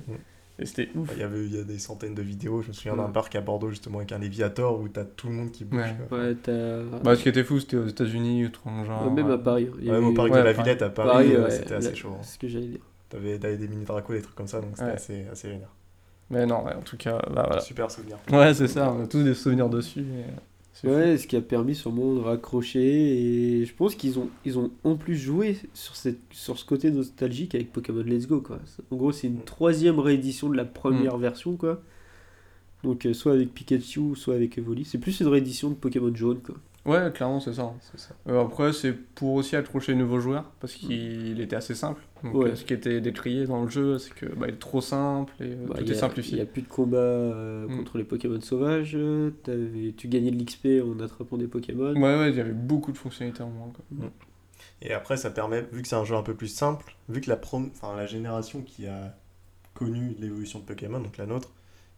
Et 0.61 0.65
c'était 0.65 0.89
ouf. 0.95 1.09
Il 1.15 1.19
y 1.19 1.23
avait 1.23 1.43
il 1.45 1.55
y 1.55 1.59
a 1.59 1.63
des 1.63 1.79
centaines 1.79 2.13
de 2.13 2.21
vidéos. 2.21 2.61
Je 2.61 2.67
me 2.69 2.73
souviens 2.73 2.93
Ouais. 2.93 2.99
d'un 2.99 3.09
parc 3.09 3.35
à 3.35 3.41
Bordeaux, 3.41 3.69
justement, 3.69 3.97
avec 3.97 4.11
un 4.11 4.19
Léviator 4.19 4.79
où 4.79 4.87
t'as 4.87 5.03
tout 5.05 5.27
le 5.27 5.33
monde 5.33 5.51
qui 5.51 5.65
bouge. 5.65 5.79
Ouais. 6.11 6.17
Ouais, 6.17 6.35
t'as. 6.41 6.83
Bah, 7.03 7.15
ce 7.15 7.23
qui 7.23 7.29
était 7.29 7.43
fou, 7.43 7.59
c'était 7.59 7.77
aux 7.77 7.87
États-Unis 7.87 8.45
ou 8.45 8.49
trop 8.49 8.69
genre. 8.85 9.07
Ouais, 9.07 9.11
même 9.13 9.31
à 9.31 9.37
Paris. 9.37 9.69
il 9.79 9.85
y 9.85 9.89
eu- 9.89 9.95
au 9.95 10.13
parc 10.13 10.29
Ouais, 10.31 10.37
de 10.39 10.43
la 10.45 10.53
Paris. 10.53 10.63
Villette 10.63 10.81
à 10.83 10.89
Paris, 10.89 11.09
Paris, 11.09 11.35
euh, 11.35 11.43
ouais, 11.45 11.51
c'était 11.51 11.73
assez 11.75 11.95
chaud. 11.95 12.09
hein. 12.13 12.19
C'est 12.21 12.33
ce 12.35 12.39
que 12.39 12.47
j'allais 12.47 12.67
dire. 12.67 12.79
T'avais 13.09 13.37
t'avais 13.39 13.57
des 13.57 13.67
mini 13.67 13.83
dracos, 13.85 14.13
des 14.13 14.21
trucs 14.21 14.35
comme 14.35 14.47
ça, 14.47 14.61
donc 14.61 14.69
c'était 14.73 14.83
Ouais. 14.85 14.91
assez, 14.93 15.25
assez 15.31 15.49
génial. 15.49 15.67
Mais 16.29 16.45
non, 16.45 16.63
ouais, 16.63 16.73
en 16.75 16.81
tout 16.81 16.95
cas, 16.95 17.17
bah 17.33 17.43
voilà. 17.47 17.59
Super 17.59 17.91
souvenir. 17.91 18.17
Ouais, 18.31 18.53
c'est 18.53 18.67
ça, 18.67 18.93
on 18.97 19.03
a 19.03 19.07
tous 19.07 19.23
des 19.23 19.33
souvenirs 19.33 19.67
dessus. 19.67 20.05
Ouais, 20.83 21.17
ce 21.17 21.27
qui 21.27 21.35
a 21.35 21.41
permis 21.41 21.75
sûrement 21.75 22.15
de 22.15 22.19
raccrocher. 22.19 22.81
Et 22.81 23.65
je 23.65 23.73
pense 23.73 23.95
qu'ils 23.95 24.17
ont, 24.17 24.29
ils 24.45 24.57
ont 24.57 24.71
en 24.83 24.95
plus 24.95 25.15
joué 25.15 25.57
sur, 25.73 25.95
cette, 25.95 26.19
sur 26.31 26.57
ce 26.57 26.65
côté 26.65 26.89
nostalgique 26.89 27.53
avec 27.53 27.71
Pokémon 27.71 28.01
Let's 28.01 28.27
Go. 28.27 28.41
Quoi. 28.41 28.59
En 28.89 28.95
gros, 28.95 29.11
c'est 29.11 29.27
une 29.27 29.43
troisième 29.43 29.99
réédition 29.99 30.49
de 30.49 30.57
la 30.57 30.65
première 30.65 31.17
version. 31.17 31.55
quoi. 31.55 31.81
Donc, 32.83 33.05
euh, 33.05 33.13
soit 33.13 33.33
avec 33.33 33.53
Pikachu, 33.53 34.15
soit 34.15 34.33
avec 34.33 34.57
Evoli. 34.57 34.85
C'est 34.85 34.97
plus 34.97 35.19
une 35.19 35.27
réédition 35.27 35.69
de 35.69 35.75
Pokémon 35.75 36.13
jaune. 36.15 36.39
Quoi. 36.41 36.55
Ouais, 36.83 37.11
clairement, 37.13 37.39
c'est 37.39 37.53
ça. 37.53 37.73
Euh, 38.27 38.41
après, 38.43 38.73
c'est 38.73 38.91
pour 38.93 39.33
aussi 39.33 39.55
accrocher 39.55 39.91
les 39.91 39.99
nouveaux 39.99 40.19
joueurs 40.19 40.45
parce 40.59 40.73
qu'il 40.73 41.39
était 41.39 41.55
assez 41.55 41.75
simple. 41.75 42.01
Donc, 42.23 42.33
Ouais. 42.33 42.49
euh, 42.49 42.55
ce 42.55 42.65
qui 42.65 42.73
était 42.73 42.99
décrié 43.01 43.45
dans 43.45 43.61
le 43.63 43.69
jeu, 43.69 43.99
c'est 43.99 44.13
que 44.15 44.25
bah, 44.25 44.47
il 44.47 44.55
est 44.55 44.57
trop 44.57 44.81
simple 44.81 45.31
et 45.39 45.51
euh, 45.51 45.67
Bah, 45.67 45.75
tout 45.77 45.85
est 45.87 45.91
a- 45.91 45.99
simplifié. 45.99 46.33
Il 46.33 46.35
n'y 46.37 46.41
a 46.41 46.45
plus 46.47 46.63
de 46.63 46.67
combat 46.67 46.97
euh, 46.97 47.67
Mm. 47.67 47.77
contre 47.77 47.97
les 47.99 48.03
Pokémon 48.03 48.41
sauvages. 48.41 48.97
t'avais- 49.43 49.93
tu 49.95 50.07
gagnais 50.07 50.31
de 50.31 50.39
l'XP 50.41 50.81
en 50.83 50.99
attrapant 51.03 51.37
des 51.37 51.47
Pokémon. 51.47 51.93
Ouais, 51.93 52.17
ouais, 52.17 52.29
il 52.31 52.35
y 52.37 52.41
avait 52.41 52.51
beaucoup 52.51 52.91
de 52.91 52.97
fonctionnalités 52.97 53.43
en 53.43 53.49
moins. 53.49 53.71
Quoi. 53.71 54.09
Et 54.81 54.93
après, 54.93 55.17
ça 55.17 55.29
permet, 55.29 55.61
vu 55.71 55.83
que 55.83 55.87
c'est 55.87 55.95
un 55.95 56.03
jeu 56.05 56.15
un 56.15 56.23
peu 56.23 56.33
plus 56.33 56.47
simple, 56.47 56.95
vu 57.09 57.21
que 57.21 57.29
la, 57.29 57.37
prom- 57.37 57.69
enfin, 57.75 57.95
la 57.95 58.07
génération 58.07 58.61
qui 58.63 58.87
a 58.87 59.15
connu 59.75 60.15
l'évolution 60.19 60.57
de 60.59 60.65
Pokémon, 60.65 60.99
donc 60.99 61.17
la 61.17 61.27
nôtre, 61.27 61.51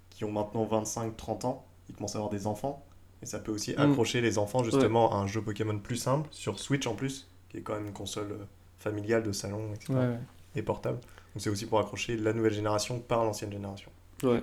qui 0.10 0.26
ont 0.26 0.32
maintenant 0.32 0.66
25-30 0.66 1.46
ans, 1.46 1.66
ils 1.90 1.96
commencent 1.96 2.16
à 2.16 2.18
avoir 2.20 2.30
des 2.32 2.48
enfants. 2.48 2.86
Et 3.24 3.26
ça 3.26 3.40
peut 3.40 3.52
aussi 3.52 3.72
Mm. 3.72 3.80
accrocher 3.82 4.22
les 4.22 4.38
enfants 4.38 4.64
justement 4.64 5.14
à 5.14 5.16
un 5.16 5.28
jeu 5.28 5.42
Pokémon 5.42 5.80
plus 5.80 5.96
simple, 5.96 6.28
sur 6.32 6.60
Switch 6.60 6.86
en 6.86 6.94
plus, 6.94 7.28
qui 7.50 7.58
est 7.58 7.62
quand 7.62 7.74
même 7.74 7.88
une 7.88 7.94
console 7.94 8.34
euh, 8.34 8.46
familiale 8.78 9.24
de 9.24 9.32
salon, 9.32 9.74
etc. 9.74 9.94
Ouais, 9.94 10.00
ouais. 10.00 10.20
Et 10.56 10.62
portable. 10.62 11.00
Donc 11.34 11.42
c'est 11.42 11.50
aussi 11.50 11.66
pour 11.66 11.80
accrocher 11.80 12.18
la 12.18 12.34
nouvelle 12.34 12.54
génération 12.54 13.00
par 13.00 13.24
l'ancienne 13.24 13.52
génération. 13.52 13.90
Ouais. 14.24 14.42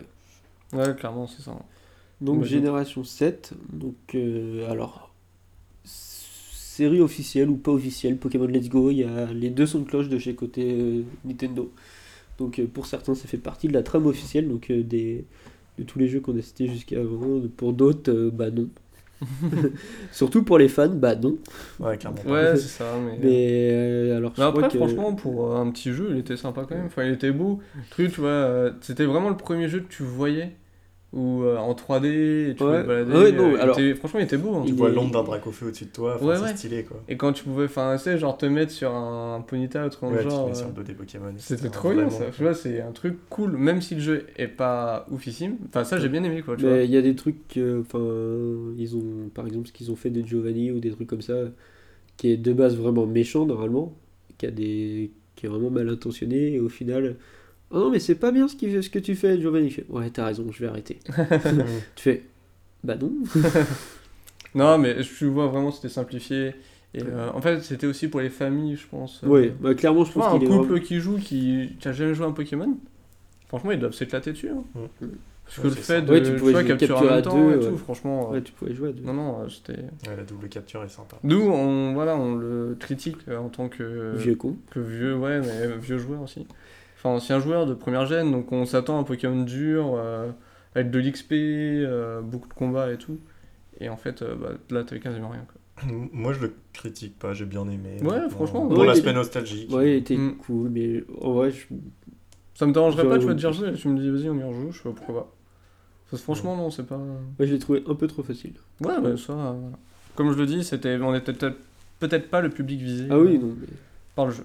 Ouais, 0.72 0.94
clairement, 0.96 1.26
c'est 1.26 1.42
ça. 1.42 1.54
Donc 2.20 2.44
génération 2.44 3.04
7, 3.04 3.52
donc 3.72 3.94
euh, 4.14 4.70
alors 4.70 5.10
série 6.80 7.00
officielle 7.00 7.50
ou 7.50 7.56
pas 7.56 7.72
officielle, 7.72 8.16
Pokémon 8.16 8.46
Let's 8.46 8.68
Go, 8.68 8.90
il 8.90 8.98
y 8.98 9.04
a 9.04 9.26
les 9.32 9.50
deux 9.50 9.66
sons 9.66 9.80
de 9.80 9.84
cloche 9.84 10.08
de 10.08 10.18
chez 10.18 10.34
côté 10.34 10.70
euh, 10.70 11.02
Nintendo. 11.24 11.70
Donc 12.38 12.58
euh, 12.58 12.66
pour 12.66 12.86
certains 12.86 13.14
ça 13.14 13.28
fait 13.28 13.36
partie 13.38 13.68
de 13.68 13.74
la 13.74 13.82
trame 13.82 14.06
officielle, 14.06 14.48
donc 14.48 14.70
euh, 14.70 14.82
des, 14.82 15.24
de 15.78 15.84
tous 15.84 15.98
les 15.98 16.08
jeux 16.08 16.20
qu'on 16.20 16.36
a 16.38 16.42
cités 16.42 16.68
jusqu'à 16.68 17.00
avant. 17.00 17.40
Pour 17.56 17.72
d'autres, 17.72 18.10
euh, 18.12 18.30
bah 18.32 18.50
non. 18.50 18.68
Surtout 20.12 20.42
pour 20.44 20.58
les 20.58 20.68
fans, 20.68 20.88
bah 20.88 21.14
non. 21.14 21.36
Ouais, 21.78 21.96
clairement. 21.98 22.22
Ouais, 22.26 22.56
c'est 22.56 22.68
ça. 22.68 22.94
Mais, 23.04 23.18
Mais 23.22 23.68
euh, 23.72 24.16
alors 24.16 24.32
je 24.36 24.40
Mais 24.42 24.48
crois 24.50 24.64
après, 24.64 24.72
que- 24.72 24.78
franchement, 24.78 25.14
pour 25.14 25.52
euh, 25.52 25.60
un 25.60 25.70
petit 25.70 25.92
jeu, 25.92 26.08
il 26.12 26.18
était 26.18 26.36
sympa 26.36 26.64
quand 26.68 26.74
même. 26.76 26.86
Enfin, 26.86 27.04
il 27.04 27.12
était 27.12 27.30
beau. 27.32 27.60
Le 27.76 27.82
truc, 27.90 28.12
tu 28.12 28.20
vois, 28.20 28.70
c'était 28.80 29.04
vraiment 29.04 29.28
le 29.28 29.36
premier 29.36 29.68
jeu 29.68 29.80
que 29.80 29.88
tu 29.92 30.02
voyais 30.02 30.52
où, 31.12 31.42
euh, 31.42 31.56
en 31.56 31.74
3D, 31.74 32.50
et 32.50 32.54
tu 32.54 32.62
Ouais. 32.62 32.82
pouvais 32.82 32.82
te 32.82 32.86
balader. 32.86 33.12
Ouais, 33.12 33.32
non, 33.32 33.48
euh, 33.48 33.52
il 33.54 33.60
alors- 33.60 33.78
était- 33.78 33.94
franchement, 33.94 34.20
il 34.20 34.24
était 34.24 34.36
beau. 34.36 34.54
hein. 34.54 34.62
Tu 34.64 34.68
Il 34.68 34.74
vois 34.74 34.90
est- 34.90 34.92
l'ombre 34.92 35.10
d'un 35.12 35.24
Dracofeu 35.24 35.66
au-dessus 35.66 35.86
de 35.86 35.90
toi, 35.90 36.22
Ouais, 36.22 36.36
c'est 36.36 36.42
ouais. 36.42 36.56
stylé 36.56 36.84
quoi. 36.84 37.02
Et 37.08 37.16
quand 37.16 37.32
tu 37.32 37.42
pouvais, 37.42 37.64
enfin, 37.64 37.94
tu 37.96 38.04
sais, 38.04 38.16
genre 38.16 38.38
te 38.38 38.46
mettre 38.46 38.70
sur 38.70 38.94
un 38.94 39.40
Ponyta 39.40 39.86
ou 39.86 39.88
truc 39.88 40.10
Ouais, 40.10 40.18
tu 40.18 40.24
te 40.26 40.30
genre. 40.30 40.46
mets 40.48 40.54
sur 40.54 40.66
euh, 40.66 40.68
le 40.68 40.74
dos 40.74 40.82
des 40.84 40.92
Pokémon. 40.94 41.32
C'était 41.38 41.68
trop 41.68 41.92
bien 41.92 42.08
ça, 42.10 42.26
tu 42.34 42.42
vois, 42.42 42.54
c'est 42.54 42.80
un 42.80 42.92
truc 42.92 43.16
cool, 43.28 43.52
même 43.56 43.80
si 43.80 43.96
le 43.96 44.00
jeu 44.00 44.26
est 44.36 44.46
pas 44.46 45.06
oufissime. 45.10 45.56
Enfin, 45.68 45.82
ça 45.82 45.98
j'ai 45.98 46.08
bien 46.08 46.22
aimé 46.22 46.42
quoi, 46.42 46.54
il 46.58 46.90
y 46.90 46.96
a 46.96 47.02
des 47.02 47.14
trucs, 47.16 47.56
euh, 47.56 47.80
enfin, 47.80 47.98
ils 48.78 48.94
ont, 48.96 49.30
par 49.34 49.46
exemple, 49.48 49.66
ce 49.66 49.72
qu'ils 49.72 49.90
ont 49.90 49.96
fait 49.96 50.10
de 50.10 50.24
Giovanni 50.24 50.70
ou 50.70 50.78
des 50.78 50.90
trucs 50.90 51.08
comme 51.08 51.22
ça, 51.22 51.34
qui 52.16 52.30
est 52.30 52.36
de 52.36 52.52
base 52.52 52.76
vraiment 52.76 53.06
méchant 53.06 53.46
normalement, 53.46 53.96
qui 54.38 54.46
a 54.46 54.50
des, 54.52 55.10
qui 55.34 55.46
est 55.46 55.48
vraiment 55.48 55.70
mal 55.70 55.88
intentionné 55.88 56.52
et 56.52 56.60
au 56.60 56.68
final, 56.68 57.16
oh 57.70 57.78
non 57.78 57.90
mais 57.90 57.98
c'est 58.00 58.14
pas 58.16 58.30
bien 58.32 58.48
ce, 58.48 58.56
qui, 58.56 58.82
ce 58.82 58.90
que 58.90 58.98
tu 58.98 59.14
fais, 59.14 59.40
Giovanni. 59.40 59.66
Il 59.66 59.70
fait, 59.72 59.86
ouais 59.88 60.10
t'as 60.10 60.26
raison, 60.26 60.46
je 60.50 60.60
vais 60.60 60.68
arrêter. 60.68 60.98
tu 61.96 62.02
fais, 62.02 62.24
bah 62.84 62.96
non. 62.96 63.12
Non, 64.54 64.78
mais 64.78 65.02
je 65.02 65.26
vois 65.26 65.46
vraiment 65.46 65.70
c'était 65.70 65.88
simplifié. 65.88 66.54
Et 66.92 67.02
euh, 67.04 67.30
en 67.32 67.40
fait, 67.40 67.60
c'était 67.60 67.86
aussi 67.86 68.08
pour 68.08 68.20
les 68.20 68.30
familles, 68.30 68.74
je 68.76 68.86
pense. 68.88 69.22
euh, 69.22 69.28
Ouais, 69.28 69.54
bah, 69.60 69.74
clairement 69.74 70.04
je 70.04 70.10
pense 70.12 70.26
un 70.26 70.38
qu'il 70.38 70.48
est 70.48 70.50
couple 70.50 70.80
qui 70.80 70.98
joue, 70.98 71.18
qui 71.18 71.76
qui 71.78 71.86
a 71.88 71.92
jamais 71.92 72.14
joué 72.14 72.26
à 72.26 72.28
un 72.28 72.32
Pokémon, 72.32 72.76
franchement, 73.46 73.70
ils 73.70 73.78
doivent 73.78 73.92
s'éclater 73.94 74.32
dessus. 74.32 74.48
hein. 74.50 74.64
Parce 75.44 75.56
que 75.56 75.62
Ouais, 75.62 75.68
le 75.68 75.74
fait 75.76 75.82
ça. 75.82 76.00
de 76.00 76.12
Ouais, 76.12 76.22
tu 76.22 76.32
pouvais 76.36 76.52
vois, 76.52 76.60
jouer 76.62 76.68
capturer 76.68 76.98
en 76.98 77.00
capture 77.00 77.12
à 77.12 77.22
deux, 77.22 77.52
et 77.52 77.56
ouais. 77.64 77.70
tout, 77.70 77.76
franchement. 77.78 78.28
euh, 78.30 78.34
Ouais, 78.34 78.42
tu 78.42 78.52
pouvais 78.52 78.74
jouer 78.74 78.88
à 78.88 78.92
deux. 78.92 79.02
Non, 79.04 79.14
non, 79.14 79.48
c'était. 79.48 79.80
Ouais, 80.08 80.16
la 80.16 80.22
double 80.24 80.48
capture 80.48 80.82
est 80.82 80.88
sympa. 80.88 81.16
Nous, 81.22 81.40
on, 81.40 81.92
voilà, 81.94 82.16
on 82.16 82.34
le 82.34 82.76
critique 82.78 83.18
en 83.28 83.48
tant 83.50 83.68
que 83.68 84.16
Vieux 84.16 84.34
con. 84.34 84.56
que 84.72 84.80
vieux, 84.80 85.16
ouais, 85.16 85.40
mais 85.40 85.76
vieux 85.80 85.98
joueur 85.98 86.22
aussi. 86.22 86.44
Enfin, 87.02 87.14
ancien 87.14 87.40
joueur 87.40 87.64
de 87.66 87.72
première 87.72 88.04
gêne, 88.04 88.30
donc 88.30 88.52
on 88.52 88.66
s'attend 88.66 88.98
à 88.98 89.00
un 89.00 89.04
Pokémon 89.04 89.42
dur, 89.42 89.94
euh, 89.96 90.30
avec 90.74 90.90
de 90.90 90.98
l'XP, 90.98 91.32
euh, 91.32 92.20
beaucoup 92.20 92.48
de 92.48 92.52
combats 92.54 92.92
et 92.92 92.98
tout. 92.98 93.18
Et 93.80 93.88
en 93.88 93.96
fait, 93.96 94.20
euh, 94.20 94.34
bah, 94.34 94.50
là, 94.70 94.84
t'avais 94.84 95.00
quasiment 95.00 95.30
rien. 95.30 95.46
Quoi. 95.50 95.92
Moi, 96.12 96.34
je 96.34 96.40
le 96.40 96.54
critique 96.74 97.18
pas, 97.18 97.32
j'ai 97.32 97.46
bien 97.46 97.66
aimé. 97.68 97.96
Ouais, 98.02 98.28
franchement. 98.28 98.66
Pour 98.66 98.78
Ouais, 98.78 98.86
l'aspect 98.86 99.14
nostalgique. 99.14 99.72
Ouais, 99.72 99.92
il 99.92 99.96
était 99.96 100.16
Mm. 100.16 100.36
cool, 100.46 100.68
mais 100.68 101.02
en 101.22 101.32
vrai, 101.32 101.50
je... 101.50 101.66
Ça 102.54 102.66
me 102.66 102.72
dérangerait 102.72 103.08
pas, 103.08 103.18
tu 103.18 103.24
vas 103.24 103.32
te 103.32 103.38
dire 103.38 103.52
tu 103.74 103.88
me 103.88 103.98
dis 103.98 104.10
vas-y, 104.10 104.28
on 104.28 104.38
y 104.38 104.42
rejoue, 104.42 104.70
je 104.72 104.82
pourquoi 104.82 105.14
pas. 105.22 105.32
Parce 106.10 106.20
que 106.20 106.24
franchement, 106.24 106.54
non, 106.56 106.70
c'est 106.70 106.86
pas. 106.86 106.98
ouais, 106.98 107.46
je 107.46 107.52
l'ai 107.54 107.58
trouvé 107.58 107.82
un 107.88 107.94
peu 107.94 108.06
trop 108.06 108.22
facile. 108.22 108.52
Ouais, 108.84 109.00
bah, 109.00 109.16
ça. 109.16 109.56
Comme 110.16 110.32
je 110.32 110.36
le 110.38 110.44
dis, 110.44 110.62
c'était, 110.64 110.98
on 111.00 111.14
était 111.14 111.32
peut-être 111.32 111.56
peut-être 112.00 112.28
pas 112.28 112.42
le 112.42 112.50
public 112.50 112.80
visé 112.80 113.06
Ah 113.08 113.18
oui, 113.18 113.36
euh, 113.36 113.38
non, 113.38 113.54
mais... 113.58 113.66
par 114.14 114.26
le 114.26 114.32
jeu. 114.32 114.44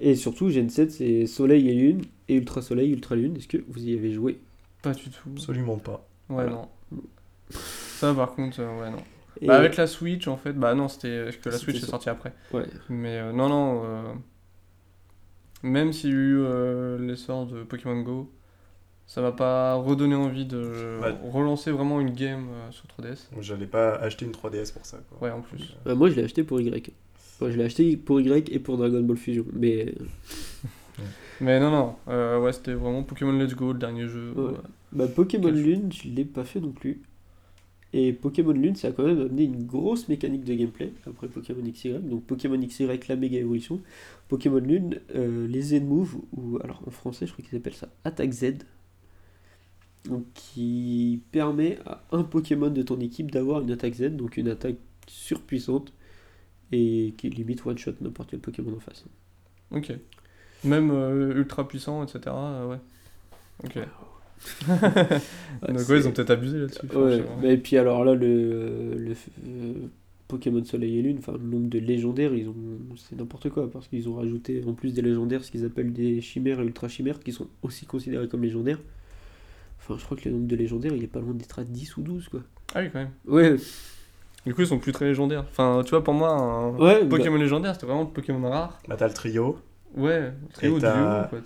Et 0.00 0.14
surtout, 0.14 0.48
Gen 0.50 0.68
7, 0.70 0.90
c'est 0.92 1.26
Soleil 1.26 1.68
et 1.68 1.74
Lune, 1.74 2.02
et 2.28 2.36
Ultra 2.36 2.62
Soleil, 2.62 2.90
Ultra 2.92 3.16
Lune. 3.16 3.36
Est-ce 3.36 3.48
que 3.48 3.58
vous 3.68 3.84
y 3.84 3.94
avez 3.94 4.12
joué? 4.12 4.38
Pas 4.82 4.92
du 4.94 5.10
tout. 5.10 5.28
Absolument 5.32 5.76
pas. 5.78 6.06
Ouais, 6.28 6.44
Voilà. 6.44 6.50
non. 6.50 6.68
Ça, 7.50 8.14
par 8.14 8.32
contre, 8.34 8.60
euh, 8.60 8.80
ouais, 8.80 8.90
non. 8.90 8.98
Et- 9.40 9.46
Bah, 9.46 9.56
avec 9.56 9.76
la 9.76 9.86
Switch, 9.86 10.28
en 10.28 10.36
fait, 10.36 10.52
bah 10.52 10.74
non, 10.74 10.88
c'était 10.88 11.24
parce 11.24 11.36
que 11.36 11.48
la 11.48 11.58
Switch 11.58 11.76
est 11.82 11.86
sortie 11.86 12.08
après. 12.10 12.32
Ouais. 12.52 12.64
Mais 12.88 13.18
euh, 13.18 13.32
non, 13.32 13.48
non, 13.48 13.82
euh, 13.84 14.12
même 15.62 15.92
s'il 15.92 16.10
y 16.10 16.12
a 16.12 16.16
eu 16.16 16.38
euh, 16.40 16.98
l'essor 16.98 17.46
de 17.46 17.62
Pokémon 17.64 18.00
Go, 18.02 18.30
ça 19.06 19.20
m'a 19.22 19.32
pas 19.32 19.74
redonné 19.74 20.14
envie 20.14 20.44
de 20.44 21.00
relancer 21.32 21.70
vraiment 21.70 22.00
une 22.00 22.10
game 22.10 22.48
euh, 22.50 22.70
sur 22.70 22.84
3DS. 22.86 23.32
Donc, 23.32 23.42
J'allais 23.42 23.66
pas 23.66 23.94
acheter 23.96 24.24
une 24.26 24.32
3DS 24.32 24.72
pour 24.72 24.84
ça. 24.86 24.98
Quoi. 25.08 25.28
Ouais, 25.28 25.34
en 25.34 25.40
plus. 25.40 25.76
Bah, 25.84 25.94
moi, 25.94 26.10
je 26.10 26.14
l'ai 26.16 26.24
acheté 26.24 26.44
pour 26.44 26.60
Y. 26.60 26.92
Moi, 27.40 27.50
je 27.50 27.56
l'ai 27.56 27.64
acheté 27.64 27.96
pour 27.96 28.20
Y 28.20 28.50
et 28.50 28.58
pour 28.58 28.76
Dragon 28.76 29.00
Ball 29.02 29.16
Fusion. 29.16 29.44
Mais 29.52 29.94
Mais 31.40 31.60
non, 31.60 31.70
non, 31.70 31.94
euh, 32.08 32.40
ouais, 32.40 32.52
c'était 32.52 32.74
vraiment 32.74 33.02
Pokémon 33.04 33.32
Let's 33.32 33.54
Go, 33.54 33.72
le 33.72 33.78
dernier 33.78 34.08
jeu. 34.08 34.32
Ouais. 34.34 34.42
ouais. 34.50 34.58
bah, 34.92 35.06
Pokémon 35.06 35.44
Quel 35.44 35.62
Lune, 35.62 35.92
je 35.92 36.08
l'ai 36.08 36.24
pas 36.24 36.44
fait 36.44 36.60
non 36.60 36.72
plus. 36.72 37.00
Et 37.92 38.12
Pokémon 38.12 38.52
Lune, 38.52 38.74
ça 38.74 38.88
a 38.88 38.92
quand 38.92 39.04
même 39.04 39.20
amené 39.20 39.44
une 39.44 39.64
grosse 39.64 40.08
mécanique 40.08 40.44
de 40.44 40.54
gameplay 40.54 40.92
après 41.06 41.28
Pokémon 41.28 41.62
XY. 41.62 42.00
Donc 42.00 42.24
Pokémon 42.24 42.58
XY, 42.58 42.88
la 43.08 43.16
méga 43.16 43.38
évolution. 43.38 43.80
Pokémon 44.28 44.58
Lune, 44.58 45.00
euh, 45.14 45.46
les 45.46 45.62
Z-Move, 45.62 46.16
ou 46.36 46.58
alors 46.62 46.82
en 46.86 46.90
français, 46.90 47.26
je 47.26 47.32
crois 47.32 47.44
qu'ils 47.44 47.56
appellent 47.56 47.74
ça 47.74 47.88
Attaque 48.04 48.32
Z. 48.32 48.54
Donc 50.04 50.24
qui 50.34 51.22
permet 51.32 51.78
à 51.86 52.02
un 52.12 52.24
Pokémon 52.24 52.70
de 52.70 52.82
ton 52.82 53.00
équipe 53.00 53.30
d'avoir 53.30 53.62
une 53.62 53.70
attaque 53.70 53.94
Z, 53.94 54.16
donc 54.16 54.36
une 54.36 54.48
attaque 54.48 54.76
surpuissante 55.06 55.92
et 56.72 57.14
qui 57.16 57.30
limite 57.30 57.64
one-shot 57.66 57.94
n'importe 58.00 58.30
quel 58.30 58.40
Pokémon 58.40 58.74
en 58.76 58.80
face. 58.80 59.04
Ok. 59.70 59.92
Même 60.64 60.90
euh, 60.90 61.34
ultra 61.36 61.66
puissant, 61.68 62.02
etc. 62.04 62.20
euh, 62.28 62.66
ouais. 62.68 62.78
Ok. 63.64 63.74
Ouais, 64.78 65.72
Donc 65.72 65.80
c'est- 65.80 65.92
ouais, 65.92 65.98
ils 66.00 66.08
ont 66.08 66.12
peut-être 66.12 66.30
abusé 66.30 66.58
là-dessus. 66.58 66.86
Ouais, 66.94 67.24
mais 67.42 67.54
et 67.54 67.56
puis 67.56 67.76
alors 67.76 68.04
là, 68.04 68.14
le, 68.14 68.94
le 68.96 69.12
euh, 69.46 69.72
Pokémon 70.28 70.62
Soleil 70.64 70.98
et 70.98 71.02
Lune, 71.02 71.16
enfin 71.18 71.32
le 71.32 71.38
nombre 71.44 71.68
de 71.68 71.78
légendaires, 71.80 72.32
ils 72.34 72.48
ont, 72.48 72.54
c'est 72.96 73.16
n'importe 73.16 73.48
quoi 73.50 73.68
parce 73.70 73.88
qu'ils 73.88 74.08
ont 74.08 74.14
rajouté 74.14 74.62
en 74.66 74.74
plus 74.74 74.92
des 74.94 75.02
légendaires 75.02 75.42
ce 75.44 75.50
qu'ils 75.50 75.64
appellent 75.64 75.92
des 75.92 76.20
chimères 76.20 76.60
et 76.60 76.64
ultra 76.64 76.86
chimères 76.88 77.18
qui 77.18 77.32
sont 77.32 77.48
aussi 77.62 77.86
considérés 77.86 78.28
comme 78.28 78.42
légendaires. 78.42 78.78
Enfin, 79.80 79.96
je 79.98 80.04
crois 80.04 80.16
que 80.16 80.28
le 80.28 80.34
nombre 80.36 80.46
de 80.46 80.54
légendaires, 80.56 80.92
il 80.94 81.02
est 81.02 81.06
pas 81.08 81.20
loin 81.20 81.34
d'être 81.34 81.58
à 81.58 81.64
10 81.64 81.96
ou 81.96 82.02
12 82.02 82.28
quoi. 82.28 82.40
Ah 82.74 82.80
oui, 82.82 82.90
quand 82.92 82.98
même. 83.00 83.10
Ouais, 83.26 83.56
Du 84.46 84.54
coup, 84.54 84.62
ils 84.62 84.66
sont 84.66 84.78
plus 84.78 84.92
très 84.92 85.04
légendaires. 85.06 85.44
Enfin, 85.50 85.82
tu 85.84 85.90
vois, 85.90 86.02
pour 86.02 86.14
moi, 86.14 86.30
un 86.30 86.70
ouais, 86.78 87.04
bah, 87.04 87.16
Pokémon 87.16 87.36
légendaire, 87.36 87.74
c'était 87.74 87.86
vraiment 87.86 88.02
le 88.02 88.08
Pokémon 88.08 88.48
rare. 88.48 88.78
Bah, 88.88 88.96
t'as 88.96 89.08
le 89.08 89.14
trio. 89.14 89.58
Ouais, 89.96 90.32
trio 90.54 90.78
duo, 90.78 90.86
quoi. 91.28 91.38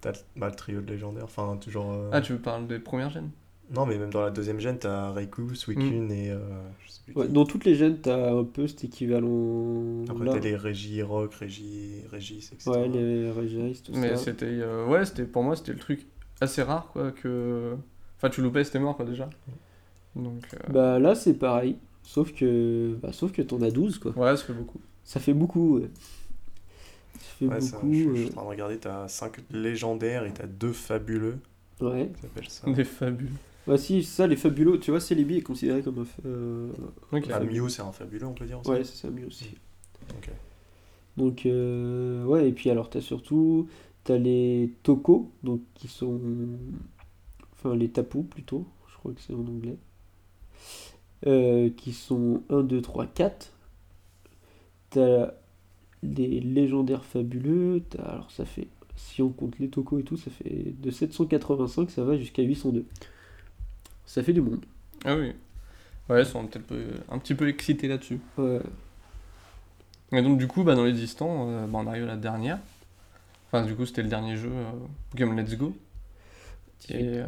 T'as 0.00 0.12
le, 0.12 0.16
bah, 0.36 0.48
le 0.48 0.54
trio 0.54 0.80
de 0.80 0.90
légendaires. 0.90 1.24
Enfin, 1.24 1.56
toujours. 1.60 1.92
euh, 1.92 2.10
Ah, 2.12 2.20
tu 2.20 2.32
veux 2.32 2.38
parler 2.38 2.66
des 2.66 2.78
premières 2.78 3.10
gènes? 3.10 3.30
Non, 3.74 3.86
mais 3.86 3.96
même 3.98 4.10
dans 4.10 4.20
la 4.22 4.30
deuxième 4.30 4.60
gène, 4.60 4.78
t'as 4.78 5.10
Raikou, 5.10 5.54
Suicune 5.54 6.12
et. 6.12 6.30
euh, 6.30 6.38
je 6.84 6.90
sais 6.90 7.00
plus 7.06 7.14
ouais, 7.14 7.28
dans 7.28 7.46
toutes 7.46 7.64
les 7.64 7.74
gènes, 7.74 7.98
t'as 7.98 8.30
un 8.32 8.44
peu 8.44 8.66
cet 8.66 8.84
équivalent. 8.84 10.04
Après, 10.08 10.26
t'as 10.26 10.38
les 10.38 10.54
Régi 10.56 11.02
Rock, 11.02 11.34
Régi, 11.34 12.02
Régis, 12.10 12.52
etc. 12.52 12.70
Ouais, 12.70 12.88
les 12.88 13.30
Regis, 13.30 13.82
tout 13.82 13.92
Mais 13.94 14.10
ça. 14.16 14.16
c'était. 14.24 14.44
euh, 14.46 14.86
ouais, 14.86 15.04
c'était 15.06 15.24
pour 15.24 15.42
moi, 15.42 15.56
c'était 15.56 15.72
le 15.72 15.78
truc 15.78 16.06
assez 16.42 16.62
rare, 16.62 16.88
quoi. 16.92 17.10
Que. 17.12 17.74
Enfin, 18.18 18.28
tu 18.28 18.42
loupais, 18.42 18.64
c'était 18.64 18.78
mort, 18.80 18.96
quoi, 18.96 19.06
déjà. 19.06 19.30
Donc. 20.14 20.42
euh, 20.54 20.72
Bah 20.72 20.98
là, 20.98 21.14
c'est 21.14 21.34
pareil. 21.34 21.78
Sauf 22.04 22.32
que, 22.34 22.96
bah, 23.02 23.12
sauf 23.12 23.32
que 23.32 23.42
t'en 23.42 23.60
as 23.62 23.70
12 23.72 23.98
quoi. 23.98 24.12
Ouais, 24.12 24.36
ça 24.36 24.44
fait 24.44 24.52
beaucoup. 24.52 24.80
Ça 25.04 25.20
fait 25.20 25.34
beaucoup. 25.34 25.78
ouais. 25.80 25.90
Ça 27.18 27.20
fait 27.38 27.46
Ouais, 27.46 27.60
ça, 27.60 27.76
beaucoup. 27.78 27.92
je, 27.92 28.02
je 28.02 28.08
euh, 28.10 28.14
suis 28.16 28.28
en 28.28 28.32
train 28.32 28.42
de 28.44 28.48
regarder, 28.48 28.78
t'as 28.78 29.08
5 29.08 29.38
légendaires 29.50 30.24
et 30.24 30.32
t'as 30.32 30.46
2 30.46 30.72
fabuleux. 30.72 31.38
Ouais. 31.80 32.10
Ça. 32.48 32.70
Des 32.70 32.84
fabuleux. 32.84 33.30
Bah 33.66 33.78
si, 33.78 34.04
ça, 34.04 34.26
les 34.26 34.36
fabuleux, 34.36 34.78
tu 34.78 34.90
vois, 34.90 35.00
Celebi 35.00 35.38
est 35.38 35.42
considéré 35.42 35.82
comme 35.82 36.00
un... 36.00 36.06
euh, 36.28 36.68
Ok. 37.12 37.24
Ah, 37.30 37.40
fabuleux. 37.40 37.62
Mew, 37.62 37.68
c'est 37.70 37.82
un 37.82 37.92
fabuleux, 37.92 38.26
on 38.26 38.34
peut 38.34 38.44
dire 38.46 38.60
aussi. 38.60 38.70
Ouais, 38.70 38.84
c'est 38.84 38.96
ça, 38.96 39.10
mieux 39.10 39.26
aussi. 39.26 39.54
Ok. 40.10 40.28
Donc, 41.16 41.46
euh, 41.46 42.24
ouais, 42.24 42.48
et 42.48 42.52
puis 42.52 42.68
alors, 42.70 42.90
t'as 42.90 43.00
surtout, 43.00 43.68
t'as 44.04 44.18
les 44.18 44.74
Toko, 44.82 45.30
donc 45.42 45.62
qui 45.74 45.88
sont... 45.88 46.20
Enfin, 47.54 47.74
les 47.74 47.88
Tapu, 47.88 48.22
plutôt, 48.24 48.66
je 48.92 48.96
crois 48.98 49.12
que 49.12 49.20
c'est 49.22 49.32
en 49.32 49.46
anglais. 49.46 49.76
Euh, 51.26 51.70
qui 51.76 51.92
sont 51.92 52.42
1, 52.50 52.62
2, 52.62 52.82
3, 52.82 53.06
4. 53.06 53.50
T'as 54.90 55.30
les 56.02 56.40
légendaires 56.40 57.04
fabuleux, 57.04 57.82
t'as, 57.88 58.02
alors 58.02 58.30
ça 58.30 58.44
fait, 58.44 58.68
si 58.94 59.22
on 59.22 59.30
compte 59.30 59.58
les 59.58 59.68
Toko 59.68 59.98
et 59.98 60.02
tout, 60.02 60.18
ça 60.18 60.30
fait 60.30 60.74
de 60.78 60.90
785, 60.90 61.90
ça 61.90 62.04
va 62.04 62.16
jusqu'à 62.18 62.42
802. 62.42 62.84
Ça 64.04 64.22
fait 64.22 64.34
du 64.34 64.42
monde. 64.42 64.64
Ah 65.06 65.16
oui. 65.16 65.32
Ouais, 66.10 66.22
ils 66.22 66.26
sont 66.26 66.46
peut-être 66.46 66.66
peu- 66.66 66.90
un 67.10 67.18
petit 67.18 67.34
peu 67.34 67.48
excités 67.48 67.88
là-dessus. 67.88 68.20
Ouais. 68.36 68.60
Et 70.12 70.20
donc, 70.20 70.36
du 70.36 70.46
coup, 70.46 70.62
bah, 70.62 70.74
dans 70.74 70.84
les 70.84 70.92
distants, 70.92 71.48
euh, 71.48 71.66
bah, 71.66 71.78
on 71.82 71.86
arrive 71.86 72.04
à 72.04 72.08
la 72.08 72.16
dernière. 72.16 72.58
Enfin, 73.46 73.64
du 73.64 73.74
coup, 73.74 73.86
c'était 73.86 74.02
le 74.02 74.08
dernier 74.08 74.36
jeu, 74.36 74.50
euh, 74.52 74.70
Pokémon 75.10 75.32
Let's 75.34 75.56
Go. 75.56 75.74
Et 76.90 77.18
euh, 77.18 77.24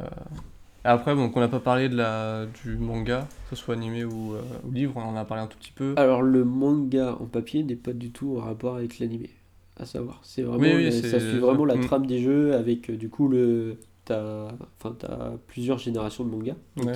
après, 0.87 1.13
on 1.13 1.31
n'a 1.41 1.49
pas 1.49 1.61
parlé 1.61 1.89
de 1.89 1.97
la, 1.97 2.47
du 2.65 2.77
manga, 2.77 3.29
que 3.51 3.57
ce 3.57 3.63
soit 3.63 3.75
animé 3.75 4.05
ou, 4.05 4.35
euh, 4.35 4.41
ou 4.67 4.71
livre, 4.73 4.95
on 4.97 5.01
en 5.03 5.17
a 5.17 5.25
parlé 5.25 5.43
un 5.43 5.47
tout 5.47 5.59
petit 5.59 5.73
peu. 5.73 5.95
Alors 5.97 6.23
le 6.23 6.45
manga 6.45 7.17
en 7.21 7.27
papier 7.27 7.63
n'est 7.63 7.77
pas 7.77 7.93
du 7.93 8.11
tout 8.11 8.37
en 8.39 8.41
rapport 8.41 8.77
avec 8.77 8.99
l'animé, 8.99 9.31
à 9.79 9.85
savoir. 9.87 10.21
C'est 10.23 10.43
vraiment 10.43 10.63
Oui, 10.65 10.75
oui, 10.77 10.85
la- 10.85 10.91
c'est- 10.93 11.11
ça 11.11 11.21
suit 11.21 11.39
vraiment 11.39 11.65
la 11.65 11.77
Mm. 11.77 11.81
trame 11.87 12.07
des 12.07 12.19
jeux 12.21 12.55
avec 12.55 12.91
euh, 12.91 12.97
du 12.97 13.09
coup 13.09 13.29
le 13.29 13.77
t'as 14.05 14.47
enfin 14.79 14.95
t'as 14.97 15.33
plusieurs 15.49 15.79
générations 15.79 16.25
de 16.25 16.31
mangas. 16.31 16.55
Ouais. 16.77 16.93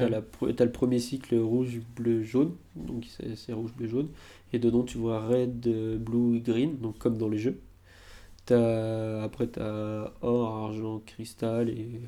t'as 0.55 0.65
le 0.65 0.71
premier 0.73 1.01
cycle 1.01 1.37
rouge 1.39 1.81
bleu 1.97 2.23
jaune 2.23 2.53
donc 2.77 3.05
c'est 3.37 3.53
rouge 3.53 3.73
bleu 3.77 3.89
jaune 3.89 4.09
et 4.53 4.61
dedans 4.61 4.85
tu 4.85 4.97
vois 4.99 5.19
red 5.27 5.67
euh, 5.67 5.99
blue 5.99 6.39
green 6.41 6.77
donc 6.81 6.99
comme 6.99 7.19
dans 7.19 7.29
les 7.29 7.39
jeux. 7.39 7.59
T'as 8.47 9.23
après 9.23 9.47
t'as 9.49 10.13
or 10.23 10.55
argent 10.67 11.01
cristal 11.05 11.69
et 11.69 12.01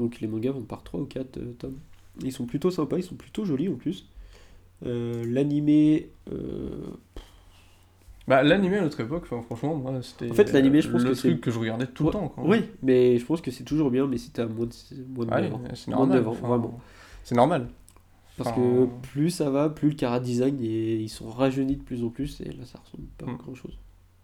donc 0.00 0.20
les 0.20 0.26
mangas 0.28 0.52
vont 0.52 0.62
par 0.62 0.82
3 0.82 1.00
ou 1.00 1.04
4 1.06 1.38
tomes. 1.58 1.78
Ils 2.22 2.32
sont 2.32 2.46
plutôt 2.46 2.70
sympas, 2.70 2.96
ils 2.98 3.02
sont 3.04 3.14
plutôt 3.14 3.44
jolis 3.44 3.68
en 3.68 3.74
plus. 3.76 4.06
Euh, 4.84 5.24
L'animé, 5.26 6.10
euh, 6.32 6.86
Bah, 8.28 8.42
l'animé 8.42 8.76
à 8.78 8.82
notre 8.82 9.00
époque, 9.00 9.26
franchement, 9.26 9.74
moi, 9.74 10.00
c'était 10.02 10.30
En 10.30 10.34
fait, 10.34 10.52
l'animé, 10.52 10.80
je 10.82 10.88
pense 10.90 11.02
le 11.02 11.10
que 11.10 11.14
c'est- 11.14 11.28
truc 11.28 11.40
que 11.40 11.50
je 11.50 11.58
regardais 11.58 11.86
tout 11.86 12.04
Ouais, 12.04 12.10
le 12.10 12.12
temps. 12.12 12.28
Quoi. 12.28 12.44
Oui, 12.46 12.64
mais 12.82 13.18
je 13.18 13.24
pense 13.26 13.40
que 13.40 13.50
c'est 13.50 13.64
toujours 13.64 13.90
bien, 13.90 14.06
mais 14.06 14.18
si 14.18 14.30
t'as 14.30 14.46
moins 14.46 14.66
de, 14.66 14.72
moins 15.08 15.26
de 15.26 15.30
Ouais, 15.32 15.42
9 15.42 15.54
ans. 15.54 15.62
c'est 15.74 15.88
Moins 15.88 16.06
de 16.06 16.12
normal. 16.12 16.18
9 16.18 16.28
ans, 16.28 16.30
enfin, 16.32 16.48
vraiment. 16.48 16.80
C'est 17.24 17.34
normal. 17.34 17.68
Parce 18.36 18.50
Enfin, 18.50 18.60
que 18.60 18.86
plus 19.08 19.30
ça 19.30 19.50
va, 19.50 19.68
plus 19.68 19.88
le 19.90 19.94
cara 19.96 20.20
design, 20.20 20.58
et 20.62 20.96
ils 20.96 21.08
sont 21.08 21.28
rajeunis 21.28 21.76
de 21.76 21.82
plus 21.82 22.04
en 22.04 22.08
plus, 22.08 22.40
et 22.40 22.44
là 22.52 22.64
ça 22.64 22.78
ressemble 22.78 23.06
pas 23.18 23.26
à 23.26 23.30
Mm. 23.30 23.36
grand 23.36 23.54
chose. 23.54 23.76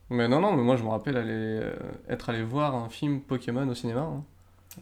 Mais 0.08 0.28
non, 0.28 0.40
non, 0.40 0.54
mais 0.56 0.62
moi, 0.62 0.76
je 0.76 0.84
me 0.84 0.88
rappelle 0.88 1.16
aller, 1.16 1.30
euh, 1.32 1.74
être 2.08 2.30
allé 2.30 2.42
voir 2.44 2.76
un 2.76 2.88
film 2.88 3.20
Pokémon 3.20 3.68
au 3.68 3.74
cinéma. 3.74 4.02
hein. 4.02 4.24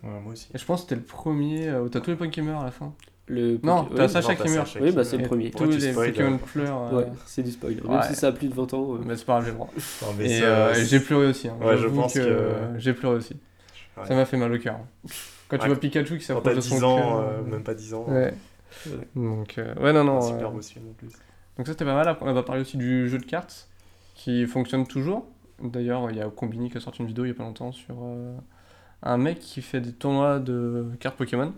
Ouais, 0.02 0.20
moi 0.22 0.32
aussi. 0.32 0.48
Et 0.54 0.58
je 0.58 0.64
pense 0.64 0.80
que 0.82 0.88
c'était 0.88 0.96
le 1.00 1.06
premier 1.06 1.68
euh, 1.68 1.82
où 1.82 1.88
t'as 1.88 2.00
tous 2.00 2.10
les 2.10 2.16
Pokémon 2.16 2.58
à 2.60 2.64
la 2.64 2.70
fin. 2.70 2.92
Le 3.26 3.58
Non, 3.62 3.84
Poké- 3.84 3.94
t'as 3.96 4.02
ouais, 4.02 4.08
Sacha 4.08 4.28
Non, 4.32 4.34
t'as 4.38 4.44
qui 4.44 4.50
meurt. 4.54 4.66
Sacha 4.66 4.80
Oui, 4.82 4.90
qui 4.90 4.96
bah, 4.96 5.04
c'est 5.04 5.16
meurt. 5.16 5.22
le 5.22 5.28
premier. 5.28 5.44
Tous 5.50 5.58
Pourquoi 5.58 5.74
tu 5.76 5.80
les 5.80 5.92
spoil, 5.92 6.10
Pokémon 6.12 6.34
euh, 6.34 6.38
pleurent. 6.38 6.82
euh, 6.92 6.96
Ouais, 6.98 7.06
c'est 7.26 7.42
du 7.42 7.50
spoil. 7.52 7.74
Même 7.76 7.86
Ouais. 7.96 8.02
si 8.08 8.14
ça 8.14 8.26
a 8.28 8.32
plus 8.32 8.48
de 8.48 8.54
20 8.54 8.74
ans. 8.74 8.94
euh, 8.94 8.98
Mais 9.06 9.16
c'est 9.16 9.24
pas 9.24 9.32
grave, 9.34 9.44
j'ai 9.44 9.50
le 9.50 9.56
droit. 9.56 9.70
Non, 10.02 10.08
mais 10.18 10.24
Et 10.30 10.40
ça, 10.40 10.44
euh, 10.44 10.74
c'est- 10.74 10.84
j'ai 10.86 11.00
pleuré 11.00 11.26
aussi. 11.26 11.48
hein. 11.48 11.56
Ouais, 11.60 11.76
je 11.76 11.82
J'avoue 11.82 12.00
pense 12.02 12.12
que, 12.14 12.18
que- 12.18 12.24
euh, 12.24 12.78
j'ai 12.78 12.92
pleuré 12.92 13.16
aussi. 13.16 13.34
Ouais. 13.96 14.06
Ça 14.06 14.14
m'a 14.14 14.24
fait 14.26 14.36
mal 14.36 14.52
au 14.52 14.58
cœur. 14.58 14.78
Quand 15.48 15.56
tu 15.56 15.62
Ouais, 15.62 15.68
vois 15.68 15.76
Pikachu 15.80 16.18
qui 16.18 16.26
Quand 16.26 16.34
s'approche 16.34 16.44
t'as 16.52 16.54
de 16.56 16.60
son 16.60 16.74
10 16.76 16.84
ans, 16.84 16.96
cœur, 16.96 17.18
euh, 17.20 17.42
même 17.42 17.62
pas 17.62 17.74
10 17.74 17.94
ans. 17.94 18.04
Ouais. 18.08 18.34
Ouais. 18.86 18.92
Donc, 19.14 19.56
euh, 19.58 19.74
ouais, 19.76 19.92
non, 19.92 20.02
non. 20.04 20.16
un 20.20 20.24
euh, 20.24 20.28
super 20.28 20.50
beau 20.50 20.60
film 20.60 20.84
en 20.90 20.92
plus. 20.94 21.12
Donc 21.56 21.66
ça 21.66 21.72
c'était 21.72 21.84
pas 21.84 21.94
mal, 21.94 22.08
après 22.08 22.28
on 22.28 22.32
va 22.34 22.42
parler 22.42 22.62
aussi 22.62 22.76
du 22.76 23.08
jeu 23.08 23.18
de 23.18 23.24
cartes 23.24 23.68
qui 24.16 24.44
fonctionne 24.46 24.84
toujours. 24.88 25.24
D'ailleurs 25.62 26.10
il 26.10 26.16
y 26.16 26.20
a 26.20 26.28
Combini 26.28 26.68
qui 26.68 26.76
a 26.78 26.80
sorti 26.80 27.00
une 27.02 27.06
vidéo 27.06 27.24
il 27.24 27.28
y 27.28 27.30
a 27.30 27.34
pas 27.34 27.44
longtemps 27.44 27.70
sur 27.70 27.94
euh, 28.02 28.34
un 29.04 29.16
mec 29.18 29.38
qui 29.38 29.62
fait 29.62 29.80
des 29.80 29.92
tournois 29.92 30.38
de 30.40 30.86
cartes 31.00 31.16
Pokémon. 31.16 31.52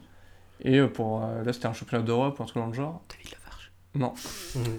Et 0.61 0.79
euh, 0.79 0.89
pour 0.89 1.23
euh, 1.25 1.43
là 1.45 1.53
c'était 1.53 1.67
un 1.67 1.73
championnat 1.73 2.03
d'Europe 2.05 2.39
ou 2.39 2.43
un 2.43 2.47
truc 2.47 2.63
dans 2.63 2.69
le 2.69 2.75
genre. 2.75 3.03
T'as 3.09 3.17
vu 3.17 3.25
la 3.33 3.51
vache 3.51 3.73
Non. 3.95 4.13
Mhm. 4.57 4.79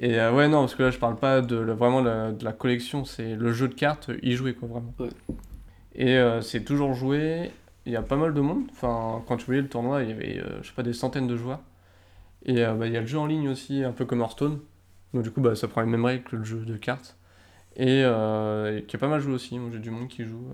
Et 0.00 0.18
euh, 0.20 0.32
ouais 0.32 0.48
non 0.48 0.60
parce 0.62 0.74
que 0.74 0.82
là 0.84 0.90
je 0.90 0.98
parle 0.98 1.16
pas 1.16 1.40
de 1.40 1.56
la- 1.56 1.74
vraiment 1.74 2.00
la- 2.00 2.32
de 2.32 2.44
la 2.44 2.52
collection, 2.52 3.04
c'est 3.04 3.34
le 3.36 3.52
jeu 3.52 3.68
de 3.68 3.74
cartes, 3.74 4.10
y 4.22 4.32
jouer 4.32 4.54
quoi 4.54 4.68
vraiment. 4.68 4.92
Ouais. 4.98 5.08
Et 5.94 6.16
euh, 6.18 6.40
c'est 6.40 6.64
toujours 6.64 6.94
joué, 6.94 7.50
il 7.86 7.92
y 7.92 7.96
a 7.96 8.02
pas 8.02 8.16
mal 8.16 8.34
de 8.34 8.40
monde. 8.40 8.64
Enfin 8.72 9.22
quand 9.26 9.36
tu 9.36 9.46
voyais 9.46 9.62
le 9.62 9.68
tournoi 9.68 10.02
il 10.02 10.10
y 10.10 10.12
avait 10.12 10.38
euh, 10.40 10.62
je 10.62 10.68
sais 10.68 10.74
pas 10.74 10.82
des 10.82 10.92
centaines 10.92 11.26
de 11.26 11.36
joueurs. 11.36 11.60
Et 12.44 12.64
euh, 12.64 12.74
bah, 12.74 12.86
il 12.86 12.92
y 12.92 12.96
a 12.96 13.00
le 13.00 13.06
jeu 13.06 13.18
en 13.18 13.26
ligne 13.26 13.48
aussi, 13.48 13.82
un 13.82 13.92
peu 13.92 14.04
comme 14.04 14.20
Hearthstone. 14.20 14.60
Donc 15.14 15.22
du 15.22 15.30
coup, 15.30 15.40
bah, 15.40 15.54
ça 15.54 15.66
prend 15.68 15.80
les 15.80 15.86
mêmes 15.86 16.04
règles 16.04 16.24
que 16.24 16.36
le 16.36 16.44
jeu 16.44 16.58
de 16.64 16.76
cartes. 16.76 17.16
Et 17.76 18.02
euh, 18.04 18.80
qui 18.82 18.96
a 18.96 18.98
pas 18.98 19.08
mal 19.08 19.20
joué 19.20 19.32
aussi. 19.32 19.58
Moi, 19.58 19.70
j'ai 19.72 19.78
du 19.78 19.90
monde 19.90 20.08
qui 20.08 20.24
joue 20.24 20.48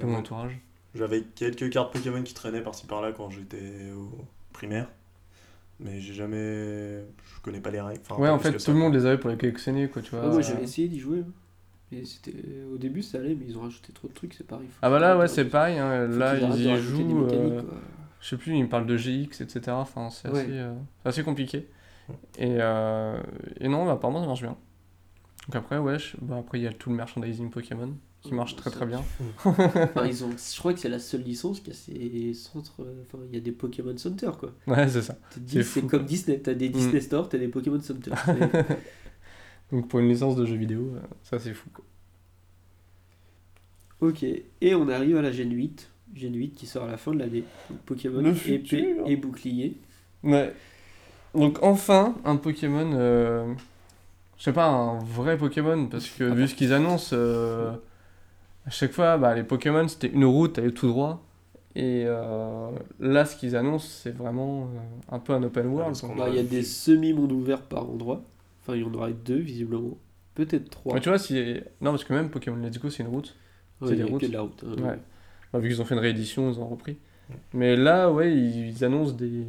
dans 0.00 0.06
mon 0.06 0.18
entourage. 0.18 0.58
J'avais 0.94 1.22
quelques 1.22 1.70
cartes 1.70 1.92
Pokémon 1.92 2.22
qui 2.22 2.34
traînaient 2.34 2.62
par-ci 2.62 2.86
par-là 2.86 3.12
quand 3.12 3.30
j'étais 3.30 3.90
au 3.96 4.10
primaire. 4.52 4.88
Mais 5.80 6.00
j'ai 6.00 6.14
jamais. 6.14 6.40
Je 6.42 7.40
connais 7.42 7.60
pas 7.60 7.70
les 7.70 7.80
règles. 7.80 8.00
Enfin, 8.08 8.20
ouais, 8.20 8.28
en 8.28 8.38
fait, 8.38 8.52
tout 8.52 8.58
ça, 8.58 8.72
le 8.72 8.78
monde 8.78 8.94
les 8.94 9.06
avait 9.06 9.18
pour 9.18 9.30
les 9.30 9.36
collectionner, 9.36 9.88
quoi, 9.88 10.02
tu 10.02 10.10
vois. 10.10 10.26
Moi 10.26 10.38
Euh, 10.38 10.42
j'avais 10.42 10.64
essayé 10.64 10.88
d'y 10.88 10.98
jouer. 10.98 11.20
hein. 11.20 11.30
Mais 11.92 12.04
c'était 12.04 12.34
au 12.70 12.76
début 12.76 13.02
ça 13.02 13.16
allait, 13.18 13.34
mais 13.34 13.46
ils 13.48 13.56
ont 13.56 13.62
rajouté 13.62 13.92
trop 13.94 14.08
de 14.08 14.12
trucs, 14.12 14.34
c'est 14.34 14.46
pareil. 14.46 14.66
Faut 14.68 14.74
Ah 14.82 14.90
bah 14.90 14.98
là, 14.98 15.16
ouais, 15.16 15.26
c'est 15.28 15.46
pareil. 15.46 15.78
hein, 15.78 16.06
Là, 16.06 16.36
ils 16.38 16.66
y 16.66 16.76
jouent. 16.76 17.24
euh. 17.32 17.62
Je 18.20 18.28
sais 18.28 18.36
plus, 18.36 18.54
ils 18.56 18.62
me 18.64 18.68
parlent 18.68 18.86
de 18.86 18.96
GX, 18.96 19.40
etc. 19.40 19.60
Enfin, 19.70 20.10
c'est 20.10 20.28
Ouais. 20.28 20.40
assez, 20.40 20.50
euh, 20.52 20.74
assez 21.04 21.22
compliqué. 21.22 21.66
Et, 22.38 22.56
euh, 22.60 23.18
et 23.60 23.68
non, 23.68 23.86
bah, 23.86 23.92
apparemment 23.92 24.20
ça 24.20 24.26
marche 24.26 24.42
bien. 24.42 24.56
Donc 25.46 25.56
après, 25.56 25.78
ouais, 25.78 25.98
je- 25.98 26.16
bah, 26.20 26.36
après 26.38 26.58
il 26.58 26.62
y 26.64 26.66
a 26.66 26.72
tout 26.72 26.90
le 26.90 26.96
merchandising 26.96 27.48
Pokémon 27.50 27.94
qui 28.22 28.34
marche 28.34 28.56
très 28.56 28.70
très 28.70 28.84
bien. 28.86 29.02
Enfin, 29.44 30.06
ils 30.06 30.24
ont, 30.24 30.30
je 30.54 30.58
crois 30.58 30.72
que 30.74 30.80
c'est 30.80 30.88
la 30.88 30.98
seule 30.98 31.22
licence 31.22 31.60
qui 31.60 31.70
a 31.70 31.74
ses 31.74 32.34
centres. 32.34 32.82
euh, 32.82 33.02
Enfin, 33.06 33.18
il 33.28 33.34
y 33.34 33.38
a 33.38 33.40
des 33.40 33.52
Pokémon 33.52 33.96
Center 33.96 34.30
quoi. 34.38 34.52
Ouais, 34.66 34.88
c'est 34.88 35.02
ça. 35.02 35.16
C'est 35.46 35.86
comme. 35.86 36.04
Disney. 36.04 36.38
T'as 36.40 36.54
des 36.54 36.68
Mm. 36.68 36.72
Disney 36.72 37.00
Store, 37.00 37.28
t'as 37.28 37.38
des 37.38 37.48
Pokémon 37.48 37.80
Center. 37.80 38.10
Donc 39.72 39.88
pour 39.88 40.00
une 40.00 40.08
licence 40.08 40.34
de 40.36 40.44
jeux 40.46 40.56
vidéo, 40.56 40.92
euh, 40.96 41.00
ça 41.22 41.38
c'est 41.38 41.52
fou. 41.54 41.68
Quoi. 41.72 41.84
ok. 44.00 44.24
Et 44.60 44.74
on 44.74 44.88
arrive 44.88 45.16
à 45.16 45.22
la 45.22 45.32
Gen 45.32 45.52
8. 45.52 45.88
Gen 46.14 46.34
8 46.34 46.50
qui 46.54 46.66
sort 46.66 46.84
à 46.84 46.90
la 46.90 46.96
fin 46.96 47.12
de 47.12 47.18
l'année. 47.18 47.44
Pokémon 47.86 48.20
Le 48.22 48.30
épée 48.30 48.38
futur. 48.38 49.06
et 49.06 49.16
bouclier. 49.16 49.76
Ouais. 50.22 50.54
Donc 51.34 51.58
enfin, 51.62 52.16
un 52.24 52.36
Pokémon, 52.36 52.90
euh, 52.94 53.52
je 54.38 54.44
sais 54.44 54.52
pas, 54.52 54.66
un 54.66 54.98
vrai 55.00 55.36
Pokémon, 55.36 55.86
parce 55.86 56.08
que 56.08 56.24
vu 56.24 56.48
ce 56.48 56.54
qu'ils 56.54 56.72
annoncent, 56.72 57.14
euh, 57.14 57.72
à 58.68 58.70
chaque 58.70 58.92
fois, 58.92 59.16
bah, 59.18 59.34
les 59.34 59.42
Pokémon 59.44 59.88
c'était 59.88 60.08
une 60.08 60.24
route, 60.24 60.58
aller 60.58 60.72
tout 60.72 60.86
droit. 60.88 61.24
Et 61.74 62.04
euh, 62.06 62.70
là, 63.00 63.24
ce 63.24 63.36
qu'ils 63.36 63.54
annoncent, 63.56 63.86
c'est 63.88 64.10
vraiment 64.10 64.62
euh, 64.64 65.14
un 65.14 65.18
peu 65.18 65.32
un 65.32 65.42
open 65.42 65.66
world. 65.66 65.96
Bah, 66.16 66.26
Il 66.28 66.34
y 66.36 66.38
a 66.38 66.42
des 66.42 66.62
semi-mondes 66.62 67.32
ouverts 67.32 67.62
par 67.62 67.88
endroit. 67.88 68.22
Enfin, 68.62 68.74
il 68.76 68.82
y 68.82 68.84
en 68.84 68.92
aura 68.94 69.10
deux 69.10 69.38
visiblement. 69.38 69.96
Peut-être 70.34 70.70
trois. 70.70 70.94
Mais 70.94 71.00
tu 71.00 71.08
vois, 71.08 71.18
si... 71.18 71.34
non, 71.80 71.90
parce 71.92 72.04
que 72.04 72.12
même 72.12 72.30
Pokémon 72.30 72.56
Let's 72.56 72.78
Go, 72.78 72.90
c'est 72.90 73.02
une 73.02 73.08
route. 73.08 73.36
Ouais, 73.80 73.88
c'est 73.88 73.96
des 73.96 74.02
routes. 74.04 74.22
la 74.22 74.40
route. 74.42 74.64
hein. 74.66 74.82
Ouais. 74.82 74.98
Bah, 75.52 75.58
vu 75.60 75.68
qu'ils 75.68 75.80
ont 75.80 75.84
fait 75.84 75.94
une 75.94 76.00
réédition, 76.00 76.50
ils 76.50 76.58
ont 76.60 76.66
repris. 76.66 76.98
Mais 77.52 77.76
là, 77.76 78.10
ouais, 78.10 78.32
ils, 78.34 78.68
ils 78.68 78.84
annoncent 78.84 79.12
des, 79.12 79.44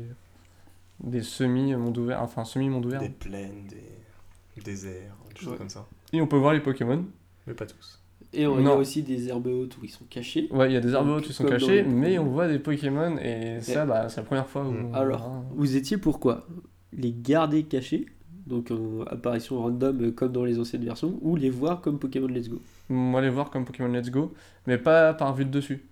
des 1.04 1.22
semi-mondes 1.22 1.98
ouverts, 1.98 2.22
enfin 2.22 2.44
semi-mondes 2.46 2.86
ouverts. 2.86 3.02
Des 3.02 3.10
plaines, 3.10 3.66
des 3.68 4.62
déserts, 4.62 5.16
des 5.34 5.40
choses 5.40 5.52
Ouais. 5.54 5.58
comme 5.58 5.70
ça. 5.70 5.88
Et 6.14 6.22
on 6.22 6.28
peut 6.28 6.38
voir 6.38 6.54
les 6.54 6.60
Pokémon. 6.60 7.06
Mais 7.48 7.54
pas 7.54 7.66
tous. 7.66 8.00
Et 8.34 8.46
on- 8.46 8.60
il 8.60 8.66
y 8.66 8.68
a 8.68 8.76
aussi 8.76 9.02
des 9.02 9.28
herbes 9.30 9.48
hautes 9.48 9.78
où 9.78 9.86
ils 9.86 9.90
sont 9.90 10.06
cachés. 10.10 10.48
Ouais, 10.52 10.70
il 10.70 10.74
y 10.74 10.78
a 10.78 10.82
des 10.82 10.94
arbres 10.94 11.16
Donc, 11.16 11.24
qui 11.24 11.34
sont 11.34 11.46
les 11.46 11.84
mais 11.84 12.20
on 12.20 12.26
voit 12.26 12.48
des 12.48 12.60
Pokémon 12.60 13.18
et 13.18 13.60
ça, 13.62 13.86
bah, 13.86 14.08
c'est 14.10 14.18
la 14.18 14.24
première 14.24 14.48
fois 14.48 14.64
où. 14.64 14.72
Mm. 14.72 14.90
on 14.92 14.94
Alors, 14.94 15.20
verra. 15.20 15.44
Vous 15.56 15.76
étiez 15.76 15.98
pourquoi? 15.98 16.46
Les 16.94 17.12
garder 17.12 17.64
cachés, 17.64 18.06
donc 18.46 18.72
en 18.72 19.02
apparition 19.08 19.60
random 19.60 20.02
euh, 20.02 20.12
comme 20.12 20.32
dans 20.32 20.46
les 20.46 20.60
anciennes 20.60 20.84
versions, 20.86 21.18
ou 21.22 21.36
les 21.36 21.50
voir 21.50 21.82
comme 21.82 21.98
Pokémon 22.00 22.28
Let's 22.28 22.50
Go? 22.50 22.60
On 22.90 23.12
va 23.14 23.22
les 23.22 23.30
voir 23.30 23.50
comme 23.50 23.66
Pokémon 23.66 23.92
Let's 23.92 24.10
Go, 24.12 24.34
mais 24.68 24.78
pas 24.78 25.14
par 25.14 25.34
vue 25.36 25.46
de 25.46 25.52
dessus. 25.52 25.86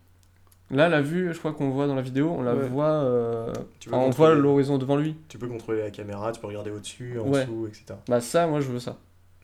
Là, 0.69 0.89
la 0.89 1.01
vue, 1.01 1.33
je 1.33 1.39
crois 1.39 1.53
qu'on 1.53 1.69
voit 1.69 1.88
dans 1.88 1.95
la 1.95 2.01
vidéo, 2.01 2.29
on 2.38 2.41
la 2.41 2.53
Ouais. 2.53 2.67
voit. 2.67 2.85
euh, 2.89 3.53
Tu 3.79 3.89
on 3.93 4.09
voit 4.09 4.35
l'horizon 4.35 4.77
devant 4.77 4.97
lui. 4.97 5.15
Tu 5.29 5.38
peux 5.38 5.47
contrôler 5.47 5.79
la 5.81 5.91
caméra, 5.91 6.31
tu 6.33 6.41
peux 6.41 6.47
regarder 6.47 6.71
au-dessus, 6.71 7.17
en 7.19 7.29
Ouais. 7.29 7.45
dessous, 7.45 7.67
etc. 7.67 7.95
Bah, 8.09 8.19
ça, 8.19 8.47
moi, 8.47 8.59
je 8.59 8.67
veux 8.67 8.79
ça. 8.79 8.97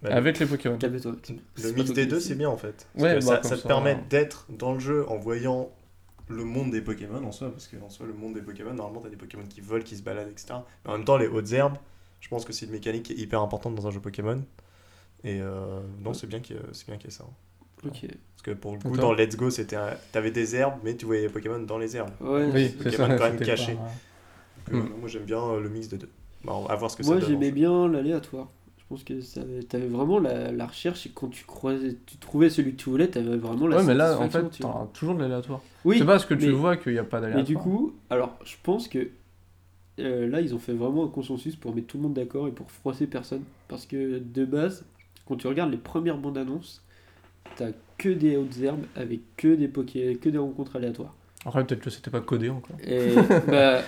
Bah, 0.04 0.10
Avec 0.16 0.40
les 0.40 0.46
Pokémon. 0.46 0.78
Le 0.82 1.72
mix 1.72 1.92
des 1.92 2.06
deux, 2.06 2.20
c'est 2.20 2.36
bien 2.36 2.50
en 2.50 2.58
fait. 2.58 2.88
Parce 2.94 3.04
Ouais, 3.06 3.20
que 3.20 3.26
bah, 3.26 3.40
ça, 3.44 3.56
te 3.56 3.62
ça, 3.62 3.68
permet 3.68 3.92
hein. 3.92 4.04
d'être 4.10 4.46
dans 4.50 4.74
le 4.74 4.80
jeu 4.80 5.08
en 5.10 5.18
voyant 5.18 5.70
le 6.28 6.44
monde 6.44 6.72
des 6.72 6.82
Pokémon 6.82 7.24
en 7.26 7.32
soi, 7.32 7.52
parce 7.52 7.68
qu'en 7.68 7.90
soi, 7.90 8.06
le 8.06 8.14
monde 8.14 8.34
des 8.34 8.42
Pokémon, 8.42 8.74
normalement, 8.74 9.02
t'as 9.02 9.10
des 9.10 9.16
Pokémon 9.18 9.44
qui 9.48 9.62
volent, 9.62 9.84
qui 9.84 9.96
se 9.98 10.04
baladent, 10.04 10.30
etc. 10.30 10.56
Mais 10.86 10.92
en 10.92 10.98
même 10.98 11.06
temps, 11.06 11.18
les 11.18 11.28
hautes 11.28 11.52
herbes, 11.52 11.78
je 12.22 12.28
pense 12.30 12.46
que 12.46 12.54
c'est 12.54 12.66
une 12.66 12.72
mécanique 12.72 13.04
qui 13.04 13.14
est 13.14 13.18
hyper 13.18 13.42
importante 13.42 13.76
dans 13.76 13.88
un 13.88 13.92
jeu 13.92 14.00
Pokémon. 14.00 14.42
Et 15.24 15.40
euh, 15.42 15.80
non, 16.04 16.14
c'est 16.14 16.28
bien 16.28 16.40
qu'il 16.40 16.56
y 16.56 16.60
ait- 16.60 16.64
c'est 16.74 16.86
bien 16.88 16.98
qu'il 16.98 17.10
y 17.10 17.14
ait 17.14 17.16
ça. 17.18 17.24
hein. 17.26 17.34
Ok. 17.86 18.02
Parce 18.02 18.42
que 18.44 18.52
pour 18.52 18.74
le 18.74 18.80
coup, 18.80 18.96
dans 18.98 19.14
Let's 19.14 19.36
Go, 19.36 19.50
c'était 19.50 19.76
t'avais 20.14 20.32
des 20.32 20.56
herbes, 20.56 20.76
mais 20.84 20.96
tu 20.96 21.06
voyais 21.06 21.24
les 21.24 21.30
Pokémon 21.30 21.60
dans 21.60 21.78
les 21.78 21.96
herbes. 21.98 22.12
Ouais, 22.22 22.46
Oui, 22.54 22.70
Pokémon 22.70 23.08
ça. 23.08 23.16
quand 23.18 23.24
même 23.26 23.34
c'était 23.34 23.46
caché. 23.46 23.74
pas- 23.76 24.72
Donc, 24.72 24.84
euh, 24.86 24.88
Mm. 24.96 25.00
moi, 25.02 25.10
j'aime 25.10 25.24
bien 25.26 25.42
euh, 25.44 25.60
le 25.62 25.68
mix 25.70 25.88
des 25.90 25.98
deux. 25.98 26.10
Bah, 26.46 26.54
on 26.56 26.66
va 26.66 26.76
voir 26.76 26.90
ce 26.92 26.96
que 26.98 27.04
Moi 27.04 27.16
ça 27.16 27.20
donne. 27.20 27.26
en 27.30 27.32
j'aimais 27.42 27.52
bien 27.52 27.88
l'aléatoire. 27.90 28.48
Je 28.96 29.14
pense 29.14 29.36
que 29.36 29.40
avait- 29.40 29.64
t'avais 29.64 29.88
vraiment 29.88 30.20
la, 30.20 30.52
la 30.52 30.68
recherche 30.68 31.06
et 31.08 31.12
quand 31.14 31.28
tu 31.30 31.46
croisais, 31.46 31.98
tu 32.06 32.18
trouvais 32.18 32.50
celui 32.50 32.74
que 32.74 32.82
tu 32.82 32.90
voulais, 32.90 33.08
t'avais 33.08 33.38
vraiment 33.38 33.68
la 33.68 33.78
Ouais, 33.78 33.84
mais 33.84 33.94
là, 33.94 34.20
en 34.20 34.30
fait, 34.30 34.50
tu 34.52 34.62
t'as 34.62 34.86
toujours 34.94 35.16
de 35.16 35.22
l'aléatoire. 35.22 35.62
Oui, 35.86 35.98
c'est 35.98 36.06
parce 36.06 36.26
que 36.26 36.34
tu 36.36 36.48
mais- 36.48 36.52
vois 36.52 36.78
qu'il 36.78 36.94
n'y 36.94 37.00
a 37.00 37.04
pas 37.04 37.20
d'aléatoire. 37.22 37.44
Mais 37.44 37.48
du 37.48 37.58
coup, 37.58 37.94
alors 38.10 38.38
je 38.44 38.56
pense 38.62 38.88
que 38.88 39.10
euh, 40.00 40.28
là 40.28 40.42
ils 40.42 40.54
ont 40.56 40.60
fait 40.60 40.74
vraiment 40.74 41.06
un 41.06 41.08
consensus 41.08 41.56
pour 41.56 41.74
mettre 41.76 41.88
tout 41.88 41.98
le 41.98 42.04
monde 42.04 42.14
d'accord 42.14 42.48
et 42.48 42.52
pour 42.52 42.70
froisser 42.72 43.08
personne. 43.08 43.44
Parce 43.68 43.86
que 43.86 44.20
de 44.20 44.46
base, 44.46 44.86
quand 45.28 45.36
tu 45.38 45.48
regardes 45.48 45.72
les 45.72 45.78
premières 45.78 46.18
bandes 46.18 46.38
annonces, 46.38 46.82
t'as 47.56 47.72
que 47.98 48.10
des 48.10 48.38
hautes 48.38 48.60
herbes 48.62 48.86
avec 48.96 49.22
que 49.38 49.56
des 49.56 49.68
poké, 49.68 50.16
que 50.18 50.30
des 50.30 50.38
rencontres 50.38 50.76
aléatoires. 50.76 51.16
Après, 51.46 51.66
peut-être 51.66 51.82
que 51.82 51.90
c'était 51.90 52.10
pas 52.12 52.22
codé 52.22 52.50
encore. 52.50 52.78
Et 52.86 53.16
bah, 53.48 53.82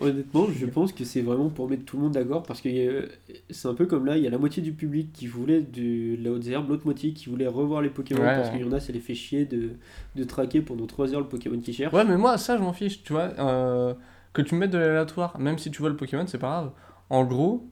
honnêtement, 0.00 0.46
je 0.50 0.64
pense 0.66 0.92
que 0.92 1.04
c'est 1.04 1.20
vraiment 1.20 1.50
pour 1.50 1.68
mettre 1.68 1.84
tout 1.84 1.96
le 1.98 2.04
monde 2.04 2.12
d'accord 2.12 2.42
parce 2.42 2.60
que 2.62 2.68
euh, 2.68 3.06
c'est 3.50 3.68
un 3.68 3.74
peu 3.74 3.84
comme 3.86 4.06
là, 4.06 4.16
il 4.16 4.22
y 4.24 4.26
a 4.26 4.30
la 4.30 4.38
moitié 4.38 4.62
du 4.62 4.72
public 4.72 5.12
qui 5.12 5.26
voulait 5.26 5.60
de, 5.60 6.16
de 6.16 6.24
la 6.24 6.30
haute 6.30 6.46
herbe, 6.46 6.68
l'autre 6.70 6.86
moitié 6.86 7.12
qui 7.12 7.28
voulait 7.28 7.46
revoir 7.46 7.82
les 7.82 7.90
Pokémon 7.90 8.20
Ouais, 8.22 8.34
parce 8.36 8.50
qu'il 8.50 8.60
y 8.60 8.64
en 8.64 8.72
a, 8.72 8.80
ça 8.80 8.92
les 8.92 9.00
fait 9.00 9.14
chier 9.14 9.44
de, 9.44 9.72
de 10.16 10.24
traquer 10.24 10.62
pendant 10.62 10.86
3 10.86 11.12
heures 11.12 11.20
le 11.20 11.28
Pokémon 11.28 11.58
qu'ils 11.60 11.74
cherchent. 11.74 11.92
Ouais, 11.92 12.04
mais 12.04 12.16
moi, 12.16 12.38
ça, 12.38 12.56
je 12.56 12.62
m'en 12.62 12.72
fiche, 12.72 13.02
tu 13.02 13.12
vois. 13.12 13.30
euh, 13.38 13.92
que 14.32 14.40
tu 14.42 14.54
mettes 14.54 14.70
de 14.70 14.78
l'aléatoire, 14.78 15.38
même 15.38 15.58
si 15.58 15.70
tu 15.70 15.80
vois 15.80 15.90
le 15.90 15.96
Pokémon, 15.96 16.26
c'est 16.26 16.38
pas 16.38 16.48
grave. 16.48 16.70
En 17.10 17.24
gros, 17.24 17.68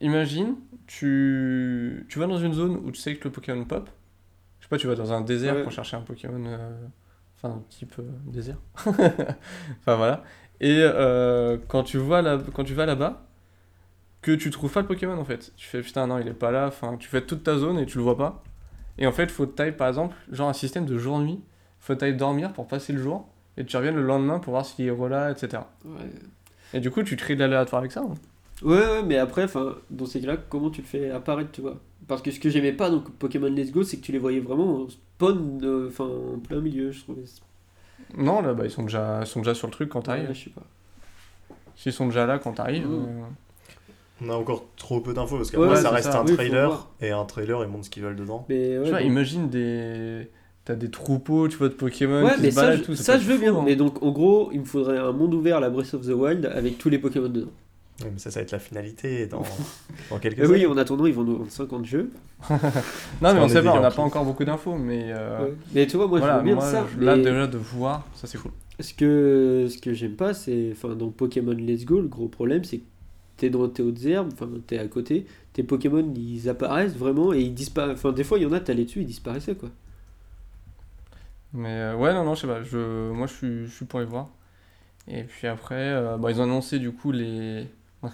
imagine, 0.00 0.56
tu... 0.86 2.06
tu 2.08 2.18
vas 2.18 2.26
dans 2.26 2.38
une 2.38 2.52
zone 2.54 2.76
où 2.84 2.90
tu 2.90 3.00
sais 3.00 3.16
que 3.16 3.24
le 3.24 3.32
Pokémon 3.32 3.64
pop. 3.64 3.88
Je 4.60 4.64
sais 4.64 4.68
pas, 4.68 4.78
tu 4.78 4.86
vas 4.86 4.94
dans 4.94 5.12
un 5.12 5.20
désert 5.20 5.54
Ouais. 5.56 5.62
pour 5.62 5.72
chercher 5.72 5.96
un 5.96 6.00
Pokémon. 6.02 6.42
euh, 6.46 6.70
Enfin, 7.42 7.62
type 7.68 7.94
euh, 7.98 8.02
désert. 8.26 8.56
enfin, 8.76 9.96
voilà. 9.96 10.22
Et 10.60 10.78
euh, 10.80 11.58
quand, 11.68 11.82
tu 11.82 11.98
vois 11.98 12.22
là, 12.22 12.38
quand 12.54 12.64
tu 12.64 12.74
vas 12.74 12.86
là-bas, 12.86 13.26
que 14.20 14.32
tu 14.32 14.50
trouves 14.50 14.72
pas 14.72 14.82
le 14.82 14.86
Pokémon 14.86 15.18
en 15.18 15.24
fait. 15.24 15.52
Tu 15.56 15.66
fais 15.66 15.80
putain, 15.82 16.06
non, 16.06 16.18
il 16.18 16.28
est 16.28 16.34
pas 16.34 16.50
là. 16.52 16.66
Enfin, 16.68 16.96
tu 16.98 17.08
fais 17.08 17.22
toute 17.22 17.42
ta 17.42 17.56
zone 17.58 17.78
et 17.78 17.86
tu 17.86 17.98
le 17.98 18.04
vois 18.04 18.16
pas. 18.16 18.42
Et 18.98 19.06
en 19.06 19.12
fait, 19.12 19.30
faut 19.30 19.46
que 19.46 19.52
t'ailles, 19.52 19.72
par 19.76 19.88
exemple, 19.88 20.14
genre 20.30 20.48
un 20.48 20.52
système 20.52 20.84
de 20.86 20.96
jour-nuit. 20.98 21.40
Faut 21.80 21.94
que 21.94 21.98
t'ailles 21.98 22.16
dormir 22.16 22.52
pour 22.52 22.68
passer 22.68 22.92
le 22.92 23.02
jour 23.02 23.28
et 23.56 23.64
tu 23.64 23.76
reviennes 23.76 23.96
le 23.96 24.02
lendemain 24.02 24.38
pour 24.38 24.52
voir 24.52 24.64
s'il 24.64 24.86
est 24.86 24.90
relâ, 24.90 25.30
etc. 25.32 25.64
Ouais. 25.84 26.10
Et 26.74 26.80
du 26.80 26.90
coup, 26.90 27.02
tu 27.02 27.16
crées 27.16 27.34
de 27.34 27.40
l'aléatoire 27.40 27.80
avec 27.80 27.92
ça. 27.92 28.00
hein. 28.02 28.14
Ouais, 28.62 28.78
ouais, 28.78 29.02
mais 29.02 29.18
après, 29.18 29.44
enfin, 29.44 29.74
dans 29.90 30.06
ces 30.06 30.20
cas-là, 30.20 30.36
comment 30.48 30.70
tu 30.70 30.82
le 30.82 30.86
fais 30.86 31.10
apparaître, 31.10 31.50
tu 31.50 31.60
vois? 31.62 31.80
Parce 32.14 32.22
que 32.22 32.30
ce 32.30 32.40
que 32.40 32.48
j'aimais 32.50 32.72
pas 32.72 32.90
dans 32.90 33.00
Pokémon 33.00 33.48
Let's 33.48 33.72
Go, 33.72 33.82
c'est 33.82 33.96
que 33.98 34.02
tu 34.02 34.12
les 34.12 34.18
voyais 34.18 34.40
vraiment 34.40 34.82
en 34.82 34.88
spawn, 34.88 35.60
euh, 35.62 35.88
enfin, 35.88 36.04
en 36.04 36.38
plein 36.38 36.60
milieu, 36.60 36.90
je 36.92 37.00
trouvais. 37.00 37.22
Non, 38.16 38.42
là, 38.42 38.52
bah, 38.54 38.64
ils 38.64 38.70
sont 38.70 38.82
déjà, 38.82 39.20
ils 39.22 39.26
sont 39.26 39.40
déjà 39.40 39.54
sur 39.54 39.66
le 39.68 39.72
truc 39.72 39.88
quand 39.88 40.02
t'arrives. 40.02 40.28
Ouais, 40.28 40.34
je 40.34 40.44
sais 40.44 40.50
pas. 40.50 40.62
S'ils 41.76 41.92
sont 41.92 42.06
déjà 42.06 42.26
là 42.26 42.38
quand 42.38 42.52
t'arrives. 42.52 42.86
Mm. 42.86 42.92
euh, 42.94 44.24
On 44.24 44.28
a 44.30 44.34
encore 44.34 44.64
trop 44.76 45.00
peu 45.00 45.14
d'infos 45.14 45.36
parce 45.36 45.50
que 45.50 45.56
Ouais, 45.56 45.74
ça 45.76 45.90
reste 45.90 46.12
ça. 46.12 46.20
un 46.20 46.24
Oui, 46.26 46.34
trailer 46.34 46.88
et 47.00 47.10
un 47.10 47.24
trailer 47.24 47.62
ils 47.64 47.68
montrent 47.68 47.86
ce 47.86 47.90
qu'ils 47.90 48.02
veulent 48.02 48.14
dedans. 48.16 48.44
Mais 48.48 48.78
ouais, 48.78 48.84
tu 48.84 48.90
vois, 48.90 48.98
donc- 49.00 49.08
imagine 49.08 49.48
des. 49.48 50.28
T'as 50.64 50.76
des 50.76 50.90
troupeaux, 50.92 51.48
tu 51.48 51.56
vois, 51.56 51.68
de 51.68 51.74
Pokémon 51.74 52.22
Ouais, 52.22 52.36
qui 52.36 52.42
mais 52.42 52.50
se 52.50 52.54
ça, 52.54 52.60
baladent 52.62 52.78
je, 52.80 52.84
tout. 52.84 52.94
ça, 52.94 53.18
je 53.18 53.24
veux 53.26 53.36
bien. 53.38 53.52
hein. 53.56 53.62
Mais 53.64 53.74
donc, 53.74 54.00
en 54.00 54.12
gros, 54.12 54.50
il 54.52 54.60
me 54.60 54.64
faudrait 54.64 54.96
un 54.98 55.10
monde 55.10 55.34
ouvert 55.34 55.56
à 55.56 55.60
la 55.60 55.70
Breath 55.70 55.92
of 55.94 56.06
the 56.06 56.10
Wild 56.10 56.46
avec 56.46 56.78
tous 56.78 56.88
les 56.88 56.98
Pokémon 56.98 57.28
dedans. 57.28 57.50
Oui, 58.00 58.08
mais 58.12 58.18
ça, 58.18 58.30
ça 58.30 58.40
va 58.40 58.44
être 58.44 58.50
la 58.52 58.58
finalité 58.58 59.26
dans, 59.26 59.42
dans 60.10 60.18
quelques 60.18 60.48
oui, 60.48 60.66
en 60.66 60.76
attendant, 60.76 61.06
ils 61.06 61.14
vont 61.14 61.24
nous 61.24 61.36
vendre 61.36 61.50
50 61.50 61.84
jeux. 61.84 62.10
Non, 62.50 62.56
mais 63.22 63.38
on 63.38 63.42
qu'on 63.42 63.48
sait 63.48 63.62
pas, 63.62 63.74
on 63.74 63.80
n'a 63.80 63.90
pas 63.90 64.02
encore 64.02 64.24
beaucoup 64.24 64.44
d'infos, 64.44 64.76
mais. 64.76 65.04
euh, 65.12 65.44
Ouais. 65.44 65.54
Mais 65.74 65.86
tu 65.86 65.96
vois, 65.96 66.08
moi, 66.08 66.18
voilà, 66.18 66.34
je 66.34 66.38
veux 66.38 66.44
bien 66.44 66.54
moi, 66.54 66.64
ça. 66.64 66.86
je- 66.92 67.00
là, 67.04 67.16
mais 67.16 67.22
déjà 67.22 67.46
de 67.46 67.58
voir, 67.58 68.04
ça 68.14 68.26
c'est 68.26 68.38
cool. 68.38 68.50
ce 68.80 68.94
que, 68.94 69.66
ce 69.70 69.78
que 69.78 69.92
j'aime 69.94 70.16
pas, 70.16 70.34
c'est. 70.34 70.70
Enfin, 70.72 70.94
dans 70.96 71.10
Pokémon 71.10 71.52
Let's 71.52 71.84
Go, 71.84 72.00
le 72.00 72.08
gros 72.08 72.28
problème, 72.28 72.64
c'est 72.64 72.78
que 72.78 72.84
t'es 73.36 73.50
dans 73.50 73.68
tes 73.68 73.82
hautes 73.82 74.04
herbes, 74.04 74.30
enfin, 74.32 74.48
t'es 74.66 74.78
à 74.78 74.88
côté, 74.88 75.26
tes 75.52 75.62
Pokémon, 75.62 76.12
ils 76.16 76.48
apparaissent 76.48 76.96
vraiment 76.96 77.32
et 77.32 77.40
ils 77.40 77.54
disparaissent. 77.54 77.98
Enfin, 77.98 78.12
des 78.12 78.24
fois, 78.24 78.38
il 78.38 78.42
y 78.42 78.46
en 78.46 78.52
a, 78.52 78.58
t'allais 78.60 78.84
dessus, 78.84 79.00
ils 79.02 79.06
disparaissaient, 79.06 79.54
quoi. 79.54 79.68
Mais 81.52 81.68
euh, 81.68 81.96
ouais, 81.96 82.12
non, 82.14 82.24
non, 82.24 82.34
je 82.34 82.42
sais 82.42 82.46
pas. 82.46 82.62
Je, 82.62 83.10
moi, 83.12 83.26
je 83.26 83.32
suis, 83.34 83.66
je 83.66 83.70
suis 83.70 83.84
pour 83.84 84.00
y 84.00 84.04
voir. 84.06 84.28
Et 85.08 85.24
puis 85.24 85.48
après, 85.48 85.74
euh, 85.76 86.16
bon, 86.18 86.28
ils 86.28 86.40
ont 86.40 86.44
annoncé 86.44 86.78
du 86.78 86.92
coup 86.92 87.12
les. 87.12 87.66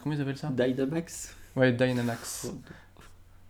Comment 0.03 0.15
ils 0.15 0.21
appellent 0.21 0.37
ça? 0.37 0.51
Dynamax. 0.51 1.35
Ouais, 1.57 1.73
Dynamax. 1.73 2.53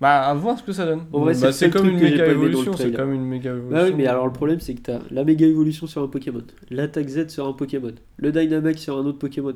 Bah, 0.01 0.29
à 0.29 0.35
voir 0.35 0.57
ce 0.59 0.63
que 0.63 0.73
ça 0.73 0.87
donne. 0.87 1.05
Bah, 1.11 1.53
c'est 1.53 1.71
comme 1.71 1.89
une 1.89 1.99
méga 1.99 2.27
le 2.27 2.33
évolution, 2.33 2.77
c'est 2.77 2.93
comme 2.93 3.13
une 3.13 3.25
méga 3.25 3.51
évolution. 3.51 3.77
Bah 3.77 3.85
oui, 3.85 3.95
mais 3.97 4.07
alors 4.07 4.27
le 4.27 4.33
problème, 4.33 4.61
c'est 4.61 4.75
que 4.75 4.81
t'as 4.81 5.01
la 5.11 5.25
méga 5.25 5.47
évolution 5.47 5.87
sur 5.89 6.03
un 6.03 6.09
Pokémon, 6.09 6.45
l'attaque 6.71 7.09
Z 7.09 7.29
sur 7.29 7.49
un 7.49 7.53
Pokémon, 7.53 7.93
le 8.17 8.33
Dynamax 8.33 8.81
sur 8.81 8.97
un 8.97 9.05
autre 9.05 9.19
Pokémon. 9.19 9.55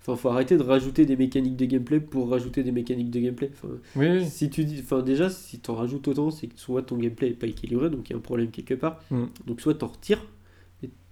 Enfin, 0.00 0.16
faut 0.16 0.28
arrêter 0.28 0.56
de 0.56 0.62
rajouter 0.62 1.04
des 1.04 1.16
mécaniques 1.16 1.56
de 1.56 1.64
gameplay 1.64 1.98
pour 1.98 2.30
rajouter 2.30 2.62
des 2.62 2.70
mécaniques 2.70 3.10
de 3.10 3.18
gameplay. 3.20 3.50
Enfin, 3.52 3.74
Oui. 3.96 4.24
Si 4.24 4.50
tu 4.50 4.64
dis, 4.64 4.80
enfin 4.82 5.02
déjà, 5.02 5.30
si 5.30 5.58
t'en 5.58 5.74
rajoutes 5.74 6.06
autant, 6.08 6.30
c'est 6.30 6.46
que 6.48 6.58
soit 6.58 6.82
ton 6.82 6.96
gameplay 6.96 7.28
est 7.28 7.34
pas 7.34 7.46
équilibré, 7.46 7.90
donc 7.90 8.08
il 8.08 8.12
y 8.12 8.14
a 8.14 8.16
un 8.16 8.22
problème 8.22 8.50
quelque 8.50 8.74
part. 8.74 9.00
Mm. 9.10 9.24
Donc 9.46 9.60
soit 9.60 9.74
t'en 9.74 9.88
retires, 9.88 10.18
et 10.18 10.26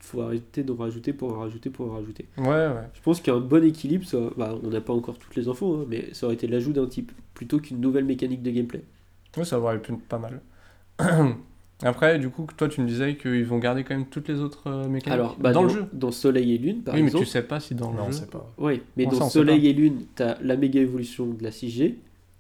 faut 0.04 0.20
arrêter 0.22 0.62
d'en 0.62 0.76
rajouter 0.76 1.12
pour 1.12 1.32
en 1.32 1.38
rajouter 1.40 1.70
pour 1.70 1.90
en 1.90 1.94
rajouter. 1.94 2.26
Ouais, 2.38 2.44
ouais. 2.46 2.88
Je 2.94 3.00
pense 3.02 3.20
qu'un 3.20 3.40
bon 3.40 3.64
équilibre, 3.64 4.04
ça, 4.06 4.18
bah, 4.36 4.56
on 4.62 4.68
n'a 4.68 4.80
pas 4.80 4.92
encore 4.92 5.18
toutes 5.18 5.34
les 5.36 5.48
infos, 5.48 5.76
hein, 5.76 5.86
mais 5.88 6.12
ça 6.12 6.26
aurait 6.26 6.34
été 6.34 6.46
l'ajout 6.46 6.72
d'un 6.72 6.86
type 6.86 7.12
plutôt 7.34 7.58
qu'une 7.58 7.80
nouvelle 7.80 8.04
mécanique 8.04 8.42
de 8.42 8.50
gameplay. 8.50 8.82
Ouais, 9.36 9.44
ça 9.44 9.58
aurait 9.58 9.80
pu 9.80 9.92
être 9.92 10.00
pas 10.02 10.18
mal. 10.18 10.40
Après, 11.82 12.18
du 12.18 12.30
coup, 12.30 12.46
toi, 12.56 12.68
tu 12.68 12.80
me 12.80 12.86
disais 12.86 13.16
qu'ils 13.16 13.44
vont 13.44 13.58
garder 13.58 13.82
quand 13.84 13.94
même 13.94 14.06
toutes 14.06 14.28
les 14.28 14.38
autres 14.40 14.68
euh, 14.68 14.88
mécaniques 14.88 15.08
Alors, 15.08 15.36
bah, 15.38 15.52
dans, 15.52 15.62
dans, 15.62 15.66
le 15.66 15.72
jeu. 15.74 15.86
dans 15.92 16.12
Soleil 16.12 16.54
et 16.54 16.58
Lune, 16.58 16.82
par 16.82 16.94
oui, 16.94 17.00
mais 17.02 17.06
exemple. 17.08 17.24
tu 17.24 17.30
sais 17.30 17.42
pas 17.42 17.58
si 17.60 17.74
dans 17.74 17.90
Non, 17.90 17.96
le 17.96 18.02
on 18.02 18.06
jeu. 18.06 18.12
sait 18.12 18.26
pas. 18.26 18.52
Oui, 18.58 18.80
mais 18.96 19.06
dans 19.06 19.16
on 19.16 19.24
sait 19.24 19.30
Soleil 19.38 19.66
et 19.66 19.72
Lune, 19.72 20.02
tu 20.16 20.22
as 20.22 20.38
la 20.40 20.56
méga 20.56 20.80
évolution 20.80 21.26
de 21.26 21.42
la 21.42 21.50
6G 21.50 21.94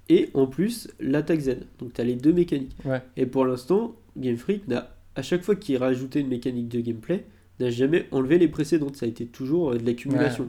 et 0.08 0.30
en 0.34 0.46
plus 0.46 0.88
l'attaque 1.00 1.40
Z. 1.40 1.56
Donc 1.78 1.92
tu 1.94 2.00
as 2.00 2.04
les 2.04 2.14
deux 2.14 2.32
mécaniques. 2.32 2.76
Ouais. 2.84 3.02
Et 3.16 3.26
pour 3.26 3.44
l'instant, 3.44 3.94
Game 4.16 4.36
Freak, 4.36 4.68
n'a, 4.68 4.88
à 5.16 5.22
chaque 5.22 5.42
fois 5.42 5.56
qu'il 5.56 5.76
rajoutait 5.78 6.20
une 6.20 6.28
mécanique 6.28 6.68
de 6.68 6.80
gameplay, 6.80 7.24
n'a 7.60 7.70
jamais 7.70 8.06
enlevé 8.10 8.38
les 8.38 8.48
précédentes. 8.48 8.96
Ça 8.96 9.06
a 9.06 9.08
été 9.08 9.26
toujours 9.26 9.72
euh, 9.72 9.78
de 9.78 9.86
l'accumulation. 9.86 10.48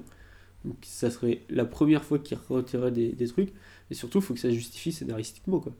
Donc 0.63 0.77
ça 0.81 1.11
serait 1.11 1.41
la 1.49 1.65
première 1.65 2.03
fois 2.03 2.17
qu'il 2.19 2.37
retirait 2.49 2.91
des, 2.91 3.11
des 3.11 3.27
trucs. 3.27 3.53
Et 3.91 3.93
surtout, 3.93 4.17
il 4.19 4.23
faut 4.23 4.33
que 4.33 4.39
ça 4.39 4.49
justifie 4.49 4.91
scénaristiquement. 4.91 5.59
Quoi. 5.59 5.73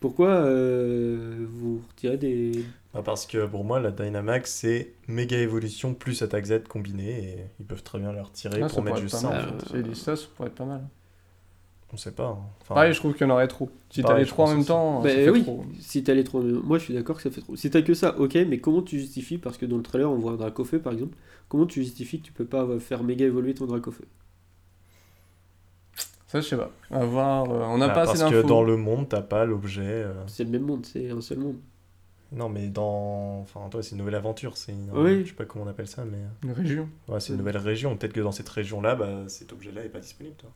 Pourquoi 0.00 0.30
euh, 0.30 1.46
vous 1.48 1.80
retirez 1.90 2.16
des. 2.16 2.64
Bah, 2.94 3.02
parce 3.04 3.26
que 3.26 3.46
pour 3.46 3.64
moi, 3.64 3.78
la 3.80 3.90
Dynamax, 3.92 4.50
c'est 4.52 4.94
méga 5.06 5.38
évolution 5.38 5.94
plus 5.94 6.22
attaque 6.22 6.46
Z 6.46 6.62
combiné 6.68 7.10
et 7.10 7.36
ils 7.60 7.66
peuvent 7.66 7.82
très 7.82 7.98
bien 7.98 8.12
la 8.12 8.22
retirer 8.22 8.60
Ah, 8.62 8.68
pour 8.68 8.82
mettre 8.82 8.96
juste 8.96 9.16
ça. 9.16 9.28
en 9.28 9.58
fait. 9.58 9.94
Ça, 9.94 10.16
ça 10.16 10.26
pourrait 10.34 10.48
être 10.48 10.54
pas 10.54 10.64
mal. 10.64 10.88
On 11.92 11.96
sait 11.96 12.12
pas. 12.12 12.28
hein. 12.28 12.38
Enfin, 12.62 12.74
Pareil, 12.76 12.92
je 12.92 12.98
trouve 12.98 13.14
qu'il 13.14 13.26
y 13.26 13.30
en 13.30 13.32
aurait 13.32 13.48
trop. 13.48 13.68
Si 13.90 14.02
t'as 14.02 14.16
les 14.16 14.24
trois 14.26 14.46
en 14.48 14.54
même 14.54 14.64
temps, 14.64 15.00
Bah 15.02 15.08
ça 15.10 15.16
fait 15.16 15.30
oui, 15.30 15.42
trop. 15.42 15.64
si 15.80 16.04
t'as 16.04 16.14
les 16.14 16.22
trois. 16.22 16.40
Moi 16.40 16.78
je 16.78 16.84
suis 16.84 16.94
d'accord 16.94 17.16
que 17.16 17.22
ça 17.22 17.30
fait 17.30 17.40
trop. 17.40 17.56
Si 17.56 17.68
t'as 17.70 17.82
que 17.82 17.94
ça, 17.94 18.16
ok, 18.18 18.34
mais 18.48 18.60
comment 18.60 18.82
tu 18.82 18.98
justifies 18.98 19.38
Parce 19.38 19.56
que 19.58 19.66
dans 19.66 19.76
le 19.76 19.82
trailer, 19.82 20.10
on 20.10 20.16
voit 20.18 20.32
un 20.32 20.36
Dracofeu 20.36 20.78
par 20.80 20.92
exemple. 20.92 21.16
Comment 21.48 21.66
tu 21.66 21.82
justifies 21.82 22.20
que 22.20 22.26
tu 22.26 22.32
peux 22.32 22.44
pas 22.44 22.78
faire 22.78 23.02
méga 23.02 23.26
évoluer 23.26 23.54
ton 23.54 23.66
Dracofeu? 23.66 24.04
Ça, 26.28 26.40
je 26.40 26.46
sais 26.46 26.56
pas. 26.56 26.70
À 26.92 27.04
voir. 27.04 27.50
euh, 27.50 27.64
on 27.64 27.78
n'a 27.78 27.88
bah, 27.88 27.94
pas 27.94 28.00
assez 28.02 28.20
parce 28.20 28.30
que 28.30 28.46
dans 28.46 28.62
le 28.62 28.76
monde, 28.76 29.08
t'as 29.08 29.20
pas 29.22 29.44
l'objet. 29.44 29.82
euh, 29.84 30.12
C'est 30.28 30.44
le 30.44 30.50
même 30.50 30.62
monde, 30.62 30.86
c'est 30.86 31.10
un 31.10 31.20
seul 31.20 31.38
monde. 31.38 31.56
Non, 32.30 32.48
mais 32.48 32.68
dans. 32.68 33.40
Enfin, 33.40 33.68
toi, 33.68 33.82
c'est 33.82 33.90
une 33.92 33.98
nouvelle 33.98 34.14
aventure. 34.14 34.56
C'est 34.56 34.70
une... 34.70 34.90
Oui. 34.92 35.24
Je 35.24 35.30
sais 35.30 35.34
pas 35.34 35.44
comment 35.44 35.64
on 35.64 35.68
appelle 35.68 35.88
ça, 35.88 36.04
mais. 36.04 36.18
Une 36.44 36.52
région. 36.52 36.88
Ouais, 37.08 37.18
c'est 37.18 37.32
une 37.32 37.38
nouvelle 37.40 37.56
région. 37.56 37.96
Peut-être 37.96 38.12
que 38.12 38.20
dans 38.20 38.30
cette 38.30 38.48
région-là, 38.48 38.94
bah, 38.94 39.24
cet 39.26 39.52
objet-là 39.52 39.84
est 39.84 39.88
pas 39.88 39.98
disponible, 39.98 40.36
toi. 40.36 40.50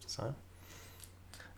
Ça 0.00 0.08
sert 0.16 0.24
à 0.24 0.26
rien. 0.28 0.36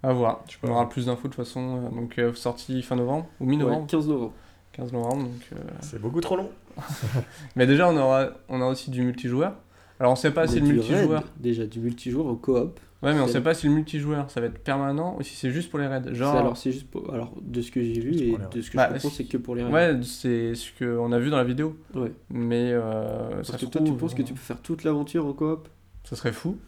À 0.03 0.13
voir. 0.13 0.45
Je 0.49 0.57
On 0.63 0.71
aura 0.71 0.89
plus 0.89 1.07
d'infos 1.07 1.29
de 1.29 1.35
toute 1.35 1.45
façon. 1.45 1.87
euh, 1.87 1.95
Donc, 1.95 2.19
euh, 2.19 2.33
sortie 2.35 2.83
fin 2.83 2.97
novembre 2.97 3.27
ou 3.41 3.45
Ouais, 3.45 3.51
mi-novembre 3.51 3.87
15 3.89 4.07
novembre. 4.09 4.33
15 4.73 4.93
novembre. 4.93 5.23
Donc, 5.25 5.49
euh, 5.53 5.57
C'est 5.81 6.01
beaucoup 6.01 6.21
trop 6.21 6.37
long. 6.37 6.51
Mais 7.57 7.67
déjà, 7.67 7.89
on 7.89 7.97
aura, 7.97 8.29
on 8.49 8.61
a 8.61 8.67
aussi 8.67 8.91
du 8.91 9.03
multijoueur. 9.03 9.55
Alors, 10.01 10.13
on 10.13 10.17
sait 10.17 10.31
pas 10.31 10.47
si 10.47 10.61
le 10.61 10.67
multijoueur. 10.67 11.21
raid, 11.23 11.29
déjà 11.39 11.67
du 11.67 11.81
multijoueur 11.81 12.27
en 12.29 12.37
coop. 12.37 12.79
Ouais, 13.01 13.15
mais 13.15 13.21
on 13.21 13.27
C'est- 13.29 13.35
sait 13.35 13.41
pas 13.41 13.55
si 13.55 13.69
le 13.69 13.75
multijoueur 13.75 14.29
ça 14.29 14.41
va 14.41 14.49
être 14.49 14.59
permanent 14.59 15.17
ou 15.19 15.23
si 15.23 15.37
c'est 15.37 15.51
juste 15.53 15.71
pour 15.71 15.79
les 15.79 15.87
raids. 15.87 16.03
Genre. 16.15 16.35
Alors 16.35 16.57
c'est 16.57 16.73
juste 16.73 16.91
pour... 16.91 17.13
Alors 17.15 17.33
de 17.41 17.63
ce 17.63 17.71
que 17.71 17.81
j'ai 17.81 18.01
vu 18.01 18.13
et 18.17 18.37
de 18.53 18.61
ce 18.61 18.73
que 18.73 18.77
Bah, 18.77 18.89
je 18.89 18.95
comprends, 18.95 19.09
si- 19.11 19.15
c'est 19.15 19.25
que 19.25 19.37
pour 19.37 19.55
les 19.55 19.63
raids. 19.63 19.73
Ouais, 19.73 20.01
c'est 20.03 20.57
ce 20.57 20.71
qu'on 20.77 21.13
a 21.13 21.19
vu 21.21 21.31
dans 21.31 21.37
la 21.37 21.45
vidéo. 21.45 21.77
Ouais. 21.95 22.11
Mais 22.29 22.71
euh, 22.73 23.37
Parce 23.37 23.49
ça 23.49 23.53
que 23.53 23.61
se 23.61 23.67
toi, 23.67 23.81
tu 23.81 23.87
trouve, 23.87 23.99
penses 24.01 24.15
que 24.15 24.23
tu 24.23 24.33
peux 24.35 24.41
faire 24.41 24.61
toute 24.61 24.83
l'aventure 24.83 25.27
en 25.27 25.33
coop? 25.33 25.69
Ça 26.03 26.17
serait 26.17 26.33
fou. 26.33 26.59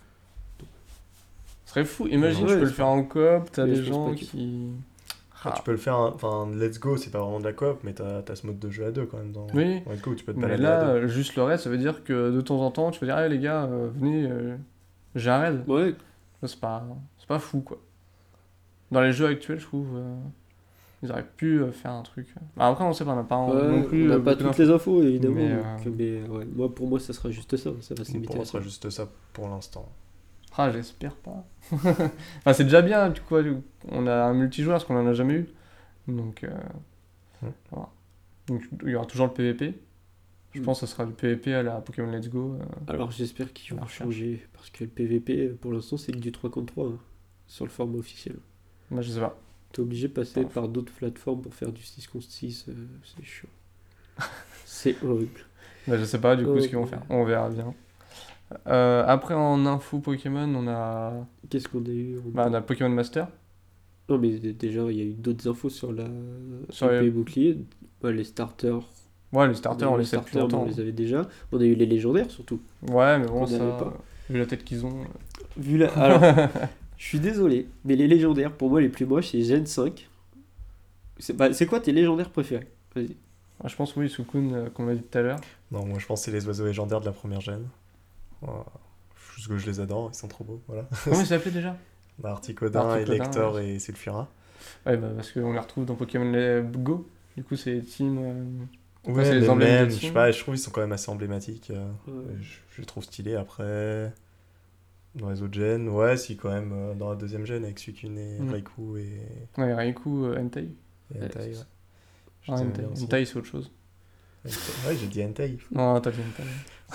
Serait 1.71 1.85
fou. 1.85 2.07
Imagine, 2.09 2.45
Ouais, 2.47 2.53
tu 2.53 2.59
peux 2.59 2.65
le 2.65 2.71
faire 2.71 2.87
en 2.89 3.03
coop, 3.05 3.51
t'as 3.53 3.65
des 3.67 3.83
gens 3.85 4.13
qui. 4.15 4.69
Bah, 5.45 5.53
Ah. 5.53 5.55
tu 5.57 5.63
peux 5.63 5.71
le 5.71 5.77
faire. 5.79 5.97
Enfin, 5.97 6.49
Let's 6.55 6.79
Go, 6.81 6.97
c'est 6.97 7.11
pas 7.11 7.21
vraiment 7.21 7.39
de 7.39 7.45
la 7.45 7.53
coop, 7.53 7.79
mais 7.85 7.95
t'as 7.95 8.23
as 8.29 8.35
ce 8.37 8.47
mode 8.47 8.59
de 8.59 8.69
jeu 8.71 8.85
à 8.87 8.91
deux 8.91 9.07
quand 9.07 9.17
même. 9.19 9.33
Dans... 9.33 9.47
Oui. 9.55 9.81
dans 9.87 9.93
Let's 9.93 10.03
Go, 10.03 10.15
tu 10.15 10.25
peux 10.25 10.35
te 10.35 10.39
Mais 10.39 10.57
là, 10.57 10.81
à 10.91 10.93
deux. 11.01 11.07
juste 11.07 11.37
le 11.37 11.43
raid, 11.45 11.59
ça 11.59 11.71
veut 11.71 11.79
dire 11.79 12.03
que 12.05 12.31
de 12.31 12.41
temps 12.41 12.61
en 12.61 12.71
temps, 12.71 12.91
tu 12.91 12.99
peux 13.01 13.07
dire, 13.07 13.15
allez 13.17 13.37
les 13.37 13.43
gars, 13.43 13.65
euh, 13.65 13.89
venez, 13.95 14.27
euh, 14.31 14.57
j'ai 15.15 15.31
un 15.31 15.39
raid. 15.41 15.69
Ouais, 15.69 15.95
C'est 16.45 16.59
pas, 16.61 16.85
c'est 17.19 17.29
pas 17.29 17.39
fou, 17.39 17.61
quoi. 17.61 17.79
Dans 18.91 19.01
les 19.01 19.13
jeux 19.13 19.27
actuels, 19.27 19.61
je 19.61 19.67
trouve, 19.67 19.87
euh, 19.97 20.15
ils 21.03 21.11
auraient 21.13 21.27
pu 21.37 21.61
euh, 21.63 21.71
faire 21.73 21.93
un 21.93 22.03
truc. 22.03 22.27
Bah, 22.57 22.67
après, 22.67 22.85
on 22.85 22.93
sait 22.93 23.05
pas, 23.05 23.13
on 23.13 23.17
n'a 23.17 23.23
pas 23.23 23.39
ouais, 23.47 23.69
non 23.69 23.83
plus. 23.85 24.07
on 24.07 24.09
n'a 24.09 24.15
euh, 24.17 24.19
pas 24.21 24.35
toutes 24.37 24.59
les 24.59 24.69
infos 24.69 25.03
évidemment. 25.03 25.37
Mais, 25.37 25.49
donc, 25.55 25.87
euh, 25.87 25.91
mais, 25.97 26.29
ouais, 26.29 26.45
moi, 26.55 26.75
pour 26.75 26.89
moi, 26.89 26.99
ça 27.01 27.13
sera 27.13 27.31
juste 27.31 27.57
ça. 27.57 27.71
Ça 27.81 27.95
va 27.95 28.03
se 28.05 28.11
Pour 28.11 28.15
limiter 28.17 28.35
moi, 28.37 28.45
ça. 28.45 28.53
sera 28.53 28.63
juste 28.63 28.91
ça 28.91 29.07
pour 29.33 29.49
l'instant. 29.49 29.89
Ah, 30.57 30.71
j'espère 30.71 31.15
pas. 31.17 31.47
enfin, 31.73 32.53
c'est 32.53 32.65
déjà 32.65 32.83
bien, 32.83 33.09
du 33.11 33.21
coup, 33.21 33.37
on 33.89 34.07
a 34.07 34.15
un 34.25 34.35
multijoueur, 34.35 34.75
parce 34.75 34.85
qu'on 34.85 34.97
en 34.97 35.07
a 35.07 35.13
jamais 35.15 35.35
eu. 35.35 35.49
Donc, 36.09 36.45
euh, 36.45 36.51
Ouais. 37.43 37.53
voilà. 37.71 37.89
Donc, 38.49 38.63
il 38.83 38.91
y 38.91 38.95
aura 38.95 39.07
toujours 39.07 39.27
le 39.29 39.33
PVP. 39.33 39.81
Je 40.53 40.61
Mm. 40.61 40.65
pense 40.65 40.81
que 40.81 40.87
ce 40.87 40.93
sera 40.93 41.07
du 41.07 41.13
PVP 41.13 41.55
à 41.55 41.63
la 41.63 41.81
Pokémon 41.81 42.11
Let's 42.11 42.29
Go. 42.29 42.55
euh. 42.61 42.65
Alors 42.89 43.13
j'espère 43.13 43.53
qu'ils 43.53 43.73
vont 43.77 43.87
changer 43.87 44.45
parce 44.53 44.69
que 44.71 44.83
le 44.83 44.91
PVP 44.91 45.51
pour 45.51 45.73
l'instant 45.73 45.97
c'est 45.97 46.11
que 46.11 46.19
du 46.19 46.33
3 46.33 46.51
contre 46.51 46.73
3 46.73 46.89
hein, 46.89 46.99
sur 47.47 47.65
le 47.65 47.71
format 47.71 47.99
officiel. 47.99 48.35
Bah, 48.91 49.01
je 49.01 49.13
sais 49.13 49.21
pas. 49.21 49.39
T'es 49.73 49.81
obligé 49.81 50.09
de 50.09 50.13
passer 50.13 50.43
Pas 50.43 50.49
par 50.49 50.69
d'autres 50.69 50.93
plateformes 50.93 51.41
pour 51.41 51.55
faire 51.55 51.71
du 51.71 51.83
6 51.85 52.09
contre 52.09 52.25
6, 52.29 52.67
euh, 52.69 52.73
c'est 53.05 53.25
chiant. 53.25 53.49
c'est 54.65 55.01
horrible. 55.05 55.41
Bah, 55.87 55.97
je 55.97 56.05
sais 56.05 56.21
pas 56.21 56.35
du 56.35 56.45
coup 56.45 56.59
ce 56.59 56.67
qu'ils 56.67 56.77
vont 56.79 56.87
faire. 56.87 57.03
On 57.09 57.23
verra 57.25 57.49
bien. 57.49 57.73
Euh, 58.67 59.05
après, 59.07 59.35
en 59.35 59.65
info 59.67 59.99
Pokémon, 60.01 60.53
on 60.57 60.67
a, 60.69 61.13
Qu'est-ce 61.49 61.69
qu'on 61.69 61.85
a 61.85 61.89
eu 61.91 62.19
on- 62.27 62.31
bah, 62.31 62.47
on 62.51 62.55
a 62.55 62.61
Pokémon 62.61 62.91
Master. 62.91 63.29
Non 64.09 64.19
mais 64.19 64.31
déjà 64.39 64.83
il 64.91 64.97
y 64.97 65.01
a 65.03 65.05
eu 65.05 65.13
d'autres 65.13 65.49
infos 65.49 65.69
sur 65.69 65.93
la 65.93 66.09
Sur 66.71 66.91
les- 66.91 67.11
bouclier. 67.11 67.59
Ouais, 68.03 68.13
les 68.13 68.25
starters, 68.25 68.81
Ouais, 69.33 69.47
les 69.47 69.55
starters, 69.55 69.93
on 69.93 69.97
les 69.97 70.05
starters, 70.05 70.43
longtemps. 70.43 70.63
on 70.63 70.67
les 70.67 70.81
avait 70.81 70.91
déjà. 70.91 71.29
On 71.53 71.61
a 71.61 71.65
eu 71.65 71.77
les 71.77 71.87
légendaires 71.87 72.29
surtout. 72.29 72.61
Ouais, 72.91 73.19
mais 73.21 73.27
bon, 73.27 73.47
ça, 73.47 73.59
pas. 73.59 73.97
vu 74.29 74.39
la 74.41 74.47
tête 74.47 74.65
qu'ils 74.65 74.85
ont. 74.85 75.03
euh, 75.03 75.05
Vu 75.57 75.79
la... 75.79 75.87
Alors, 75.97 76.21
je 76.97 77.05
suis 77.07 77.21
désolé, 77.21 77.69
mais 77.85 77.95
les 77.95 78.09
légendaires 78.09 78.51
pour 78.53 78.69
moi 78.71 78.81
les 78.81 78.89
plus 78.89 79.07
moches 79.07 79.29
c'est 79.31 79.43
Gen 79.43 79.65
5. 79.65 80.09
C'est 81.19 81.37
bah, 81.37 81.53
c'est 81.53 81.67
quoi 81.67 81.79
tes 81.79 81.93
légendaires 81.93 82.31
préférés? 82.31 82.67
Vas-y. 82.97 83.15
je 83.65 83.77
pense, 83.77 83.95
oui, 83.95 84.09
Sukun, 84.09 84.51
euh, 84.53 84.71
qu'on 84.71 84.89
a 84.89 84.95
dit 84.97 85.03
tout 85.03 85.19
à 85.19 85.23
l'heure. 85.23 85.41
Non, 85.71 85.85
moi 85.87 86.01
je 86.01 86.07
pense 86.07 86.21
que 86.23 86.25
c'est 86.25 86.33
les 86.37 86.49
oiseaux 86.49 86.67
légendaires 86.67 87.01
de 87.01 87.07
la 87.07 87.13
première 87.13 87.41
gêne. 87.41 87.69
Juste 89.37 89.49
que 89.49 89.57
je 89.59 89.67
les 89.67 89.81
adore, 89.81 90.11
ils 90.13 90.17
sont 90.17 90.29
trop 90.29 90.45
beaux. 90.45 90.63
Voilà. 90.67 90.87
Comment 91.05 91.21
il 91.21 91.27
s'appelait 91.27 91.51
déjà? 91.51 91.77
Articodin, 92.23 92.97
Elector 92.99 93.55
ouais. 93.55 93.69
et 93.71 93.79
Sulfura. 93.79 94.29
Ouais, 94.87 94.97
bah, 94.97 95.09
parce 95.17 95.33
qu'on 95.33 95.53
les 95.53 95.59
retrouve 95.59 95.87
dans 95.87 95.95
Pokémon 95.95 96.63
Go. 96.71 97.09
Du 97.37 97.45
coup, 97.45 97.57
c'est 97.57 97.81
Team. 97.81 98.19
euh, 98.19 98.45
Ouais, 99.11 99.25
c'est 99.25 99.35
les 99.37 99.41
mais 99.41 99.49
emblèmes 99.49 99.69
de 99.69 99.75
même, 99.87 99.91
je 99.91 100.07
sais 100.07 100.13
pas, 100.13 100.31
je 100.31 100.39
trouve 100.41 100.55
qu'ils 100.55 100.63
sont 100.63 100.71
quand 100.71 100.83
même 100.83 100.93
assez 100.93 101.11
emblématiques. 101.11 101.71
euh, 101.71 101.89
Ouais. 102.07 102.35
Je, 102.43 102.59
je 102.75 102.81
les 102.83 102.87
trouve 102.87 103.03
stylés 103.05 103.37
après. 103.37 104.13
Dans 105.15 105.31
les 105.31 105.43
autres 105.43 105.55
gènes, 105.55 105.89
ouais, 105.89 106.17
si 106.19 106.37
quand 106.37 106.51
même 106.51 106.73
euh, 106.73 106.95
dans 106.95 107.09
la 107.11 107.17
deuxième 107.17 107.45
gène 107.47 107.65
avec 107.65 107.79
Suicune 107.79 108.17
et 108.19 108.39
Mm. 108.41 108.51
Raikou 108.51 108.97
et, 108.99 109.19
Ouais, 109.57 109.73
Raikou, 109.75 110.27
euh, 110.27 110.39
Entei. 110.45 110.69
et 111.15 111.19
ouais. 111.19 111.29
Ah, 112.49 112.57
les. 112.63 113.03
Entei, 113.03 113.25
c'est 113.25 113.37
autre 113.37 113.47
chose. 113.49 113.73
Ouais, 114.45 114.97
j'ai 114.99 115.07
dit 115.07 115.23
Entei. 115.23 115.59
Non, 115.71 116.01
t'as 116.01 116.11
dit. 116.11 116.19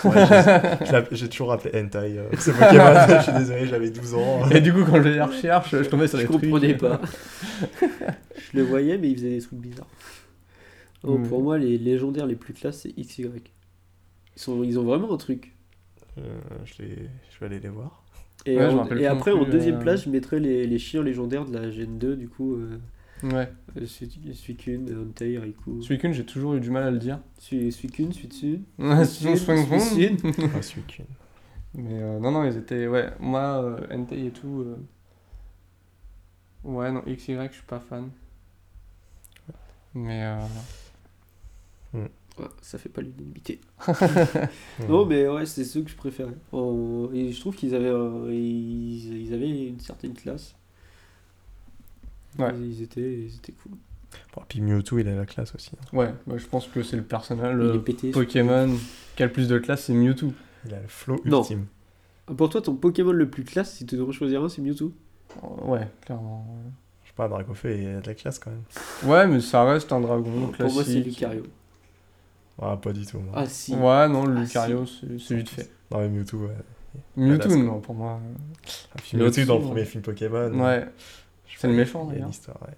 Ouais, 0.04 0.26
j'ai- 0.82 1.06
je 1.16 1.26
toujours 1.28 1.54
appelé 1.54 1.80
Hentai. 1.80 2.18
euh, 2.18 2.30
ce 2.38 2.52
Pokémon, 2.52 3.18
je 3.20 3.24
suis 3.24 3.32
désolé, 3.34 3.68
j'avais 3.68 3.90
12 3.92 4.14
ans. 4.16 4.50
Et 4.50 4.60
du 4.62 4.74
coup, 4.74 4.84
quand 4.84 5.02
je 5.02 5.08
les 5.10 5.22
recherche, 5.22 5.72
je 5.72 5.84
tombais 5.90 6.08
sur 6.08 6.18
Je 6.20 6.24
des 6.24 6.30
trucs. 6.30 6.42
comprenais 6.50 6.74
pas. 6.76 7.00
je 7.92 8.58
le 8.58 8.64
voyais, 8.64 8.98
mais 8.98 9.10
il 9.12 9.16
faisait 9.16 9.30
des 9.30 9.42
trucs 9.42 9.60
bizarres. 9.60 9.88
Oh, 11.04 11.18
Mm. 11.20 11.28
Pour 11.30 11.44
moi, 11.44 11.58
les 11.60 11.78
légendaires 11.78 12.26
les 12.26 12.36
plus 12.36 12.54
classes, 12.54 12.80
c'est 12.82 12.92
XY. 13.00 13.30
Ils, 14.36 14.42
sont, 14.42 14.64
ils 14.64 14.80
ont 14.80 14.84
vraiment 14.84 15.14
un 15.14 15.18
truc. 15.18 15.54
Euh, 16.18 16.22
je, 16.66 16.82
les- 16.82 17.10
je 17.32 17.40
vais 17.40 17.46
aller 17.46 17.60
les 17.60 17.70
voir. 17.70 18.04
Et, 18.48 18.58
Ouais, 18.58 18.70
je 18.72 18.76
en- 18.76 19.12
après, 19.12 19.32
en 19.32 19.44
deuxième 19.46 19.76
euh, 19.76 19.82
place, 19.82 20.04
je 20.06 20.10
mettrais 20.10 20.40
les, 20.40 20.66
les 20.66 20.80
chiens 20.80 21.04
légendaires 21.04 21.46
de 21.46 21.54
la 21.58 21.70
Gen 21.70 21.98
2, 22.00 22.16
du 22.16 22.28
coup. 22.28 22.56
Euh, 22.56 22.80
Ouais. 23.24 23.50
euh, 23.78 23.86
Sui- 23.86 24.34
Suicune, 24.34 25.08
Entei, 25.10 25.38
Raikou. 25.38 25.82
Suicune, 25.82 26.12
j'ai 26.14 26.26
toujours 26.26 26.56
eu 26.56 26.60
du 26.60 26.70
mal 26.70 26.84
à 26.84 26.92
le 26.92 27.00
dire. 27.00 27.20
Sui- 27.40 27.72
Suicune, 27.72 28.12
Suitsune. 28.14 28.64
Ouais, 28.78 29.06
Suicune, 29.06 29.38
Suicune. 29.38 29.80
Suicune. 30.20 30.50
Ah, 30.56 30.62
Suicune. 30.62 31.06
Mais 31.74 32.02
euh, 32.02 32.20
non, 32.20 32.32
non, 32.32 32.44
ils 32.46 32.56
étaient. 32.58 32.88
Ouais, 32.88 33.10
moi, 33.20 33.64
euh, 33.64 33.88
Entei 33.98 34.28
et 34.28 34.32
tout. 34.32 34.62
euh, 34.66 34.78
Ouais, 36.64 36.92
non, 36.92 37.02
XY, 37.08 37.36
je 37.50 37.54
suis 37.54 37.64
pas 37.68 37.80
fan. 37.80 38.10
Mais. 39.94 40.24
euh, 41.94 42.08
Ouais, 42.38 42.48
ça 42.62 42.78
fait 42.78 42.90
pas 42.90 43.02
l'unanimité. 43.02 43.62
Non, 44.90 45.06
mais 45.06 45.26
ouais, 45.30 45.46
c'est 45.46 45.64
ceux 45.64 45.84
que 45.84 45.90
je 45.90 45.96
préférais. 45.96 46.36
En- 46.52 47.10
Et 47.14 47.32
je 47.32 47.40
trouve 47.40 47.56
qu'ils 47.56 47.74
avaient, 47.74 47.94
ils 48.38 49.34
avaient 49.34 49.68
une 49.70 49.80
certaine 49.80 50.14
classe. 50.14 50.54
Ouais. 52.38 52.52
Ils, 52.56 52.72
ils 52.74 52.82
étaient, 52.84 53.02
ils 53.24 53.36
étaient 53.36 53.52
cool. 53.54 53.74
Bon, 54.36 54.42
puis 54.48 54.62
Mewtwo, 54.62 55.00
il 55.00 55.08
a 55.08 55.16
la 55.16 55.26
classe 55.26 55.54
aussi. 55.56 55.72
hein. 55.76 55.98
Ouais, 55.98 56.14
bah, 56.26 56.36
je 56.38 56.46
pense 56.46 56.68
que 56.68 56.84
c'est 56.84 56.96
le 56.98 57.04
personnage, 57.04 57.56
le 57.56 57.82
pété. 57.82 58.12
Pokémon 58.12 58.70
qui 59.16 59.24
a 59.24 59.26
le 59.26 59.32
plus 59.32 59.48
de 59.48 59.58
classe, 59.58 59.84
c'est 59.86 59.94
Mewtwo. 59.94 60.34
Il 60.66 60.74
a 60.74 60.82
le 60.82 60.88
flow 60.88 61.20
Non. 61.26 61.42
ultime. 61.42 61.66
Ah, 62.28 62.34
Pour 62.36 62.50
toi, 62.50 62.62
ton 62.62 62.76
Pokémon 62.76 63.12
le 63.12 63.30
plus 63.30 63.44
classe, 63.44 63.74
si 63.76 63.86
tu 63.86 63.96
devrais 63.98 64.14
choisir 64.14 64.44
un, 64.44 64.50
c'est 64.50 64.62
Mewtwo. 64.62 64.92
Ouais, 65.64 65.88
clairement. 66.02 66.48
Je 67.04 67.10
sais 67.10 67.14
pas, 67.16 67.28
Dracofeu, 67.28 67.78
il 67.78 67.88
a 67.88 68.00
de 68.02 68.08
la 68.08 68.14
classe 68.16 68.40
quand 68.40 68.52
même. 68.52 68.64
Ouais, 69.04 69.28
mais 69.28 69.42
ça 69.42 69.64
reste 69.66 69.92
un 69.92 70.00
dragon 70.00 70.24
Pour 70.32 70.40
moi, 70.42 70.84
c'est 70.84 70.92
classique. 70.94 71.06
Lucario. 71.06 71.44
Ah, 72.62 72.78
pas 72.78 72.94
du 72.94 73.06
tout. 73.06 73.20
Moi. 73.20 73.34
Ah, 73.36 73.46
si. 73.48 73.74
Ouais, 73.76 74.08
non, 74.08 74.26
le 74.26 74.38
Ah, 74.38 74.42
Lucario, 74.42 74.86
c'est 74.86 75.20
c'est 75.20 75.36
vite 75.36 75.50
fait. 75.50 75.70
Non, 75.92 76.00
mais 76.00 76.10
Mewtwo, 76.10 76.38
ouais. 76.46 76.56
Mewtwo, 77.18 77.56
non, 77.58 77.82
pour 77.82 77.96
moi. 77.96 78.20
Ah, 78.24 78.98
puis 79.04 79.18
Mewtwo 79.18 79.42
Mewtwo, 79.42 79.46
dans 79.46 79.56
le 79.56 79.60
ouais. 79.60 79.68
premier 79.68 79.86
film 79.86 80.04
Pokémon. 80.04 80.52
Ouais. 80.64 80.86
C'est 81.58 81.68
le 81.68 81.74
méchant, 81.74 82.04
Il 82.04 82.08
y 82.08 82.10
a 82.10 82.14
d'ailleurs. 82.14 82.28
l'histoire, 82.30 82.58
ouais. 82.64 82.74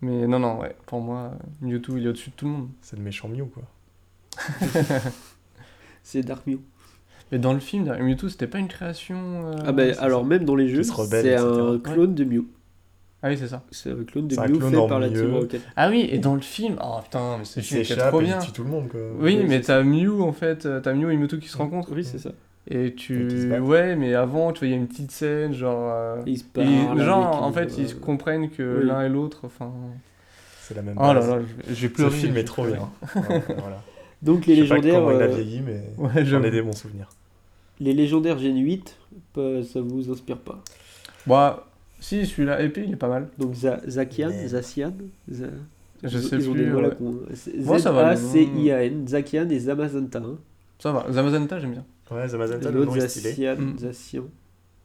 Mais 0.00 0.26
non, 0.26 0.38
non, 0.38 0.58
ouais, 0.60 0.76
pour 0.86 1.00
moi, 1.00 1.32
Mewtwo, 1.62 1.96
il 1.96 2.04
est 2.04 2.08
au-dessus 2.08 2.30
de 2.30 2.34
tout 2.34 2.44
le 2.46 2.50
monde. 2.52 2.68
C'est 2.82 2.96
le 2.96 3.02
méchant 3.02 3.28
Mew, 3.28 3.46
quoi. 3.46 3.62
C'est 6.02 6.22
Dark 6.22 6.46
Mew. 6.46 6.58
Mais 7.32 7.38
dans 7.38 7.52
le 7.54 7.60
film, 7.60 7.84
Mewtwo, 8.00 8.28
c'était 8.28 8.46
pas 8.46 8.58
une 8.58 8.68
création. 8.68 9.16
euh, 9.46 9.54
Ah 9.64 9.72
bah 9.72 9.94
c'est 9.94 9.98
alors 10.00 10.24
même 10.24 10.44
dans 10.44 10.56
les 10.56 10.68
jeux, 10.68 10.82
c'est 10.82 10.92
etc. 11.20 11.36
un 11.38 11.78
clone 11.78 12.14
de 12.14 12.24
Mew. 12.24 12.44
Ah 13.22 13.28
oui, 13.30 13.38
c'est 13.38 13.48
ça. 13.48 13.62
C'est 13.70 13.90
un 13.90 14.04
clone 14.04 14.28
de 14.28 14.34
C'est 14.34 14.46
Mew 14.48 14.60
fait 14.60 14.86
par 14.88 15.00
la. 15.00 15.08
Team 15.08 15.32
Rocket. 15.34 15.62
Ah 15.76 15.88
oui, 15.88 16.06
et 16.10 16.18
dans 16.18 16.34
le 16.34 16.42
film, 16.42 16.76
oh 16.84 16.98
putain, 17.02 17.38
mais 17.38 17.44
ce 17.46 17.60
Il 17.60 17.62
film 17.62 17.80
était 17.80 17.94
s'échappe 17.94 18.08
trop 18.10 18.20
bien. 18.20 18.38
il 18.38 18.44
tue 18.46 18.52
tout 18.52 18.64
le 18.64 18.70
monde, 18.70 18.88
quoi. 18.88 19.00
Oui, 19.18 19.38
mais 19.48 19.56
c'est 19.62 19.68
t'as 19.68 19.82
Mew 19.82 20.20
en 20.20 20.32
fait, 20.32 20.66
euh, 20.66 20.80
t'as 20.80 20.92
Mew 20.92 21.10
et 21.10 21.16
Mewtwo 21.16 21.38
qui 21.38 21.48
se 21.48 21.56
rencontrent. 21.56 21.92
Oui, 21.94 22.04
c'est 22.04 22.18
ça. 22.18 22.32
Et 22.70 22.86
Et 22.86 22.94
tu. 22.94 23.46
battent. 23.48 23.60
Ouais, 23.62 23.94
mais 23.96 24.14
avant, 24.14 24.52
tu 24.52 24.60
vois, 24.60 24.68
il 24.68 24.70
y 24.70 24.74
a 24.74 24.76
une 24.78 24.86
petite 24.86 25.10
scène, 25.10 25.52
genre. 25.52 25.90
euh, 25.92 26.22
Et 26.26 26.30
ils 26.30 26.38
se 26.38 26.44
ils- 26.44 26.48
parlent 26.86 27.02
genre, 27.02 27.26
avec 27.28 27.42
en 27.42 27.52
fait, 27.52 27.78
ils 27.78 27.88
se 27.88 27.94
euh, 27.94 27.98
comprennent 27.98 28.48
que 28.50 28.80
oui. 28.80 28.86
l'un 28.86 29.02
et 29.02 29.08
l'autre, 29.08 29.40
enfin. 29.44 29.70
C'est 30.62 30.74
la 30.74 30.80
même 30.82 30.96
Oh 30.98 31.02
là 31.12 31.14
base. 31.14 31.28
là, 31.30 31.38
j'ai- 31.68 31.74
j'ai 31.74 31.88
Ce 31.88 31.92
pleuré. 31.92 32.16
film 32.16 32.36
est 32.38 32.44
trop 32.44 32.62
pleuré. 32.62 32.78
bien. 32.78 32.88
Ouais, 33.28 33.42
voilà. 33.58 33.82
Donc 34.22 34.46
les 34.46 34.56
Je 34.56 34.62
sais 34.62 34.68
pas 34.70 34.76
légendaires, 34.76 35.00
comment 35.04 35.10
il 35.16 35.22
a 35.22 35.26
euh, 35.26 35.34
vieilli, 35.34 35.60
mais 35.60 35.82
Ouais, 35.98 36.24
j'en 36.24 36.42
ai 36.42 36.50
des 36.50 36.62
bons 36.62 36.72
souvenirs. 36.72 37.10
les 37.80 37.92
légendaires 37.92 38.38
Gen 38.38 38.56
8, 38.56 38.96
pas- 39.34 39.62
ça 39.62 39.82
vous 39.82 40.10
inspire 40.10 40.38
pas? 40.38 40.62
Bah, 41.26 41.66
si, 42.00 42.24
celui-là, 42.24 42.62
épée, 42.62 42.84
il 42.86 42.92
est 42.94 42.96
pas 42.96 43.08
mal. 43.08 43.28
Donc 43.38 43.52
Za- 43.54 43.80
Zacian, 43.86 44.28
Mais- 44.30 44.48
Zacian, 44.48 44.94
Za- 45.30 45.46
Je 46.02 46.18
sais 46.18 46.36
ils 46.36 46.50
plus. 46.50 46.74
ouais. 46.74 46.90
con, 46.96 47.10
hein. 47.10 47.32
C'est 47.34 47.56
Moi, 47.58 47.78
ça 47.78 47.92
va. 47.92 48.16
Z-A-C-I-A-N, 48.16 49.06
Zacian 49.06 49.48
et 49.50 49.58
Zamazenta. 49.58 50.18
hein. 50.20 50.38
Ça 50.78 50.92
va, 50.92 51.04
Zamazenta, 51.12 51.58
j'aime 51.60 51.72
bien. 51.72 51.84
Ouais, 52.10 52.28
Zamazenta, 52.28 52.70
le 52.70 52.78
L'autre 52.80 52.90
nom 52.96 52.96
est 52.96 53.08
stylé. 53.08 53.30
Zacian, 53.78 54.22
Mm. 54.22 54.28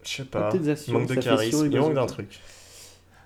Je 0.04 0.10
sais 0.10 0.26
pas. 0.26 0.50
peut-être 0.50 0.88
Il 0.88 0.94
manque 0.94 1.08
de 1.08 1.16
charisme, 1.16 1.68
il 1.72 1.78
manque 1.80 1.94
d'un 1.94 2.06
truc. 2.06 2.40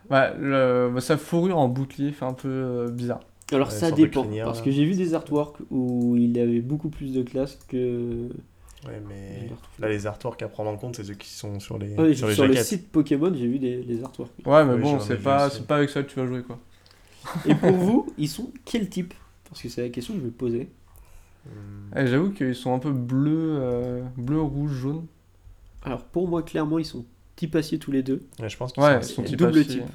Ouais, 0.09 0.33
le, 0.37 0.91
bah, 0.93 1.01
sa 1.01 1.17
fourrure 1.17 1.57
en 1.57 1.67
bouclier 1.69 2.11
fait 2.11 2.25
un 2.25 2.33
peu 2.33 2.49
euh, 2.49 2.89
bizarre. 2.89 3.21
Alors 3.51 3.67
Ouais, 3.69 3.73
ça 3.73 3.91
dépend, 3.91 4.23
parce 4.43 4.59
là. 4.59 4.65
que 4.65 4.71
j'ai 4.71 4.83
vu 4.85 4.95
des 4.95 5.13
artworks 5.13 5.57
où 5.69 6.15
il 6.17 6.37
avait 6.39 6.61
beaucoup 6.61 6.89
plus 6.89 7.13
de 7.13 7.21
classe 7.23 7.57
que... 7.67 8.27
Ouais, 8.85 9.01
mais 9.07 9.49
là, 9.79 9.87
les 9.87 10.07
artworks 10.07 10.41
à 10.41 10.49
prendre 10.49 10.69
en 10.69 10.75
compte, 10.75 10.97
c'est 10.97 11.03
ceux 11.05 11.13
qui 11.13 11.29
sont 11.29 11.59
sur 11.61 11.77
les, 11.77 11.95
oui, 11.97 12.17
sur 12.17 12.29
sur 12.33 12.47
les 12.47 12.55
le 12.57 12.63
site 12.63 12.91
Pokémon, 12.91 13.31
j'ai 13.33 13.47
vu 13.47 13.59
des, 13.59 13.81
les 13.81 14.03
artworks. 14.03 14.31
Ouais, 14.45 14.65
mais 14.65 14.73
Oui, 14.73 14.81
bon, 14.81 14.99
c'est 14.99 15.21
pas, 15.21 15.49
pas 15.67 15.77
avec 15.77 15.89
ça 15.89 16.03
que 16.03 16.09
tu 16.09 16.19
vas 16.19 16.25
jouer, 16.25 16.41
quoi. 16.43 16.59
Et 17.45 17.55
pour 17.55 17.71
vous, 17.71 18.13
ils 18.17 18.27
sont 18.27 18.51
quel 18.65 18.89
type? 18.89 19.13
Parce 19.49 19.61
que 19.61 19.69
c'est 19.69 19.83
la 19.83 19.89
question 19.89 20.15
que 20.15 20.19
je 20.19 20.25
vais 20.25 20.31
poser. 20.31 20.69
Et 21.95 22.07
j'avoue 22.07 22.31
qu'ils 22.31 22.55
sont 22.55 22.73
un 22.73 22.79
peu 22.79 22.91
bleus, 22.91 23.57
euh, 23.59 24.01
bleu, 24.17 24.41
rouge, 24.41 24.71
jaune. 24.71 25.05
Alors 25.83 26.03
pour 26.05 26.27
moi, 26.27 26.43
clairement, 26.43 26.79
ils 26.79 26.85
sont 26.85 27.05
type 27.35 27.55
acier 27.55 27.77
tous 27.79 27.91
les 27.91 28.03
deux. 28.03 28.21
Ouais, 28.39 28.49
je 28.49 28.57
pense 28.57 28.73
qu'ils 28.73 28.83
Ouais, 28.83 29.01
sont 29.01 29.23
ils 29.23 29.29
sont 29.29 29.35
double 29.35 29.59
acier. 29.59 29.81
type. 29.81 29.91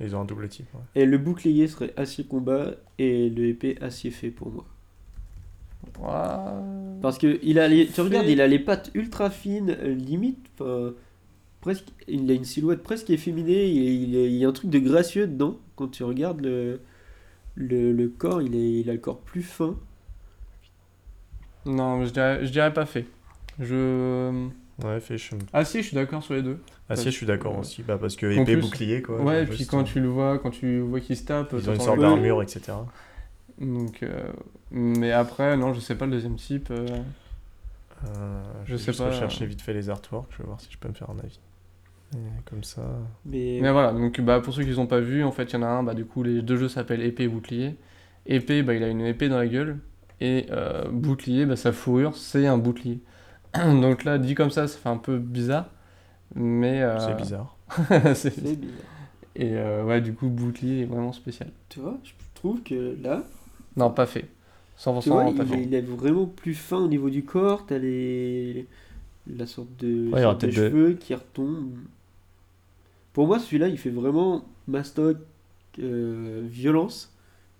Ils 0.00 0.14
ont 0.16 0.20
un 0.20 0.24
double 0.24 0.48
type. 0.48 0.66
ouais. 0.74 0.80
Et 1.02 1.06
le 1.06 1.18
bouclier 1.18 1.66
serait 1.68 1.92
acier 1.96 2.24
combat 2.24 2.72
et 2.98 3.28
le 3.30 3.46
épée 3.46 3.76
acier 3.80 4.10
fait 4.10 4.30
pour 4.30 4.50
moi. 4.50 4.64
Ouais. 6.00 7.00
Parce 7.02 7.18
que 7.18 7.38
il 7.42 7.58
a 7.58 7.68
les, 7.68 7.86
tu 7.86 7.92
Fait. 7.92 8.02
regardes, 8.02 8.26
il 8.28 8.40
a 8.40 8.46
les 8.46 8.58
pattes 8.58 8.90
ultra 8.94 9.30
fines, 9.30 9.76
euh, 9.80 9.94
limite, 9.94 10.38
enfin, 10.58 10.92
presque, 11.60 11.86
il 12.08 12.30
a 12.30 12.34
une 12.34 12.44
silhouette 12.44 12.82
presque 12.82 13.10
efféminée. 13.10 13.68
Il, 13.70 13.82
il, 13.82 14.14
il 14.14 14.34
y 14.36 14.44
a 14.44 14.48
un 14.48 14.52
truc 14.52 14.70
de 14.70 14.78
gracieux 14.78 15.26
dedans. 15.26 15.58
Quand 15.76 15.88
tu 15.88 16.02
regardes 16.04 16.40
le, 16.40 16.80
le, 17.54 17.92
le 17.92 18.08
corps, 18.08 18.42
il, 18.42 18.54
est, 18.54 18.80
il 18.80 18.88
a 18.90 18.92
le 18.94 18.98
corps 18.98 19.20
plus 19.20 19.42
fin. 19.42 19.76
Non, 21.66 22.04
je 22.04 22.10
dirais, 22.10 22.44
je 22.46 22.50
dirais 22.50 22.72
pas 22.72 22.86
fait. 22.86 23.06
Je. 23.60 24.48
Ouais, 24.82 24.98
fait, 25.00 25.16
je... 25.18 25.36
Ah 25.52 25.64
si, 25.64 25.78
je 25.82 25.86
suis 25.88 25.94
d'accord 25.94 26.22
sur 26.22 26.34
les 26.34 26.42
deux. 26.42 26.58
Acier, 26.88 27.10
je 27.12 27.16
suis 27.16 27.26
d'accord 27.26 27.58
aussi. 27.58 27.82
Bah, 27.82 27.96
parce 27.98 28.16
que 28.16 28.26
épée, 28.26 28.54
plus- 28.54 28.60
bouclier, 28.62 29.02
quoi. 29.02 29.20
Ouais, 29.22 29.42
et 29.42 29.46
juste, 29.46 29.58
puis 29.58 29.66
quand 29.66 29.80
euh, 29.80 29.84
tu 29.84 30.00
le 30.00 30.08
vois, 30.08 30.38
quand 30.38 30.50
tu 30.50 30.80
vois 30.80 30.98
qu'il 31.00 31.16
se 31.16 31.24
tape, 31.24 31.54
Ils 31.56 31.70
ont 31.70 31.74
une 31.74 31.80
sorte 31.80 32.00
d'armure, 32.00 32.42
etc. 32.42 32.72
Donc, 33.60 34.02
euh, 34.02 34.24
mais 34.72 35.12
après, 35.12 35.56
non, 35.56 35.72
je 35.72 35.80
sais 35.80 35.94
pas 35.94 36.06
le 36.06 36.12
deuxième 36.12 36.34
type. 36.36 36.70
euh, 36.70 36.86
Euh, 38.06 38.42
Je 38.66 38.72
vais 38.72 38.78
sais 38.78 38.86
juste 38.86 38.98
pas. 38.98 39.06
rechercher 39.10 39.46
vite 39.46 39.62
fait 39.62 39.72
les 39.72 39.88
artworks, 39.88 40.30
je 40.32 40.38
vais 40.38 40.44
voir 40.44 40.60
si 40.60 40.68
je 40.70 40.76
peux 40.76 40.88
me 40.88 40.94
faire 40.94 41.08
un 41.10 41.18
avis. 41.20 41.38
Et 42.14 42.18
comme 42.44 42.62
ça. 42.64 42.82
Mais, 43.24 43.58
Mais 43.62 43.72
voilà, 43.72 43.92
donc 43.92 44.20
bah, 44.20 44.40
pour 44.40 44.52
ceux 44.52 44.64
qui 44.64 44.70
n'ont 44.72 44.86
pas 44.86 45.00
vu, 45.00 45.24
en 45.24 45.32
fait, 45.32 45.44
il 45.44 45.52
y 45.54 45.56
en 45.56 45.62
a 45.62 45.66
un, 45.66 45.82
bah, 45.82 45.94
du 45.94 46.04
coup, 46.04 46.22
les 46.22 46.42
deux 46.42 46.56
jeux 46.56 46.68
s'appellent 46.68 47.02
épée 47.02 47.24
et 47.24 47.28
bouclier. 47.28 47.76
Épée, 48.26 48.62
bah, 48.62 48.74
il 48.74 48.82
a 48.82 48.88
une 48.88 49.00
épée 49.02 49.28
dans 49.28 49.38
la 49.38 49.46
gueule. 49.46 49.78
Et 50.24 50.46
euh, 50.50 50.84
bouclier, 50.90 51.46
bah, 51.46 51.56
sa 51.56 51.72
fourrure, 51.72 52.16
c'est 52.16 52.46
un 52.46 52.58
bouclier. 52.58 53.00
donc 53.54 54.04
là, 54.04 54.18
dit 54.18 54.34
comme 54.34 54.50
ça, 54.50 54.68
ça 54.68 54.78
fait 54.78 54.88
un 54.88 54.96
peu 54.98 55.18
bizarre. 55.18 55.66
Mais. 56.34 56.82
euh, 56.82 56.98
C'est 56.98 57.14
bizarre. 57.16 57.56
c'est- 58.14 58.56
bizarre. 58.56 58.84
Et 59.36 59.52
euh, 59.56 59.84
ouais, 59.84 60.00
du 60.00 60.14
coup, 60.14 60.28
bouclier 60.28 60.82
est 60.82 60.86
vraiment 60.86 61.12
spécial. 61.12 61.50
Tu 61.68 61.80
vois, 61.80 61.98
je 62.04 62.12
trouve 62.34 62.62
que 62.62 62.96
là, 63.02 63.24
Non, 63.76 63.90
pas 63.90 64.06
fait. 64.06 64.28
100% 64.76 65.00
tu 65.00 65.10
vois, 65.10 65.24
pas 65.32 65.44
il, 65.44 65.48
fait. 65.48 65.56
est, 65.56 65.64
il 65.64 65.74
est 65.74 65.80
vraiment 65.82 66.26
plus 66.26 66.54
fin 66.54 66.78
au 66.78 66.88
niveau 66.88 67.10
du 67.10 67.24
corps. 67.24 67.66
T'as 67.66 67.78
les... 67.78 68.66
la 69.28 69.46
sorte 69.46 69.76
de, 69.78 70.12
Ouais, 70.12 70.22
sorte 70.22 70.44
de 70.44 70.50
de- 70.50 70.52
cheveux 70.52 70.94
qui 70.94 71.14
retombent. 71.14 71.76
Pour 73.12 73.26
moi, 73.26 73.38
celui-là, 73.38 73.68
il 73.68 73.78
fait 73.78 73.90
vraiment 73.90 74.44
mastoc 74.66 75.18
euh, 75.80 76.42
violence. 76.46 77.13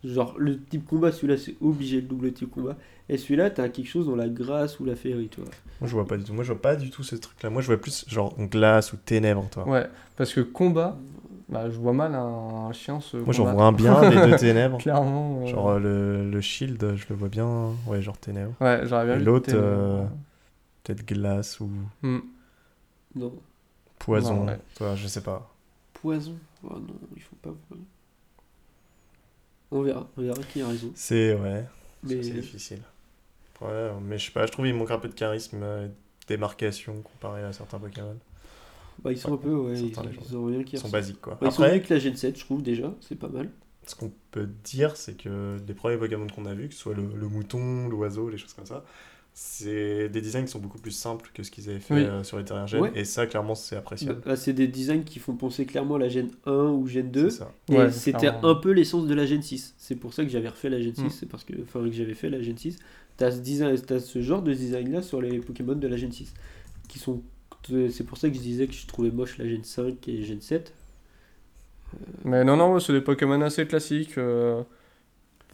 Genre, 0.04 0.34
le 0.38 0.60
type 0.60 0.86
combat, 0.86 1.10
celui-là, 1.12 1.36
c'est 1.38 1.56
obligé 1.62 1.96
le 1.96 2.02
double 2.06 2.32
type 2.32 2.50
combat. 2.50 2.76
Et 3.08 3.16
celui-là, 3.18 3.50
t'as 3.50 3.68
quelque 3.68 3.88
chose 3.88 4.06
dans 4.06 4.16
la 4.16 4.28
grâce 4.28 4.78
ou 4.80 4.84
la 4.84 4.96
féerie, 4.96 5.28
tu 5.28 5.40
vois. 5.40 5.50
Moi, 5.80 5.88
je 5.88 5.94
vois 5.94 6.06
pas 6.06 6.16
du 6.16 6.24
tout. 6.24 6.32
Moi, 6.34 6.44
je 6.44 6.52
vois 6.52 6.60
pas 6.60 6.76
du 6.76 6.90
tout 6.90 7.02
ce 7.02 7.16
truc-là. 7.16 7.50
Moi, 7.50 7.62
je 7.62 7.66
vois 7.68 7.76
plus 7.78 8.04
genre 8.08 8.34
glace 8.38 8.92
ou 8.92 8.96
ténèbres, 8.96 9.48
toi. 9.50 9.66
Ouais, 9.68 9.86
parce 10.16 10.32
que 10.32 10.40
combat, 10.40 10.96
bah, 11.48 11.68
je 11.70 11.76
vois 11.78 11.92
mal 11.92 12.14
un, 12.14 12.66
un 12.68 12.72
chien 12.72 13.00
se. 13.00 13.16
Moi, 13.18 13.32
j'en 13.32 13.50
vois 13.52 13.64
un 13.64 13.72
bien 13.72 14.08
des 14.10 14.16
deux 14.16 14.36
ténèbres. 14.38 14.78
Clairement. 14.78 15.42
euh, 15.42 15.46
Genre 15.46 15.68
euh, 15.70 15.78
le, 15.78 16.30
le 16.30 16.40
shield, 16.40 16.96
je 16.96 17.04
le 17.10 17.14
vois 17.14 17.28
bien. 17.28 17.72
Ouais, 17.86 18.00
genre 18.02 18.16
ténèbres. 18.18 18.54
Ouais, 18.60 18.80
j'aurais 18.84 19.06
bien 19.06 19.16
l'autre, 19.16 19.50
euh, 19.52 20.04
Peut-être 20.82 21.06
glace 21.06 21.60
ou 21.60 21.70
Hmm. 22.02 22.18
Non. 23.14 23.32
poison. 23.98 24.34
Non, 24.40 24.46
ouais. 24.46 24.58
Toi, 24.76 24.94
je 24.96 25.06
sais 25.06 25.22
pas. 25.22 25.50
Poison. 25.94 26.36
Oh 26.62 26.74
non, 26.74 26.94
il 27.16 27.22
faut 27.22 27.36
pas. 27.42 27.54
On 29.70 29.82
verra, 29.82 30.08
on 30.16 30.22
verra 30.22 30.42
qui 30.52 30.60
a 30.62 30.68
raison. 30.68 30.90
C'est 30.94 31.34
ouais. 31.34 31.64
Mais 32.02 32.22
C'est 32.22 32.30
difficile. 32.32 32.80
Ouais, 33.60 33.90
mais 34.02 34.18
je 34.18 34.26
sais 34.26 34.32
pas, 34.32 34.46
je 34.46 34.52
trouve 34.52 34.66
qu'il 34.66 34.74
manque 34.74 34.90
un 34.90 34.98
peu 34.98 35.08
de 35.08 35.14
charisme, 35.14 35.60
euh, 35.62 35.88
démarcation 36.28 37.00
comparé 37.02 37.42
à 37.42 37.52
certains 37.52 37.78
Pokémon. 37.78 38.16
bah, 39.02 39.12
ils 39.12 39.18
sont 39.18 39.34
un 39.34 39.36
peu, 39.36 39.54
ouais, 39.54 39.78
ils, 39.78 40.36
ont 40.36 40.46
rien 40.46 40.62
qui 40.64 40.76
Ils 40.76 40.78
sont 40.78 40.88
basiques 40.88 41.20
quoi. 41.20 41.38
Bah, 41.40 41.48
ils 41.48 41.52
sont 41.52 41.62
Après, 41.62 41.80
que 41.80 41.94
la 41.94 42.00
Gen 42.00 42.16
7, 42.16 42.38
je 42.38 42.44
trouve 42.44 42.62
déjà, 42.62 42.92
c'est 43.00 43.18
pas 43.18 43.28
mal. 43.28 43.50
ce 43.86 43.94
qu'on 43.94 44.12
peut 44.32 44.48
dire, 44.64 44.96
c'est 44.96 45.16
que 45.16 45.56
les 45.66 45.74
premiers 45.74 45.96
Pokémon 45.96 46.26
qu'on 46.26 46.46
a 46.46 46.54
vus, 46.54 46.68
que 46.68 46.74
ce 46.74 46.80
soit 46.80 46.94
le, 46.94 47.06
le 47.14 47.28
mouton, 47.28 47.88
l'oiseau, 47.88 48.28
les 48.28 48.38
choses 48.38 48.54
comme 48.54 48.66
ça, 48.66 48.84
c'est 49.36 50.08
des 50.10 50.20
designs 50.20 50.44
qui 50.44 50.52
sont 50.52 50.60
beaucoup 50.60 50.78
plus 50.78 50.92
simples 50.92 51.28
que 51.34 51.42
ce 51.42 51.50
qu'ils 51.50 51.68
avaient 51.68 51.80
fait 51.80 51.94
Oui. 51.94 52.04
euh, 52.04 52.22
sur 52.22 52.38
les 52.38 52.44
dernières 52.44 52.68
gènes. 52.68 52.82
Ouais. 52.82 52.92
Et 52.94 53.04
ça, 53.04 53.26
clairement, 53.26 53.56
c'est 53.56 53.74
appréciable. 53.74 54.20
Bah, 54.24 54.36
c'est 54.36 54.52
des 54.52 54.68
designs 54.68 55.02
qui 55.02 55.18
font 55.18 55.34
penser 55.34 55.66
clairement 55.66 55.96
à 55.96 55.98
la 55.98 56.08
Gen 56.08 56.30
1 56.46 56.52
ou 56.68 56.86
Gen 56.86 57.10
2. 57.10 57.30
C'est 57.30 57.38
ça. 57.38 57.52
Et 57.68 57.76
Ouais, 57.76 57.90
c'était 57.90 58.28
un 58.28 58.54
peu 58.54 58.70
l'essence 58.70 59.06
de 59.08 59.14
la 59.14 59.26
Gen 59.26 59.42
6. 59.42 59.74
C'est 59.76 59.96
pour 59.96 60.14
ça 60.14 60.22
que 60.24 60.30
j'avais 60.30 60.48
refait 60.48 60.70
la 60.70 60.80
Gen 60.80 60.94
6, 60.94 61.02
Mm. 61.02 61.10
c'est 61.10 61.26
parce 61.28 61.42
que, 61.42 61.52
enfin, 61.64 61.80
que 61.84 61.90
j'avais 61.92 62.14
fait 62.14 62.30
la 62.30 62.40
Gen 62.42 62.56
6. 62.56 62.78
T'as 63.16 63.32
ce, 63.32 63.38
design, 63.40 63.76
t'as 63.80 63.98
ce 64.00 64.22
genre 64.22 64.40
de 64.42 64.52
design 64.54 64.92
là 64.92 65.02
sur 65.02 65.20
les 65.20 65.38
Pokémon 65.40 65.74
de 65.74 65.88
la 65.88 65.96
Gen 65.96 66.12
6. 66.12 66.32
Qui 66.88 66.98
sont, 67.00 67.20
c'est 67.90 68.04
pour 68.06 68.18
ça 68.18 68.28
que 68.28 68.34
je 68.36 68.40
disais 68.40 68.66
que 68.68 68.72
je 68.74 68.86
trouvais 68.86 69.10
moche 69.10 69.38
la 69.38 69.48
Gen 69.48 69.64
5 69.64 70.06
et 70.08 70.22
Gen 70.22 70.40
7. 70.40 70.72
Mais 72.24 72.44
non, 72.44 72.56
non, 72.56 72.78
c'est 72.80 72.92
des 72.92 73.00
Pokémon 73.00 73.40
assez 73.42 73.66
classiques. 73.66 74.16
euh, 74.18 74.62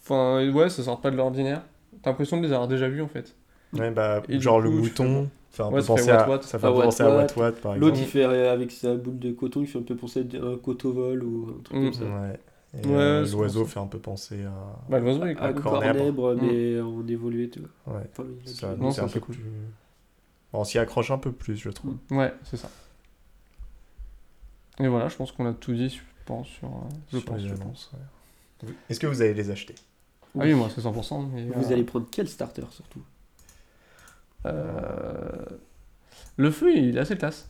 Enfin, 0.02 0.51
ouais, 0.51 0.69
ça 0.70 0.82
sort 0.82 1.01
pas 1.01 1.11
de 1.11 1.16
l'ordinaire. 1.16 1.62
T'as 2.02 2.11
l'impression 2.11 2.39
de 2.39 2.47
les 2.47 2.52
avoir 2.52 2.66
déjà 2.69 2.89
vus 2.89 3.02
en 3.02 3.09
fait. 3.09 3.35
Ouais, 3.72 3.90
bah, 3.90 4.22
Et 4.28 4.40
genre 4.40 4.60
le 4.60 4.70
coup, 4.70 4.76
mouton, 4.76 5.30
ça 5.51 5.64
fait 5.68 5.70
Ouais, 5.74 5.80
ça 5.82 5.86
penser 5.86 6.10
à, 6.10 6.16
Wat-Wat. 6.28 6.42
ça 6.42 6.59
fait 6.59 6.66
Ah, 6.66 6.72
penser 6.72 7.02
à 7.02 7.09
Wat-Wat. 7.09 7.22
Wat-Wat 7.36 7.52
par 7.60 7.76
L'autre 7.76 7.97
il 7.98 8.02
exemple. 8.02 8.10
fait 8.10 8.24
euh, 8.24 8.52
avec 8.52 8.70
sa 8.72 8.94
boule 8.97 9.18
de 9.18 9.32
coton, 9.32 9.60
il 9.62 9.66
fait 9.66 9.78
un 9.78 9.82
peu 9.82 9.94
penser 9.97 10.26
à 10.34 10.44
un 10.44 10.56
cotovol 10.56 11.22
ou 11.22 11.56
un 11.59 11.62
truc 11.62 11.78
Mm. 11.78 11.84
comme 11.84 11.94
ça. 11.94 12.05
Ouais. 12.05 12.40
Et, 12.72 12.86
Ouais, 12.86 12.92
euh, 12.94 13.24
c'est 13.26 13.32
l'oiseau 13.32 13.64
fait 13.64 13.80
un 13.80 13.86
peu 13.86 13.98
penser 13.98 14.44
à. 14.44 14.52
Bah, 14.88 14.98
l'oiseau 15.01 15.22
À 15.22 15.52
cool. 15.52 15.62
Cornèbre. 15.62 16.34
Mm. 16.34 16.38
mais 16.42 16.80
en 16.80 17.06
évolué, 17.06 17.51
tu 17.51 17.60
vois. 17.60 17.97
Ouais. 17.97 18.02
Enfin, 18.12 18.24
Ça, 18.44 18.74
Non, 18.76 18.90
un 18.90 19.09
peu 19.09 19.20
cool. 19.20 19.34
plus. 19.36 19.44
On 20.52 20.64
s'y 20.64 20.78
accroche 20.78 21.10
un 21.12 21.18
peu 21.18 21.30
plus, 21.32 21.56
je 21.56 21.70
trouve. 21.70 21.97
Ouais, 22.10 22.32
c'est 22.44 22.56
ça. 22.56 22.68
Et 24.80 24.88
voilà, 24.88 25.09
je 25.09 25.16
pense 25.16 25.30
qu'on 25.32 25.47
a 25.47 25.52
tout 25.52 25.72
dit, 25.74 25.90
je 25.90 26.01
pense. 26.26 26.48
Sur, 26.48 26.68
euh, 26.68 26.70
je 27.12 27.18
sur 27.18 27.24
pense, 27.26 27.40
les 27.40 27.48
je 27.48 27.55
annonces, 27.55 27.90
pense. 27.92 27.92
ouais. 28.64 28.74
Est-ce 28.88 28.98
que 29.01 29.06
vous 29.06 29.20
allez 29.22 29.34
les 29.34 29.51
acheter? 29.51 29.74
Ah 30.38 30.42
oui, 30.44 30.55
moi 30.55 30.68
c'est 30.74 30.80
100%. 30.80 31.22
Mais, 31.32 31.44
Vous 31.47 31.70
euh, 31.70 31.72
allez 31.72 31.82
prendre 31.84 32.06
quel 32.10 32.28
starter 32.28 32.62
surtout? 32.70 33.01
euh, 33.01 33.02
Le 36.36 36.50
feu, 36.50 36.74
il 36.74 36.96
est 36.96 37.00
assez 37.00 37.16
classe. 37.16 37.48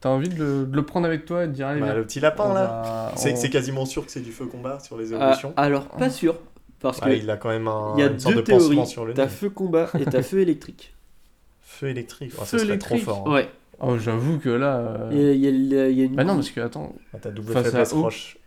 T'as 0.00 0.10
envie 0.10 0.28
de 0.28 0.36
le, 0.36 0.66
de 0.66 0.76
le 0.76 0.84
prendre 0.84 1.06
avec 1.06 1.24
toi 1.24 1.44
et 1.44 1.48
de 1.48 1.52
dire 1.52 1.66
allez, 1.66 1.80
Bah, 1.80 1.94
Le 1.94 2.04
petit 2.04 2.20
lapin 2.20 2.44
on 2.50 2.54
là 2.54 2.64
va- 2.64 3.12
C'est 3.16 3.32
on- 3.32 3.36
c'est 3.36 3.50
quasiment 3.50 3.86
sûr 3.86 4.04
que 4.04 4.12
c'est 4.12 4.20
du 4.20 4.30
feu 4.30 4.46
combat 4.46 4.78
sur 4.78 4.96
les 4.98 5.12
Ah, 5.12 5.16
évolutions. 5.16 5.54
Alors, 5.56 5.88
pas 5.88 6.10
sûr. 6.10 6.38
Parce 6.80 7.00
que 7.00 7.06
Ah, 7.08 7.12
il 7.14 7.28
a 7.30 7.36
quand 7.38 7.48
même 7.48 7.66
un, 7.66 7.94
il 7.96 8.00
y 8.00 8.02
a 8.02 8.06
une 8.06 8.18
sorte 8.20 8.34
deux 8.34 8.42
de 8.42 8.46
théories. 8.46 8.86
sur 8.86 9.06
le 9.06 9.14
T'as 9.14 9.28
feu 9.28 9.48
combat 9.48 9.88
et 9.98 10.04
t'as 10.04 10.22
feu 10.22 10.40
électrique. 10.40 10.94
Feu 11.62 11.88
électrique. 11.88 12.32
Oh, 12.38 12.44
Feu 12.44 12.58
ça 12.58 12.64
serait 12.64 12.78
trop 12.78 12.94
électrique. 12.94 13.04
fort. 13.04 13.24
hein. 13.28 13.32
Ouais. 13.34 13.48
Oh, 13.80 13.98
j'avoue 13.98 14.38
que 14.38 14.48
là. 14.50 14.76
euh, 14.78 15.10
Il 15.12 15.18
y, 15.40 15.46
a, 15.46 15.88
il 15.88 15.98
y 15.98 16.02
a 16.02 16.04
une. 16.04 16.14
Bah 16.14 16.24
non, 16.24 16.34
parce 16.36 16.50
que 16.50 16.60
attends. 16.60 16.94
Ah, 17.12 17.18
T'as 17.20 17.30
double 17.30 17.52
Face 17.52 17.66
à 17.66 17.70
faiblesse 17.70 17.92
eau. 17.92 18.02
roche. 18.02 18.38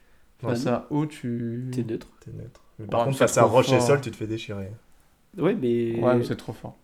Bah 0.42 0.50
Face 0.50 0.66
non. 0.66 0.72
à 0.74 0.88
O, 0.92 1.06
tu. 1.06 1.70
T'es 1.74 1.84
neutre. 1.84 2.08
T'es 2.24 2.32
neutre. 2.32 2.62
Mais 2.80 2.88
par 2.88 3.04
contre, 3.06 3.18
face 3.18 3.38
à 3.38 3.44
Roche 3.44 3.72
et. 3.74 3.80
Sol, 3.82 4.00
tu 4.02 4.10
te 4.12 4.16
fais 4.16 4.26
déchirer. 4.28 4.72
Ouais, 5.38 5.54
mais, 5.56 6.00
Ouais, 6.00 6.16
mais 6.16 6.24
c'est 6.24 6.38
trop 6.38 6.54
fort. 6.54 6.78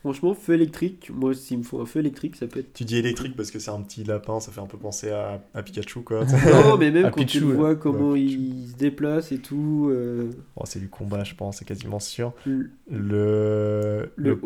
Franchement, 0.00 0.34
feu 0.34 0.54
électrique, 0.54 1.10
moi, 1.14 1.34
s'il 1.34 1.58
me 1.58 1.62
faut 1.62 1.80
un 1.80 1.86
feu 1.86 2.00
électrique, 2.00 2.36
ça 2.36 2.46
peut 2.46 2.60
être. 2.60 2.72
Tu 2.72 2.84
dis 2.84 2.96
électrique 2.96 3.36
parce 3.36 3.50
que 3.50 3.58
c'est 3.58 3.70
un 3.70 3.80
petit 3.82 4.04
lapin, 4.04 4.40
ça 4.40 4.52
fait 4.52 4.60
un 4.60 4.66
peu 4.66 4.78
penser 4.78 5.10
à, 5.10 5.42
à 5.54 5.62
Pikachu, 5.62 6.00
quoi. 6.02 6.24
Non, 6.46 6.76
mais 6.78 6.90
même 6.90 7.06
À 7.06 7.10
quand 7.10 7.24
tu 7.24 7.40
le 7.40 7.46
vois 7.54 7.74
comment 7.76 8.10
Ouais, 8.10 8.20
il 8.22 8.68
se 8.68 8.76
déplace 8.76 9.32
et 9.32 9.38
tout. 9.38 9.88
euh, 9.90 10.30
Bon, 10.56 10.64
c'est 10.64 10.78
du 10.80 10.88
combat, 10.88 11.24
je 11.24 11.34
pense, 11.34 11.58
c'est 11.58 11.64
quasiment 11.64 12.00
sûr. 12.00 12.32
le- 12.90 14.10
Le, 14.16 14.32
haut. 14.32 14.36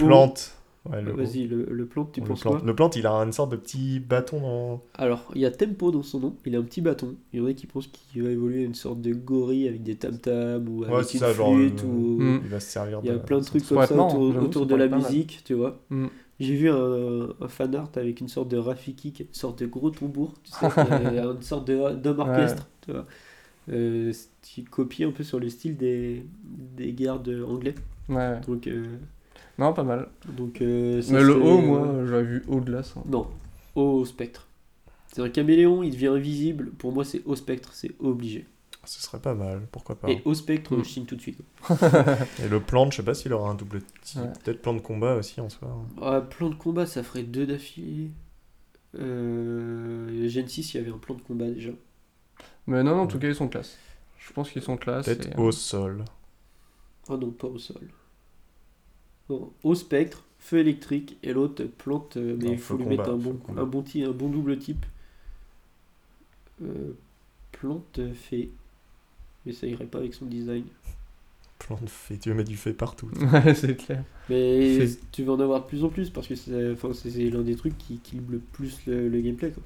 Ouais. 0.91 1.01
Vas-y, 1.03 1.47
le, 1.47 1.65
le 1.71 1.87
plante, 1.87 2.11
tu 2.13 2.21
le, 2.21 2.27
penses 2.27 2.41
plante. 2.41 2.59
quoi 2.59 2.67
le 2.67 2.75
plante, 2.75 2.97
il 2.97 3.07
a 3.07 3.13
une 3.13 3.33
sorte 3.33 3.53
de 3.53 3.57
petit 3.57 4.01
bâton 4.01 4.41
dans. 4.41 4.83
Alors, 4.95 5.31
il 5.37 5.41
y 5.41 5.47
a 5.47 5.51
Tempo 5.53 5.93
dans 5.93 6.03
son 6.03 6.19
nom, 6.19 6.37
il 6.45 6.57
a 6.57 6.59
un 6.59 6.63
petit 6.63 6.81
bâton. 6.81 7.15
Il 7.33 7.39
y 7.39 7.43
en 7.43 7.47
a 7.47 7.53
qui 7.53 7.67
pensent 7.67 7.87
qu'il 7.87 8.23
va 8.25 8.31
évoluer 8.31 8.63
à 8.63 8.67
une 8.67 8.75
sorte 8.75 9.01
de 9.01 9.13
gorille 9.15 9.69
avec 9.69 9.85
des 9.85 9.95
tam-tams 9.95 10.69
ou 10.69 10.81
Ouais, 10.81 10.93
avec 10.93 11.05
c'est 11.07 11.19
une 11.19 11.21
ça, 11.21 11.33
flûte 11.35 11.85
ou... 11.85 12.19
Mm. 12.21 12.41
Il 12.45 12.51
va 12.51 12.59
se 12.59 12.71
servir 12.71 12.99
Il 13.05 13.09
y 13.09 13.11
a 13.13 13.19
plein 13.19 13.39
de 13.39 13.45
trucs 13.45 13.65
comme 13.69 13.87
ça 13.87 13.95
autour, 13.95 14.67
de 14.67 14.75
la 14.75 14.89
mal. 14.89 14.99
musique, 15.01 15.43
tu 15.45 15.55
vois. 15.55 15.79
Mm. 15.91 16.07
J'ai 16.41 16.55
vu 16.57 16.69
un, 16.69 17.29
un 17.41 17.49
fan 17.49 17.73
art 17.77 17.91
avec 17.95 18.21
une 18.21 18.27
sorte 18.29 18.49
de 18.49 18.57
Rafiki, 18.57 19.15
une 19.21 19.27
sorte 19.31 19.61
de 19.63 19.67
gros 19.67 19.91
tambour, 19.91 20.33
tu 20.43 20.51
sais, 20.51 20.67
une 21.23 21.43
sorte 21.43 21.67
d'homme 21.69 22.19
Ouais. 22.19 22.29
orchestre, 22.29 22.67
tu 22.85 22.91
vois. 22.91 23.07
Euh, 23.69 24.13
qui 24.41 24.65
copie 24.65 25.05
un 25.05 25.13
peu 25.13 25.23
sur 25.23 25.39
le 25.39 25.49
style 25.49 25.77
des, 25.77 26.27
des 26.77 26.93
gardes 26.93 27.33
anglais. 27.49 27.77
Ouais. 28.09 28.41
Donc, 28.49 28.67
euh, 28.67 28.83
Non, 29.59 29.73
pas 29.73 29.83
mal. 29.85 30.09
donc 30.29 30.61
euh, 30.61 31.01
ça 31.03 31.13
Mais 31.13 31.23
le 31.23 31.35
O, 31.35 31.61
moi, 31.61 32.07
j'avais 32.07 32.23
vu 32.25 32.43
de 32.49 32.73
là, 32.73 32.83
ça. 32.83 33.01
Non, 33.07 33.27
au 33.75 34.05
spectre. 34.05 34.49
C'est 35.13 35.21
un 35.23 35.29
caméléon, 35.29 35.83
il 35.83 35.91
devient 35.93 36.07
invisible. 36.09 36.71
Pour 36.71 36.93
moi, 36.93 37.05
c'est 37.05 37.23
au 37.27 37.37
spectre, 37.37 37.71
c'est 37.75 37.93
obligé. 38.01 38.47
Ce 38.85 39.01
serait 39.01 39.21
pas 39.21 39.35
mal, 39.35 39.61
pourquoi 39.71 39.95
pas. 39.95 40.09
Et 40.11 40.23
au 40.25 40.35
spectre, 40.35 40.75
Mm. 40.75 40.83
je 40.85 40.89
signe 40.89 41.05
tout 41.05 41.15
de 41.17 41.21
suite. 41.21 41.39
Et 42.43 42.49
le 42.49 42.59
plante, 42.61 42.93
je 42.93 42.97
sais 42.97 43.03
pas 43.05 43.15
s'il 43.15 43.33
aura 43.33 43.51
un 43.51 43.55
double 43.55 43.83
type. 44.03 44.21
Ouais. 44.21 44.29
Peut-être 44.43 44.61
plan 44.63 44.75
de 44.75 44.81
combat 44.81 45.15
aussi 45.17 45.41
en 45.41 45.49
soi. 45.49 45.69
Ah, 46.01 46.21
plan 46.23 46.49
de 46.51 46.55
combat, 46.57 46.87
ça 46.87 47.03
ferait 47.03 47.23
deux 47.23 47.47
d'affilée. 47.47 48.11
Euh, 48.99 50.29
Gen 50.29 50.49
6, 50.49 50.75
il 50.75 50.77
y 50.79 50.81
avait 50.81 50.91
un 50.93 50.99
plan 50.99 51.15
de 51.15 51.23
combat 51.23 51.49
déjà. 51.51 51.71
Mais 52.67 52.83
non, 52.83 52.97
non, 52.97 53.03
en 53.03 53.07
tout 53.07 53.19
cas, 53.19 53.29
ils 53.29 53.35
sont 53.35 53.49
classe. 53.49 53.77
Je 54.19 54.33
pense 54.33 54.51
qu'ils 54.51 54.63
sont 54.63 54.77
classe. 54.77 55.05
Peut-être 55.07 55.29
et, 55.29 55.35
euh, 55.39 55.43
au 55.43 55.53
sol. 55.53 56.05
Ah 57.09 57.17
non, 57.17 57.31
pas 57.31 57.49
au 57.49 57.59
sol. 57.59 57.89
Au 59.29 59.75
spectre, 59.75 60.25
feu 60.39 60.59
électrique, 60.59 61.17
et 61.23 61.33
l'autre 61.33 61.65
plante, 61.65 62.17
euh, 62.17 62.37
mais 62.41 62.51
il 62.53 62.59
faut 62.59 62.77
lui 62.77 62.85
mettre 62.85 63.09
un 63.11 63.17
bon, 63.17 63.41
un, 63.57 63.65
bon 63.65 63.85
un 63.97 64.11
bon 64.11 64.29
double 64.29 64.59
type. 64.59 64.85
Euh, 66.63 66.93
plante 67.53 68.01
fait. 68.15 68.49
Mais 69.47 69.53
ça 69.53 69.67
irait 69.67 69.87
pas 69.87 69.99
avec 69.99 70.15
son 70.15 70.27
design. 70.27 70.65
Plan 71.59 71.79
de 71.81 71.89
fée, 71.89 72.19
tu 72.19 72.29
veux 72.29 72.35
mettre 72.35 72.51
du 72.51 72.57
fée 72.57 72.73
partout. 72.73 73.09
Ouais, 73.33 73.55
c'est 73.55 73.77
clair. 73.77 74.05
Mais 74.29 74.87
Fait- 74.87 74.99
tu 75.13 75.23
vas 75.25 75.33
en 75.35 75.41
avoir 75.41 75.63
de 75.63 75.67
plus 75.67 75.85
en 75.85 75.89
plus 75.89 76.11
parce 76.11 76.27
que 76.27 76.35
c'est 76.35 76.73
enfin, 76.73 76.93
c'est- 76.93 77.11
c'est 77.11 77.31
l'un 77.31 77.43
des 77.43 77.57
trucs 77.57 77.77
qui 77.79 77.95
équilibre 77.95 78.33
le 78.33 78.39
plus 78.39 78.85
le, 78.87 79.09
le 79.09 79.21
gameplay. 79.21 79.51
Quoi. 79.53 79.63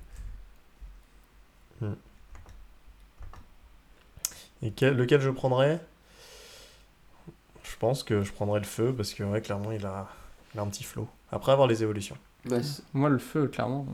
Et 4.63 4.71
quel- 4.71 4.97
lequel 4.97 5.21
je 5.21 5.31
prendrais? 5.31 5.81
Je 7.77 7.81
pense 7.81 8.03
que 8.03 8.23
je 8.23 8.33
prendrais 8.33 8.61
le 8.61 8.65
feu 8.67 8.95
parce 8.97 9.13
que 9.13 9.23
ouais, 9.23 9.43
clairement 9.43 9.71
il 9.71 9.85
a, 9.85 10.09
il 10.55 10.61
a 10.61 10.63
un 10.63 10.67
petit 10.69 10.83
flow. 10.85 11.07
Après 11.31 11.53
avoir 11.53 11.69
les 11.69 11.83
évolutions. 11.83 12.17
Bah, 12.47 12.57
Moi, 12.95 13.11
le 13.11 13.19
feu, 13.19 13.49
clairement. 13.49 13.87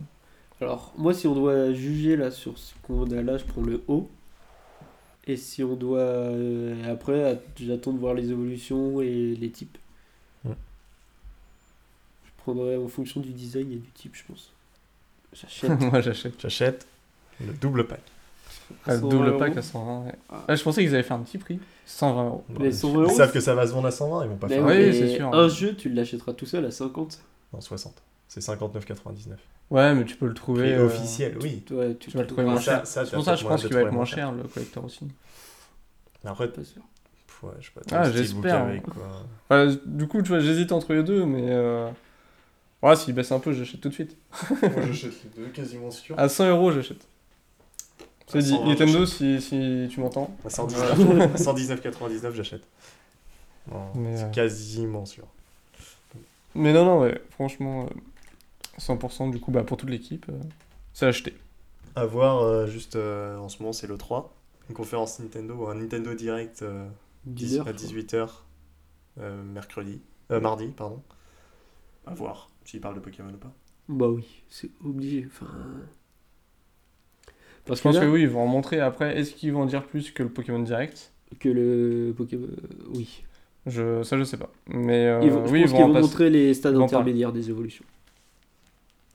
alors, 0.60 0.92
moi, 0.96 1.12
si 1.14 1.26
on 1.26 1.34
doit 1.34 1.72
juger 1.72 2.16
là 2.16 2.30
sur 2.30 2.56
ce 2.58 2.74
qu'on 2.82 3.10
a 3.10 3.22
là, 3.22 3.38
je 3.38 3.44
prends 3.44 3.62
le 3.62 3.82
haut. 3.88 4.08
Et 5.26 5.36
si 5.36 5.62
on 5.64 5.74
doit. 5.74 5.98
euh, 6.00 6.92
après, 6.92 7.24
att- 7.32 7.42
j'attends 7.60 7.92
de 7.92 7.98
voir 7.98 8.14
les 8.14 8.30
évolutions 8.30 9.00
et 9.00 9.34
les 9.34 9.50
types. 9.50 9.78
Ouais. 10.44 10.54
Je 12.26 12.30
prendrais 12.42 12.76
en 12.76 12.88
fonction 12.88 13.20
du 13.20 13.30
design 13.30 13.72
et 13.72 13.76
du 13.76 13.88
type, 13.94 14.14
je 14.14 14.22
pense. 14.24 14.52
J'achète. 15.32 15.80
Moi, 15.80 16.00
j'achète. 16.02 16.40
J'achète 16.40 16.86
le 17.44 17.52
double 17.54 17.86
pack. 17.86 18.00
Ah, 18.86 18.94
le 18.94 19.00
120 19.00 19.08
double 19.10 19.28
euros. 19.28 19.38
pack 19.38 19.56
à 19.56 19.62
120. 19.62 20.04
ouais. 20.04 20.12
Ah. 20.30 20.44
Ouais, 20.48 20.56
je 20.56 20.62
pensais 20.62 20.82
qu'ils 20.82 20.94
avaient 20.94 21.02
fait 21.02 21.14
un 21.14 21.20
petit 21.20 21.38
prix. 21.38 21.58
120 21.86 22.24
euros. 22.26 22.44
Mais 22.60 22.66
Ils 22.68 22.74
120 22.74 23.00
euros, 23.02 23.14
savent 23.16 23.32
que 23.32 23.40
ça 23.40 23.54
va 23.54 23.66
se 23.66 23.72
vendre 23.72 23.88
à 23.88 23.90
120, 23.90 24.24
ils 24.24 24.28
vont 24.30 24.36
pas 24.36 24.46
Mais 24.48 24.54
faire 24.56 24.64
oui, 24.66 24.74
mais 24.78 24.92
c'est 24.92 25.08
sûr. 25.16 25.34
Un 25.34 25.48
jeu, 25.48 25.74
tu 25.74 25.88
l'achèteras 25.88 26.32
tout 26.32 26.46
seul 26.46 26.64
à 26.64 26.70
50. 26.70 27.20
non, 27.52 27.60
60. 27.60 27.94
C'est 28.28 28.40
59,99. 28.40 29.34
Ouais, 29.70 29.94
mais 29.94 30.04
tu 30.04 30.16
peux 30.16 30.26
le 30.26 30.34
trouver. 30.34 30.62
Prix 30.72 30.72
euh, 30.72 30.86
officiel, 30.86 31.36
oui. 31.42 31.62
Ouais, 31.70 31.94
tu, 31.98 32.10
Tu 32.10 32.16
vas 32.16 32.22
le 32.22 32.26
trouver 32.26 32.42
Ah, 32.46 32.50
moins 32.50 32.60
cher. 32.60 32.86
ça, 32.86 33.04
C'est 33.04 33.14
pour 33.14 33.24
ça, 33.24 33.34
je 33.36 33.44
pense 33.46 33.62
qu'il 33.62 33.74
va 33.74 33.82
être 33.82 33.92
moins 33.92 34.04
cher, 34.04 34.32
le 34.32 34.42
collector 34.44 34.84
aussi. 34.84 35.06
Après, 36.24 36.48
Pas 36.50 36.62
sûr. 36.64 36.82
ouais, 37.42 37.50
je 37.60 37.66
sais 37.66 37.72
pas. 37.74 37.80
Ah, 37.90 38.10
j'espère. 38.10 38.62
avec, 38.64 38.82
quoi. 38.84 39.02
Enfin, 39.48 39.74
du 39.84 40.06
coup, 40.06 40.22
tu 40.22 40.28
vois, 40.28 40.40
j'hésite 40.40 40.72
entre 40.72 40.92
les 40.94 41.02
deux, 41.02 41.24
mais. 41.24 41.46
Euh... 41.48 41.88
Ouais, 42.82 42.96
s'il 42.96 43.14
baisse 43.14 43.30
un 43.32 43.38
peu, 43.38 43.52
j'achète 43.52 43.80
tout 43.80 43.88
de 43.88 43.94
suite. 43.94 44.16
Moi, 44.60 44.70
j'achète 44.90 45.12
les 45.24 45.42
deux, 45.44 45.48
quasiment 45.50 45.90
sûr. 45.90 46.18
À 46.18 46.28
100 46.28 46.48
euros, 46.50 46.72
j'achète. 46.72 47.06
C'est 48.32 48.38
À 48.38 48.40
dit, 48.42 48.50
120, 48.50 48.66
Nintendo, 48.66 49.06
si, 49.06 49.40
si 49.42 49.88
tu 49.90 50.00
m'entends. 50.00 50.34
À 50.44 50.50
119 50.50 51.34
119,99, 51.36 52.32
j'achète. 52.32 52.62
C'est 53.66 53.74
euh, 53.98 54.30
quasiment 54.30 55.04
sûr. 55.04 55.26
Mais 56.54 56.72
non, 56.72 56.84
non, 56.84 57.00
ouais, 57.00 57.20
franchement, 57.30 57.84
euh, 57.84 58.80
100% 58.80 59.30
du 59.30 59.38
coup, 59.40 59.50
bah, 59.50 59.64
pour 59.64 59.76
toute 59.76 59.90
l'équipe, 59.90 60.26
euh, 60.30 60.40
c'est 60.92 61.06
acheté. 61.06 61.34
À 61.94 62.06
voir, 62.06 62.38
euh, 62.38 62.66
juste 62.66 62.96
euh, 62.96 63.36
en 63.36 63.48
ce 63.48 63.58
moment, 63.58 63.72
c'est 63.72 63.86
le 63.86 63.98
3. 63.98 64.34
Une 64.68 64.74
conférence 64.74 65.18
Nintendo, 65.20 65.68
un 65.68 65.74
Nintendo 65.74 66.14
Direct 66.14 66.62
euh, 66.62 66.88
10 67.26 67.44
10 67.44 67.58
heures, 67.58 67.68
à 67.68 67.72
quoi. 67.72 67.80
18h, 67.82 68.28
mercredi. 69.44 70.00
Euh, 70.30 70.40
mardi, 70.40 70.68
pardon. 70.68 71.02
À 72.06 72.14
voir 72.14 72.48
s'il 72.64 72.80
parle 72.80 72.94
de 72.94 73.00
Pokémon 73.00 73.32
ou 73.32 73.36
pas. 73.36 73.52
Bah 73.88 74.08
oui, 74.08 74.42
c'est 74.48 74.70
obligé. 74.84 75.26
Enfin. 75.26 75.50
Parce 77.66 77.78
Je 77.78 77.82
pense 77.84 77.94
que, 77.96 78.00
que 78.00 78.06
là, 78.06 78.10
oui, 78.10 78.22
ils 78.22 78.28
vont 78.28 78.42
en 78.42 78.46
montrer 78.46 78.80
après. 78.80 79.16
Est-ce 79.18 79.32
qu'ils 79.34 79.52
vont 79.52 79.62
en 79.62 79.66
dire 79.66 79.84
plus 79.84 80.10
que 80.10 80.22
le 80.22 80.28
Pokémon 80.28 80.58
Direct? 80.58 81.12
Que 81.38 81.48
le 81.48 82.12
Pokémon. 82.16 82.48
Oui. 82.94 83.22
je, 83.66 84.02
Ça, 84.02 84.18
je 84.18 84.24
sais 84.24 84.36
pas. 84.36 84.50
Mais 84.68 85.06
euh, 85.06 85.20
Ils 85.22 85.30
vont, 85.30 85.46
je 85.46 85.52
oui, 85.52 85.60
ils 85.60 85.70
pense 85.70 85.80
vont, 85.80 85.88
montrer 85.88 86.30
les 86.30 86.54
stades 86.54 86.76
intermédiaires 86.76 87.32
des 87.32 87.50
évolutions. 87.50 87.84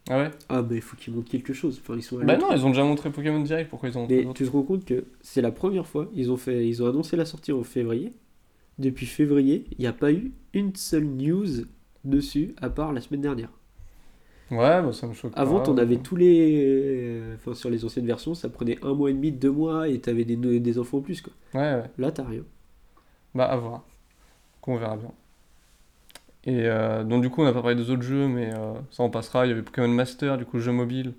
Ah 0.10 0.20
ouais? 0.20 0.32
Ah, 0.48 0.62
bah 0.62 0.76
il 0.76 0.82
faut 0.82 0.96
qu'ils 0.96 1.14
montrent 1.14 1.30
quelque 1.30 1.54
chose. 1.54 1.82
Enfin, 1.84 1.96
ils 1.98 2.04
sont 2.04 2.18
Bah 2.20 2.38
non, 2.38 2.54
ils 2.54 2.66
ont 2.66 2.70
déjà 2.70 2.84
montré 2.84 3.10
Pokémon 3.10 3.42
Direct, 3.42 3.70
pourquoi 3.70 3.90
ils 3.90 3.98
ont 3.98 4.08
Mais 4.08 4.26
tu 4.34 4.46
te 4.46 4.50
rends 4.50 4.64
compte 4.64 4.86
que 4.86 5.04
c'est 5.22 5.42
la 5.42 5.52
première 5.52 5.86
fois, 5.86 6.10
ils 6.14 6.32
ont, 6.32 6.38
fait, 6.38 6.66
ils 6.66 6.82
ont 6.82 6.88
annoncé 6.88 7.18
la 7.18 7.26
sortie 7.26 7.52
en 7.52 7.64
février. 7.64 8.14
Depuis 8.80 9.06
février, 9.06 9.66
il 9.72 9.82
n'y 9.82 9.88
a 9.88 9.94
pas 9.94 10.12
eu 10.14 10.32
une 10.54 10.74
seule 10.76 11.06
news 11.06 11.66
dessus, 12.06 12.54
à 12.62 12.70
part 12.70 12.94
la 12.94 13.02
semaine 13.02 13.22
dernière. 13.22 13.50
Ouais, 14.50 14.82
bah 14.82 14.94
ça 14.94 15.08
me 15.08 15.14
choque 15.14 15.34
Avant, 15.36 15.60
t'en 15.60 15.78
avais 15.78 15.98
tous 15.98 16.16
les. 16.16 17.22
Enfin, 17.36 17.54
sur 17.54 17.70
les 17.70 17.84
anciennes 17.84 18.06
versions, 18.06 18.34
ça 18.34 18.48
prenait 18.50 18.78
un 18.82 18.94
mois 18.94 19.10
et 19.10 19.14
demi, 19.14 19.32
deux 19.32 19.52
mois, 19.52 19.90
et 19.90 20.00
t'avais 20.00 20.24
des, 20.24 20.38
des 20.60 20.78
infos 20.78 21.00
en 21.00 21.02
plus, 21.02 21.22
quoi. 21.22 21.34
Ouais, 21.54 21.76
ouais. 21.76 21.84
Là, 21.98 22.12
t'as 22.12 22.24
rien. 22.24 22.44
Bah, 23.36 23.46
à 23.46 23.58
voir. 23.58 23.84
Qu'on 24.62 24.78
verra 24.78 24.96
bien. 24.96 25.12
Et 26.46 26.62
euh, 26.66 27.04
donc, 27.04 27.22
du 27.22 27.30
coup, 27.30 27.42
on 27.42 27.44
n'a 27.46 27.52
pas 27.52 27.62
parlé 27.62 27.76
des 27.76 27.90
autres 27.90 28.04
jeux, 28.04 28.28
mais 28.28 28.54
euh, 28.54 28.74
ça, 28.90 29.04
on 29.04 29.10
passera. 29.10 29.46
Il 29.46 29.50
y 29.50 29.52
avait 29.52 29.62
Pokémon 29.64 29.90
Master, 29.90 30.38
du 30.38 30.46
coup, 30.46 30.60
jeu 30.60 30.72
mobile. 30.72 31.14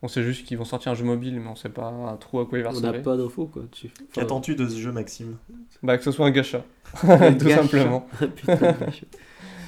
On 0.00 0.08
sait 0.08 0.22
juste 0.22 0.46
qu'ils 0.46 0.56
vont 0.58 0.64
sortir 0.64 0.92
un 0.92 0.94
jeu 0.94 1.04
mobile, 1.04 1.38
mais 1.38 1.48
on 1.48 1.54
sait 1.54 1.68
pas 1.68 2.16
trop 2.18 2.40
à 2.40 2.46
quoi 2.46 2.58
il 2.58 2.64
va 2.64 2.70
On 2.70 2.72
n'a 2.72 2.78
ressembler. 2.78 3.02
pas 3.02 3.16
d'infos, 3.18 3.46
quoi. 3.46 3.62
dessus. 3.70 3.90
Enfin, 4.00 4.22
Qu'attends-tu 4.22 4.54
de 4.56 4.66
ce 4.66 4.76
jeu, 4.78 4.90
Maxime? 4.92 5.36
Bah, 5.82 5.98
que 5.98 6.04
ce 6.04 6.10
soit 6.10 6.26
un 6.26 6.30
gacha. 6.30 6.64
un 7.06 7.34
tout 7.34 7.44
gacha. 7.46 7.62
simplement. 7.62 8.06
Putain, 8.34 8.56
gacha. 8.56 9.06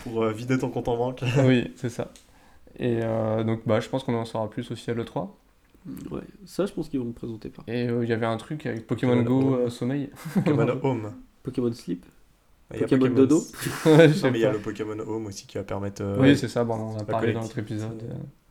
Pour 0.02 0.22
euh, 0.22 0.32
vider 0.32 0.58
ton 0.58 0.70
compte 0.70 0.88
en 0.88 0.96
banque 0.96 1.22
oui, 1.44 1.70
c'est 1.76 1.88
ça. 1.90 2.10
Et 2.78 3.00
euh, 3.02 3.44
donc, 3.44 3.62
bah, 3.66 3.80
je 3.80 3.88
pense 3.88 4.04
qu'on 4.04 4.14
en 4.14 4.24
saura 4.24 4.50
plus 4.50 4.70
aussi 4.70 4.90
à 4.90 4.94
l'E3. 4.94 5.28
ouais, 6.10 6.20
ça, 6.44 6.66
je 6.66 6.72
pense 6.72 6.88
qu'ils 6.88 7.00
vont 7.00 7.06
me 7.06 7.12
présenter 7.12 7.48
par. 7.50 7.64
Et 7.68 7.88
euh, 7.88 8.04
il 8.04 8.08
y 8.10 8.12
avait 8.12 8.26
un 8.26 8.36
truc 8.36 8.66
avec 8.66 8.86
Pokémon 8.86 9.18
Pokémon 9.22 9.40
Go 9.40 9.46
Home. 9.48 9.60
euh, 9.60 9.70
Sommeil. 9.70 10.10
Pokémon 10.34 10.66
Home. 10.82 11.12
Pokémon 11.42 11.72
Sleep. 11.72 12.04
Il 12.72 12.80
y 12.80 12.84
a 12.84 12.86
Pokémon 12.88 13.10
Dodo. 13.14 13.38
Ouais, 13.86 14.08
je 14.08 14.14
sais 14.14 14.26
Non, 14.26 14.32
mais 14.32 14.38
il 14.38 14.42
y 14.42 14.46
a 14.46 14.52
le 14.52 14.58
Pokémon 14.58 14.98
Home 15.06 15.26
aussi 15.26 15.46
qui 15.46 15.58
va 15.58 15.64
permettre 15.64 16.02
euh, 16.02 16.16
Oui, 16.20 16.36
c'est 16.36 16.48
ça, 16.48 16.64
bon, 16.64 16.74
on 16.74 16.94
en 16.94 16.98
a 16.98 17.04
parlé 17.04 17.32
dans 17.32 17.42
notre 17.42 17.58
épisode. 17.58 18.02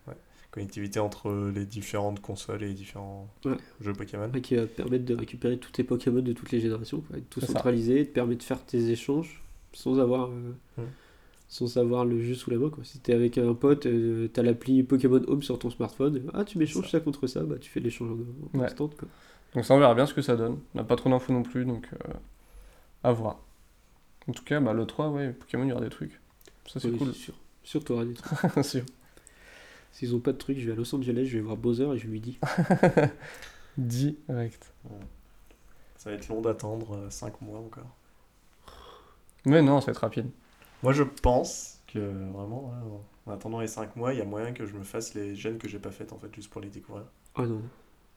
euh. 0.07 0.13
connectivité 0.51 0.99
entre 0.99 1.51
les 1.53 1.65
différentes 1.65 2.19
consoles 2.21 2.61
et 2.61 2.67
les 2.67 2.73
différents 2.75 3.27
Ouais. 3.43 3.55
jeux 3.81 3.93
Pokémon. 3.93 4.29
Ouais, 4.31 4.39
qui 4.41 4.55
va 4.55 4.61
te 4.67 4.67
permettre 4.67 5.03
de 5.03 5.15
récupérer 5.15 5.57
tous 5.57 5.71
tes 5.71 5.83
Pokémon 5.83 6.21
de 6.21 6.31
toutes 6.31 6.51
les 6.51 6.59
générations, 6.59 7.01
quoi, 7.01 7.17
tout 7.31 7.41
centraliser, 7.41 8.05
te 8.05 8.13
permet 8.13 8.35
de 8.35 8.43
faire 8.43 8.63
tes 8.63 8.91
échanges 8.91 9.41
sans 9.73 9.99
avoir, 9.99 10.29
euh, 10.29 10.53
Mm. 10.77 10.81
Sans 11.53 11.77
avoir 11.77 12.03
le 12.03 12.19
jeu 12.19 12.33
sous 12.33 12.49
la 12.49 12.57
main. 12.57 12.71
Quoi. 12.71 12.83
Si 12.83 12.97
t'es 12.99 13.13
avec 13.13 13.37
un 13.37 13.53
pote, 13.53 13.85
euh, 13.85 14.27
t'as 14.33 14.41
l'appli 14.41 14.81
Pokémon 14.81 15.21
Home 15.27 15.43
sur 15.43 15.59
ton 15.59 15.69
smartphone, 15.69 16.23
ah 16.33 16.43
tu 16.43 16.57
m'échanges 16.57 16.89
ça. 16.89 16.99
contre 16.99 17.27
ça, 17.27 17.43
bah 17.43 17.57
tu 17.61 17.69
fais 17.69 17.79
l'échange 17.79 18.09
en, 18.09 18.57
en 18.57 18.59
Ouais. 18.59 18.65
instant. 18.65 18.87
Quoi. 18.87 19.07
Donc 19.53 19.63
ça, 19.63 19.75
on 19.75 19.79
verra 19.79 19.93
bien 19.93 20.07
ce 20.07 20.15
que 20.15 20.23
ça 20.23 20.35
donne. 20.35 20.57
On 20.73 20.79
n'a 20.79 20.83
pas 20.83 20.95
trop 20.95 21.11
d'infos 21.11 21.31
non 21.31 21.43
plus, 21.43 21.63
donc 21.63 21.87
euh, 21.93 22.13
à 23.03 23.11
voir. 23.11 23.37
En 24.27 24.31
tout 24.31 24.43
cas, 24.43 24.59
bah, 24.59 24.73
le 24.73 24.85
3, 24.87 25.09
ouais, 25.09 25.31
Pokémon, 25.31 25.63
il 25.65 25.69
y 25.69 25.71
aura 25.73 25.81
des 25.81 25.89
trucs. 25.89 26.19
Ça, 26.65 26.79
c'est 26.79 26.87
Oui, 26.89 26.97
cool. 26.97 27.13
c'est 27.13 27.19
sûr. 27.19 27.33
Sûr, 27.63 27.83
t'auras 27.83 28.05
des 28.05 28.13
trucs. 28.15 28.65
Sûr. 28.65 28.83
S'ils 29.91 30.15
ont 30.15 30.19
pas 30.19 30.31
de 30.31 30.37
trucs, 30.39 30.57
je 30.57 30.65
vais 30.65 30.71
à 30.71 30.75
Los 30.75 30.95
Angeles, 30.95 31.25
je 31.27 31.37
vais 31.37 31.43
voir 31.43 31.55
Bowser 31.55 31.87
et 31.93 31.99
je 31.99 32.07
lui 32.07 32.19
dis. 32.19 32.39
Direct. 33.77 34.73
Ça 35.97 36.09
va 36.09 36.15
être 36.15 36.27
long 36.29 36.41
d'attendre 36.41 37.05
5 37.11 37.41
mois 37.41 37.59
encore. 37.59 37.95
Mais 39.45 39.61
non, 39.61 39.81
ça 39.81 39.87
va 39.87 39.91
être 39.91 39.97
rapide. 39.99 40.29
Moi, 40.83 40.93
je 40.93 41.03
pense 41.03 41.79
que 41.91 41.99
vraiment, 41.99 42.65
ouais, 42.69 42.99
en 43.27 43.31
attendant 43.31 43.59
les 43.61 43.67
5 43.67 43.95
mois, 43.95 44.13
il 44.13 44.19
y 44.19 44.21
a 44.21 44.25
moyen 44.25 44.51
que 44.51 44.65
je 44.65 44.73
me 44.73 44.83
fasse 44.83 45.13
les 45.13 45.35
gènes 45.35 45.57
que 45.57 45.67
j'ai 45.69 45.79
pas 45.79 45.91
faites 45.91 46.11
en 46.13 46.17
fait, 46.17 46.27
juste 46.35 46.49
pour 46.49 46.61
les 46.61 46.69
découvrir. 46.69 47.05
Oh 47.37 47.43
non. 47.43 47.61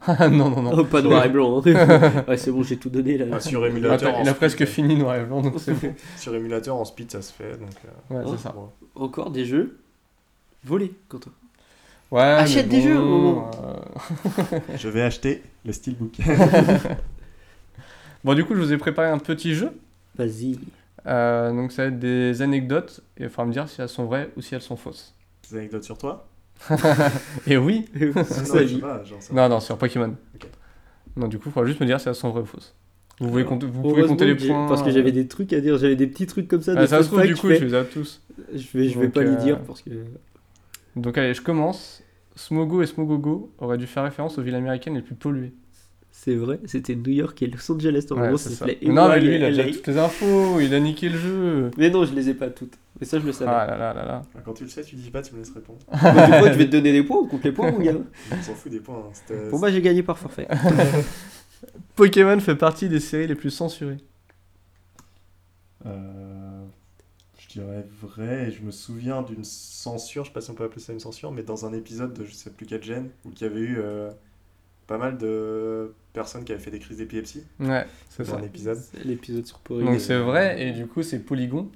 Ah 0.07 0.29
non, 0.29 0.51
non, 0.51 0.61
non. 0.63 0.73
Oh, 0.77 0.85
pas 0.85 1.01
noir 1.01 1.25
et 1.25 1.31
blanc. 1.31 1.63
hein. 1.65 2.25
ouais, 2.29 2.37
c'est 2.37 2.51
bon, 2.51 2.63
j'ai 2.63 2.77
tout 2.77 2.91
donné 2.91 3.17
là. 3.17 3.27
Ah, 3.33 3.41
sur 3.41 3.65
émulateur, 3.65 4.11
Attends, 4.11 4.19
en 4.19 4.23
il 4.23 4.29
a 4.29 4.33
speed, 4.33 4.37
presque 4.37 4.65
fini 4.67 4.95
noir 4.97 5.17
et 5.17 5.25
blanc, 5.25 5.41
donc 5.41 5.55
c'est 5.59 5.73
bon. 5.81 5.95
Sur 6.19 6.35
émulateur 6.35 6.77
en 6.77 6.85
speed, 6.85 7.11
ça 7.11 7.23
se 7.23 7.33
fait. 7.33 7.53
Donc, 7.57 7.71
euh, 8.11 8.15
Ouais, 8.15 8.23
Oh. 8.27 8.35
c'est 8.37 8.43
ça. 8.43 8.51
bon. 8.53 8.69
Encore 8.95 9.31
des 9.31 9.45
jeux 9.47 9.79
volés, 10.65 10.93
Quentin. 11.09 11.31
Ouais, 12.11 12.21
Achète 12.23 12.69
des 12.69 12.83
jeux, 12.83 12.99
au 12.99 13.05
moment. 13.05 13.51
euh, 13.65 14.59
Je 14.77 14.89
vais 14.89 15.03
acheter 15.03 15.43
le 15.65 15.73
steelbook. 15.73 16.19
Bon, 18.25 18.35
du 18.35 18.45
coup, 18.45 18.55
je 18.55 18.61
vous 18.61 18.73
ai 18.73 18.77
préparé 18.79 19.09
un 19.09 19.19
petit 19.19 19.55
jeu. 19.55 19.71
Vas-y. 20.17 20.59
Euh, 21.07 21.53
donc, 21.53 21.73
ça 21.73 21.83
va 21.83 21.89
être 21.89 21.99
des 21.99 22.43
anecdotes. 22.43 23.01
Et 23.17 23.25
il 23.25 23.29
faudra 23.29 23.47
me 23.47 23.53
dire 23.53 23.69
si 23.69 23.81
elles 23.81 23.89
sont 23.89 24.05
vraies 24.05 24.31
ou 24.37 24.41
si 24.43 24.55
elles 24.55 24.63
sont 24.63 24.77
fausses. 24.77 25.15
Des 25.51 25.59
anecdotes 25.59 25.85
sur 25.85 25.99
toi 25.99 26.29
Et 27.47 27.57
oui 27.57 27.87
Ah, 27.95 28.01
non, 28.05 28.81
pas, 28.81 29.05
genre. 29.05 29.19
Non, 29.33 29.49
non, 29.49 29.61
sur 29.61 29.77
Pokémon. 29.79 30.15
Ok. 30.35 30.49
Non, 31.17 31.29
du 31.29 31.39
coup, 31.39 31.49
il 31.49 31.53
faudra 31.53 31.67
juste 31.67 31.81
me 31.81 31.87
dire 31.87 32.01
si 32.01 32.09
elles 32.09 32.15
sont 32.15 32.31
vraies 32.31 32.43
ou 32.43 32.47
fausses. 32.47 32.75
Vous, 33.19 33.29
pouvez 33.29 33.45
compter, 33.45 33.67
vous 33.67 33.81
pouvez 33.81 33.95
Heureusement 34.01 34.09
compter 34.09 34.27
les 34.27 34.35
points. 34.35 34.67
Parce 34.67 34.83
que 34.83 34.91
j'avais 34.91 35.13
des 35.13 35.27
trucs 35.27 35.53
à 35.55 35.61
dire, 35.61 35.79
j'avais 35.79 35.97
des 35.97 36.07
petits 36.07 36.27
trucs 36.27 36.49
comme 36.49 36.61
ça. 36.61 36.73
Ah, 36.77 36.81
des 36.83 36.87
ça 36.87 37.03
se 37.03 37.09
trouve, 37.09 37.23
du 37.23 37.35
coup, 37.35 37.49
je 37.49 37.55
fais- 37.55 37.65
les 37.65 37.75
as 37.75 37.85
tous. 37.85 38.21
Je 38.53 38.79
vais, 38.79 38.89
je 38.89 38.99
vais 38.99 39.07
Donc, 39.07 39.15
pas 39.15 39.23
les 39.23 39.31
euh, 39.31 39.37
dire 39.37 39.61
parce 39.63 39.81
que. 39.81 39.91
Donc, 40.97 41.17
allez, 41.17 41.33
je 41.33 41.41
commence. 41.41 42.03
Smogo 42.35 42.83
et 42.83 42.87
Smogogo 42.87 43.51
auraient 43.59 43.79
dû 43.79 43.87
faire 43.87 44.03
référence 44.05 44.37
aux 44.37 44.43
villes 44.43 44.55
américaines 44.55 44.95
les 44.95 45.01
plus 45.03 45.15
polluées. 45.15 45.55
C'est 46.19 46.35
vrai, 46.35 46.59
c'était 46.65 46.97
New 46.97 47.13
York 47.13 47.41
et 47.43 47.47
Los 47.47 47.71
Angeles. 47.71 47.99
Ouais, 48.11 48.17
Normalement, 48.17 48.37
c'est 48.39 48.51
ça 48.51 48.67
Non, 48.83 49.09
mais 49.11 49.21
lui, 49.21 49.37
il 49.37 49.45
a 49.45 49.51
LA. 49.51 49.63
déjà 49.65 49.65
toutes 49.77 49.87
les 49.87 49.99
infos. 49.99 50.61
Il 50.61 50.75
a 50.75 50.81
niqué 50.81 51.09
le 51.09 51.19
jeu. 51.19 51.71
Mais 51.77 51.89
non, 51.91 52.05
je 52.05 52.15
les 52.15 52.31
ai 52.31 52.35
pas 52.35 52.49
toutes. 52.51 52.73
Mais 52.99 53.07
ça, 53.07 53.21
je 53.21 53.27
le 53.27 53.33
savais. 53.33 53.51
Ah 53.55 53.67
là 53.67 53.77
là 53.77 53.95
là 53.95 54.05
là. 54.07 54.23
Quand 54.45 54.55
tu 54.55 54.65
le 54.65 54.71
sais, 54.71 54.83
tu 54.83 54.97
dis 54.97 55.11
pas, 55.11 55.23
tu 55.23 55.35
me 55.35 55.39
laisses 55.39 55.53
répondre. 55.53 55.79
Que 55.91 55.97
je 56.53 56.59
vais 56.59 56.65
te 56.67 56.71
donner 56.73 56.93
des 56.93 57.03
points 57.05 57.19
On 57.19 57.27
compte 57.27 57.45
les 57.45 57.53
points, 57.53 57.71
mon 57.71 57.79
gars. 57.79 57.93
On 58.33 58.43
s'en 58.43 58.55
fout 58.55 58.73
des 58.73 58.81
points. 58.81 59.05
hein. 59.31 59.35
Pour 59.51 59.59
moi, 59.61 59.71
j'ai 59.71 59.83
gagné 59.83 60.03
par 60.03 60.19
forfait. 60.19 60.49
Pokémon 61.95 62.41
fait 62.41 62.57
partie 62.57 62.89
des 62.89 63.01
séries 63.01 63.27
les 63.27 63.35
plus 63.35 63.51
censurées. 63.51 63.99
Euh, 65.85 66.65
je 67.39 67.61
dirais 67.61 67.87
vrai, 68.03 68.49
et 68.49 68.51
je 68.51 68.63
me 68.63 68.71
souviens 68.71 69.23
d'une 69.23 69.45
censure, 69.45 70.25
je 70.25 70.31
sais 70.31 70.35
pas 70.35 70.41
si 70.41 70.51
on 70.51 70.55
peut 70.55 70.65
appeler 70.65 70.81
ça 70.81 70.93
une 70.93 71.01
censure, 71.01 71.31
mais 71.33 71.43
dans 71.43 71.65
un 71.67 71.73
épisode 71.73 72.13
de 72.15 72.25
je 72.25 72.33
sais 72.33 72.51
plus 72.51 72.67
quel 72.67 72.83
gène, 72.83 73.11
où 73.25 73.31
il 73.31 73.41
y 73.41 73.45
avait 73.45 73.61
eu 73.61 73.77
euh, 73.79 74.11
pas 74.87 74.99
mal 74.99 75.19
de 75.19 75.93
personnes 76.13 76.45
qui 76.45 76.53
avaient 76.53 76.61
fait 76.63 76.71
des 76.71 76.79
crises 76.79 76.99
d'épilepsie 76.99 77.45
Ouais, 77.61 77.87
c'est 78.09 78.25
ça. 78.25 78.37
un 78.37 78.43
épisode. 78.43 78.79
C'est 78.79 79.05
L'épisode 79.05 79.47
sur 79.47 79.59
Porygon. 79.59 79.91
Donc 79.93 80.01
c'est 80.01 80.19
vrai, 80.19 80.63
et 80.63 80.73
du 80.73 80.87
coup 80.87 81.03
c'est 81.03 81.19
Polygon. 81.19 81.71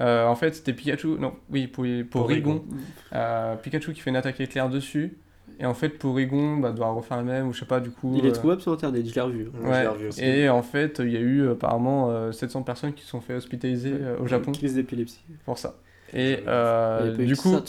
Euh, 0.00 0.26
en 0.26 0.36
fait 0.36 0.54
c'était 0.54 0.72
Pikachu, 0.72 1.18
non, 1.18 1.34
oui, 1.50 1.66
pour, 1.66 1.84
Porygon. 2.10 2.64
Euh, 3.12 3.56
Pikachu 3.56 3.92
qui 3.92 4.00
fait 4.00 4.10
une 4.10 4.16
attaque 4.16 4.40
éclair 4.40 4.68
dessus. 4.68 5.16
Et 5.60 5.66
en 5.66 5.74
fait 5.74 5.88
Porygon 5.88 6.58
bah, 6.58 6.70
doit 6.70 6.90
refaire 6.90 7.18
le 7.18 7.24
même, 7.24 7.48
ou 7.48 7.52
je 7.52 7.60
sais 7.60 7.66
pas 7.66 7.80
du 7.80 7.90
coup. 7.90 8.14
Il 8.16 8.24
est 8.24 8.28
euh, 8.30 8.32
trouvable 8.32 8.60
sur 8.60 8.72
internet, 8.72 9.04
je 9.06 9.14
l'ai 9.14 9.20
revu. 9.20 9.48
Ouais, 9.62 9.82
l'ai 9.82 9.88
revu 9.88 10.08
aussi. 10.08 10.24
et 10.24 10.48
en 10.48 10.62
fait 10.62 11.00
il 11.00 11.10
y 11.10 11.16
a 11.16 11.20
eu 11.20 11.40
euh, 11.40 11.52
apparemment 11.52 12.10
euh, 12.10 12.30
700 12.30 12.62
personnes 12.62 12.92
qui 12.92 13.02
se 13.02 13.08
sont 13.08 13.20
fait 13.20 13.34
hospitaliser 13.34 13.92
euh, 13.92 14.18
au 14.20 14.26
Japon 14.26 14.52
Crise 14.52 14.74
d'épilepsie. 14.74 15.20
pour 15.44 15.58
ça. 15.58 15.76
Et 16.14 16.38
euh, 16.46 17.16
du 17.16 17.36
coup 17.36 17.54
hein. 17.54 17.64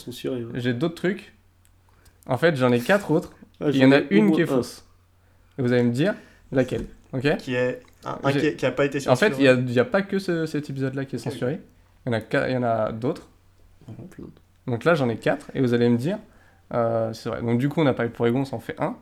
j'ai 0.53 0.73
d'autres 0.73 0.95
trucs. 0.95 1.33
En 2.27 2.37
fait 2.37 2.55
j'en 2.55 2.71
ai 2.71 2.79
quatre 2.79 3.09
autres. 3.11 3.33
Il 3.61 3.76
y 3.77 3.86
en 3.86 3.91
a 3.91 3.99
une 4.10 4.31
qui 4.31 4.41
est 4.41 4.45
fausse. 4.45 4.86
Et 5.57 5.61
vous 5.61 5.73
allez 5.73 5.84
me 5.84 5.91
dire 5.91 6.14
laquelle. 6.52 6.86
Ok 7.14 7.38
Qui 7.38 7.56
est 7.56 7.81
un, 8.06 8.31
qui, 8.31 8.38
est- 8.38 8.56
qui 8.56 8.65
a 8.65 8.72
pas 8.72 8.86
été 8.86 8.98
En 8.99 9.15
censuré. 9.15 9.31
fait, 9.31 9.44
il 9.44 9.65
n'y 9.65 9.77
a, 9.80 9.81
a 9.81 9.86
pas 9.86 10.02
que 10.02 10.19
ce- 10.19 10.45
cet 10.45 10.69
épisode-là 10.69 11.06
qui 11.06 11.15
est 11.18 11.19
censuré. 11.19 11.60
Il 12.06 12.11
y 12.11 12.15
en 12.15 12.18
a, 12.18 12.22
qua- 12.22 12.48
il 12.48 12.53
y 12.53 12.57
en 12.57 12.64
a 12.64 12.91
d'autres. 12.91 13.27
Donc 14.68 14.84
là, 14.86 14.94
j'en 14.95 15.10
ai 15.10 15.18
4. 15.18 15.52
Et 15.56 15.61
vous 15.61 15.73
allez 15.73 15.90
me 15.90 15.98
dire, 15.98 16.18
euh, 16.73 17.11
c'est 17.14 17.27
vrai. 17.30 17.41
Donc 17.41 17.57
du 17.60 17.68
coup, 17.68 17.81
on 17.81 17.86
a 17.88 17.94
parlé 17.94 18.10
de 18.10 18.15
Porygon, 18.15 18.45
ça 18.45 18.56
en 18.56 18.60
fait 18.60 18.76
un. 18.80 18.95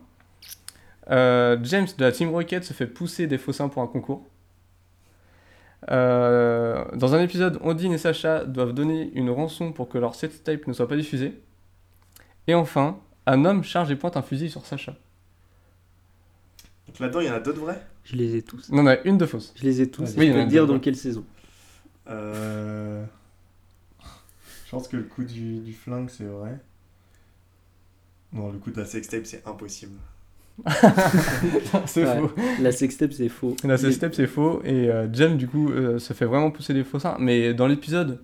Euh, 1.10 1.56
James 1.62 1.86
de 1.96 2.04
la 2.04 2.10
Team 2.12 2.30
Rocket 2.30 2.64
se 2.64 2.72
fait 2.72 2.86
pousser 2.86 3.26
des 3.26 3.38
faux 3.38 3.52
seins 3.52 3.68
pour 3.68 3.82
un 3.82 3.86
concours. 3.86 4.26
Euh, 5.90 6.84
dans 6.94 7.14
un 7.14 7.20
épisode, 7.22 7.58
Ondine 7.62 7.92
et 7.92 7.98
Sacha 7.98 8.44
doivent 8.44 8.72
donner 8.72 9.10
une 9.14 9.30
rançon 9.30 9.72
pour 9.72 9.88
que 9.88 9.96
leur 9.98 10.14
set 10.14 10.42
type 10.42 10.66
ne 10.66 10.72
soit 10.72 10.88
pas 10.88 10.96
diffusé. 10.96 11.40
Et 12.46 12.54
enfin, 12.54 12.98
un 13.30 13.44
homme 13.44 13.62
charge 13.64 13.90
et 13.90 13.96
pointe 13.96 14.16
un 14.16 14.22
fusil 14.22 14.50
sur 14.50 14.64
Sacha. 14.66 14.96
Donc 16.86 16.98
là-dedans, 16.98 17.20
il 17.20 17.26
y 17.26 17.30
en 17.30 17.34
a 17.34 17.40
d'autres 17.40 17.60
vrais? 17.60 17.82
Je 18.04 18.16
les 18.16 18.36
ai 18.36 18.42
tous. 18.42 18.68
On 18.72 18.78
en 18.78 18.86
a 18.86 18.96
une 19.02 19.18
de 19.18 19.26
fausse. 19.26 19.52
Je 19.56 19.64
les 19.64 19.80
ai 19.82 19.90
tous. 19.90 20.14
Oui, 20.16 20.28
je 20.28 20.32
peux 20.32 20.44
te 20.44 20.48
dire 20.48 20.66
deux, 20.66 20.72
dans 20.74 20.78
quelle 20.80 20.96
saison. 20.96 21.24
Euh, 22.08 23.04
Je 24.64 24.70
pense 24.70 24.88
que 24.88 24.96
le 24.96 25.02
coup 25.02 25.24
du, 25.24 25.58
du 25.58 25.72
flingue, 25.74 26.08
c'est 26.08 26.24
vrai. 26.24 26.58
Non, 28.32 28.50
le 28.50 28.58
coup 28.58 28.70
de 28.70 28.78
la 28.78 28.86
sextape, 28.86 29.26
c'est 29.26 29.46
impossible. 29.46 29.92
c'est 31.86 32.04
Ouais. 32.04 32.18
faux. 32.18 32.32
La 32.60 32.72
sextape, 32.72 33.12
c'est 33.12 33.28
faux. 33.28 33.54
La 33.64 33.76
step 33.78 34.12
c'est 34.14 34.26
faux 34.26 34.60
et 34.64 34.90
euh, 34.90 35.12
Jem 35.12 35.36
du 35.36 35.46
coup 35.46 35.70
euh, 35.70 35.98
se 36.00 36.12
fait 36.14 36.24
vraiment 36.24 36.50
pousser 36.50 36.74
des 36.74 36.82
faux 36.82 36.98
seins 36.98 37.16
mais 37.20 37.54
dans 37.54 37.68
l'épisode 37.68 38.20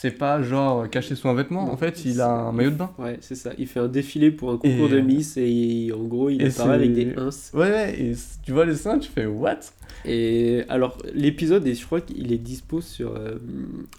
c'est 0.00 0.12
pas 0.12 0.40
genre 0.42 0.88
caché 0.88 1.16
sous 1.16 1.28
un 1.28 1.34
vêtement 1.34 1.66
Non, 1.66 1.72
en 1.72 1.76
fait 1.76 2.04
il 2.04 2.20
a 2.20 2.30
un 2.30 2.52
maillot 2.52 2.70
de 2.70 2.76
bain 2.76 2.92
Ouais, 2.98 3.18
c'est 3.20 3.34
ça. 3.34 3.50
Il 3.58 3.66
fait 3.66 3.80
un 3.80 3.88
défilé 3.88 4.30
pour 4.30 4.50
un 4.50 4.56
concours 4.56 4.86
Et- 4.86 4.90
de 4.90 5.00
Miss 5.00 5.36
et 5.36 5.48
il- 5.50 5.92
en 5.92 6.04
gros, 6.04 6.30
il 6.30 6.40
et 6.40 6.46
apparaît 6.46 6.74
avec 6.76 6.92
des 6.94 7.12
ins. 7.16 7.30
ouais 7.54 7.70
ouais 7.70 8.00
et 8.00 8.12
tu 8.44 8.52
vois 8.52 8.64
les 8.64 8.76
seins 8.76 8.98
tu 8.98 9.10
fais 9.10 9.26
what? 9.26 9.58
Et 10.04 10.62
alors, 10.68 10.96
l'épisode, 11.14 11.66
est- 11.66 11.74
je 11.74 11.84
crois 11.84 12.00
qu'il 12.00 12.32
est 12.32 12.38
dispo 12.38 12.80
sur, 12.80 13.16
euh, 13.16 13.34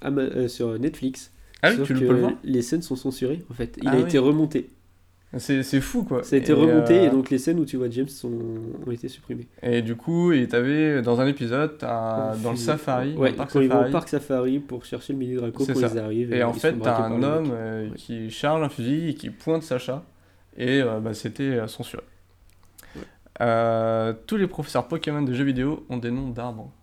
Ama- 0.02 0.22
euh, 0.22 0.48
sur 0.48 0.80
Netflix. 0.80 1.32
ah 1.62 1.72
oui 1.72 1.80
tu 1.86 1.94
le 1.94 2.00
que 2.00 2.06
peux 2.06 2.14
le 2.14 2.20
voir 2.22 2.32
Les 2.46 2.62
scènes 2.62 2.82
sont 2.82 2.96
censurées, 2.96 3.44
en 3.52 3.54
fait. 3.54 3.78
Il 3.82 3.90
Ah 3.90 3.92
a 3.92 3.96
oui. 3.98 4.04
été 4.04 4.18
remonté. 4.18 4.70
C'est 5.38 5.80
fou 5.82 6.04
quoi 6.04 6.24
Ça 6.24 6.36
a 6.36 6.40
été 6.40 6.52
et, 6.52 6.56
remonté 6.56 7.00
euh, 7.00 7.04
et 7.06 7.10
donc 7.12 7.30
les 7.30 7.38
scènes 7.38 7.60
où 7.60 7.66
tu 7.66 7.78
vois 7.78 7.88
James 7.92 8.08
sont... 8.08 8.32
ont 8.86 8.92
été 8.92 9.08
supprimées. 9.08 9.48
et 9.62 9.84
du 9.84 9.96
coup 9.96 10.32
et 10.32 10.48
t'avais 10.48 11.04
dans 11.04 11.22
un 11.22 11.28
épisode 11.28 11.78
dans 11.80 12.50
le 12.52 12.56
safari 12.58 13.14
dans 13.14 13.20
Ouais, 13.22 13.30
le 13.30 13.36
parc 13.36 13.52
quand 13.54 13.62
ils 13.62 13.68
vont 13.68 13.74
safari 13.76 13.90
au 13.90 13.92
parc 13.92 14.10
safari 14.10 14.60
pour 14.60 14.86
chercher 14.86 15.14
le 15.14 15.20
mini 15.20 15.36
draco, 15.36 15.64
quand 15.66 15.76
ça. 15.76 15.88
ils 15.94 16.00
arrivent. 16.00 16.34
et 16.34 16.42
en 16.44 16.54
fait 16.54 16.74
t'as 16.82 17.04
un 17.04 17.22
homme 17.22 17.52
euh, 17.54 17.90
Ouais. 17.90 17.96
qui 17.96 18.32
charge 18.32 18.64
un 18.64 18.70
fusil 18.70 19.10
et 19.10 19.14
qui 19.14 19.30
pointe 19.30 19.62
Sacha 19.62 20.04
et 20.58 20.82
euh, 20.82 21.00
bah, 21.00 21.14
c'était 21.14 21.44
euh, 21.44 21.68
censuré 21.68 22.04
Ouais. 22.96 23.04
Euh, 23.42 24.14
tous 24.26 24.36
les 24.38 24.48
professeurs 24.48 24.88
Pokémon 24.88 25.22
de 25.22 25.32
jeux 25.32 25.44
vidéo 25.46 25.86
ont 25.90 25.98
des 25.98 26.10
noms 26.10 26.30
d'arbres 26.30 26.74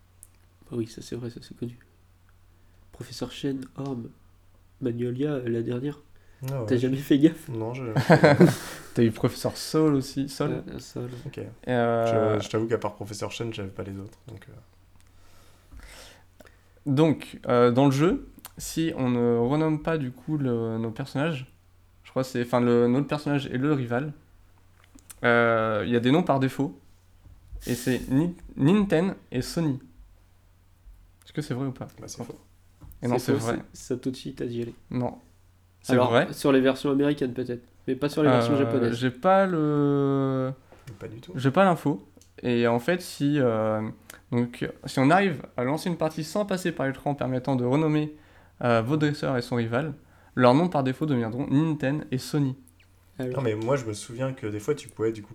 Ah 0.70 0.76
oui, 0.76 0.86
ça 0.86 1.02
c'est 1.02 1.16
vrai, 1.16 1.30
ça 1.30 1.40
c'est 1.42 1.56
connu. 1.56 1.76
Professeur 2.92 3.30
Shen, 3.32 3.60
Orm, 3.76 4.08
Magnolia, 4.80 5.32
euh, 5.32 5.48
la 5.48 5.62
dernière. 5.62 6.00
Ah 6.52 6.60
ouais. 6.60 6.66
T'as 6.66 6.76
jamais 6.76 6.96
fait 6.96 7.18
gaffe 7.18 7.48
Non, 7.48 7.74
je. 7.74 7.84
T'as 8.94 9.02
eu 9.02 9.10
professeur 9.10 9.56
Sol 9.56 9.94
aussi, 9.94 10.28
Sol. 10.28 10.50
Ouais, 10.50 10.62
Ah, 10.74 10.78
ça, 10.80 11.00
là. 11.00 11.06
Ok. 11.26 11.40
Euh, 11.68 12.38
Je, 12.40 12.44
je 12.44 12.50
t'avoue 12.50 12.66
qu'à 12.66 12.78
part 12.78 12.94
Professeur 12.94 13.30
Chen, 13.32 13.52
j'avais 13.52 13.68
pas 13.68 13.82
les 13.82 13.98
autres. 13.98 14.18
Donc, 14.28 14.46
euh, 14.48 14.52
Donc, 16.86 17.38
euh, 17.48 17.70
dans 17.72 17.86
le 17.86 17.90
jeu, 17.92 18.28
si 18.58 18.92
on 18.96 19.08
ne 19.10 19.38
renomme 19.38 19.82
pas 19.82 19.98
du 19.98 20.12
coup 20.12 20.38
le- 20.38 20.78
nos 20.78 20.90
personnages, 20.90 21.52
je 22.04 22.10
crois 22.10 22.22
que 22.22 22.28
c'est, 22.28 22.42
enfin, 22.42 22.60
le, 22.60 22.86
notre 22.86 23.06
personnage 23.08 23.46
et 23.46 23.58
le 23.58 23.72
rival, 23.72 24.12
euh, 25.24 25.82
il 25.86 25.92
y 25.92 25.96
a 25.96 26.00
des 26.00 26.10
noms 26.12 26.22
par 26.22 26.38
défaut, 26.40 26.78
et 27.66 27.74
c'est 27.74 28.00
Ni- 28.10 28.36
Ninten 28.56 29.14
et 29.32 29.42
Sony. 29.42 29.80
Est-ce 31.24 31.32
que 31.32 31.42
c'est 31.42 31.54
vrai 31.54 31.66
ou 31.66 31.72
pas? 31.72 31.88
Bah, 32.00 32.06
c'est 32.06 32.22
faux. 32.24 32.38
Et 33.02 33.08
non, 33.08 33.18
c'est 33.18 33.32
vrai. 33.32 33.58
Satoshi 33.72 34.34
Tajiri. 34.34 34.74
Non. 34.90 35.18
C'est 35.86 35.92
Alors, 35.92 36.10
vrai. 36.10 36.26
sur 36.32 36.50
les 36.50 36.60
versions 36.60 36.90
américaines 36.90 37.32
peut-être, 37.32 37.62
mais 37.86 37.94
pas 37.94 38.08
sur 38.08 38.24
les 38.24 38.28
versions 38.28 38.54
Euh, 38.54 38.58
japonaises. 38.58 38.94
J'ai 38.98 39.10
pas 39.12 39.46
le. 39.46 40.50
Pas 40.98 41.06
du 41.06 41.20
tout. 41.20 41.30
J'ai 41.36 41.52
pas 41.52 41.64
l'info. 41.64 42.04
Et 42.42 42.66
en 42.66 42.80
fait, 42.80 43.00
si, 43.00 43.38
euh, 43.38 43.80
donc, 44.32 44.68
si 44.84 44.98
on 44.98 45.10
arrive 45.10 45.42
à 45.56 45.62
lancer 45.62 45.88
une 45.88 45.96
partie 45.96 46.24
sans 46.24 46.44
passer 46.44 46.72
par 46.72 46.86
l'écran 46.86 47.14
permettant 47.14 47.54
de 47.54 47.64
renommer 47.64 48.16
euh, 48.64 48.82
vos 48.84 48.96
dresseurs 48.96 49.36
et 49.36 49.42
son 49.42 49.54
rival, 49.54 49.94
leurs 50.34 50.54
noms 50.54 50.68
par 50.68 50.82
défaut 50.82 51.06
deviendront 51.06 51.46
Ninten 51.48 52.04
et 52.10 52.18
Sony. 52.18 52.56
Alors, 53.20 53.36
Non, 53.36 53.42
mais 53.42 53.54
moi, 53.54 53.76
je 53.76 53.84
me 53.84 53.92
souviens 53.92 54.32
que 54.32 54.48
des 54.48 54.58
fois, 54.58 54.74
tu 54.74 54.88
pouvais 54.88 55.12
du 55.12 55.22
coup 55.22 55.34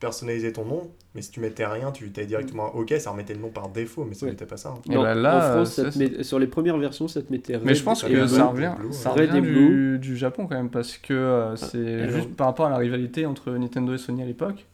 personnaliser 0.00 0.52
ton 0.52 0.64
nom, 0.64 0.90
mais 1.14 1.22
si 1.22 1.30
tu 1.32 1.40
mettais 1.40 1.66
rien, 1.66 1.90
tu 1.90 2.10
t'avais 2.12 2.26
directement 2.26 2.74
OK, 2.76 2.94
ça 2.98 3.10
remettait 3.10 3.34
le 3.34 3.40
nom 3.40 3.48
par 3.50 3.68
défaut, 3.68 4.04
mais 4.04 4.14
ça 4.14 4.26
Ouais. 4.26 4.32
n'était 4.32 4.46
pas 4.46 4.56
ça. 4.56 4.70
hein. 4.70 4.80
Et 4.88 4.94
non, 4.94 5.02
bah 5.02 5.14
là, 5.14 5.36
en 5.38 5.52
France, 5.54 5.72
ça 5.74 5.82
euh, 5.82 5.84
te 5.86 5.90
ça, 5.90 5.98
met- 5.98 6.22
sur 6.22 6.38
les 6.38 6.46
premières 6.46 6.78
versions, 6.78 7.08
ça 7.08 7.20
te 7.22 7.32
mettait 7.32 7.54
Mais 7.58 7.70
Red 7.70 7.74
je 7.76 7.82
pense 7.82 8.02
que 8.04 8.08
Blue. 8.08 8.28
ça 8.28 8.46
revient, 8.46 8.72
Blue, 8.78 8.92
ça. 8.92 9.10
Red 9.10 9.30
revient 9.30 9.42
du, 9.42 9.98
du 9.98 10.16
Japon 10.16 10.46
quand 10.46 10.54
même, 10.56 10.70
parce 10.70 10.96
que 10.98 11.12
euh, 11.14 11.56
c'est 11.56 12.02
alors- 12.02 12.14
juste 12.16 12.34
par 12.36 12.46
rapport 12.46 12.66
à 12.66 12.70
la 12.70 12.76
rivalité 12.76 13.26
entre 13.26 13.50
Nintendo 13.52 13.92
et 13.94 13.98
Sony 13.98 14.22
à 14.22 14.26
l'époque. 14.26 14.66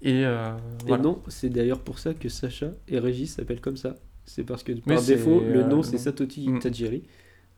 Et, 0.00 0.24
euh, 0.24 0.52
Et 0.84 0.88
voilà. 0.88 1.02
non, 1.02 1.22
c'est 1.28 1.48
d'ailleurs 1.50 1.80
pour 1.80 1.98
ça 1.98 2.14
que 2.14 2.28
Sacha 2.28 2.68
et 2.86 2.98
Régis 2.98 3.34
s'appellent 3.34 3.60
comme 3.60 3.76
ça. 3.76 3.96
C'est 4.24 4.44
parce 4.44 4.62
que 4.62 4.72
Mais 4.86 4.94
par 4.94 5.00
c'est, 5.00 5.16
défaut, 5.16 5.40
le 5.40 5.60
euh, 5.60 5.66
nom 5.66 5.82
c'est 5.82 5.92
nom. 5.96 5.98
Satoshi 5.98 6.48
Mm. 6.48 6.58
Tajiri. 6.60 7.02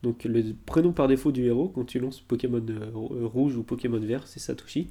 Donc 0.03 0.23
le 0.23 0.43
prénom 0.65 0.91
par 0.91 1.07
défaut 1.07 1.31
du 1.31 1.45
héros, 1.45 1.69
quand 1.69 1.83
tu 1.85 1.99
lances 1.99 2.19
Pokémon 2.21 2.65
euh, 2.69 2.89
rouge 3.27 3.55
ou 3.57 3.63
Pokémon 3.63 3.99
vert, 3.99 4.23
c'est 4.25 4.39
Satoshi. 4.39 4.89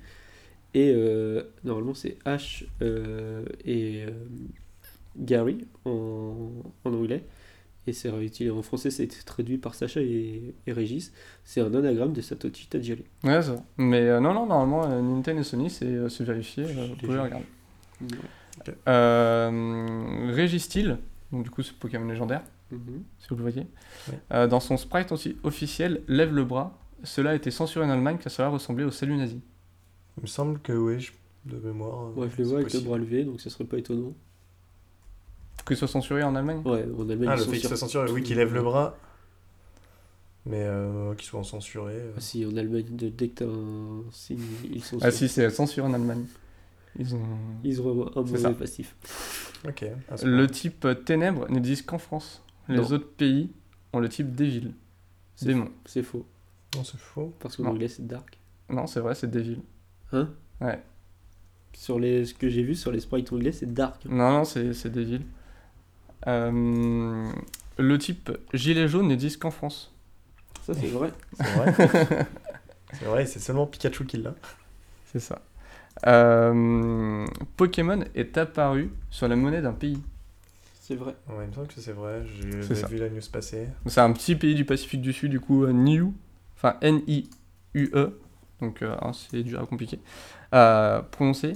Et 0.75 0.93
euh, 0.95 1.43
normalement, 1.65 1.95
c'est 1.95 2.17
Ash 2.25 2.65
euh, 2.83 3.45
et 3.65 4.05
euh, 4.07 4.11
Gary 5.17 5.67
en, 5.85 6.51
en 6.85 6.93
anglais. 6.95 7.25
Et 7.87 7.93
c'est 7.93 8.11
réutilisé 8.11 8.51
en 8.55 8.63
français, 8.63 8.91
c'est 8.91 9.07
traduit 9.25 9.57
par 9.59 9.75
Sacha 9.75 10.01
et, 10.01 10.55
et 10.67 10.73
Régis. 10.73 11.13
C'est 11.45 11.61
un 11.61 11.75
anagramme 11.75 12.13
de 12.13 12.21
Satoshi 12.21 12.69
Tajiri. 12.69 13.05
Ouais, 13.25 13.43
ça. 13.43 13.57
Mais 13.79 14.21
non, 14.21 14.35
non, 14.35 14.47
normalement, 14.47 14.87
Nintendo 15.03 15.41
et 15.41 15.45
Sony, 15.45 15.71
c'est 15.71 16.21
vérifié, 16.23 16.65
vous 16.65 16.95
pouvez 16.97 17.19
Régis 20.33 20.63
Steel, 20.65 20.99
donc 21.33 21.45
du 21.45 21.51
coup, 21.51 21.63
c'est 21.63 21.75
Pokémon 21.75 22.07
légendaire, 22.07 22.43
Mhm. 22.71 23.03
si 23.19 23.29
vous 23.31 23.37
le 23.37 23.43
voyez. 23.43 23.67
Ouais. 24.31 24.47
Dans 24.49 24.61
son 24.61 24.77
sprite 24.77 25.11
aussi 25.13 25.37
officiel, 25.43 26.03
lève 26.07 26.35
le 26.35 26.45
bras. 26.45 26.79
Cela 27.03 27.31
a 27.31 27.35
été 27.35 27.51
censuré 27.51 27.85
en 27.87 27.91
Allemagne 27.91 28.19
car 28.23 28.31
cela 28.31 28.49
ressemblait 28.49 28.85
au 28.85 28.91
salut 28.91 29.17
nazi. 29.17 29.41
Il 30.21 30.23
me 30.23 30.27
semble 30.27 30.61
que 30.61 30.73
oui, 30.73 31.01
je- 31.01 31.13
de 31.47 31.57
mémoire. 31.59 32.09
euh, 32.09 32.21
Ouais, 32.21 32.29
je 32.31 32.37
le 32.43 32.49
vois 32.49 32.61
avec 32.61 32.73
le 32.73 32.81
bras 32.81 32.99
levé, 32.99 33.25
donc 33.25 33.41
ça 33.41 33.49
serait 33.51 33.65
pas 33.65 33.79
étonnant. 33.79 34.13
Qu'il 35.67 35.77
soit 35.77 35.89
censuré 35.89 36.23
en 36.23 36.35
Allemagne 36.37 36.63
Ouais, 36.65 36.87
en 36.99 37.09
Allemagne, 37.09 37.29
Ah, 37.31 37.37
le 37.37 37.45
fait 37.45 37.59
qu'il 37.59 37.69
soit 37.69 37.77
censuré, 37.77 38.11
oui, 38.11 38.23
qu'il 38.23 38.37
lève 38.37 38.53
le 38.55 38.63
bras. 38.63 38.97
Mais 40.47 40.63
euh, 40.65 41.15
qu'il 41.15 41.27
soit 41.27 41.45
censuré. 41.45 41.93
euh, 41.95 42.13
Ah, 42.17 42.21
si, 42.21 42.45
en 42.47 42.57
Allemagne, 42.57 42.87
de- 42.91 43.09
dès 43.11 43.29
que 43.29 43.45
t'as 43.45 43.51
un 43.51 44.03
signe, 44.11 44.41
ils 44.73 44.83
sont 44.83 44.99
Ah 45.03 45.11
si, 45.11 45.29
c'est 45.29 45.49
censuré 45.51 45.87
en 45.87 45.93
Allemagne. 45.93 46.25
Ils 46.99 47.15
ont... 47.15 47.21
Ils 47.63 47.81
ont 47.83 48.07
un 48.17 48.27
C'est 48.27 48.43
mauvais 48.43 48.55
passif. 48.55 48.97
Ok. 49.67 49.85
ce 50.17 50.27
Le 50.27 50.47
type 50.49 50.87
ténèbres 51.05 51.49
n'existe 51.51 51.87
qu'en 51.87 51.99
France. 51.99 52.43
Les 52.69 52.77
Non. 52.77 52.83
autres 52.93 53.09
pays 53.17 53.51
ont 53.93 54.01
le 54.01 54.09
type 54.09 54.35
Devil. 54.35 54.73
C'est 55.37 55.47
Démon. 55.47 55.69
C'est 55.85 56.03
faux. 56.03 56.27
Non, 56.75 56.85
c'est 56.85 56.99
faux. 56.99 57.33
Parce 57.39 57.57
qu'en 57.57 57.67
anglais, 57.67 57.89
c'est 57.89 58.07
dark. 58.07 58.39
Non, 58.71 58.87
c'est 58.87 59.01
vrai, 59.01 59.15
c'est 59.15 59.31
Devil. 59.31 59.61
Hein 60.12 60.28
Ouais. 60.61 60.81
Sur 61.73 61.99
les, 61.99 62.27
ce 62.27 62.35
que 62.35 62.49
j'ai 62.49 62.62
vu 62.62 62.74
sur 62.74 62.93
les 62.93 63.01
sprites 63.01 63.32
anglais, 63.32 63.53
c'est 63.53 63.73
dark. 63.73 64.05
Non, 64.05 64.31
non, 64.32 64.45
c'est 64.45 64.74
c'est 64.74 64.91
Devil. 64.91 65.23
Euh, 66.27 67.31
le 67.78 67.99
type 67.99 68.31
gilet 68.53 68.89
jaune 68.89 69.09
n'existe 69.09 69.41
qu'en 69.41 69.51
France. 69.51 69.93
Ça, 70.62 70.74
c'est 70.74 70.89
vrai. 70.89 71.11
C'est 71.35 71.45
vrai. 71.55 71.74
c'est 72.93 73.05
vrai, 73.05 73.27
c'est 73.27 73.39
seulement 73.39 73.66
Pikachu 73.66 74.05
qui 74.05 74.19
l'a. 74.19 74.35
C'est 75.07 75.20
ça. 75.20 75.41
Euh, 76.07 77.27
Pokémon 77.57 78.05
est 78.15 78.37
apparu 78.37 78.91
sur 79.11 79.27
la 79.28 79.37
monnaie 79.37 79.62
d'un 79.62 79.73
pays. 79.73 80.01
C'est 80.81 80.97
vrai. 80.97 81.15
Ouais, 81.28 81.45
il 81.45 81.49
me 81.49 81.53
semble 81.53 81.69
que 81.69 81.81
c'est 81.81 81.93
vrai. 81.93 82.23
J'ai 82.27 82.87
vu 82.87 82.99
la 82.99 83.09
news 83.09 83.20
passer. 83.32 83.69
C'est 83.87 84.01
un 84.01 84.12
petit 84.12 84.35
pays 84.35 84.55
du 84.55 84.65
Pacifique 84.65 85.01
du 85.01 85.12
Sud, 85.12 85.31
du 85.31 85.41
coup, 85.41 85.65
euh, 85.65 85.73
Niue, 85.73 86.09
enfin 86.57 86.77
N-I-U-E, 86.82 88.19
donc 88.61 88.82
euh, 88.82 88.95
hein, 89.03 89.12
c'est 89.12 89.43
dur 89.43 89.61
à 89.61 89.66
compliquer 89.66 89.99
à 90.53 91.05
prononcer. 91.11 91.53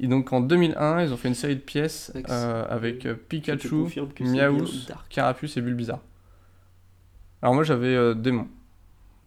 Et 0.00 0.06
donc 0.08 0.32
en 0.32 0.40
2001, 0.40 1.02
ils 1.04 1.12
ont 1.12 1.16
fait 1.16 1.28
une 1.28 1.34
série 1.34 1.54
de 1.56 1.60
pièces 1.60 2.10
Avec- 2.14 2.28
euh, 2.30 2.64
avec 2.68 3.06
euh, 3.06 3.14
Pikachu, 3.14 3.84
dark. 4.88 5.08
Carapuce 5.08 5.56
et 5.56 5.60
Bulbizarre. 5.60 6.00
Alors 7.42 7.54
moi 7.54 7.62
j'avais 7.64 7.94
euh, 7.94 8.14
Démon 8.14 8.48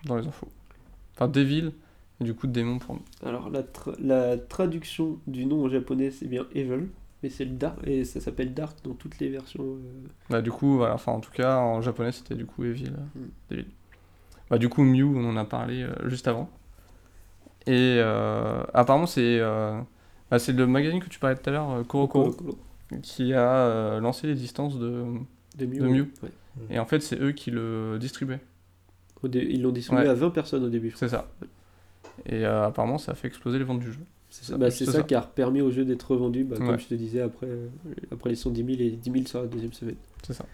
dans 0.06 0.16
les 0.18 0.28
infos. 0.28 0.50
Enfin 1.16 1.28
Devil, 1.28 1.72
et 2.20 2.24
du 2.24 2.34
coup 2.34 2.48
Démon 2.48 2.80
pour 2.80 2.96
moi. 2.96 3.04
Alors, 3.26 3.50
la, 3.50 3.62
tra- 3.64 3.96
la 4.00 4.38
traduction 4.38 5.20
du 5.28 5.46
nom 5.46 5.66
en 5.66 5.70
japonais, 5.70 6.12
c'est 6.12 6.28
bien 6.28 6.46
Evil. 6.54 6.88
Mais 7.24 7.30
c'est 7.32 7.46
le 7.46 7.52
dark. 7.52 7.80
Et 7.88 8.06
ça 8.06 8.20
s'appelle 8.22 8.54
dark 8.54 8.78
dans 8.84 8.94
toutes 8.94 9.18
les 9.20 9.30
versions. 9.30 9.64
euh, 9.64 10.08
Bah 10.30 10.42
du 10.44 10.52
coup, 10.52 10.78
voilà, 10.78 10.94
enfin 10.94 11.12
en 11.14 11.20
tout 11.20 11.32
cas 11.32 11.58
en 11.58 11.82
japonais 11.82 12.12
c'était 12.12 12.36
du 12.36 12.46
coup 12.46 12.64
Evil, 12.64 12.90
euh, 12.90 13.20
Mm. 13.20 13.30
Devil. 13.50 13.66
Bah 14.52 14.58
du 14.60 14.70
coup 14.70 14.84
Mew, 14.84 15.18
on 15.18 15.28
en 15.28 15.36
a 15.38 15.46
parlé 15.46 15.82
euh, 15.84 15.94
juste 16.10 16.28
avant. 16.28 16.50
Et 17.68 17.98
euh, 18.00 18.64
apparemment 18.74 19.06
c'est 19.08 19.40
euh, 19.40 19.80
bah, 20.32 20.40
c'est 20.40 20.54
le 20.54 20.66
magazine 20.68 21.00
que 21.02 21.10
tu 21.10 21.20
parlais 21.20 21.36
tout 21.36 21.50
à 21.50 21.54
l'heure, 21.54 21.70
euh, 21.72 21.84
Colo 21.84 22.08
Colo. 22.08 22.36
qui 23.02 23.34
a 23.34 23.56
euh, 23.58 24.00
lancé 24.00 24.28
l'existence 24.28 24.78
de... 24.80 25.04
De 25.58 25.66
Mew. 25.66 25.80
De 25.80 25.88
Mew. 25.88 26.02
ouais. 26.24 26.30
Et 26.70 26.80
en 26.80 26.86
fait 26.86 27.02
c'est 27.02 27.20
eux 27.22 27.32
qui 27.34 27.52
le 27.52 27.98
distribuaient, 28.00 28.40
Ils 29.34 29.62
l'ont 29.62 29.72
distribué 29.72 30.04
Ouais. 30.06 30.10
à 30.10 30.14
20 30.14 30.30
personnes 30.32 30.64
au 30.64 30.70
début. 30.70 30.90
je 30.92 30.96
crois. 30.96 31.08
c'est 31.08 31.16
ça. 31.16 31.28
Et 32.26 32.46
euh, 32.46 32.66
apparemment 32.66 32.98
ça 32.98 33.12
a 33.12 33.16
fait 33.16 33.28
exploser 33.28 33.58
les 33.60 33.64
ventes 33.66 33.80
du 33.80 33.92
jeu. 33.92 34.00
C'est 34.30 34.44
ça, 34.46 34.58
bah, 34.58 34.70
ça 34.72 34.86
ça. 34.92 35.04
qui 35.04 35.16
a 35.16 35.22
permis 35.22 35.62
au 35.62 35.72
jeu 35.72 35.86
d'être 35.86 36.12
revendu, 36.12 36.44
bah, 36.44 36.58
comme 36.58 36.70
Ouais. 36.70 36.78
je 36.80 36.88
te 36.88 36.94
disais, 36.96 37.22
après, 37.22 37.48
euh, 37.48 37.68
après 38.12 38.30
les 38.32 38.36
110 38.36 38.64
000 38.66 38.78
et 38.82 38.92
10 38.92 39.12
000 39.12 39.26
sur 39.26 39.42
la 39.42 39.48
deuxième 39.48 39.72
semaine. 39.74 39.96
C'est 40.26 40.34
ça. 40.34 40.46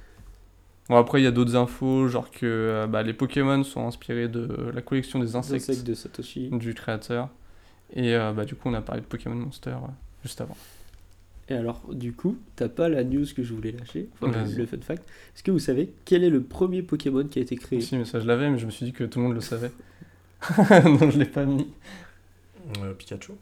Bon, 0.90 0.98
après, 0.98 1.22
il 1.22 1.24
y 1.24 1.28
a 1.28 1.32
d'autres 1.32 1.56
infos, 1.56 2.08
genre 2.10 2.30
que 2.30 2.46
euh, 2.46 2.88
bah, 2.88 3.04
les 3.04 3.14
Pokémon 3.14 3.64
sont 3.64 3.88
inspirés 3.88 4.28
de 4.28 4.72
la 4.74 4.82
collection 4.82 5.20
des 5.20 5.36
insectes, 5.36 5.70
Insectes 5.70 5.88
de 5.88 5.94
Satoshi. 5.94 6.50
du 6.52 6.74
créateur. 6.74 7.30
Et 7.96 8.16
euh, 8.16 8.34
bah, 8.34 8.44
du 8.46 8.56
coup, 8.56 8.70
on 8.70 8.74
a 8.74 8.82
parlé 8.82 9.02
de 9.02 9.06
Pokémon 9.06 9.36
Monster 9.36 9.70
euh, 9.72 9.88
juste 10.24 10.42
avant. 10.42 10.58
Et 11.50 11.54
alors, 11.54 11.82
du 11.92 12.14
coup, 12.14 12.38
t'as 12.56 12.70
pas 12.70 12.90
la 12.90 13.04
news 13.04 13.26
que 13.36 13.44
je 13.44 13.54
voulais 13.54 13.72
lâcher, 13.72 14.08
enfin 14.22 14.32
le 14.58 14.66
fun 14.66 14.78
fact. 14.82 15.04
Est-ce 15.36 15.44
que 15.44 15.52
vous 15.52 15.60
savez 15.60 15.94
quel 16.06 16.24
est 16.24 16.30
le 16.30 16.42
premier 16.42 16.82
Pokémon 16.82 17.26
qui 17.26 17.40
a 17.40 17.42
été 17.42 17.56
créé? 17.58 17.82
Si, 17.82 17.98
mais 17.98 18.06
ça, 18.06 18.20
je 18.22 18.28
l'avais, 18.28 18.50
mais 18.50 18.58
je 18.58 18.66
me 18.66 18.72
suis 18.72 18.86
dit 18.86 18.94
que 18.94 19.04
tout 19.04 19.20
le 19.20 19.26
monde 19.26 19.36
le 19.36 19.42
savait. 19.42 19.72
Donc, 20.84 21.12
je 21.12 21.20
l'ai 21.20 21.26
pas 21.26 21.46
mis. 21.46 21.68
Euh, 22.82 22.94
Pikachu. 22.94 23.34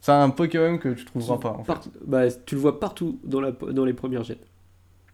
C'est 0.00 0.12
un 0.12 0.30
Pokémon 0.30 0.78
que 0.78 0.90
tu 0.94 1.04
trouveras 1.04 1.38
pas, 1.38 1.50
en 1.50 1.64
fait. 1.64 1.72
Part- 1.72 1.84
bah, 2.04 2.30
tu 2.30 2.54
le 2.56 2.60
vois 2.60 2.78
partout 2.80 3.18
dans, 3.24 3.40
la, 3.40 3.52
dans 3.52 3.84
les 3.84 3.92
premières 3.94 4.24
gènes. 4.24 4.36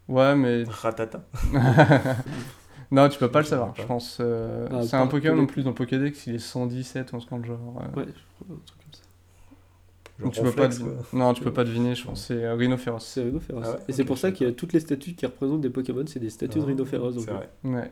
Ouais, 0.09 0.35
mais... 0.35 0.65
Ratata. 0.65 1.24
non, 2.91 3.09
tu 3.09 3.19
peux 3.19 3.31
pas 3.31 3.41
le 3.41 3.47
savoir, 3.47 3.73
pas. 3.73 3.83
je 3.83 3.87
pense. 3.87 4.19
euh, 4.20 4.69
Ah, 4.70 4.83
c'est 4.83 4.97
un 4.97 5.07
Pokémon 5.07 5.43
en 5.43 5.47
plus 5.47 5.62
dans 5.62 5.73
Pokédex, 5.73 6.27
il 6.27 6.35
est 6.35 6.39
117 6.39 7.12
ou 7.12 7.16
le 7.16 7.45
genre. 7.45 7.81
euh. 7.81 8.01
Ouais, 8.01 8.07
je 8.07 8.45
crois, 8.45 8.57
un 8.57 8.61
truc 8.66 8.81
comme 8.83 8.93
ça. 8.93 9.01
Genre 10.19 10.24
Donc, 10.27 10.35
tu 10.35 10.43
peux 10.43 10.53
pas 10.53 10.69
quoi. 10.69 10.93
Non, 11.19 11.33
tu 11.35 11.43
peux 11.43 11.53
pas 11.53 11.65
deviner, 11.65 11.95
je 11.95 12.05
pense. 12.05 12.27
C'est 12.27 12.45
euh, 12.45 12.55
Rhinophéros. 12.55 12.99
C'est 13.01 13.23
Rhinophéros. 13.23 13.62
Ah 13.65 13.70
ouais, 13.73 13.79
Et 13.89 13.93
c'est 13.93 14.05
pour 14.05 14.19
ça 14.19 14.31
qu'il 14.33 14.47
y 14.47 14.51
a 14.51 14.53
toutes 14.53 14.73
les 14.73 14.81
statues 14.81 15.15
qui 15.15 15.24
représentent 15.27 15.62
des 15.62 15.70
Pokémon, 15.70 16.05
c'est 16.07 16.20
des 16.20 16.31
statues 16.31 16.59
de 16.59 16.65
Ah, 16.65 16.66
Rhinophéros. 16.66 17.12
C'est 17.12 17.27
donc, 17.27 17.37
vrai. 17.37 17.49
Ouais. 17.65 17.91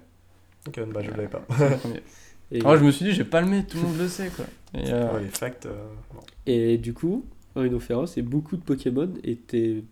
Ok, 0.69 0.93
bah 0.93 1.01
je 1.03 1.11
l'avais 1.11 1.29
pas. 1.29 1.43
Et, 2.53 2.61
Alors, 2.63 2.77
je 2.77 2.85
me 2.85 2.91
suis 2.91 3.05
dit, 3.05 3.13
je 3.13 3.19
vais 3.23 3.29
pas 3.29 3.41
le 3.41 3.47
mettre, 3.47 3.69
tout 3.69 3.77
le 3.79 3.85
monde 3.85 3.99
le 3.99 4.09
sait, 4.09 4.29
quoi. 4.35 4.45
Et, 4.75 4.93
euh, 4.93 5.13
Ouais, 5.15 5.21
les 5.23 5.29
facts. 5.29 5.67
euh, 5.67 5.87
non. 6.13 6.21
et 6.47 6.79
du 6.79 6.93
coup, 6.93 7.25
Rhinophéros 7.55 8.07
et 8.17 8.23
beaucoup 8.23 8.57
de 8.57 8.63
Pokémon 8.63 9.09
étaient, 9.23 9.85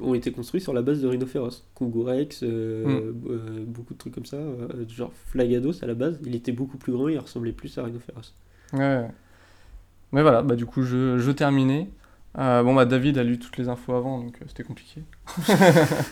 ont 0.00 0.14
été 0.14 0.32
construits 0.32 0.60
sur 0.60 0.72
la 0.72 0.82
base 0.82 1.00
de 1.02 1.08
Rhinophéros. 1.08 1.64
Kongorex, 1.74 2.42
euh, 2.42 3.12
Hmm. 3.12 3.14
euh, 3.30 3.64
beaucoup 3.66 3.94
de 3.94 3.98
trucs 3.98 4.14
comme 4.14 4.26
ça. 4.26 4.36
euh, 4.36 4.86
genre 4.88 5.12
Flagados 5.26 5.82
à 5.82 5.86
la 5.86 5.94
base, 5.94 6.18
il 6.24 6.34
était 6.34 6.52
beaucoup 6.52 6.78
plus 6.78 6.92
grand, 6.92 7.08
il 7.08 7.18
ressemblait 7.18 7.52
plus 7.52 7.76
à 7.78 7.84
Rhinophéros. 7.84 8.34
Ouais. 8.72 9.06
Mais 10.12 10.22
voilà, 10.22 10.42
bah 10.42 10.56
du 10.56 10.66
coup, 10.66 10.82
je, 10.82 11.18
je 11.18 11.30
terminais. 11.30 11.88
Euh, 12.38 12.62
bon, 12.62 12.74
bah 12.74 12.84
David 12.84 13.18
a 13.18 13.24
lu 13.24 13.38
toutes 13.38 13.56
les 13.58 13.68
infos 13.68 13.92
avant, 13.94 14.18
donc 14.20 14.38
c'était 14.48 14.62
compliqué. 14.64 15.02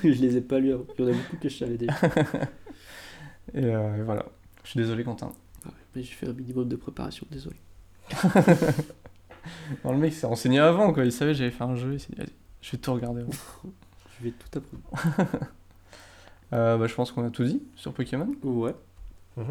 je 0.02 0.08
les 0.08 0.36
ai 0.36 0.40
pas 0.40 0.58
lus 0.58 0.72
avant. 0.72 0.84
Il 0.98 1.04
y 1.04 1.08
en 1.08 1.12
a 1.12 1.14
beaucoup 1.14 1.36
que 1.40 1.48
je 1.48 1.56
savais 1.58 1.76
déjà. 1.76 1.94
Et 3.54 3.62
voilà. 4.04 4.26
Je 4.64 4.70
suis 4.70 4.80
désolé, 4.80 5.04
Quentin. 5.04 5.32
Ouais, 5.64 5.72
mais 5.96 6.02
j'ai 6.02 6.12
fait 6.12 6.28
un 6.28 6.32
minimum 6.32 6.68
de 6.68 6.76
préparation, 6.76 7.26
désolé. 7.30 7.56
Non, 9.84 9.92
le 9.92 9.98
mec 9.98 10.12
s'est 10.12 10.26
renseigné 10.26 10.58
avant, 10.58 10.92
quoi. 10.92 11.04
Il 11.04 11.12
savait 11.12 11.32
que 11.32 11.38
j'avais 11.38 11.50
fait 11.50 11.64
un 11.64 11.74
jeu, 11.74 11.94
il 11.94 12.00
s'est 12.00 12.08
dit, 12.10 12.18
vas-y, 12.18 12.28
je 12.60 12.72
vais 12.72 12.78
tout 12.78 12.92
regarder. 12.94 13.24
Je 14.20 14.24
vais 14.24 14.32
tout 14.32 14.58
apprendre. 14.58 15.38
Euh, 16.54 16.78
bah, 16.78 16.86
je 16.86 16.94
pense 16.94 17.12
qu'on 17.12 17.26
a 17.26 17.30
tout 17.30 17.44
dit 17.44 17.62
sur 17.76 17.92
Pokémon. 17.92 18.26
Ouais. 18.42 18.74
Je 19.36 19.42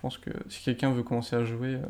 pense 0.00 0.18
que 0.18 0.30
si 0.48 0.60
quelqu'un 0.64 0.90
veut 0.92 1.04
commencer 1.04 1.36
à 1.36 1.44
jouer, 1.44 1.76
euh, 1.76 1.86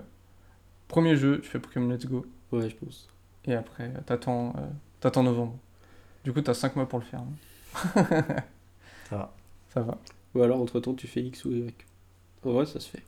premier 0.88 1.16
jeu, 1.16 1.40
tu 1.40 1.48
fais 1.48 1.58
Pokémon 1.58 1.88
Let's 1.88 2.04
Go. 2.04 2.26
Ouais, 2.52 2.68
je 2.68 2.76
pense. 2.76 3.08
Et 3.46 3.54
après, 3.54 3.84
euh, 3.84 4.00
t'attends, 4.04 4.50
euh, 4.58 4.66
t'attends 5.00 5.22
novembre. 5.22 5.56
Du 6.22 6.34
coup, 6.34 6.42
t'as 6.42 6.52
5 6.52 6.76
mois 6.76 6.86
pour 6.86 6.98
le 6.98 7.04
faire. 7.06 7.20
hein. 7.20 8.04
Ça 9.08 9.16
va. 9.16 9.34
Ça 9.72 9.80
va. 9.80 9.96
Ou 10.34 10.42
alors, 10.42 10.60
entre 10.60 10.78
temps, 10.78 10.92
tu 10.92 11.06
fais 11.06 11.22
X 11.22 11.46
ou 11.46 11.52
Y. 11.52 11.74
En 12.44 12.52
vrai, 12.52 12.66
ça 12.66 12.78
se 12.78 12.90
fait. 12.90 13.02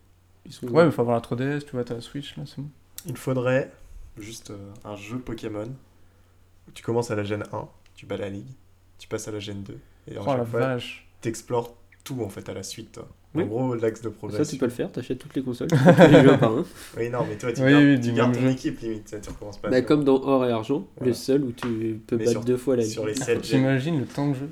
Ils 0.46 0.52
sont 0.52 0.66
Ouais, 0.68 0.86
mais 0.86 0.90
faut 0.90 1.02
avoir 1.02 1.16
la 1.16 1.20
3DS, 1.22 1.64
tu 1.66 1.72
vois, 1.72 1.84
t'as 1.84 1.94
la 1.96 2.00
Switch, 2.00 2.36
là, 2.38 2.44
c'est 2.46 2.62
bon. 2.62 2.70
Il 3.04 3.18
faudrait 3.18 3.70
juste 4.16 4.50
euh, 4.50 4.72
un 4.84 4.96
jeu 4.96 5.18
Pokémon 5.18 5.68
tu 6.72 6.82
commences 6.82 7.10
à 7.10 7.16
la 7.16 7.24
gène 7.24 7.44
1, 7.52 7.68
tu 7.94 8.06
bats 8.06 8.16
la 8.16 8.28
ligue, 8.30 8.46
tu 8.98 9.08
passes 9.08 9.28
à 9.28 9.32
la 9.32 9.38
gène 9.40 9.62
2, 9.62 9.78
et 10.10 10.18
en 10.18 10.22
Oh 10.22 10.26
la 10.26 10.36
chaque 10.38 10.46
fois, 10.48 10.76
t'explores 11.20 11.74
tout 12.04 12.20
en 12.22 12.28
fait 12.28 12.48
à 12.48 12.54
la 12.54 12.62
suite. 12.62 12.92
toi. 12.92 13.08
Oui. 13.34 13.42
En 13.42 13.46
gros, 13.46 13.74
l'axe 13.74 14.00
de 14.00 14.10
Ça, 14.10 14.14
progression. 14.14 14.44
tu 14.52 14.58
peux 14.58 14.66
le 14.66 14.70
faire, 14.70 14.92
t'achètes 14.92 15.18
toutes 15.18 15.34
les 15.34 15.42
consoles, 15.42 15.66
tu 15.68 15.76
tous 15.76 16.00
les 16.12 16.22
jeux 16.22 16.32
un 16.34 16.38
par 16.38 16.52
un. 16.52 16.64
Oui, 16.96 17.10
non, 17.10 17.24
mais 17.28 17.36
toi, 17.36 17.52
tu 17.52 17.62
Oui, 17.64 17.70
gardes, 17.72 17.82
oui, 17.84 18.00
tu 18.00 18.12
gardes 18.12 18.34
ton 18.36 18.48
équipe 18.48 18.78
limite, 18.80 19.08
ça, 19.08 19.18
tu 19.18 19.30
recommences 19.30 19.58
pas. 19.58 19.70
Bah, 19.70 19.82
comme 19.82 20.04
dans 20.04 20.22
Or 20.22 20.46
et 20.46 20.52
Argent, 20.52 20.86
le 21.00 21.12
seul 21.12 21.42
où 21.42 21.50
tu 21.52 22.00
peux 22.06 22.16
Mais 22.16 22.26
battre 22.26 22.30
sur- 22.30 22.44
deux 22.44 22.56
fois 22.56 22.76
la 22.76 22.84
sur 22.84 23.04
ligue. 23.06 23.16
les 23.18 23.24
7 23.24 23.44
gènes. 23.44 23.58
J'imagine 23.60 23.98
le 23.98 24.06
temps 24.06 24.28
de 24.28 24.34
jeu. 24.34 24.48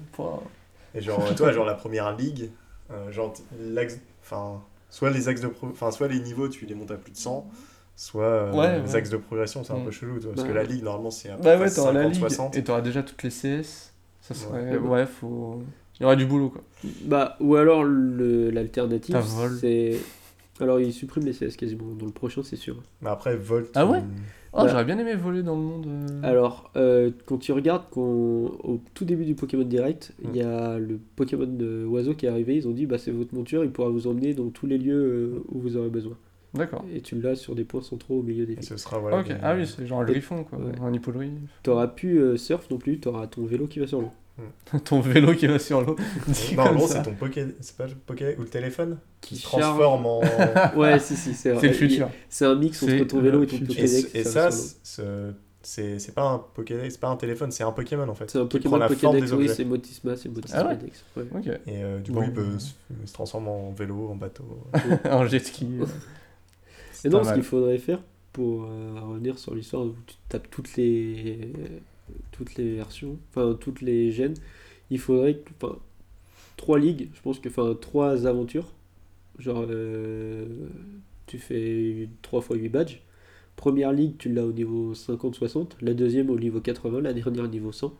Et 0.95 1.01
genre, 1.01 1.35
toi, 1.37 1.53
genre 1.53 1.65
la 1.65 1.75
première 1.75 2.17
ligue, 2.17 2.51
euh, 2.91 3.11
genre 3.13 3.33
l'axe, 3.61 3.99
enfin, 4.23 4.61
soit 4.91 5.11
les 5.11 5.29
axes 5.29 5.41
de, 5.43 5.49
pro- 5.49 5.69
enfin, 5.71 5.91
soit 5.93 6.09
les 6.09 6.19
niveaux, 6.21 6.49
tu 6.49 6.67
les 6.67 6.75
montes 6.75 6.91
à 6.91 6.97
plus 6.97 7.13
de 7.13 7.17
100, 7.17 7.49
soit 7.97 8.25
euh, 8.25 8.53
Ouais, 8.53 8.81
les 8.81 8.89
ouais. 8.91 8.97
axes 8.97 9.11
de 9.11 9.17
progression, 9.17 9.65
c'est 9.65 9.73
un 9.73 9.79
Mm. 9.79 9.85
peu 9.85 9.91
chelou, 9.91 10.19
toi, 10.21 10.31
parce 10.35 10.43
Bah, 10.47 10.49
que 10.53 10.55
la 10.57 10.65
ligue 10.65 10.83
normalement 10.83 11.11
c'est 11.11 11.31
à 11.31 11.37
peu 11.37 11.43
Bah 11.45 11.59
ouais, 11.59 11.71
t'auras 11.71 11.93
la 11.93 12.01
50, 12.03 12.13
ligue 12.15 12.21
60. 12.23 12.57
et 12.57 12.65
t'auras 12.65 12.81
déjà 12.81 13.03
toutes 13.03 13.23
les 13.23 13.31
CS. 13.31 13.93
Ça 14.21 14.35
serait. 14.35 14.71
Ouais. 14.73 14.79
Ouais, 14.79 15.07
faut. 15.07 15.63
Il 15.99 16.03
y 16.03 16.07
aura 16.07 16.17
du 16.17 16.27
boulot 16.27 16.51
quoi. 16.51 16.63
Bah, 17.05 17.37
ou 17.41 17.57
alors 17.57 17.85
le- 17.85 18.51
l'alternative, 18.51 19.17
c'est. 19.61 19.97
Alors, 20.61 20.79
ils 20.81 20.93
suppriment 20.93 21.25
les 21.25 21.33
CS 21.33 21.57
quasiment. 21.57 21.87
Dans 21.99 22.07
le 22.07 22.13
prochain, 22.13 22.43
c'est 22.45 22.57
sûr. 22.57 22.77
Mais 23.01 23.09
après, 23.11 23.37
Volt. 23.37 23.71
Ah 23.75 23.85
ouais 23.87 23.99
euh, 23.99 24.01
Oh, 24.55 24.59
Bah. 24.59 24.69
j'aurais 24.69 24.85
bien 24.85 24.99
aimé 24.99 25.15
voler 25.17 25.43
dans 25.43 25.57
le 25.57 25.63
monde. 25.63 25.87
euh. 25.89 26.21
Alors, 26.23 26.71
euh, 26.77 27.11
quand 27.25 27.39
tu 27.39 27.53
regardes 27.53 27.89
qu'on- 27.91 28.53
au 28.63 28.81
tout 28.93 29.07
début 29.07 29.25
du 29.25 29.35
Pokémon 29.35 29.65
Direct, 29.65 30.13
il 30.23 30.31
Mm. 30.31 30.35
y 30.37 30.43
a 30.43 30.79
le 30.79 30.99
Pokémon 31.17 31.47
de 31.47 31.87
oiseau 31.87 32.15
qui 32.15 32.27
est 32.27 32.29
arrivé. 32.29 32.55
Ils 32.57 32.69
ont 32.69 32.73
dit 32.73 32.85
bah, 32.87 32.99
c'est 32.99 33.11
votre 33.13 33.35
monture, 33.35 33.65
il 33.65 33.71
pourra 33.73 33.89
vous 33.89 34.07
emmener 34.07 34.35
dans 34.35 34.51
tous 34.51 34.67
les 34.67 34.77
lieux 34.79 34.95
euh, 34.95 35.43
où 35.51 35.59
vous 35.59 35.77
aurez 35.79 35.89
besoin. 35.89 36.17
D'accord. 36.55 36.85
Et 36.95 37.01
tu 37.01 37.19
l'as 37.21 37.35
sur 37.35 37.55
des 37.55 37.65
points 37.65 37.81
centraux 37.83 38.19
au 38.19 38.23
milieu 38.23 38.45
des 38.47 38.53
Et 38.53 38.57
villes. 38.57 38.65
ce 38.65 38.77
sera, 38.77 38.99
voilà. 38.99 39.23
des- 39.23 39.35
ah 39.43 39.55
oui, 39.57 39.67
c'est 39.67 39.87
genre 39.87 40.01
un 40.01 40.07
Et- 40.07 40.11
griffon, 40.13 40.45
quoi. 40.45 40.59
ouais. 40.59 40.73
Un 40.83 40.93
hippodrive. 40.93 41.33
T'auras 41.63 41.87
plus 41.89 42.19
euh, 42.21 42.37
surf 42.37 42.69
non 42.71 42.79
plus, 42.79 42.99
t'auras 43.01 43.27
ton 43.27 43.45
vélo 43.47 43.67
qui 43.67 43.79
va 43.81 43.87
sur 43.87 44.01
l'eau. 44.01 44.11
Ton 44.85 45.01
vélo 45.01 45.35
qui 45.35 45.47
va 45.47 45.59
sur 45.59 45.83
l'eau. 45.83 45.95
Non, 46.57 46.63
en 46.63 46.67
comme 46.69 46.77
gros, 46.79 46.87
c'est 46.89 47.03
ton 47.03 47.13
Poké. 47.15 47.47
C'est 47.61 47.77
pas 47.77 47.87
le 47.87 47.93
Poké 47.95 48.35
ou 48.39 48.43
le 48.43 48.49
téléphone 48.49 48.99
Qui 49.21 49.37
se 49.37 49.43
transforme 49.43 50.07
en. 50.07 50.21
Ouais, 50.77 50.99
si, 50.99 51.17
si, 51.17 51.35
c'est 51.35 51.51
vrai. 51.51 51.61
C'est 51.61 51.69
le 51.69 51.73
futur. 51.75 52.09
C'est 52.31 52.47
un 52.47 52.55
mix 52.55 52.83
entre 52.83 53.05
ton 53.07 53.21
vélo 53.21 53.39
le 53.41 53.45
et 53.45 53.47
ton. 53.47 53.57
Et, 53.57 53.61
Pokédex. 53.61 54.15
et 54.15 54.25
ça, 54.25 54.49
c'est 55.65 55.99
c'est 55.99 56.15
pas 56.15 56.23
un 56.29 56.39
Pokédex, 56.39 56.95
c'est 56.95 57.01
pas 57.01 57.09
un 57.09 57.17
téléphone, 57.17 57.53
c'est 57.53 57.63
un 57.63 57.71
Pokémon 57.73 58.09
en 58.09 58.15
fait. 58.15 58.29
C'est 58.31 58.39
un 58.39 58.47
qui 58.47 58.57
Pokémon 58.59 58.71
prend 58.71 58.79
la 58.79 58.89
forme 58.89 59.01
Pokédex, 59.15 59.31
des 59.31 59.37
oui, 59.37 59.45
objets. 59.45 59.55
c'est 59.55 59.65
Motisma, 59.65 60.17
c'est 60.17 60.29
Motisma 60.29 60.59
Ah 60.61 60.69
ouais 60.69 60.77
Dex. 60.77 61.05
Ouais. 61.17 61.23
Ok. 61.35 61.47
Et 61.47 61.85
euh, 61.85 62.01
du 62.01 62.11
Bon. 62.11 62.21
coup, 62.21 62.27
il, 62.29 62.33
peut 62.33 62.59
se, 62.59 62.73
se 63.05 63.13
transforme 63.13 63.47
en 63.49 63.71
vélo, 63.71 64.09
en 64.11 64.17
bateau. 64.17 64.45
un 65.05 65.27
jet 65.27 65.39
ski. 65.41 65.69
Et 67.05 67.09
non, 67.09 67.25
ce 67.25 67.33
qu'il 67.33 67.43
faudrait 67.43 67.79
faire 67.79 68.03
pour 68.33 68.65
euh, 68.65 68.95
revenir 69.01 69.39
sur 69.39 69.55
l'histoire 69.55 69.85
où 69.87 69.95
tu 70.07 70.17
tapes 70.29 70.51
toutes 70.51 70.77
les 70.77 71.53
toutes 72.33 72.57
les 72.57 72.75
versions, 72.77 73.19
enfin 73.31 73.57
toutes 73.61 73.81
les 73.83 74.11
gènes, 74.13 74.35
il 74.91 74.99
faudrait 74.99 75.37
que, 75.39 75.51
enfin, 75.63 75.79
trois 76.57 76.79
ligues, 76.79 77.11
je 77.15 77.21
pense 77.23 77.39
que, 77.41 77.49
enfin 77.49 77.77
trois 77.81 78.27
aventures, 78.27 78.73
genre 79.39 79.65
euh, 79.69 80.47
tu 81.27 81.39
fais 81.39 82.09
3 82.23 82.41
fois 82.43 82.57
8 82.57 82.69
badges. 82.69 83.03
Première 83.57 83.93
ligue, 83.93 84.17
tu 84.19 84.33
l'as 84.33 84.45
au 84.47 84.53
niveau 84.53 84.95
50-60, 84.95 85.73
la 85.83 85.95
deuxième 85.95 86.31
au 86.31 86.39
niveau 86.39 86.61
80, 86.61 87.01
la 87.03 87.13
dernière 87.15 87.45
au 87.45 87.49
niveau 87.49 87.73
100. 87.73 87.95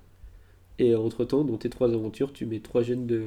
Et 0.79 0.95
entre 0.97 1.25
temps, 1.25 1.45
dans 1.45 1.57
tes 1.59 1.71
trois 1.71 1.93
aventures, 1.93 2.33
tu 2.33 2.47
mets 2.47 2.61
trois 2.61 2.83
gènes 2.83 3.07
de. 3.07 3.23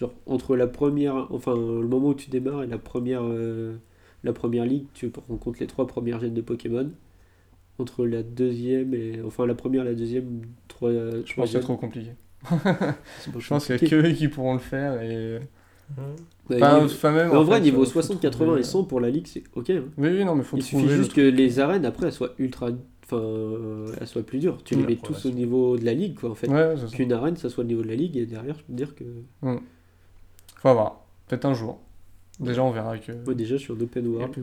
Genre, 0.00 0.12
entre 0.26 0.56
la 0.56 0.66
première. 0.66 1.28
Enfin, 1.32 1.54
le 1.56 1.86
moment 1.86 2.08
où 2.10 2.14
tu 2.14 2.30
démarres 2.30 2.62
et 2.64 2.66
la 2.66 2.78
première. 2.78 3.22
euh, 3.24 3.76
la 4.24 4.32
première 4.32 4.64
ligue, 4.64 4.84
tu 4.94 5.10
rencontres 5.28 5.58
les 5.60 5.66
trois 5.66 5.86
premières 5.86 6.20
gènes 6.20 6.34
de 6.34 6.40
Pokémon. 6.42 6.90
Entre 7.78 8.04
la 8.06 8.22
deuxième 8.22 8.92
et. 8.94 9.20
Enfin, 9.24 9.46
la 9.46 9.54
première 9.54 9.82
et 9.82 9.86
la 9.86 9.94
deuxième, 9.94 10.42
trois. 10.68 10.90
Je 10.92 11.34
pense 11.34 11.46
que 11.46 11.52
c'est 11.52 11.60
trop 11.60 11.76
compliqué. 11.76 12.10
Je 13.38 13.48
pense 13.48 13.66
qu'il 13.66 13.74
y 13.80 13.84
a 13.84 13.88
que 13.88 13.96
eux 14.08 14.12
qui 14.12 14.28
pourront 14.28 14.52
le 14.54 14.58
faire. 14.58 15.00
Et... 15.02 15.38
Ouais, 16.48 16.56
Enfin, 16.56 16.74
niveau- 16.74 16.86
enfin, 16.86 17.12
même, 17.12 17.30
en 17.32 17.44
vrai, 17.44 17.56
fait, 17.58 17.64
niveau 17.64 17.84
faut 17.84 17.90
60, 17.92 18.20
80 18.20 18.44
trouver, 18.46 18.60
et 18.60 18.64
100 18.64 18.84
pour 18.84 19.00
la 19.00 19.10
ligue, 19.10 19.26
c'est 19.26 19.42
ok. 19.54 19.70
hein. 19.70 19.84
Oui, 19.98 20.08
oui, 20.08 20.24
non, 20.24 20.34
mais 20.34 20.42
faut 20.42 20.56
Il 20.56 20.62
suffit 20.62 20.86
le 20.86 20.96
juste 20.96 21.12
que 21.14 21.20
les 21.20 21.58
arènes 21.60 21.84
après 21.84 22.06
elles 22.06 22.12
soient 22.12 22.32
ultra. 22.38 22.70
Enfin, 23.04 23.18
euh, 23.18 23.86
elles 24.00 24.06
soient 24.06 24.22
plus 24.22 24.38
dures. 24.38 24.58
Tu 24.64 24.74
les 24.74 24.86
mets 24.86 24.96
tous 24.96 25.26
au 25.26 25.30
niveau 25.30 25.76
de 25.76 25.84
la 25.84 25.92
ligue, 25.94 26.18
quoi, 26.18 26.30
en 26.30 26.34
fait. 26.34 26.48
Ouais. 26.48 26.74
Qu'une 26.92 27.12
arène, 27.12 27.36
ça 27.36 27.48
soit 27.50 27.64
le 27.64 27.68
niveau 27.68 27.82
de 27.82 27.88
la 27.88 27.94
ligue, 27.94 28.16
et 28.16 28.26
derrière, 28.26 28.54
je 28.58 28.64
peux 28.64 28.72
te 28.72 28.76
dire 28.76 28.94
que. 28.94 29.04
Faut 29.42 30.72
voir. 30.72 31.04
Peut-être 31.28 31.44
un 31.46 31.54
jour. 31.54 31.78
Déjà, 32.42 32.62
on 32.62 32.70
verra 32.70 32.98
que. 32.98 33.12
Moi, 33.24 33.34
déjà, 33.34 33.56
je 33.56 33.62
suis 33.62 33.72
en 33.72 33.80
open 33.80 34.04
Il 34.04 34.10
y 34.12 34.14
a 34.14 34.18
world, 34.18 34.34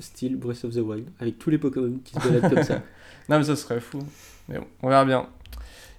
style 0.00 0.36
Breath 0.36 0.64
of 0.64 0.74
the 0.74 0.78
Wild, 0.78 1.08
avec 1.18 1.38
tous 1.38 1.50
les 1.50 1.58
Pokémon 1.58 1.98
qui 2.04 2.14
se 2.14 2.20
baladent 2.28 2.54
comme 2.54 2.62
ça. 2.62 2.82
Non, 3.28 3.36
mais 3.38 3.44
ça 3.44 3.56
serait 3.56 3.80
fou. 3.80 3.98
Mais 4.48 4.58
bon, 4.58 4.64
on 4.82 4.88
verra 4.88 5.04
bien. 5.04 5.28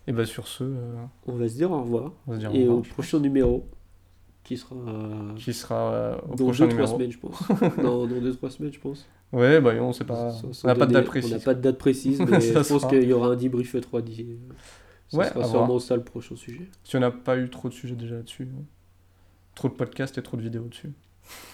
Et 0.08 0.12
bah, 0.12 0.26
sur 0.26 0.48
ce, 0.48 0.64
euh, 0.64 0.96
On 1.28 1.34
va 1.34 1.48
se 1.48 1.54
dire 1.54 1.72
au 1.72 1.80
revoir. 1.82 2.12
on 2.26 2.32
va 2.32 2.38
se 2.38 2.40
dire 2.48 2.56
Et 2.56 2.68
au 2.68 2.82
prochain 2.82 3.20
numéro, 3.20 3.68
qui 4.44 4.58
sera. 4.58 4.76
Qui 5.36 5.54
sera 5.54 5.94
euh, 5.94 6.18
au 6.28 6.36
dans 6.36 6.46
prochain 6.46 6.66
2-3 6.66 6.70
numéro. 6.70 6.88
semaines, 6.88 7.12
je 7.12 7.20
pense. 7.20 7.50
non, 7.78 8.08
dans 8.08 8.16
2-3 8.16 8.50
semaines, 8.50 8.74
je 8.74 8.80
pense. 8.80 9.08
Ouais, 9.32 9.62
bah, 9.62 9.74
on 9.80 9.94
sait 9.94 10.06
pas. 10.06 10.32
Sans- 10.32 10.54
sans 10.54 10.68
on 10.68 10.70
n'a 10.70 10.74
pas 10.76 10.88
de 10.88 10.92
donner- 10.94 11.02
date 11.04 11.06
précise. 11.06 11.32
On 11.32 11.38
n'a 11.38 11.44
pas 11.44 11.54
de 11.54 11.62
date 11.62 11.78
précise, 11.78 12.20
mais 12.28 12.42
Ça 12.42 12.64
je 12.64 12.70
pense 12.70 12.82
sera. 12.82 12.90
qu'il 12.90 13.04
y 13.04 13.14
aura 13.14 13.28
un 13.28 13.36
debrief 13.36 13.80
3 13.80 14.02
d'ici. 14.02 14.26
Ça 15.10 15.18
Ouais, 15.20 15.28
sera 15.28 15.42
à 15.42 15.44
sûrement 15.44 15.68
voir. 15.68 15.82
ça 15.82 15.96
le 15.96 16.04
prochain 16.04 16.36
sujet. 16.36 16.68
Si 16.84 16.96
on 16.96 17.00
n'a 17.00 17.12
pas 17.12 17.38
eu 17.38 17.48
trop 17.50 17.70
de 17.70 17.74
sujets 17.76 17.96
déjà 17.96 18.16
là-dessus. 18.16 18.48
hein. 18.52 18.64
Trop 19.54 19.68
de 19.70 19.74
podcasts 19.76 20.18
et 20.18 20.24
trop 20.24 20.38
de 20.38 20.42
vidéos 20.42 20.64
dessus. 20.64 20.92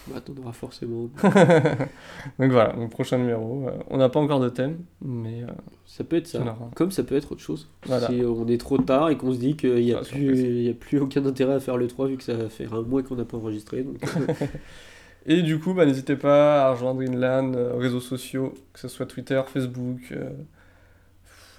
Bah, 0.08 0.22
t'en 0.22 0.34
auras 0.42 0.52
forcément. 0.54 1.10
Donc 2.40 2.52
voilà, 2.52 2.74
donc 2.74 2.92
prochain 2.92 3.18
numéro. 3.18 3.68
euh, 3.68 3.72
on 3.90 3.98
n'a 3.98 4.08
pas 4.10 4.20
encore 4.20 4.40
de 4.40 4.50
thème, 4.50 4.78
mais 5.02 5.42
euh, 5.44 5.48
Ça 5.86 6.04
peut 6.04 6.18
être 6.18 6.28
ça. 6.28 6.42
aura. 6.42 6.70
Comme 6.76 6.92
ça 6.92 7.04
peut 7.04 7.16
être 7.16 7.32
autre 7.32 7.42
chose. 7.42 7.68
Voilà. 7.88 8.08
Si 8.08 8.22
on 8.24 8.48
est 8.48 8.60
trop 8.60 8.78
tard 8.78 9.10
et 9.10 9.18
qu'on 9.18 9.34
se 9.34 9.40
dit 9.40 9.56
qu'il 9.56 9.76
n'y 9.84 9.94
a, 9.94 10.02
plus- 10.02 10.62
y 10.64 10.70
a 10.70 10.74
plus 10.74 11.00
aucun 11.00 11.26
intérêt 11.26 11.56
à 11.56 11.60
faire 11.60 11.78
le 11.78 11.88
3 11.88 12.08
vu 12.08 12.18
que 12.18 12.24
ça 12.24 12.36
va 12.36 12.50
faire 12.50 12.74
un 12.76 12.84
mois 12.84 13.02
qu'on 13.04 13.16
n'a 13.16 13.26
pas 13.26 13.38
enregistré. 13.38 13.84
Donc, 13.84 13.98
euh, 14.04 14.34
Et 15.28 15.42
du 15.42 15.58
coup, 15.60 15.74
bah, 15.74 15.88
n'hésitez 15.88 16.16
pas 16.16 16.68
à 16.68 16.72
rejoindre 16.74 17.02
Inland, 17.02 17.56
réseaux 17.80 18.00
sociaux, 18.00 18.54
que 18.74 18.80
ce 18.80 18.88
soit 18.88 19.08
Twitter, 19.08 19.42
Facebook, 19.52 20.00
euh, 20.12 20.30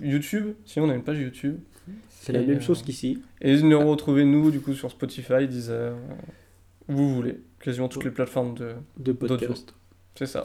YouTube. 0.00 0.54
Si 0.64 0.78
on 0.80 0.88
a 0.88 0.94
une 0.94 1.02
page 1.02 1.18
YouTube. 1.18 1.58
c'est 2.10 2.32
la 2.32 2.40
même 2.42 2.58
euh, 2.58 2.60
chose 2.60 2.82
qu'ici. 2.82 3.20
Et 3.40 3.60
nous 3.62 3.80
retrouvez 3.90 4.24
nous 4.24 4.50
du 4.52 4.60
coup 4.60 4.72
sur 4.72 4.90
Spotify, 4.90 5.48
Deezer, 5.48 5.94
euh, 5.94 5.96
où 6.88 6.92
vous 6.96 7.14
voulez, 7.16 7.40
quasiment 7.66 7.88
toutes 7.88 8.04
les 8.04 8.12
plateformes 8.12 8.54
de. 8.54 8.76
De 8.96 9.12
podcast. 9.12 9.74
C'est 10.14 10.26
ça. 10.26 10.44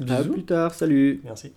À 0.00 0.22
Bisous. 0.22 0.32
plus 0.32 0.44
tard, 0.44 0.74
salut 0.74 1.20
Merci. 1.22 1.52